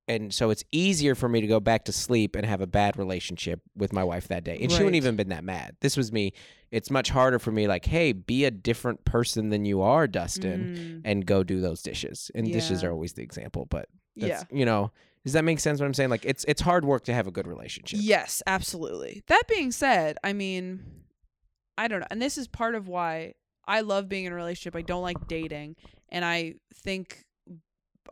and 0.07 0.33
so 0.35 0.51
it's 0.51 0.65
easier 0.73 1.15
for 1.15 1.29
me 1.29 1.41
to 1.41 1.47
go 1.47 1.61
back 1.61 1.85
to 1.87 1.93
sleep 1.93 2.37
and 2.37 2.45
have 2.47 2.61
a 2.61 2.67
bad 2.67 2.97
relationship 2.99 3.61
with 3.77 3.93
my 3.93 4.05
wife 4.05 4.29
that 4.29 4.45
day. 4.45 4.59
And 4.61 4.71
she 4.71 4.79
wouldn't 4.79 4.93
Right. 4.93 4.95
even 4.97 5.17
been 5.17 5.29
that 5.31 5.45
mad. 5.45 5.77
This 5.81 5.97
was 5.97 6.13
me. 6.13 6.33
It's 6.71 6.91
much 6.91 7.11
harder 7.11 7.39
for 7.39 7.53
me 7.53 7.67
like, 7.69 7.85
"Hey, 7.87 8.13
be 8.13 8.45
a 8.45 8.51
different 8.51 9.05
person 9.05 9.49
than 9.51 9.65
you 9.65 9.81
are, 9.81 10.07
Dustin, 10.07 10.77
Mm, 10.77 11.03
and 11.05 11.27
go 11.27 11.43
do 11.45 11.61
those 11.61 11.83
dishes." 11.83 12.31
And 12.35 12.47
dishes 12.53 12.83
are 12.85 12.91
always 12.91 13.13
the 13.15 13.23
example, 13.23 13.67
but 13.71 13.89
yeah. 14.15 14.43
you 14.53 14.65
know, 14.65 14.91
does 15.25 15.33
that 15.35 15.45
make 15.45 15.59
sense 15.61 15.81
what 15.81 15.87
I'm 15.87 15.95
saying? 15.95 16.11
Like 16.11 16.25
it's 16.25 16.45
it's 16.49 16.61
hard 16.61 16.85
work 16.85 17.05
to 17.05 17.15
have 17.15 17.27
a 17.27 17.31
good 17.31 17.47
relationship. 17.47 18.01
Yes, 18.03 18.43
absolutely. 18.47 19.23
That 19.29 19.45
being 19.49 19.71
said, 19.73 20.17
I 20.25 20.33
mean, 20.33 20.83
I 21.79 21.89
don't 21.89 22.01
know. 22.01 22.07
And 22.11 22.21
this 22.21 22.37
is 22.37 22.47
part 22.49 22.75
of 22.75 22.89
why 22.89 23.35
I 23.67 23.81
love 23.81 24.09
being 24.09 24.25
in 24.27 24.33
a 24.33 24.37
relationship. 24.37 24.77
I 24.77 24.83
don't 24.83 25.03
like 25.03 25.27
dating. 25.29 25.77
And 26.11 26.25
I 26.25 26.55
think 26.75 27.25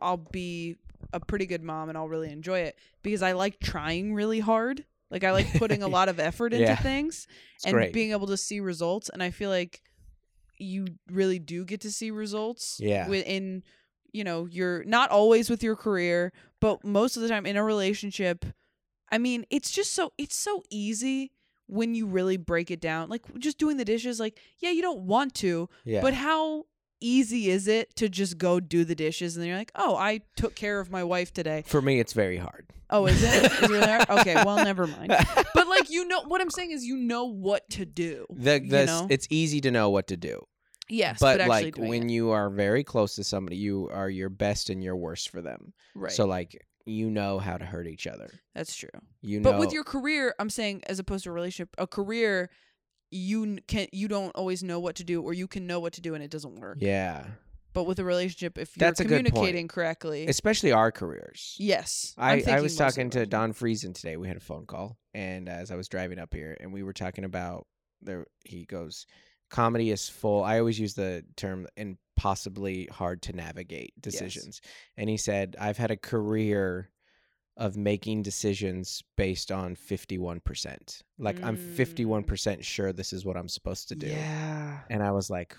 I'll 0.01 0.17
be 0.17 0.77
a 1.13 1.19
pretty 1.19 1.45
good 1.45 1.63
mom 1.63 1.89
and 1.89 1.97
I'll 1.97 2.09
really 2.09 2.31
enjoy 2.31 2.59
it 2.61 2.77
because 3.03 3.21
I 3.21 3.31
like 3.33 3.59
trying 3.59 4.13
really 4.13 4.39
hard. 4.41 4.83
Like 5.11 5.23
I 5.23 5.31
like 5.31 5.53
putting 5.59 5.83
a 5.83 5.87
lot 5.97 6.09
of 6.09 6.19
effort 6.19 6.53
into 6.53 6.65
Yeah. 6.65 6.75
things 6.75 7.27
It's 7.55 7.65
and 7.65 7.73
great. 7.73 7.93
being 7.93 8.11
able 8.11 8.27
to 8.27 8.37
see 8.37 8.59
results. 8.59 9.09
And 9.09 9.21
I 9.23 9.29
feel 9.29 9.49
like 9.49 9.81
you 10.57 10.85
really 11.11 11.39
do 11.39 11.65
get 11.65 11.81
to 11.81 11.91
see 11.91 12.11
results. 12.11 12.77
Yeah. 12.79 13.07
Within, 13.07 13.63
you 14.11 14.23
know, 14.23 14.45
you're 14.45 14.83
not 14.85 15.09
always 15.11 15.49
with 15.49 15.61
your 15.63 15.75
career, 15.75 16.33
but 16.59 16.83
most 16.83 17.15
of 17.15 17.21
the 17.23 17.29
time 17.29 17.45
in 17.45 17.57
a 17.57 17.63
relationship. 17.63 18.45
I 19.11 19.17
mean, 19.19 19.45
it's 19.51 19.69
just 19.71 19.93
so 19.93 20.13
it's 20.17 20.35
so 20.35 20.63
easy 20.71 21.31
when 21.67 21.93
you 21.95 22.07
really 22.07 22.37
break 22.37 22.71
it 22.71 22.81
down. 22.81 23.09
Like 23.09 23.21
just 23.39 23.57
doing 23.59 23.77
the 23.77 23.85
dishes, 23.85 24.19
like, 24.19 24.39
yeah, 24.59 24.71
you 24.71 24.81
don't 24.81 25.01
want 25.01 25.33
to, 25.35 25.69
yeah. 25.85 26.01
but 26.01 26.13
how 26.13 26.65
easy 27.03 27.49
is 27.49 27.67
it 27.67 27.95
to 27.97 28.09
just 28.09 28.37
go 28.37 28.59
do 28.59 28.83
the 28.85 28.95
dishes 28.95 29.35
and 29.35 29.41
then 29.43 29.49
you're 29.49 29.57
like, 29.57 29.71
oh, 29.75 29.95
I 29.95 30.21
took 30.35 30.55
care 30.55 30.79
of 30.79 30.89
my 30.89 31.03
wife 31.03 31.33
today. 31.33 31.63
for 31.67 31.81
me 31.81 31.99
it's 31.99 32.13
very 32.13 32.37
hard. 32.37 32.67
Oh, 32.89 33.07
is 33.07 33.23
it? 33.23 33.51
Is 33.51 33.63
it 33.63 33.69
really 33.69 33.87
hard? 33.87 34.05
Okay, 34.09 34.35
well, 34.35 34.57
never 34.63 34.85
mind. 34.85 35.09
But 35.53 35.67
like, 35.67 35.89
you 35.89 36.07
know, 36.07 36.21
what 36.21 36.41
I'm 36.41 36.51
saying 36.51 36.71
is, 36.71 36.85
you 36.85 36.95
know 36.95 37.25
what 37.25 37.67
to 37.71 37.85
do. 37.85 38.27
The, 38.29 38.61
you 38.61 38.85
know? 38.85 39.07
it's 39.09 39.27
easy 39.31 39.59
to 39.61 39.71
know 39.71 39.89
what 39.89 40.07
to 40.07 40.17
do. 40.17 40.45
Yes, 40.89 41.17
but, 41.19 41.41
actually 41.41 41.71
like 41.71 41.77
when 41.77 42.03
it. 42.03 42.13
you 42.13 42.31
are 42.31 42.49
very 42.49 42.83
close 42.83 43.15
to 43.15 43.23
somebody, 43.23 43.55
you 43.55 43.89
are 43.91 44.09
your 44.09 44.29
best 44.29 44.69
and 44.69 44.83
your 44.83 44.95
worst 44.95 45.29
for 45.29 45.41
them. 45.41 45.73
right, 45.95 46.11
So 46.11 46.25
like 46.25 46.63
you 46.85 47.09
know 47.09 47.39
how 47.39 47.57
to 47.57 47.65
hurt 47.65 47.87
each 47.87 48.05
other. 48.05 48.29
that's 48.53 48.75
true. 48.75 48.89
You 49.21 49.39
know 49.39 49.51
But 49.51 49.59
with 49.59 49.71
your 49.71 49.85
career, 49.85 50.35
I'm 50.37 50.49
saying 50.49 50.83
as 50.87 50.99
opposed 50.99 51.23
to 51.23 51.29
a 51.29 51.33
relationship, 51.33 51.73
a 51.77 51.87
career, 51.87 52.49
you 53.13 53.59
can 53.67 53.87
you 53.91 54.07
don't 54.07 54.31
always 54.35 54.63
know 54.63 54.79
what 54.79 54.95
to 54.95 55.03
do, 55.03 55.21
or 55.21 55.33
you 55.33 55.47
can 55.47 55.67
know 55.67 55.79
what 55.79 55.93
to 55.93 56.01
do 56.01 56.15
and 56.15 56.23
it 56.23 56.31
doesn't 56.31 56.55
work. 56.55 56.77
Yeah. 56.81 57.25
But 57.73 57.85
with 57.85 57.97
a 57.99 58.03
relationship, 58.03 58.57
if 58.59 58.77
you're 58.77 58.87
That's 58.87 58.99
a 58.99 59.03
good 59.03 59.23
point. 59.23 59.27
communicating 59.33 59.67
correctly, 59.67 60.27
Especially 60.27 60.71
our 60.71 60.91
careers. 60.91 61.55
yes. 61.59 62.13
I'm 62.19 62.23
I, 62.23 62.31
I 62.33 62.35
thinking 62.41 62.63
was 62.63 62.73
mostly 62.79 62.85
talking 62.85 63.09
to 63.11 63.19
about- 63.21 63.29
Don 63.29 63.53
Friesen 63.53 63.95
today. 63.95 64.15
We 64.17 64.27
had 64.27 64.37
a 64.37 64.41
phone 64.41 64.65
call, 64.67 64.97
and 65.13 65.49
as 65.49 65.71
I 65.71 65.75
was 65.75 65.87
driving 65.87 66.19
up 66.19 66.33
here, 66.33 66.55
and 66.59 66.71
we 66.71 66.83
were 66.83 66.93
talking 66.93 67.23
about 67.23 67.65
there. 68.01 68.27
He 68.45 68.65
goes, 68.65 69.07
"Comedy 69.49 69.89
is 69.89 70.07
full." 70.07 70.43
I 70.43 70.59
always 70.59 70.79
use 70.79 70.93
the 70.93 71.23
term 71.35 71.65
impossibly 71.75 72.87
hard 72.91 73.21
to 73.23 73.33
navigate 73.33 73.93
decisions, 73.99 74.61
and 74.97 75.09
he 75.09 75.17
said, 75.17 75.55
"I've 75.59 75.77
had 75.77 75.89
a 75.91 75.97
career 75.97 76.89
of 77.57 77.77
making 77.77 78.23
decisions 78.23 79.03
based 79.15 79.51
on 79.51 79.75
fifty-one 79.75 80.39
percent. 80.39 81.03
Like 81.19 81.39
I'm 81.43 81.55
Mm. 81.57 81.75
fifty-one 81.75 82.23
percent 82.23 82.65
sure 82.65 82.91
this 82.93 83.13
is 83.13 83.25
what 83.25 83.37
I'm 83.37 83.49
supposed 83.49 83.89
to 83.89 83.95
do." 83.95 84.07
Yeah. 84.07 84.79
And 84.89 85.03
I 85.03 85.11
was 85.11 85.29
like, 85.29 85.55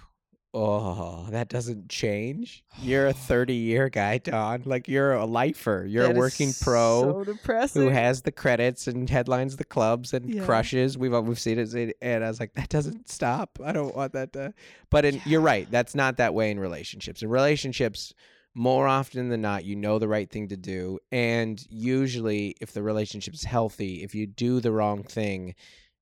oh, 0.56 1.26
that 1.30 1.48
doesn't 1.48 1.88
change. 1.88 2.64
You're 2.82 3.08
a 3.08 3.12
30 3.12 3.54
year 3.54 3.88
guy, 3.88 4.18
Don. 4.18 4.62
Like 4.64 4.86
you're 4.88 5.12
a 5.12 5.24
lifer. 5.24 5.84
You're 5.88 6.04
That 6.08 6.16
a 6.16 6.18
working 6.18 6.52
pro 6.60 7.24
So 7.24 7.34
who 7.74 7.88
has 7.88 8.22
the 8.22 8.30
credits 8.32 8.86
and 8.86 9.08
headlines 9.10 9.56
the 9.56 9.64
clubs 9.64 10.12
and 10.14 10.32
Yeah. 10.32 10.44
crushes. 10.44 10.96
We've 10.96 11.12
we've 11.12 11.40
seen 11.40 11.58
it, 11.58 11.96
and 12.00 12.24
I 12.24 12.28
was 12.28 12.38
like, 12.40 12.54
that 12.54 12.68
doesn't 12.68 13.08
stop. 13.08 13.58
I 13.64 13.72
don't 13.72 13.94
want 13.96 14.12
that 14.12 14.32
to. 14.34 14.54
But 14.90 15.04
in, 15.04 15.20
you're 15.26 15.40
right. 15.40 15.68
That's 15.70 15.94
not 15.94 16.16
that 16.18 16.34
way 16.34 16.50
in 16.50 16.60
relationships. 16.60 17.22
In 17.22 17.28
relationships, 17.30 18.14
more 18.54 18.86
often 18.86 19.28
than 19.28 19.42
not, 19.42 19.64
you 19.64 19.76
know 19.76 19.98
the 19.98 20.08
right 20.08 20.30
thing 20.30 20.48
to 20.48 20.56
do, 20.56 20.98
and 21.10 21.64
usually, 21.68 22.54
if 22.60 22.72
the 22.72 22.82
relationship 22.82 23.34
is 23.34 23.44
healthy, 23.44 24.02
if 24.02 24.14
you 24.14 24.26
do 24.26 24.60
the 24.60 24.72
wrong 24.72 25.02
thing. 25.02 25.54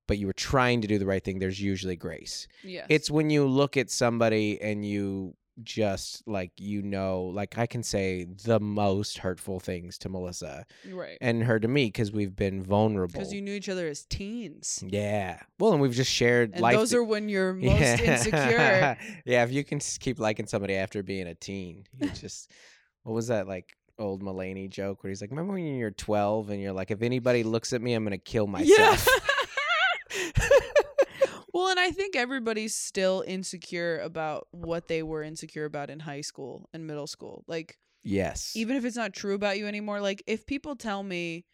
But 0.05 0.17
you 0.17 0.27
were 0.27 0.33
trying 0.33 0.81
to 0.81 0.87
do 0.87 0.99
the 0.99 1.05
right 1.05 1.23
thing. 1.23 1.39
There's 1.39 1.61
usually 1.61 1.95
grace. 1.95 2.45
Yes. 2.61 2.87
It's 2.89 3.09
when 3.09 3.29
you 3.29 3.47
look 3.47 3.77
at 3.77 3.89
somebody 3.89 4.61
and 4.61 4.85
you 4.85 5.33
just 5.61 6.27
like 6.27 6.51
you 6.57 6.81
know, 6.81 7.23
like 7.23 7.57
I 7.57 7.67
can 7.67 7.83
say 7.83 8.25
the 8.45 8.59
most 8.59 9.19
hurtful 9.19 9.59
things 9.59 9.97
to 9.99 10.09
Melissa 10.09 10.65
right. 10.89 11.17
and 11.21 11.43
her 11.43 11.59
to 11.59 11.67
me 11.67 11.85
because 11.85 12.11
we've 12.11 12.35
been 12.35 12.63
vulnerable. 12.63 13.13
Because 13.13 13.33
you 13.33 13.41
knew 13.41 13.53
each 13.53 13.69
other 13.69 13.87
as 13.87 14.05
teens. 14.05 14.83
yeah. 14.87 15.39
Well, 15.59 15.73
and 15.73 15.81
we've 15.81 15.93
just 15.93 16.11
shared 16.11 16.53
And 16.53 16.61
life. 16.61 16.75
those 16.75 16.93
are 16.93 17.03
when 17.03 17.29
you're 17.29 17.53
most 17.53 17.99
insecure. 17.99 18.97
yeah, 19.25 19.43
if 19.43 19.51
you 19.51 19.63
can 19.63 19.79
keep 19.79 20.19
liking 20.19 20.47
somebody 20.47 20.75
after 20.75 21.03
being 21.03 21.27
a 21.27 21.35
teen, 21.35 21.85
you 21.99 22.09
just 22.09 22.51
what 23.03 23.13
was 23.13 23.27
that 23.27 23.47
like 23.47 23.75
old 23.99 24.23
Mulaney 24.23 24.69
joke 24.69 25.03
where 25.03 25.09
he's 25.09 25.21
like, 25.21 25.29
"Remember 25.29 25.53
when 25.53 25.75
you're 25.75 25.91
12 25.91 26.49
and 26.49 26.61
you're 26.61 26.73
like, 26.73 26.89
if 26.89 27.01
anybody 27.01 27.43
looks 27.43 27.73
at 27.73 27.81
me, 27.81 27.93
I'm 27.93 28.03
gonna 28.03 28.17
kill 28.17 28.47
myself." 28.47 29.07
well, 31.53 31.67
and 31.69 31.79
I 31.79 31.91
think 31.91 32.15
everybody's 32.15 32.75
still 32.75 33.23
insecure 33.27 33.99
about 33.99 34.47
what 34.51 34.87
they 34.87 35.03
were 35.03 35.23
insecure 35.23 35.65
about 35.65 35.89
in 35.89 35.99
high 35.99 36.21
school 36.21 36.67
and 36.73 36.85
middle 36.87 37.07
school. 37.07 37.43
Like, 37.47 37.77
yes. 38.03 38.53
even 38.55 38.75
if 38.75 38.83
it's 38.85 38.97
not 38.97 39.13
true 39.13 39.35
about 39.35 39.57
you 39.57 39.67
anymore, 39.67 40.01
like, 40.01 40.23
if 40.27 40.45
people 40.45 40.75
tell 40.75 41.03
me 41.03 41.45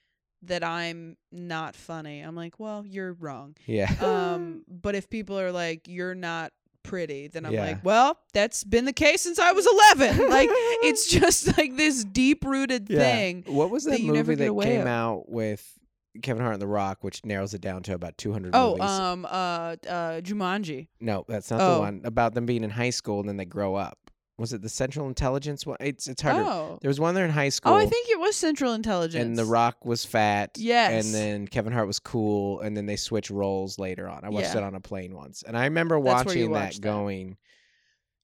that 0.43 0.63
I'm 0.63 1.17
not 1.33 1.75
funny, 1.75 2.21
I'm 2.21 2.35
like, 2.35 2.59
well, 2.59 2.85
you're 2.85 3.13
wrong. 3.13 3.57
yeah. 3.65 3.93
Um, 4.01 4.63
but 4.69 4.95
if 4.95 5.09
people 5.09 5.37
are 5.39 5.51
like, 5.51 5.87
you're 5.87 6.15
not 6.15 6.53
pretty, 6.81 7.27
then 7.27 7.45
I'm 7.45 7.51
Yeah. 7.53 7.65
like, 7.65 7.83
well, 7.85 8.17
that's 8.33 8.63
been 8.63 8.85
the 8.85 8.93
case 8.93 9.21
since 9.21 9.37
I 9.37 9.51
was 9.51 9.67
11. 9.97 10.29
like, 10.29 10.47
it's 10.81 11.07
just 11.19 11.57
like 11.57 11.75
this 11.75 12.05
deep 12.05 12.45
rooted 12.45 12.87
thing. 12.87 13.43
What 13.47 13.69
was 13.69 13.83
that 13.83 13.91
that 13.91 14.01
you 14.01 14.13
never 14.13 14.31
movie 14.31 14.45
that 14.47 14.63
came 14.63 14.81
of. 14.81 14.87
out 14.87 15.29
with 15.29 15.77
Kevin 16.23 16.41
Hart 16.41 16.53
and 16.53 16.61
The 16.61 16.67
Rock, 16.67 17.03
which 17.03 17.23
narrows 17.23 17.53
it 17.53 17.61
down 17.61 17.83
to 17.83 17.93
about 17.93 18.17
200 18.17 18.51
Oh, 18.55 18.71
movies? 18.71 18.89
um, 18.89 19.25
uh, 19.25 19.29
uh, 19.29 20.21
Jumanji. 20.21 20.87
no, 20.99 21.23
that's 21.27 21.51
not 21.51 21.57
the 21.59 21.63
oh. 21.65 21.79
one 21.79 22.01
about 22.03 22.33
them 22.33 22.45
being 22.45 22.63
in 22.63 22.69
high 22.71 22.89
school 22.89 23.19
and 23.19 23.29
then 23.29 23.37
they 23.37 23.45
grow 23.45 23.75
up. 23.75 23.97
Was 24.37 24.53
it 24.53 24.61
the 24.61 24.69
Central 24.69 25.07
Intelligence 25.07 25.65
one? 25.65 25.75
It's 25.81 26.07
it's 26.07 26.21
hard. 26.21 26.37
to- 26.45 26.49
Oh. 26.51 26.79
There 26.81 26.87
was 26.89 26.99
one 26.99 27.13
there 27.13 27.25
in 27.25 27.31
high 27.31 27.49
school. 27.49 27.73
Oh, 27.73 27.75
I 27.75 27.85
think 27.85 28.07
it 28.09 28.19
was 28.19 28.37
Central 28.37 28.73
Intelligence. 28.73 29.23
and 29.25 29.37
The 29.37 29.43
Rock 29.45 29.83
was 29.83 30.05
fat. 30.05 30.51
Yes. 30.57 31.05
And 31.05 31.13
then 31.13 31.47
Kevin 31.47 31.73
Hart 31.73 31.87
was 31.87 31.99
cool, 31.99 32.61
and 32.61 32.75
then 32.75 32.85
they 32.85 32.95
switch 32.95 33.29
roles 33.29 33.77
later 33.77 34.07
on. 34.07 34.23
I 34.23 34.29
watched 34.29 34.53
Yeah. 34.53 34.59
it 34.59 34.63
on 34.63 34.75
a 34.75 34.79
plane 34.79 35.13
once, 35.13 35.43
and 35.43 35.57
I 35.57 35.65
remember 35.65 36.01
That's 36.01 36.25
where 36.25 36.35
you 36.37 36.49
watching 36.49 36.53
that, 36.53 36.59
watched 36.65 36.81
that. 36.81 36.87
going. 36.87 37.37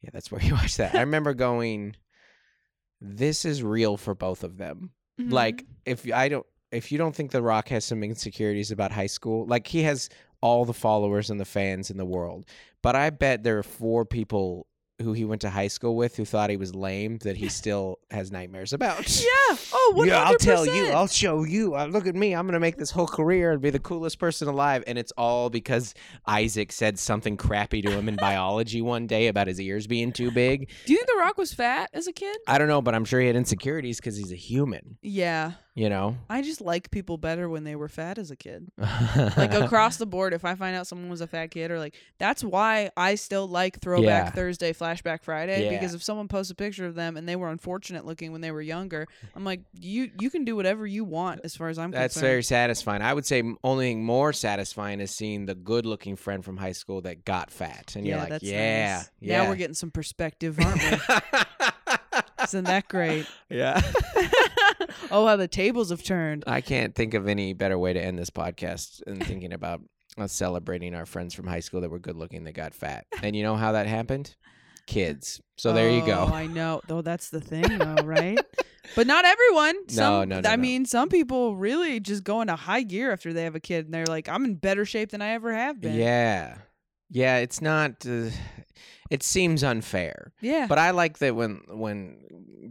Yeah, 0.03 0.09
that's 0.13 0.31
where 0.31 0.41
you 0.41 0.53
watch 0.53 0.77
that. 0.77 0.95
I 0.95 1.01
remember 1.01 1.33
going. 1.33 1.97
This 3.01 3.43
is 3.45 3.61
real 3.61 3.97
for 3.97 4.15
both 4.15 4.43
of 4.43 4.57
them. 4.57 4.91
Mhm. 5.19 5.31
Like 5.31 5.65
if 5.85 6.09
I 6.11 6.29
don't 6.29 6.45
if 6.75 6.91
you 6.91 6.97
don't 6.97 7.15
think 7.15 7.31
The 7.31 7.41
Rock 7.41 7.69
has 7.69 7.85
some 7.85 8.03
insecurities 8.03 8.71
about 8.71 8.91
high 8.91 9.07
school, 9.07 9.45
like 9.47 9.67
he 9.67 9.83
has 9.83 10.09
all 10.41 10.65
the 10.65 10.73
followers 10.73 11.29
and 11.29 11.39
the 11.39 11.45
fans 11.45 11.89
in 11.89 11.97
the 11.97 12.05
world. 12.05 12.45
But 12.81 12.95
I 12.95 13.09
bet 13.09 13.43
there 13.43 13.57
are 13.57 13.63
four 13.63 14.05
people 14.05 14.67
who 15.01 15.11
he 15.11 15.25
went 15.25 15.41
to 15.41 15.49
high 15.49 15.67
school 15.67 15.97
with 15.97 16.15
who 16.15 16.23
thought 16.23 16.49
he 16.49 16.55
was 16.55 16.73
lame 16.73 17.17
that 17.17 17.35
he 17.35 17.49
still 17.49 17.99
has 18.11 18.31
nightmares 18.31 18.71
about. 18.73 19.05
Yeah. 19.25 19.57
Oh, 19.73 19.93
100%. 19.97 20.07
Yeah, 20.07 20.23
I'll 20.23 20.37
tell 20.37 20.65
you. 20.65 20.87
I'll 20.87 21.07
show 21.07 21.43
you. 21.43 21.75
Uh, 21.75 21.85
look 21.85 22.07
at 22.07 22.15
me. 22.15 22.33
I'm 22.33 22.47
gonna 22.47 22.59
make 22.59 22.77
this 22.77 22.91
whole 22.91 23.07
career 23.07 23.51
and 23.51 23.61
be 23.61 23.69
the 23.69 23.79
coolest 23.79 24.19
person 24.19 24.47
alive. 24.47 24.83
And 24.87 24.97
it's 24.97 25.11
all 25.17 25.49
because 25.49 25.93
Isaac 26.25 26.71
said 26.71 26.97
something 26.97 27.37
crappy 27.37 27.81
to 27.81 27.91
him 27.91 28.07
in 28.07 28.15
biology 28.15 28.81
one 28.81 29.05
day 29.07 29.27
about 29.27 29.47
his 29.47 29.59
ears 29.59 29.85
being 29.87 30.11
too 30.11 30.31
big. 30.31 30.69
Do 30.85 30.93
you 30.93 30.99
think 30.99 31.09
The 31.09 31.17
Rock 31.17 31.37
was 31.37 31.53
fat 31.53 31.89
as 31.93 32.07
a 32.07 32.13
kid? 32.13 32.37
I 32.47 32.57
don't 32.57 32.67
know, 32.67 32.81
but 32.81 32.95
I'm 32.95 33.05
sure 33.05 33.19
he 33.19 33.27
had 33.27 33.35
insecurities 33.35 33.97
because 33.97 34.15
he's 34.17 34.31
a 34.31 34.35
human. 34.37 34.97
Yeah. 35.01 35.53
You 35.77 35.89
know, 35.89 36.15
I 36.29 36.41
just 36.41 36.61
like 36.61 36.89
people 36.89 37.17
better 37.17 37.49
when 37.49 37.65
they 37.65 37.75
were 37.75 37.89
fat 37.89 38.17
as 38.17 38.31
a 38.31 38.37
kid. 38.37 38.71
Like 39.37 39.53
across 39.53 39.97
the 39.97 40.05
board, 40.05 40.33
if 40.33 40.45
I 40.45 40.55
find 40.55 40.73
out 40.75 40.87
someone 40.87 41.09
was 41.09 41.19
a 41.19 41.27
fat 41.27 41.47
kid 41.51 41.69
or 41.69 41.79
like 41.79 41.95
that's 42.17 42.43
why 42.45 42.91
I 42.95 43.15
still 43.15 43.45
like 43.47 43.81
Throwback 43.81 44.05
Yeah. 44.05 44.29
Thursday, 44.29 44.71
Flashback 44.71 45.23
Friday 45.23 45.65
Yeah. 45.65 45.71
because 45.71 45.93
if 45.93 46.01
someone 46.01 46.29
posts 46.29 46.49
a 46.51 46.55
picture 46.55 46.85
of 46.85 46.95
them 46.95 47.17
and 47.17 47.27
they 47.27 47.35
were 47.35 47.49
unfortunate 47.49 48.05
looking 48.05 48.31
when 48.31 48.39
they 48.39 48.51
were 48.51 48.61
younger, 48.61 49.05
I'm 49.35 49.43
like, 49.43 49.61
you 49.77 50.11
you 50.19 50.29
can 50.29 50.45
do 50.45 50.55
whatever 50.55 50.87
you 50.87 51.03
want 51.03 51.41
as 51.43 51.55
far 51.57 51.67
as 51.67 51.77
I'm 51.77 51.89
concerned. 51.91 52.03
That's 52.03 52.13
concerned. 52.13 52.29
very 52.31 52.43
satisfying. 52.43 53.01
I 53.01 53.13
would 53.13 53.25
say 53.25 53.39
m- 53.39 53.57
only 53.63 53.87
thing 53.87 54.05
more 54.05 54.31
satisfying 54.31 55.01
is 55.01 55.11
seeing 55.11 55.45
the 55.45 55.55
good-looking 55.55 56.15
friend 56.15 56.45
from 56.45 56.55
high 56.55 56.71
school 56.71 57.01
that 57.01 57.25
got 57.25 57.51
fat, 57.51 57.95
and 57.97 58.05
yeah, 58.05 58.11
you're 58.13 58.19
like, 58.21 58.29
that's 58.29 58.43
yeah, 58.43 58.95
nice. 58.97 59.09
yeah. 59.19 59.43
Now 59.43 59.49
we're 59.49 59.55
getting 59.57 59.73
some 59.73 59.91
perspective, 59.91 60.57
aren't 60.57 60.81
we? 60.81 60.97
Isn't 62.45 62.63
that 62.65 62.87
great? 62.87 63.25
yeah. 63.49 63.81
Oh, 65.11 65.25
how 65.27 65.35
the 65.35 65.47
tables 65.47 65.89
have 65.89 66.03
turned. 66.03 66.43
I 66.47 66.61
can't 66.61 66.95
think 66.95 67.13
of 67.13 67.27
any 67.27 67.53
better 67.53 67.77
way 67.77 67.93
to 67.93 68.01
end 68.01 68.17
this 68.19 68.29
podcast 68.29 69.03
than 69.05 69.19
thinking 69.19 69.53
about 69.53 69.81
us 70.17 70.31
celebrating 70.31 70.95
our 70.95 71.05
friends 71.05 71.33
from 71.33 71.47
high 71.47 71.59
school 71.59 71.81
that 71.81 71.89
were 71.89 71.99
good 71.99 72.15
looking 72.15 72.43
that 72.45 72.53
got 72.53 72.73
fat. 72.73 73.05
And 73.21 73.35
you 73.35 73.43
know 73.43 73.55
how 73.55 73.73
that 73.73 73.87
happened? 73.87 74.35
Kids. 74.87 75.41
So 75.57 75.73
there 75.73 75.89
you 75.89 76.03
Oh, 76.03 76.05
go. 76.05 76.25
I 76.25 76.47
know. 76.47 76.81
Though 76.87 77.01
that's 77.01 77.29
the 77.29 77.41
thing, 77.41 77.79
though, 77.79 78.03
right? 78.03 78.39
but 78.95 79.07
not 79.07 79.25
everyone. 79.25 79.75
Some, 79.89 80.29
no, 80.29 80.39
no, 80.41 80.49
I 80.49 80.55
no. 80.55 80.61
mean, 80.61 80.85
some 80.85 81.09
people 81.09 81.55
really 81.55 81.99
just 81.99 82.23
go 82.23 82.41
into 82.41 82.55
high 82.55 82.83
gear 82.83 83.11
after 83.11 83.33
they 83.33 83.43
have 83.43 83.55
a 83.55 83.59
kid, 83.59 83.85
and 83.85 83.93
they're 83.93 84.05
like, 84.05 84.29
"I'm 84.29 84.45
in 84.45 84.55
better 84.55 84.85
shape 84.85 85.09
than 85.09 85.21
I 85.23 85.29
ever 85.31 85.53
have 85.53 85.81
been." 85.81 85.95
Yeah. 85.95 86.57
Yeah, 87.09 87.37
it's 87.37 87.61
not 87.61 88.05
uh, 88.05 88.29
it 89.09 89.23
seems 89.23 89.63
unfair. 89.63 90.33
yeah. 90.41 90.65
But 90.67 90.77
I 90.77 90.91
like 90.91 91.17
that 91.19 91.35
when 91.35 91.61
when 91.67 92.17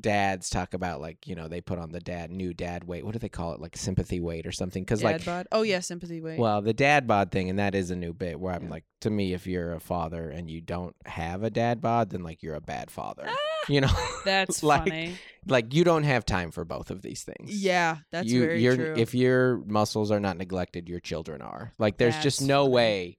dads 0.01 0.51
talk 0.51 0.74
about 0.74 1.01
like, 1.01 1.26
you 1.26 1.34
know, 1.34 1.49
they 1.49 1.61
put 1.61 1.78
on 1.78 1.90
the 1.92 2.01
dad 2.01 2.30
new 2.30 2.53
dad 2.55 2.84
weight. 2.84 3.05
What 3.05 3.12
do 3.12 3.18
they 3.18 3.28
call 3.28 3.53
it? 3.53 3.61
Like 3.61 3.76
sympathy 3.76 4.20
weight 4.20 4.47
or 4.47 4.53
something 4.53 4.84
cuz 4.84 5.01
Dad 5.01 5.07
like 5.07 5.24
bod. 5.24 5.47
Oh 5.53 5.62
yeah, 5.62 5.80
sympathy 5.80 6.20
weight. 6.20 6.38
Well, 6.38 6.62
the 6.62 6.72
dad 6.74 7.07
bod 7.07 7.30
thing, 7.30 7.49
and 7.51 7.59
that 7.59 7.74
is 7.74 7.90
a 7.90 7.97
new 7.97 8.12
bit 8.12 8.38
where 8.40 8.55
I'm 8.55 8.64
Yeah. 8.64 8.70
like, 8.70 8.84
to 9.01 9.11
me, 9.11 9.32
if 9.34 9.47
you're 9.47 9.72
a 9.72 9.80
father 9.80 10.28
and 10.30 10.51
you 10.51 10.61
don't 10.61 10.95
have 11.07 11.42
a 11.42 11.51
dad 11.51 11.80
bod, 11.80 12.11
then 12.11 12.22
like 12.22 12.42
you're 12.42 12.55
a 12.55 12.61
bad 12.61 12.90
father. 12.90 13.24
Ah! 13.26 13.36
You 13.68 13.80
know, 13.80 13.92
that's 14.24 14.62
like- 14.62 14.82
funny. 14.88 15.14
like 15.47 15.72
you 15.72 15.84
don't 15.84 16.05
have 16.05 16.24
time 16.26 16.51
for 16.51 16.64
both 16.64 16.90
of 16.90 17.03
these 17.03 17.22
things. 17.22 17.62
Yeah, 17.62 17.99
that's 18.11 18.28
you, 18.28 18.40
very 18.40 18.62
you're, 18.62 18.76
true. 18.76 18.95
If 18.97 19.14
your 19.14 19.59
muscles 19.66 20.11
are 20.11 20.20
not 20.20 20.36
neglected, 20.36 20.88
your 20.88 21.01
children 21.01 21.40
are. 21.40 21.72
Like, 21.78 21.97
there's 21.99 22.18
just 22.18 22.42
no 22.42 22.64
funny. 22.64 22.74
way 22.74 23.16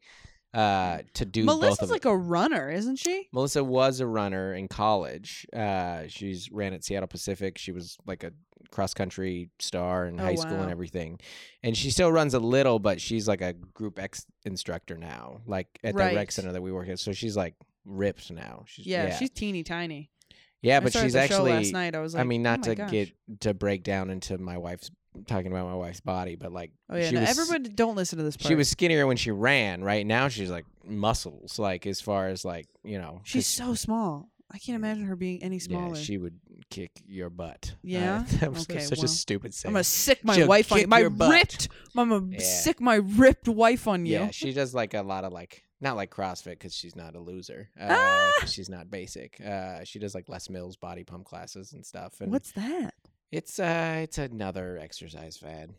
uh, 0.56 1.00
to 1.14 1.26
do 1.26 1.46
both 1.46 1.60
Melissa's 1.62 1.92
like 1.92 2.06
a 2.06 2.16
runner, 2.16 2.72
isn't 2.72 2.96
she? 2.98 3.28
Melissa 3.34 3.64
was 3.64 4.00
a 4.00 4.08
runner 4.08 4.54
in 4.54 4.68
college. 4.68 5.46
Uh, 5.54 6.04
she's 6.08 6.50
ran 6.52 6.74
at 6.74 6.84
Seattle 6.84 7.08
Pacific. 7.08 7.58
She 7.58 7.72
was 7.74 7.98
like 8.08 8.24
a 8.24 8.32
cross 8.72 8.94
country 8.94 9.50
star 9.60 10.06
in 10.08 10.20
Oh, 10.20 10.24
high 10.24 10.36
school 10.36 10.62
and 10.62 10.72
everything. 10.72 11.20
And 11.62 11.76
she 11.76 11.92
still 11.92 12.12
runs 12.12 12.34
a 12.34 12.40
little, 12.40 12.80
but 12.80 13.02
she's 13.02 13.28
like 13.28 13.42
a 13.42 13.54
group 13.54 14.00
X 14.00 14.26
instructor 14.46 14.98
now, 14.98 15.42
like 15.46 15.68
at 15.84 15.94
the 15.96 16.04
rec 16.16 16.32
center 16.32 16.54
that 16.54 16.62
we 16.62 16.72
work 16.72 16.88
at. 16.88 17.00
So 17.00 17.12
she's 17.12 17.36
like 17.36 17.56
ripped 17.84 18.32
now. 18.32 18.64
She's, 18.68 18.88
Yeah, 18.88 19.08
yeah, 19.08 19.18
she's 19.18 19.30
teeny 19.32 19.64
tiny. 19.64 20.10
yeah, 20.62 20.80
but 20.80 20.94
she's 20.94 21.16
actually. 21.16 21.52
last 21.52 21.74
night. 21.74 21.96
I 21.96 22.00
was 22.00 22.14
like, 22.14 22.22
I 22.22 22.24
mean, 22.24 22.44
not 22.44 22.60
oh 22.60 22.64
to 22.64 22.76
gosh. 22.76 22.92
get 22.92 23.12
to 23.42 23.54
break 23.54 23.84
down 23.84 24.10
into 24.10 24.38
my 24.38 24.58
wife's 24.58 24.90
talking 25.28 25.52
about 25.52 25.68
my 25.68 25.76
wife's 25.76 26.02
body, 26.02 26.36
but 26.36 26.52
like 26.52 26.72
Oh 26.90 26.96
yeah, 26.96 27.10
she 27.10 27.16
no, 27.16 27.22
was, 27.22 27.30
everybody 27.30 27.70
don't 27.74 27.96
listen 27.96 28.18
to 28.18 28.24
this 28.24 28.38
part. 28.38 28.48
She 28.48 28.56
was 28.56 28.70
skinnier 28.70 29.08
when 29.08 29.18
she 29.18 29.32
ran. 29.32 29.84
Right 29.84 30.06
now, 30.06 30.28
she's 30.28 30.50
like 30.52 30.66
muscles. 30.84 31.58
Like 31.60 31.86
as 31.88 32.02
far 32.02 32.28
as 32.28 32.46
like 32.46 32.68
you 32.84 32.98
know, 32.98 33.22
She's 33.24 33.48
so 33.48 33.74
small. 33.76 34.30
I 34.52 34.58
can't 34.60 34.76
imagine 34.76 35.06
her 35.06 35.16
being 35.16 35.42
any 35.44 35.60
smaller. 35.60 35.96
Yeah, 35.96 36.02
she 36.02 36.18
would 36.18 36.40
kick 36.70 36.92
your 37.08 37.30
butt. 37.30 37.74
Yeah? 37.84 38.20
Uh, 38.28 38.38
that 38.40 38.54
was 38.54 38.64
Okay, 38.70 38.80
such 38.80 39.00
well, 39.00 39.06
a 39.06 39.10
stupid 39.10 39.54
saying. 39.54 39.72
I'm 39.72 39.74
gonna 39.74 39.84
sic 39.84 40.24
my 40.24 40.36
She'll 40.36 40.48
wife 40.48 40.72
on 40.72 40.80
you. 40.82 40.88
My 40.88 41.00
ripped. 41.02 41.68
I'm 41.98 42.10
gonna 42.10 42.28
Yeah. 42.32 42.40
sic 42.40 42.80
my 42.80 42.96
ripped 42.96 43.48
wife 43.48 43.88
on 43.88 44.06
you. 44.06 44.14
yeah, 44.14 44.32
she 44.32 44.54
does 44.54 44.74
like 44.74 44.94
a 44.94 45.02
lot 45.02 45.24
of 45.24 45.34
like 45.34 45.64
not 45.82 45.96
like 45.98 46.10
CrossFit 46.10 46.52
because 46.52 46.74
she's 46.74 46.96
not 46.96 47.16
a 47.16 47.20
loser. 47.20 47.70
Uh, 47.80 47.88
Ah! 47.90 48.46
she's 48.46 48.70
not 48.70 48.90
basic. 48.90 49.40
Uh, 49.42 49.84
she 49.84 50.00
does 50.00 50.16
like 50.16 50.30
Les 50.30 50.50
Mills 50.50 50.78
body 50.78 51.04
pump 51.04 51.26
classes 51.26 51.74
and 51.74 51.86
stuff. 51.86 52.22
And 52.22 52.32
What's 52.32 52.52
that? 52.54 52.94
It's 53.32 53.60
uh, 53.60 54.00
it's 54.04 54.18
another 54.18 54.78
exercise 54.78 55.38
fad 55.38 55.74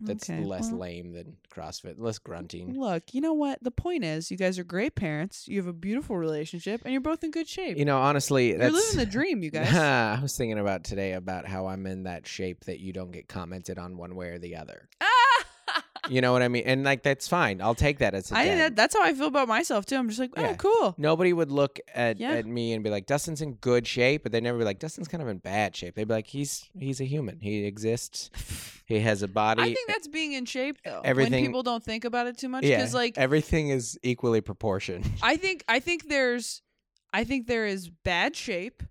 that's 0.00 0.28
Okay, 0.28 0.44
less 0.44 0.70
well, 0.70 0.80
lame 0.80 1.12
than 1.12 1.36
CrossFit, 1.54 1.94
less 1.98 2.18
grunting. 2.18 2.78
Look, 2.78 3.14
you 3.14 3.20
know 3.20 3.32
what? 3.32 3.62
The 3.62 3.70
point 3.70 4.04
is, 4.04 4.30
you 4.30 4.36
guys 4.36 4.58
are 4.58 4.64
great 4.64 4.94
parents. 4.94 5.46
You 5.48 5.58
have 5.58 5.66
a 5.66 5.72
beautiful 5.72 6.16
relationship, 6.16 6.82
and 6.84 6.92
you're 6.92 7.00
both 7.00 7.22
in 7.24 7.30
good 7.30 7.48
shape. 7.48 7.78
You 7.78 7.84
know, 7.84 7.98
honestly, 7.98 8.50
you're 8.50 8.70
living 8.70 8.98
the 8.98 9.06
dream, 9.06 9.42
you 9.42 9.50
guys. 9.52 9.74
I 9.74 10.20
was 10.20 10.36
thinking 10.36 10.58
about 10.58 10.84
today 10.84 11.12
about 11.12 11.46
how 11.46 11.66
I'm 11.66 11.86
in 11.86 12.04
that 12.04 12.26
shape 12.26 12.64
that 12.64 12.80
you 12.80 12.92
don't 12.92 13.12
get 13.12 13.28
commented 13.28 13.78
on 13.78 13.96
one 13.96 14.14
way 14.16 14.28
or 14.28 14.38
the 14.38 14.56
other. 14.56 14.88
You 16.10 16.20
know 16.20 16.32
what 16.32 16.42
I 16.42 16.48
mean? 16.48 16.64
And 16.66 16.84
like 16.84 17.02
that's 17.02 17.26
fine. 17.28 17.60
I'll 17.60 17.74
take 17.74 17.98
that 17.98 18.14
as 18.14 18.30
a 18.32 18.36
I 18.36 18.44
dad. 18.46 18.58
that, 18.58 18.76
that's 18.76 18.94
how 18.96 19.02
I 19.02 19.14
feel 19.14 19.26
about 19.28 19.48
myself 19.48 19.86
too. 19.86 19.96
I'm 19.96 20.08
just 20.08 20.20
like, 20.20 20.30
oh, 20.36 20.40
Yeah. 20.42 20.54
cool. 20.54 20.94
Nobody 20.98 21.32
would 21.32 21.50
look 21.50 21.78
at, 21.94 22.18
Yeah. 22.20 22.32
at 22.32 22.46
me 22.46 22.72
and 22.72 22.82
be 22.84 22.90
like, 22.90 23.06
Dustin's 23.06 23.40
in 23.40 23.54
good 23.54 23.86
shape, 23.86 24.22
but 24.22 24.32
they'd 24.32 24.42
never 24.42 24.58
be 24.58 24.64
like, 24.64 24.78
Dustin's 24.78 25.08
kind 25.08 25.22
of 25.22 25.28
in 25.28 25.38
bad 25.38 25.74
shape. 25.74 25.94
They'd 25.94 26.08
be 26.08 26.14
like, 26.14 26.26
he's 26.26 26.68
he's 26.78 27.00
a 27.00 27.04
human. 27.04 27.40
He 27.40 27.64
exists. 27.64 28.30
He 28.86 29.00
has 29.00 29.22
a 29.22 29.28
body. 29.28 29.62
I 29.62 29.64
think 29.72 29.88
that's 29.88 30.08
being 30.08 30.34
in 30.34 30.44
shape 30.44 30.76
though. 30.84 31.00
everything- 31.02 31.32
when 31.32 31.46
people 31.46 31.62
don't 31.62 31.82
think 31.82 32.04
about 32.04 32.26
it 32.26 32.36
too 32.36 32.50
much, 32.50 32.64
yeah, 32.64 32.76
because 32.76 32.92
like 32.92 33.16
everything 33.16 33.70
is 33.70 33.98
equally 34.02 34.42
proportioned. 34.42 35.10
I 35.22 35.38
think 35.38 35.64
I 35.66 35.80
think 35.80 36.06
there's 36.10 36.60
I 37.10 37.24
think 37.24 37.46
there 37.46 37.64
is 37.64 37.88
bad 37.88 38.36
shape 38.36 38.82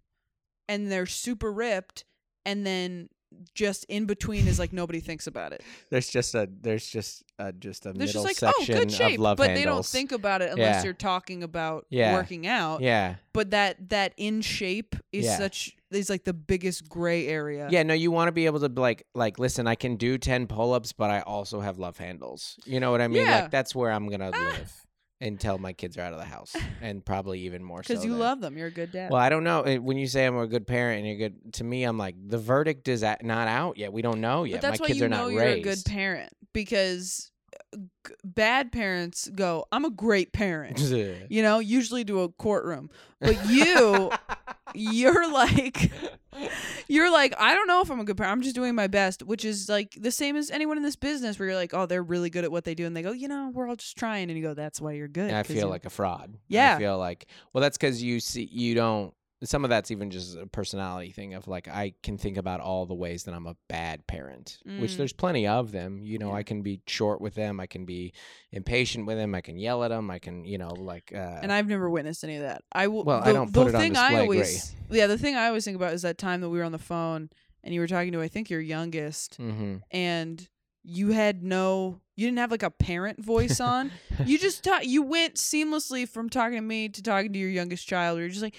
and 0.67 0.91
they're 0.91 1.05
super 1.05 1.53
ripped 1.53 2.05
and 2.43 2.65
then 2.65 3.09
just 3.53 3.85
in 3.85 4.05
between 4.05 4.47
is 4.47 4.59
like 4.59 4.73
nobody 4.73 4.99
thinks 4.99 5.27
about 5.27 5.53
it. 5.53 5.61
There's 5.89 6.09
just 6.09 6.33
a 6.35 6.49
there's 6.61 6.87
just 6.87 7.23
a 7.39 7.51
just 7.53 7.85
a 7.85 7.93
There's 7.93 8.13
middle 8.13 8.23
just 8.25 8.41
like, 8.41 8.55
oh, 8.55 8.65
good 8.65 8.91
shape, 8.91 9.15
of 9.15 9.19
love 9.19 9.37
but 9.37 9.47
they 9.55 9.65
don't 9.65 9.85
think 9.85 10.11
about 10.11 10.41
it 10.41 10.51
unless 10.51 10.77
Yeah. 10.77 10.83
you're 10.83 10.93
talking 10.93 11.43
about 11.43 11.85
Yeah. 11.89 12.13
working 12.13 12.47
out. 12.47 12.81
Yeah. 12.81 13.15
But 13.33 13.51
that 13.51 13.89
that 13.89 14.13
in 14.17 14.41
shape 14.41 14.95
is 15.11 15.25
Yeah. 15.25 15.37
such 15.37 15.75
is 15.91 16.09
like 16.09 16.23
the 16.23 16.33
biggest 16.33 16.89
gray 16.89 17.27
area. 17.27 17.67
Yeah, 17.69 17.83
no, 17.83 17.93
you 17.93 18.09
want 18.09 18.27
to 18.27 18.31
be 18.31 18.45
able 18.47 18.59
to 18.61 18.69
be 18.69 18.81
like 18.81 19.05
like 19.13 19.37
listen, 19.39 19.67
I 19.67 19.75
can 19.75 19.95
do 19.95 20.17
10 20.17 20.47
pull-ups, 20.47 20.93
but 20.93 21.09
I 21.11 21.21
also 21.21 21.59
have 21.59 21.77
love 21.77 21.97
handles. 21.97 22.57
You 22.65 22.79
know 22.79 22.91
what 22.91 23.01
I 23.01 23.07
mean? 23.07 23.25
Yeah. 23.25 23.41
Like 23.41 23.51
that's 23.51 23.75
where 23.75 23.91
I'm 23.91 24.07
going 24.07 24.19
to 24.21 24.31
ah, 24.33 24.39
live 24.57 24.82
until 25.23 25.57
my 25.57 25.73
kids 25.73 25.97
are 25.97 26.01
out 26.01 26.13
of 26.13 26.19
the 26.19 26.25
house 26.25 26.55
and 26.81 27.03
probably 27.05 27.39
even 27.41 27.63
more 27.63 27.81
so. 27.83 27.93
because 27.93 28.03
you 28.05 28.11
then. 28.11 28.19
love 28.19 28.41
them. 28.41 28.57
You're 28.57 28.67
a 28.67 28.71
good 28.71 28.91
dad. 28.91 29.09
Well, 29.11 29.21
I 29.21 29.29
don't 29.29 29.43
know. 29.43 29.63
When 29.81 29.97
you 29.97 30.07
say 30.07 30.25
I'm 30.25 30.37
a 30.37 30.47
good 30.47 30.67
parent 30.67 30.99
and 30.99 31.07
you're 31.07 31.29
good 31.29 31.53
to 31.53 31.63
me, 31.63 31.83
I'm 31.83 31.97
like 31.97 32.15
the 32.27 32.37
verdict 32.37 32.87
is 32.87 33.03
at, 33.03 33.23
not 33.23 33.47
out 33.47 33.77
yet. 33.77 33.93
We 33.93 34.01
don't 34.01 34.21
know 34.21 34.43
yet. 34.43 34.61
but 34.61 34.67
that's 34.67 34.79
my 34.79 34.83
why 34.83 34.87
kids 34.87 34.99
you 34.99 35.05
are 35.05 35.09
know 35.09 35.23
not 35.25 35.31
you're 35.31 35.41
raised. 35.41 35.65
a 35.67 35.69
good 35.69 35.85
parent 35.91 36.33
because 36.53 37.31
uh, 37.73 37.77
g- 38.07 38.13
bad 38.23 38.71
parents 38.71 39.29
go, 39.33 39.65
"I'm 39.71 39.85
a 39.85 39.89
great 39.89 40.33
parent." 40.33 40.79
you 41.29 41.41
know, 41.41 41.59
usually 41.59 42.03
to 42.05 42.21
a 42.21 42.29
courtroom. 42.29 42.89
But 43.19 43.49
you, 43.49 44.11
you're 44.73 45.31
like, 45.31 45.91
you're 46.87 47.11
like, 47.11 47.33
I 47.39 47.53
don't 47.53 47.67
know 47.67 47.81
if 47.81 47.89
I'm 47.89 47.99
a 47.99 48.03
good 48.03 48.17
parent. 48.17 48.31
I'm 48.31 48.41
just 48.41 48.55
doing 48.55 48.75
my 48.75 48.87
best, 48.87 49.23
which 49.23 49.45
is 49.45 49.69
like 49.69 49.95
the 49.99 50.11
same 50.11 50.35
as 50.35 50.51
anyone 50.51 50.77
in 50.77 50.83
this 50.83 50.95
business 50.95 51.39
where 51.39 51.49
you're 51.49 51.57
like, 51.57 51.73
oh, 51.73 51.85
they're 51.85 52.03
really 52.03 52.29
good 52.29 52.43
at 52.43 52.51
what 52.51 52.63
they 52.63 52.75
do. 52.75 52.85
And 52.85 52.95
they 52.95 53.01
go, 53.01 53.11
you 53.11 53.27
know, 53.27 53.51
we're 53.53 53.67
all 53.67 53.75
just 53.75 53.97
trying. 53.97 54.29
And 54.29 54.37
you 54.37 54.43
go, 54.43 54.53
that's 54.53 54.81
why 54.81 54.93
you're 54.93 55.07
good. 55.07 55.29
And 55.29 55.37
I 55.37 55.43
feel 55.43 55.69
like 55.69 55.85
a 55.85 55.89
fraud. 55.89 56.35
Yeah. 56.47 56.75
I 56.75 56.79
feel 56.79 56.97
like 56.97 57.27
well, 57.53 57.61
that's 57.61 57.77
because 57.77 58.01
you 58.01 58.19
see 58.19 58.49
you 58.51 58.75
don't. 58.75 59.13
Some 59.43 59.63
of 59.63 59.69
that's 59.69 59.91
even 59.91 60.09
just 60.09 60.37
a 60.37 60.47
personality 60.47 61.11
thing 61.11 61.33
of 61.33 61.47
like 61.47 61.67
I 61.67 61.93
can 62.03 62.17
think 62.17 62.37
about 62.37 62.59
all 62.61 62.85
the 62.85 62.93
ways 62.93 63.23
that 63.23 63.33
I'm 63.33 63.45
a 63.47 63.55
bad 63.67 64.05
parent, 64.07 64.59
which 64.79 64.91
Mm. 64.93 64.97
there's 64.97 65.13
plenty 65.13 65.47
of 65.47 65.71
them. 65.71 66.01
You 66.01 66.17
know, 66.19 66.29
Yeah. 66.29 66.35
I 66.37 66.43
can 66.43 66.61
be 66.61 66.81
short 66.87 67.19
with 67.21 67.35
them. 67.35 67.59
I 67.59 67.65
can 67.67 67.85
be 67.85 68.13
impatient 68.51 69.05
with 69.05 69.17
them. 69.17 69.35
I 69.35 69.41
can 69.41 69.57
yell 69.57 69.83
at 69.83 69.89
them. 69.89 70.09
I 70.09 70.19
can, 70.19 70.45
you 70.45 70.57
know, 70.57 70.69
like. 70.69 71.11
Uh, 71.13 71.39
and 71.41 71.51
I've 71.51 71.67
never 71.67 71.89
witnessed 71.89 72.23
any 72.23 72.35
of 72.37 72.43
that. 72.43 72.63
I 72.71 72.87
will. 72.87 73.03
Well, 73.03 73.21
the, 73.21 73.29
I 73.29 73.33
don't 73.33 73.51
the 73.51 73.59
put 73.63 73.69
it 73.69 73.75
on 73.75 73.81
thing 73.81 73.97
I 73.97 74.09
display, 74.09 74.21
always, 74.21 74.75
yeah, 74.89 75.07
the 75.07 75.17
thing 75.17 75.35
I 75.35 75.47
always 75.47 75.65
think 75.65 75.75
about 75.75 75.93
is 75.93 76.01
that 76.03 76.17
time 76.17 76.41
that 76.41 76.49
we 76.49 76.57
were 76.57 76.63
on 76.63 76.71
the 76.71 76.77
phone 76.79 77.29
and 77.63 77.73
you 77.73 77.79
were 77.79 77.87
talking 77.87 78.11
to, 78.13 78.21
I 78.21 78.27
think 78.27 78.49
your 78.49 78.61
youngest, 78.61 79.35
hmm 79.37 79.77
and 79.91 80.47
you 80.85 81.11
had 81.11 81.41
no, 81.43 82.01
you 82.17 82.27
didn't 82.27 82.39
have 82.39 82.51
like 82.51 82.61
a 82.63 82.69
parent 82.69 83.23
voice 83.23 83.59
on. 83.73 83.89
you 84.25 84.37
just 84.37 84.63
ta- 84.65 84.81
you 84.83 85.01
went 85.01 85.35
seamlessly 85.35 86.07
from 86.07 86.29
talking 86.29 86.57
to 86.57 86.61
me 86.61 86.89
to 86.89 87.01
talking 87.01 87.31
to 87.31 87.39
your 87.39 87.49
youngest 87.49 87.87
child. 87.87 88.19
You're 88.19 88.27
just 88.27 88.41
like, 88.41 88.55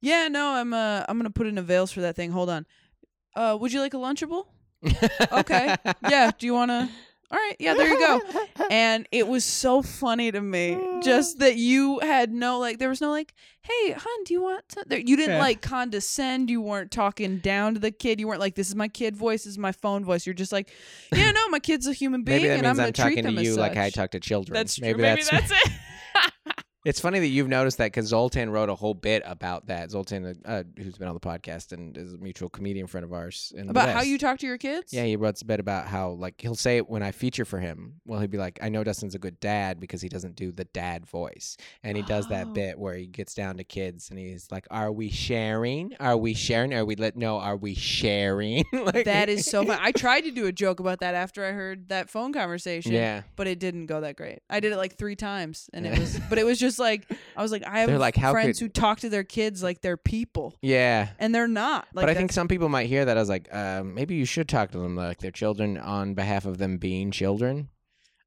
yeah, 0.00 0.28
no, 0.28 0.48
I'm 0.54 0.72
uh, 0.72 1.04
I'm 1.08 1.18
gonna 1.18 1.30
put 1.30 1.46
in 1.46 1.58
a 1.58 1.62
veils 1.62 1.92
for 1.92 2.00
that 2.02 2.16
thing. 2.16 2.30
Hold 2.30 2.50
on. 2.50 2.66
Uh, 3.34 3.56
would 3.60 3.72
you 3.72 3.80
like 3.80 3.94
a 3.94 3.98
Lunchable? 3.98 4.46
Okay. 5.32 5.74
yeah. 6.08 6.30
Do 6.38 6.46
you 6.46 6.54
wanna? 6.54 6.88
All 7.30 7.38
right. 7.38 7.56
Yeah. 7.58 7.74
There 7.74 7.88
you 7.88 7.98
go. 7.98 8.20
And 8.70 9.06
it 9.12 9.26
was 9.28 9.44
so 9.44 9.82
funny 9.82 10.32
to 10.32 10.40
me, 10.40 10.78
just 11.02 11.40
that 11.40 11.56
you 11.56 11.98
had 12.00 12.32
no 12.32 12.58
like, 12.58 12.78
there 12.78 12.88
was 12.88 13.00
no 13.02 13.10
like, 13.10 13.34
hey, 13.62 13.92
hon, 13.92 14.24
do 14.24 14.32
you 14.32 14.40
want? 14.42 14.66
To? 14.70 14.84
There, 14.86 14.98
you 14.98 15.14
didn't 15.16 15.36
Yeah. 15.36 15.40
like 15.40 15.60
condescend. 15.60 16.48
You 16.48 16.60
weren't 16.62 16.90
talking 16.90 17.38
down 17.38 17.74
to 17.74 17.80
the 17.80 17.90
kid. 17.90 18.18
You 18.18 18.28
weren't 18.28 18.40
like, 18.40 18.54
this 18.54 18.68
is 18.68 18.74
my 18.74 18.88
kid 18.88 19.14
voice. 19.16 19.44
This 19.44 19.52
is 19.52 19.58
my 19.58 19.72
phone 19.72 20.04
voice. 20.06 20.26
You're 20.26 20.34
just 20.34 20.52
like, 20.52 20.70
yeah, 21.14 21.30
no, 21.32 21.48
my 21.50 21.58
kid's 21.58 21.86
a 21.86 21.92
human 21.92 22.22
being, 22.22 22.46
and 22.46 22.66
I'm 22.66 22.76
gonna 22.76 22.88
I'm 22.88 22.92
treat 22.94 23.02
talking 23.02 23.16
to 23.16 23.22
them 23.34 23.38
you 23.44 23.50
as 23.50 23.56
like 23.58 23.76
I 23.76 23.86
such. 23.88 23.94
talk 23.94 24.10
to 24.12 24.20
children. 24.20 24.54
That's 24.54 24.76
true. 24.76 24.86
Maybe, 24.86 25.02
Maybe, 25.02 25.22
that's, 25.22 25.50
that's, 25.50 25.52
it. 25.52 25.72
It's 26.88 27.00
funny 27.00 27.18
that 27.18 27.26
you've 27.26 27.48
noticed 27.48 27.76
that 27.78 27.88
because 27.92 28.06
Zoltan 28.06 28.48
wrote 28.48 28.70
a 28.70 28.74
whole 28.74 28.94
bit 28.94 29.22
about 29.26 29.66
that. 29.66 29.90
Zoltan, 29.90 30.40
uh, 30.46 30.62
who's 30.78 30.96
been 30.96 31.06
on 31.06 31.12
the 31.12 31.20
podcast 31.20 31.72
and 31.72 31.94
is 31.98 32.14
a 32.14 32.16
mutual 32.16 32.48
comedian 32.48 32.86
friend 32.86 33.04
of 33.04 33.12
ours, 33.12 33.52
in 33.54 33.66
the 33.66 33.72
About 33.72 33.90
how 33.90 34.00
you 34.00 34.16
talk 34.16 34.38
to 34.38 34.46
your 34.46 34.56
kids. 34.56 34.90
Yeah, 34.90 35.04
he 35.04 35.14
wrote 35.16 35.38
a 35.42 35.44
bit 35.44 35.60
about 35.60 35.86
how 35.86 36.12
like 36.12 36.40
he'll 36.40 36.54
say 36.54 36.78
it 36.78 36.88
when 36.88 37.02
I 37.02 37.10
feature 37.12 37.44
for 37.44 37.58
him. 37.58 38.00
Well, 38.06 38.20
he'd 38.20 38.30
be 38.30 38.38
like, 38.38 38.58
"I 38.62 38.70
know 38.70 38.82
Dustin's 38.84 39.14
a 39.14 39.18
good 39.18 39.38
dad 39.38 39.80
because 39.80 40.00
he 40.00 40.08
doesn't 40.08 40.34
do 40.34 40.50
the 40.50 40.64
dad 40.64 41.04
voice," 41.04 41.58
and 41.82 41.94
he 41.94 42.02
does 42.02 42.24
Oh. 42.24 42.30
that 42.30 42.54
bit 42.54 42.78
where 42.78 42.94
he 42.94 43.06
gets 43.06 43.34
down 43.34 43.58
to 43.58 43.64
kids 43.64 44.08
and 44.08 44.18
he's 44.18 44.48
like, 44.50 44.66
"Are 44.70 44.90
we 44.90 45.10
sharing? 45.10 45.94
Are 46.00 46.16
we 46.16 46.32
sharing? 46.32 46.72
Are 46.72 46.86
we 46.86 46.96
let 46.96 47.16
no? 47.18 47.36
Are 47.38 47.56
we 47.58 47.74
sharing?" 47.74 48.64
like 48.72 49.04
That 49.04 49.28
is 49.28 49.44
so 49.44 49.62
fun. 49.62 49.78
I 49.78 49.92
tried 49.92 50.22
to 50.22 50.30
do 50.30 50.46
a 50.46 50.52
joke 50.52 50.80
about 50.80 51.00
that 51.00 51.14
after 51.14 51.44
I 51.44 51.52
heard 51.52 51.90
that 51.90 52.08
phone 52.08 52.32
conversation. 52.32 52.92
yeah. 52.92 53.24
But 53.36 53.46
it 53.46 53.58
didn't 53.58 53.86
go 53.88 54.00
that 54.00 54.16
great. 54.16 54.38
I 54.48 54.60
did 54.60 54.72
it 54.72 54.78
like 54.78 54.96
three 54.96 55.16
times, 55.16 55.68
and 55.74 55.86
it 55.86 55.98
was. 55.98 56.18
but 56.30 56.38
it 56.38 56.46
was 56.46 56.58
just 56.58 56.77
like 56.78 57.10
I 57.36 57.42
was 57.42 57.52
like, 57.52 57.64
I 57.66 57.80
have 57.80 57.88
They're 57.88 57.98
like, 57.98 58.16
how 58.16 58.32
friends 58.32 58.58
could- 58.58 58.64
who 58.64 58.68
talk 58.68 59.00
to 59.00 59.08
their 59.08 59.24
kids 59.24 59.62
like 59.62 59.80
they're 59.80 59.96
people, 59.96 60.56
Yeah. 60.62 61.08
and 61.18 61.34
they're 61.34 61.48
not. 61.48 61.86
Like 61.94 62.04
but 62.06 62.10
I 62.10 62.14
think 62.14 62.32
some 62.32 62.48
people 62.48 62.68
might 62.68 62.86
hear 62.88 63.04
that 63.04 63.16
as 63.16 63.28
like, 63.28 63.48
um, 63.54 63.94
maybe 63.94 64.14
you 64.16 64.24
should 64.24 64.48
talk 64.48 64.70
to 64.72 64.78
them 64.78 64.96
like 64.96 65.18
they're 65.18 65.30
children 65.30 65.78
on 65.78 66.14
behalf 66.14 66.44
of 66.46 66.58
them 66.58 66.78
being 66.78 67.10
children. 67.10 67.68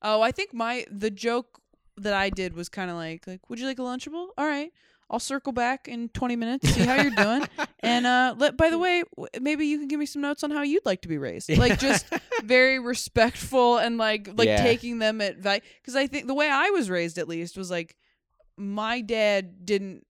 Oh, 0.01 0.21
I 0.21 0.31
think 0.31 0.53
my 0.53 0.85
the 0.91 1.11
joke 1.11 1.59
that 1.97 2.13
I 2.13 2.29
did 2.29 2.55
was 2.55 2.69
kind 2.69 2.89
of 2.89 2.97
like 2.97 3.27
like, 3.27 3.49
would 3.49 3.59
you 3.59 3.67
like 3.67 3.79
a 3.79 3.83
lunchable? 3.83 4.27
All 4.37 4.45
right. 4.47 4.71
I'll 5.13 5.19
circle 5.19 5.51
back 5.51 5.89
in 5.89 6.07
20 6.07 6.37
minutes, 6.37 6.69
see 6.69 6.83
how 6.83 6.95
you're 7.01 7.11
doing. 7.11 7.45
And 7.83 8.05
uh 8.05 8.35
let 8.37 8.55
by 8.57 8.69
the 8.69 8.77
way, 8.77 9.03
w- 9.17 9.27
maybe 9.41 9.65
you 9.65 9.79
can 9.79 9.87
give 9.87 9.99
me 9.99 10.05
some 10.05 10.21
notes 10.21 10.43
on 10.43 10.51
how 10.51 10.61
you'd 10.61 10.85
like 10.85 11.01
to 11.01 11.07
be 11.07 11.17
raised. 11.17 11.49
Like 11.57 11.79
just 11.79 12.05
very 12.43 12.77
respectful 12.79 13.77
and 13.77 13.97
like 13.97 14.29
like 14.35 14.47
Yeah. 14.47 14.61
taking 14.63 14.99
them 14.99 15.19
at 15.19 15.37
value 15.37 15.61
cuz 15.83 15.95
I 15.95 16.07
think 16.07 16.27
the 16.27 16.33
way 16.35 16.47
I 16.49 16.69
was 16.69 16.89
raised 16.89 17.17
at 17.17 17.27
least 17.27 17.57
was 17.57 17.69
like 17.71 17.95
my 18.61 19.01
dad 19.01 19.65
didn't 19.65 20.05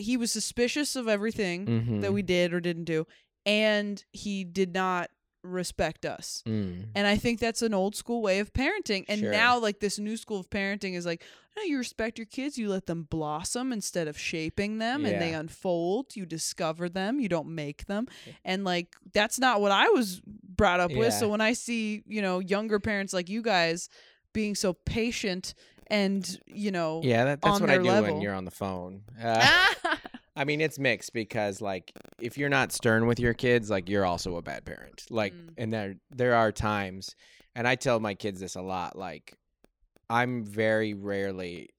he 0.00 0.16
was 0.16 0.30
suspicious 0.30 0.94
of 0.94 1.08
everything 1.08 1.66
Mhm. 1.66 2.00
that 2.02 2.12
we 2.12 2.22
did 2.22 2.52
or 2.54 2.60
didn't 2.60 2.84
do 2.84 3.04
and 3.44 4.04
he 4.12 4.44
did 4.44 4.72
not 4.72 5.10
respect 5.42 6.04
us. 6.04 6.42
Mm. 6.46 6.88
And 6.94 7.06
I 7.06 7.16
think 7.16 7.38
that's 7.40 7.62
an 7.62 7.72
old 7.72 7.96
school 7.96 8.20
way 8.22 8.38
of 8.40 8.52
parenting. 8.52 9.04
And 9.08 9.20
Sure. 9.20 9.30
now, 9.32 9.58
like, 9.58 9.78
this 9.80 9.98
new 9.98 10.16
school 10.16 10.38
of 10.40 10.50
parenting 10.50 10.94
is 10.94 11.06
like, 11.06 11.22
no, 11.56 11.62
you 11.62 11.78
respect 11.78 12.18
your 12.18 12.26
kids. 12.26 12.58
You 12.58 12.68
let 12.68 12.86
them 12.86 13.04
blossom 13.04 13.72
instead 13.72 14.08
of 14.08 14.18
shaping 14.18 14.78
them 14.78 15.04
and 15.06 15.22
they 15.22 15.32
unfold. 15.32 16.16
You 16.16 16.26
discover 16.26 16.88
them. 16.88 17.18
You 17.20 17.28
don't 17.28 17.54
make 17.54 17.86
them. 17.86 18.08
And, 18.44 18.64
like, 18.64 18.94
that's 19.12 19.38
not 19.38 19.60
what 19.60 19.70
I 19.72 19.88
was 19.88 20.20
brought 20.24 20.80
up 20.80 20.92
with. 20.92 21.14
So 21.14 21.28
when 21.28 21.40
I 21.40 21.52
see, 21.54 22.02
you 22.06 22.20
know, 22.20 22.40
younger 22.40 22.78
parents 22.80 23.12
like 23.12 23.28
you 23.28 23.40
guys 23.40 23.88
being 24.34 24.54
so 24.56 24.72
patient 24.74 25.54
and, 25.90 26.38
you 26.46 26.70
know, 26.70 27.00
Yeah, 27.02 27.24
that, 27.24 27.40
that's 27.40 27.60
what 27.60 27.70
I 27.70 27.78
do 27.78 27.84
level. 27.84 28.12
when 28.14 28.22
you're 28.22 28.34
on 28.34 28.44
the 28.44 28.50
phone. 28.50 29.02
Uh, 29.22 29.66
I 30.36 30.44
mean, 30.44 30.60
it's 30.60 30.78
mixed 30.78 31.12
because 31.12 31.60
like 31.60 31.92
if 32.20 32.38
you're 32.38 32.48
not 32.48 32.70
stern 32.70 33.06
with 33.06 33.18
your 33.18 33.34
kids, 33.34 33.70
like 33.70 33.88
you're 33.88 34.04
also 34.04 34.36
a 34.36 34.42
bad 34.42 34.64
parent. 34.64 35.02
Like, 35.10 35.34
Mm. 35.34 35.54
and 35.58 35.72
there 35.72 35.94
there 36.10 36.34
are 36.36 36.52
times, 36.52 37.16
and 37.56 37.66
I 37.66 37.74
tell 37.74 37.98
my 37.98 38.14
kids 38.14 38.38
this 38.38 38.54
a 38.54 38.62
lot. 38.62 38.96
Like, 38.96 39.34
I'm 40.08 40.44
very 40.44 40.94
rarely, 40.94 41.70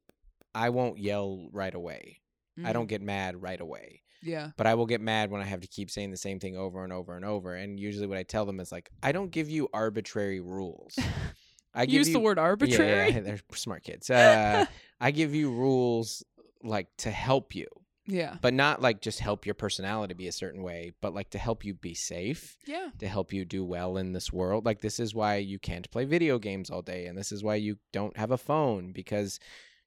I 0.53 0.69
won't 0.71 0.97
yell 0.97 1.47
right 1.53 1.73
away. 1.73 2.19
I 2.57 2.71
Mm. 2.71 2.73
don't 2.73 2.87
get 2.87 3.01
mad 3.01 3.41
right 3.41 3.61
away, 3.61 4.01
Yeah. 4.21 4.51
but 4.57 4.67
I 4.67 4.73
will 4.75 4.85
get 4.87 4.99
mad 4.99 5.31
when 5.31 5.39
I 5.41 5.45
have 5.45 5.61
to 5.61 5.67
keep 5.69 5.89
saying 5.89 6.11
the 6.11 6.17
same 6.17 6.39
thing 6.41 6.57
over 6.57 6.83
and 6.83 6.91
over 6.91 7.15
and 7.15 7.23
over. 7.23 7.55
And 7.55 7.79
usually, 7.79 8.07
what 8.07 8.17
I 8.17 8.23
tell 8.23 8.45
them 8.45 8.59
is 8.59 8.69
like, 8.73 8.89
I 9.01 9.13
don't 9.13 9.31
give 9.31 9.49
you 9.49 9.69
arbitrary 9.73 10.41
rules. 10.41 10.97
I 11.73 11.85
give 11.85 11.95
Use 11.99 12.07
you 12.07 12.13
the 12.13 12.19
word 12.19 12.39
arbitrary. 12.39 12.91
Yeah, 12.91 13.07
yeah, 13.15 13.19
they're 13.21 13.39
smart 13.53 13.83
kids. 13.83 14.09
Uh, 14.09 14.65
I 14.99 15.11
give 15.11 15.33
you 15.35 15.51
rules 15.51 16.23
like 16.63 16.87
to 16.97 17.09
help 17.11 17.55
you 17.55 17.67
Yeah. 18.05 18.35
but 18.41 18.53
not 18.53 18.81
like 18.81 18.99
just 19.01 19.19
help 19.19 19.45
your 19.45 19.55
personality 19.55 20.13
be 20.13 20.27
a 20.27 20.31
certain 20.31 20.61
way, 20.63 20.91
but 21.01 21.13
like 21.13 21.29
to 21.29 21.37
help 21.37 21.63
you 21.63 21.73
be 21.73 21.93
safe, 21.93 22.57
Yeah. 22.65 22.89
to 22.99 23.07
help 23.07 23.31
you 23.31 23.45
do 23.45 23.63
well 23.63 23.95
in 23.97 24.11
this 24.13 24.33
world. 24.33 24.65
Like 24.65 24.81
this 24.81 24.99
is 24.99 25.15
why 25.15 25.35
you 25.37 25.57
can't 25.59 25.89
play 25.91 26.03
video 26.05 26.37
games 26.39 26.69
all 26.69 26.81
day, 26.81 27.05
and 27.05 27.17
this 27.17 27.31
is 27.31 27.43
why 27.43 27.55
you 27.55 27.77
don't 27.93 28.17
have 28.17 28.31
a 28.31 28.37
phone 28.37 28.91
because 28.91 29.39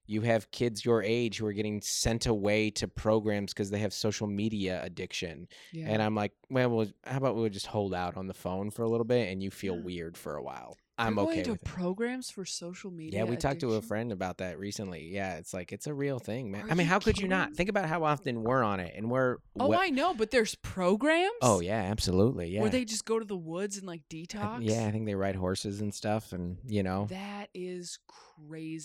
you 0.07 0.21
have 0.21 0.51
kids 0.51 0.83
your 0.83 1.01
age 1.03 1.37
who 1.37 1.45
are 1.45 1.53
getting 1.53 1.79
sent 1.81 2.25
away 2.25 2.69
to 2.71 2.87
programs 2.89 3.53
because 3.53 3.69
they 3.69 3.79
have 3.79 3.93
social 3.93 4.27
media 4.27 4.81
addiction. 4.83 5.47
Yeah. 5.71 5.85
And 5.89 6.01
I'm 6.01 6.13
like, 6.15 6.33
well, 6.49 6.69
well, 6.71 6.87
how 7.05 7.17
about 7.17 7.35
we 7.37 7.49
just 7.49 7.67
hold 7.67 7.93
out 7.93 8.17
on 8.17 8.27
the 8.27 8.33
phone 8.33 8.69
for 8.71 8.81
a 8.83 8.89
little 8.89 9.05
bit 9.05 9.29
and 9.31 9.41
you 9.43 9.49
feel 9.51 9.75
Yeah. 9.77 9.83
weird 9.83 10.17
for 10.17 10.35
a 10.35 10.43
while? 10.43 10.75
I'm 10.97 11.17
okay 11.19 11.25
going 11.35 11.43
to 11.45 11.51
with 11.53 11.61
it. 11.61 11.65
programs 11.65 12.29
for 12.29 12.45
social 12.45 12.91
media. 12.91 13.19
Yeah, 13.21 13.25
we 13.29 13.35
talked 13.35 13.61
to 13.61 13.73
a 13.73 13.81
friend 13.81 14.11
about 14.11 14.37
that 14.37 14.59
recently. 14.59 15.09
Yeah, 15.11 15.37
it's 15.37 15.53
like 15.53 15.71
it's 15.71 15.87
a 15.87 15.93
real 15.93 16.19
thing, 16.19 16.51
man. 16.51 16.65
Are 16.67 16.71
I 16.71 16.75
mean, 16.75 16.85
how 16.87 16.99
could 16.99 17.17
you 17.17 17.27
not 17.27 17.53
think 17.55 17.69
about 17.69 17.85
how 17.89 18.03
often 18.03 18.43
we're 18.43 18.61
on 18.63 18.79
it 18.79 18.93
and 18.95 19.09
we're 19.09 19.37
Oh, 19.59 19.69
we- 19.69 19.75
I 19.75 19.89
know, 19.89 20.13
but 20.13 20.29
there's 20.31 20.55
oh, 20.55 20.59
programs. 20.61 21.31
Oh 21.41 21.61
yeah, 21.61 21.81
absolutely. 21.81 22.49
Yeah. 22.49 22.61
Where 22.61 22.69
they 22.69 22.85
just 22.85 23.05
go 23.05 23.17
to 23.19 23.25
the 23.25 23.35
woods 23.37 23.77
and 23.77 23.87
like 23.87 24.01
I- 24.11 24.15
detox. 24.15 24.59
yeah, 24.61 24.85
I 24.85 24.91
think 24.91 25.05
they 25.05 25.15
ride 25.15 25.35
horses 25.35 25.81
and 25.81 25.93
stuff 25.93 26.31
and, 26.31 26.57
you 26.67 26.83
know, 26.83 27.07
That 27.09 27.49
is 27.53 27.97
crazy. 28.07 28.19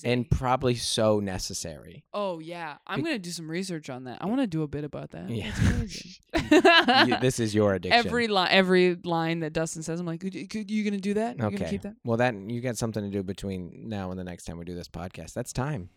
And 0.05 0.31
probably 0.31 0.75
so 0.75 1.21
necessary. 1.21 2.05
oh 2.15 2.39
yeah, 2.39 2.77
I'm 2.87 2.99
Be- 3.01 3.05
gonna 3.05 3.19
do 3.19 3.31
some 3.31 3.51
research 3.51 3.91
on 3.91 4.05
that. 4.05 4.19
I 4.21 4.27
want 4.27 4.41
to 4.41 4.47
do 4.47 4.63
a 4.63 4.69
bit 4.69 4.85
about 4.85 5.11
that. 5.11 5.29
Yeah. 5.31 5.51
Crazy. 5.53 6.19
This 7.21 7.41
is 7.41 7.55
your 7.55 7.75
addiction. 7.75 8.07
every 8.07 8.29
line, 8.29 8.49
every 8.51 8.95
line 9.05 9.41
that 9.41 9.53
Dustin 9.53 9.83
says, 9.83 10.01
I'm 10.01 10.07
like, 10.07 10.21
"Could 10.21 10.35
you, 10.35 10.47
you 10.53 10.85
gonna 10.85 10.99
do 11.01 11.15
that? 11.15 11.39
You 11.39 11.45
Okay. 11.47 11.77
that? 11.79 11.95
Well, 12.05 12.17
that 12.19 12.35
you 12.35 12.61
got 12.61 12.77
something 12.77 13.03
to 13.03 13.11
do 13.11 13.23
between 13.23 13.89
now 13.89 14.11
and 14.11 14.19
the 14.19 14.25
next 14.25 14.45
time 14.45 14.59
we 14.59 14.65
do 14.65 14.75
this 14.75 14.89
podcast. 14.89 15.33
That's 15.33 15.53
time. 15.53 15.91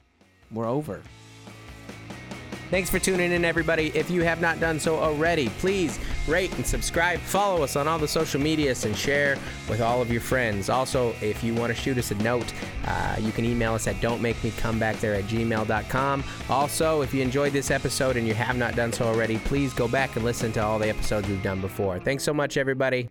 We're 0.51 0.67
over. 0.67 1.01
Thanks 2.71 2.89
for 2.89 2.99
tuning 2.99 3.33
in, 3.33 3.43
everybody. 3.43 3.91
If 3.93 4.09
you 4.09 4.23
have 4.23 4.39
not 4.39 4.61
done 4.61 4.79
so 4.79 4.95
already, 4.95 5.49
please 5.59 5.99
rate 6.25 6.55
and 6.55 6.65
subscribe. 6.65 7.19
Follow 7.19 7.63
us 7.63 7.75
on 7.75 7.85
all 7.85 7.99
the 7.99 8.07
social 8.07 8.39
medias 8.39 8.85
and 8.85 8.95
share 8.95 9.37
with 9.67 9.81
all 9.81 10.01
of 10.01 10.09
your 10.09 10.21
friends. 10.21 10.69
Also, 10.69 11.13
if 11.19 11.43
you 11.43 11.53
want 11.53 11.75
to 11.75 11.79
shoot 11.79 11.97
us 11.97 12.11
a 12.11 12.15
note, 12.15 12.53
uh, 12.85 13.17
you 13.19 13.33
can 13.33 13.43
email 13.43 13.73
us 13.73 13.87
at 13.87 13.99
don't 13.99 14.21
make 14.21 14.41
me 14.41 14.51
come 14.51 14.79
back 14.79 14.95
there 15.01 15.13
at 15.15 15.25
gmail.com. 15.25 16.23
Also, 16.49 17.01
if 17.01 17.13
you 17.13 17.21
enjoyed 17.21 17.51
this 17.51 17.71
episode 17.71 18.15
and 18.15 18.25
you 18.25 18.33
have 18.33 18.55
not 18.55 18.73
done 18.77 18.93
so 18.93 19.05
already, 19.05 19.37
please 19.39 19.73
go 19.73 19.89
back 19.89 20.15
and 20.15 20.23
listen 20.23 20.53
to 20.53 20.63
all 20.63 20.79
the 20.79 20.87
episodes 20.87 21.27
we've 21.27 21.43
done 21.43 21.59
before. 21.59 21.99
Thanks 21.99 22.23
so 22.23 22.33
much, 22.33 22.55
everybody. 22.55 23.09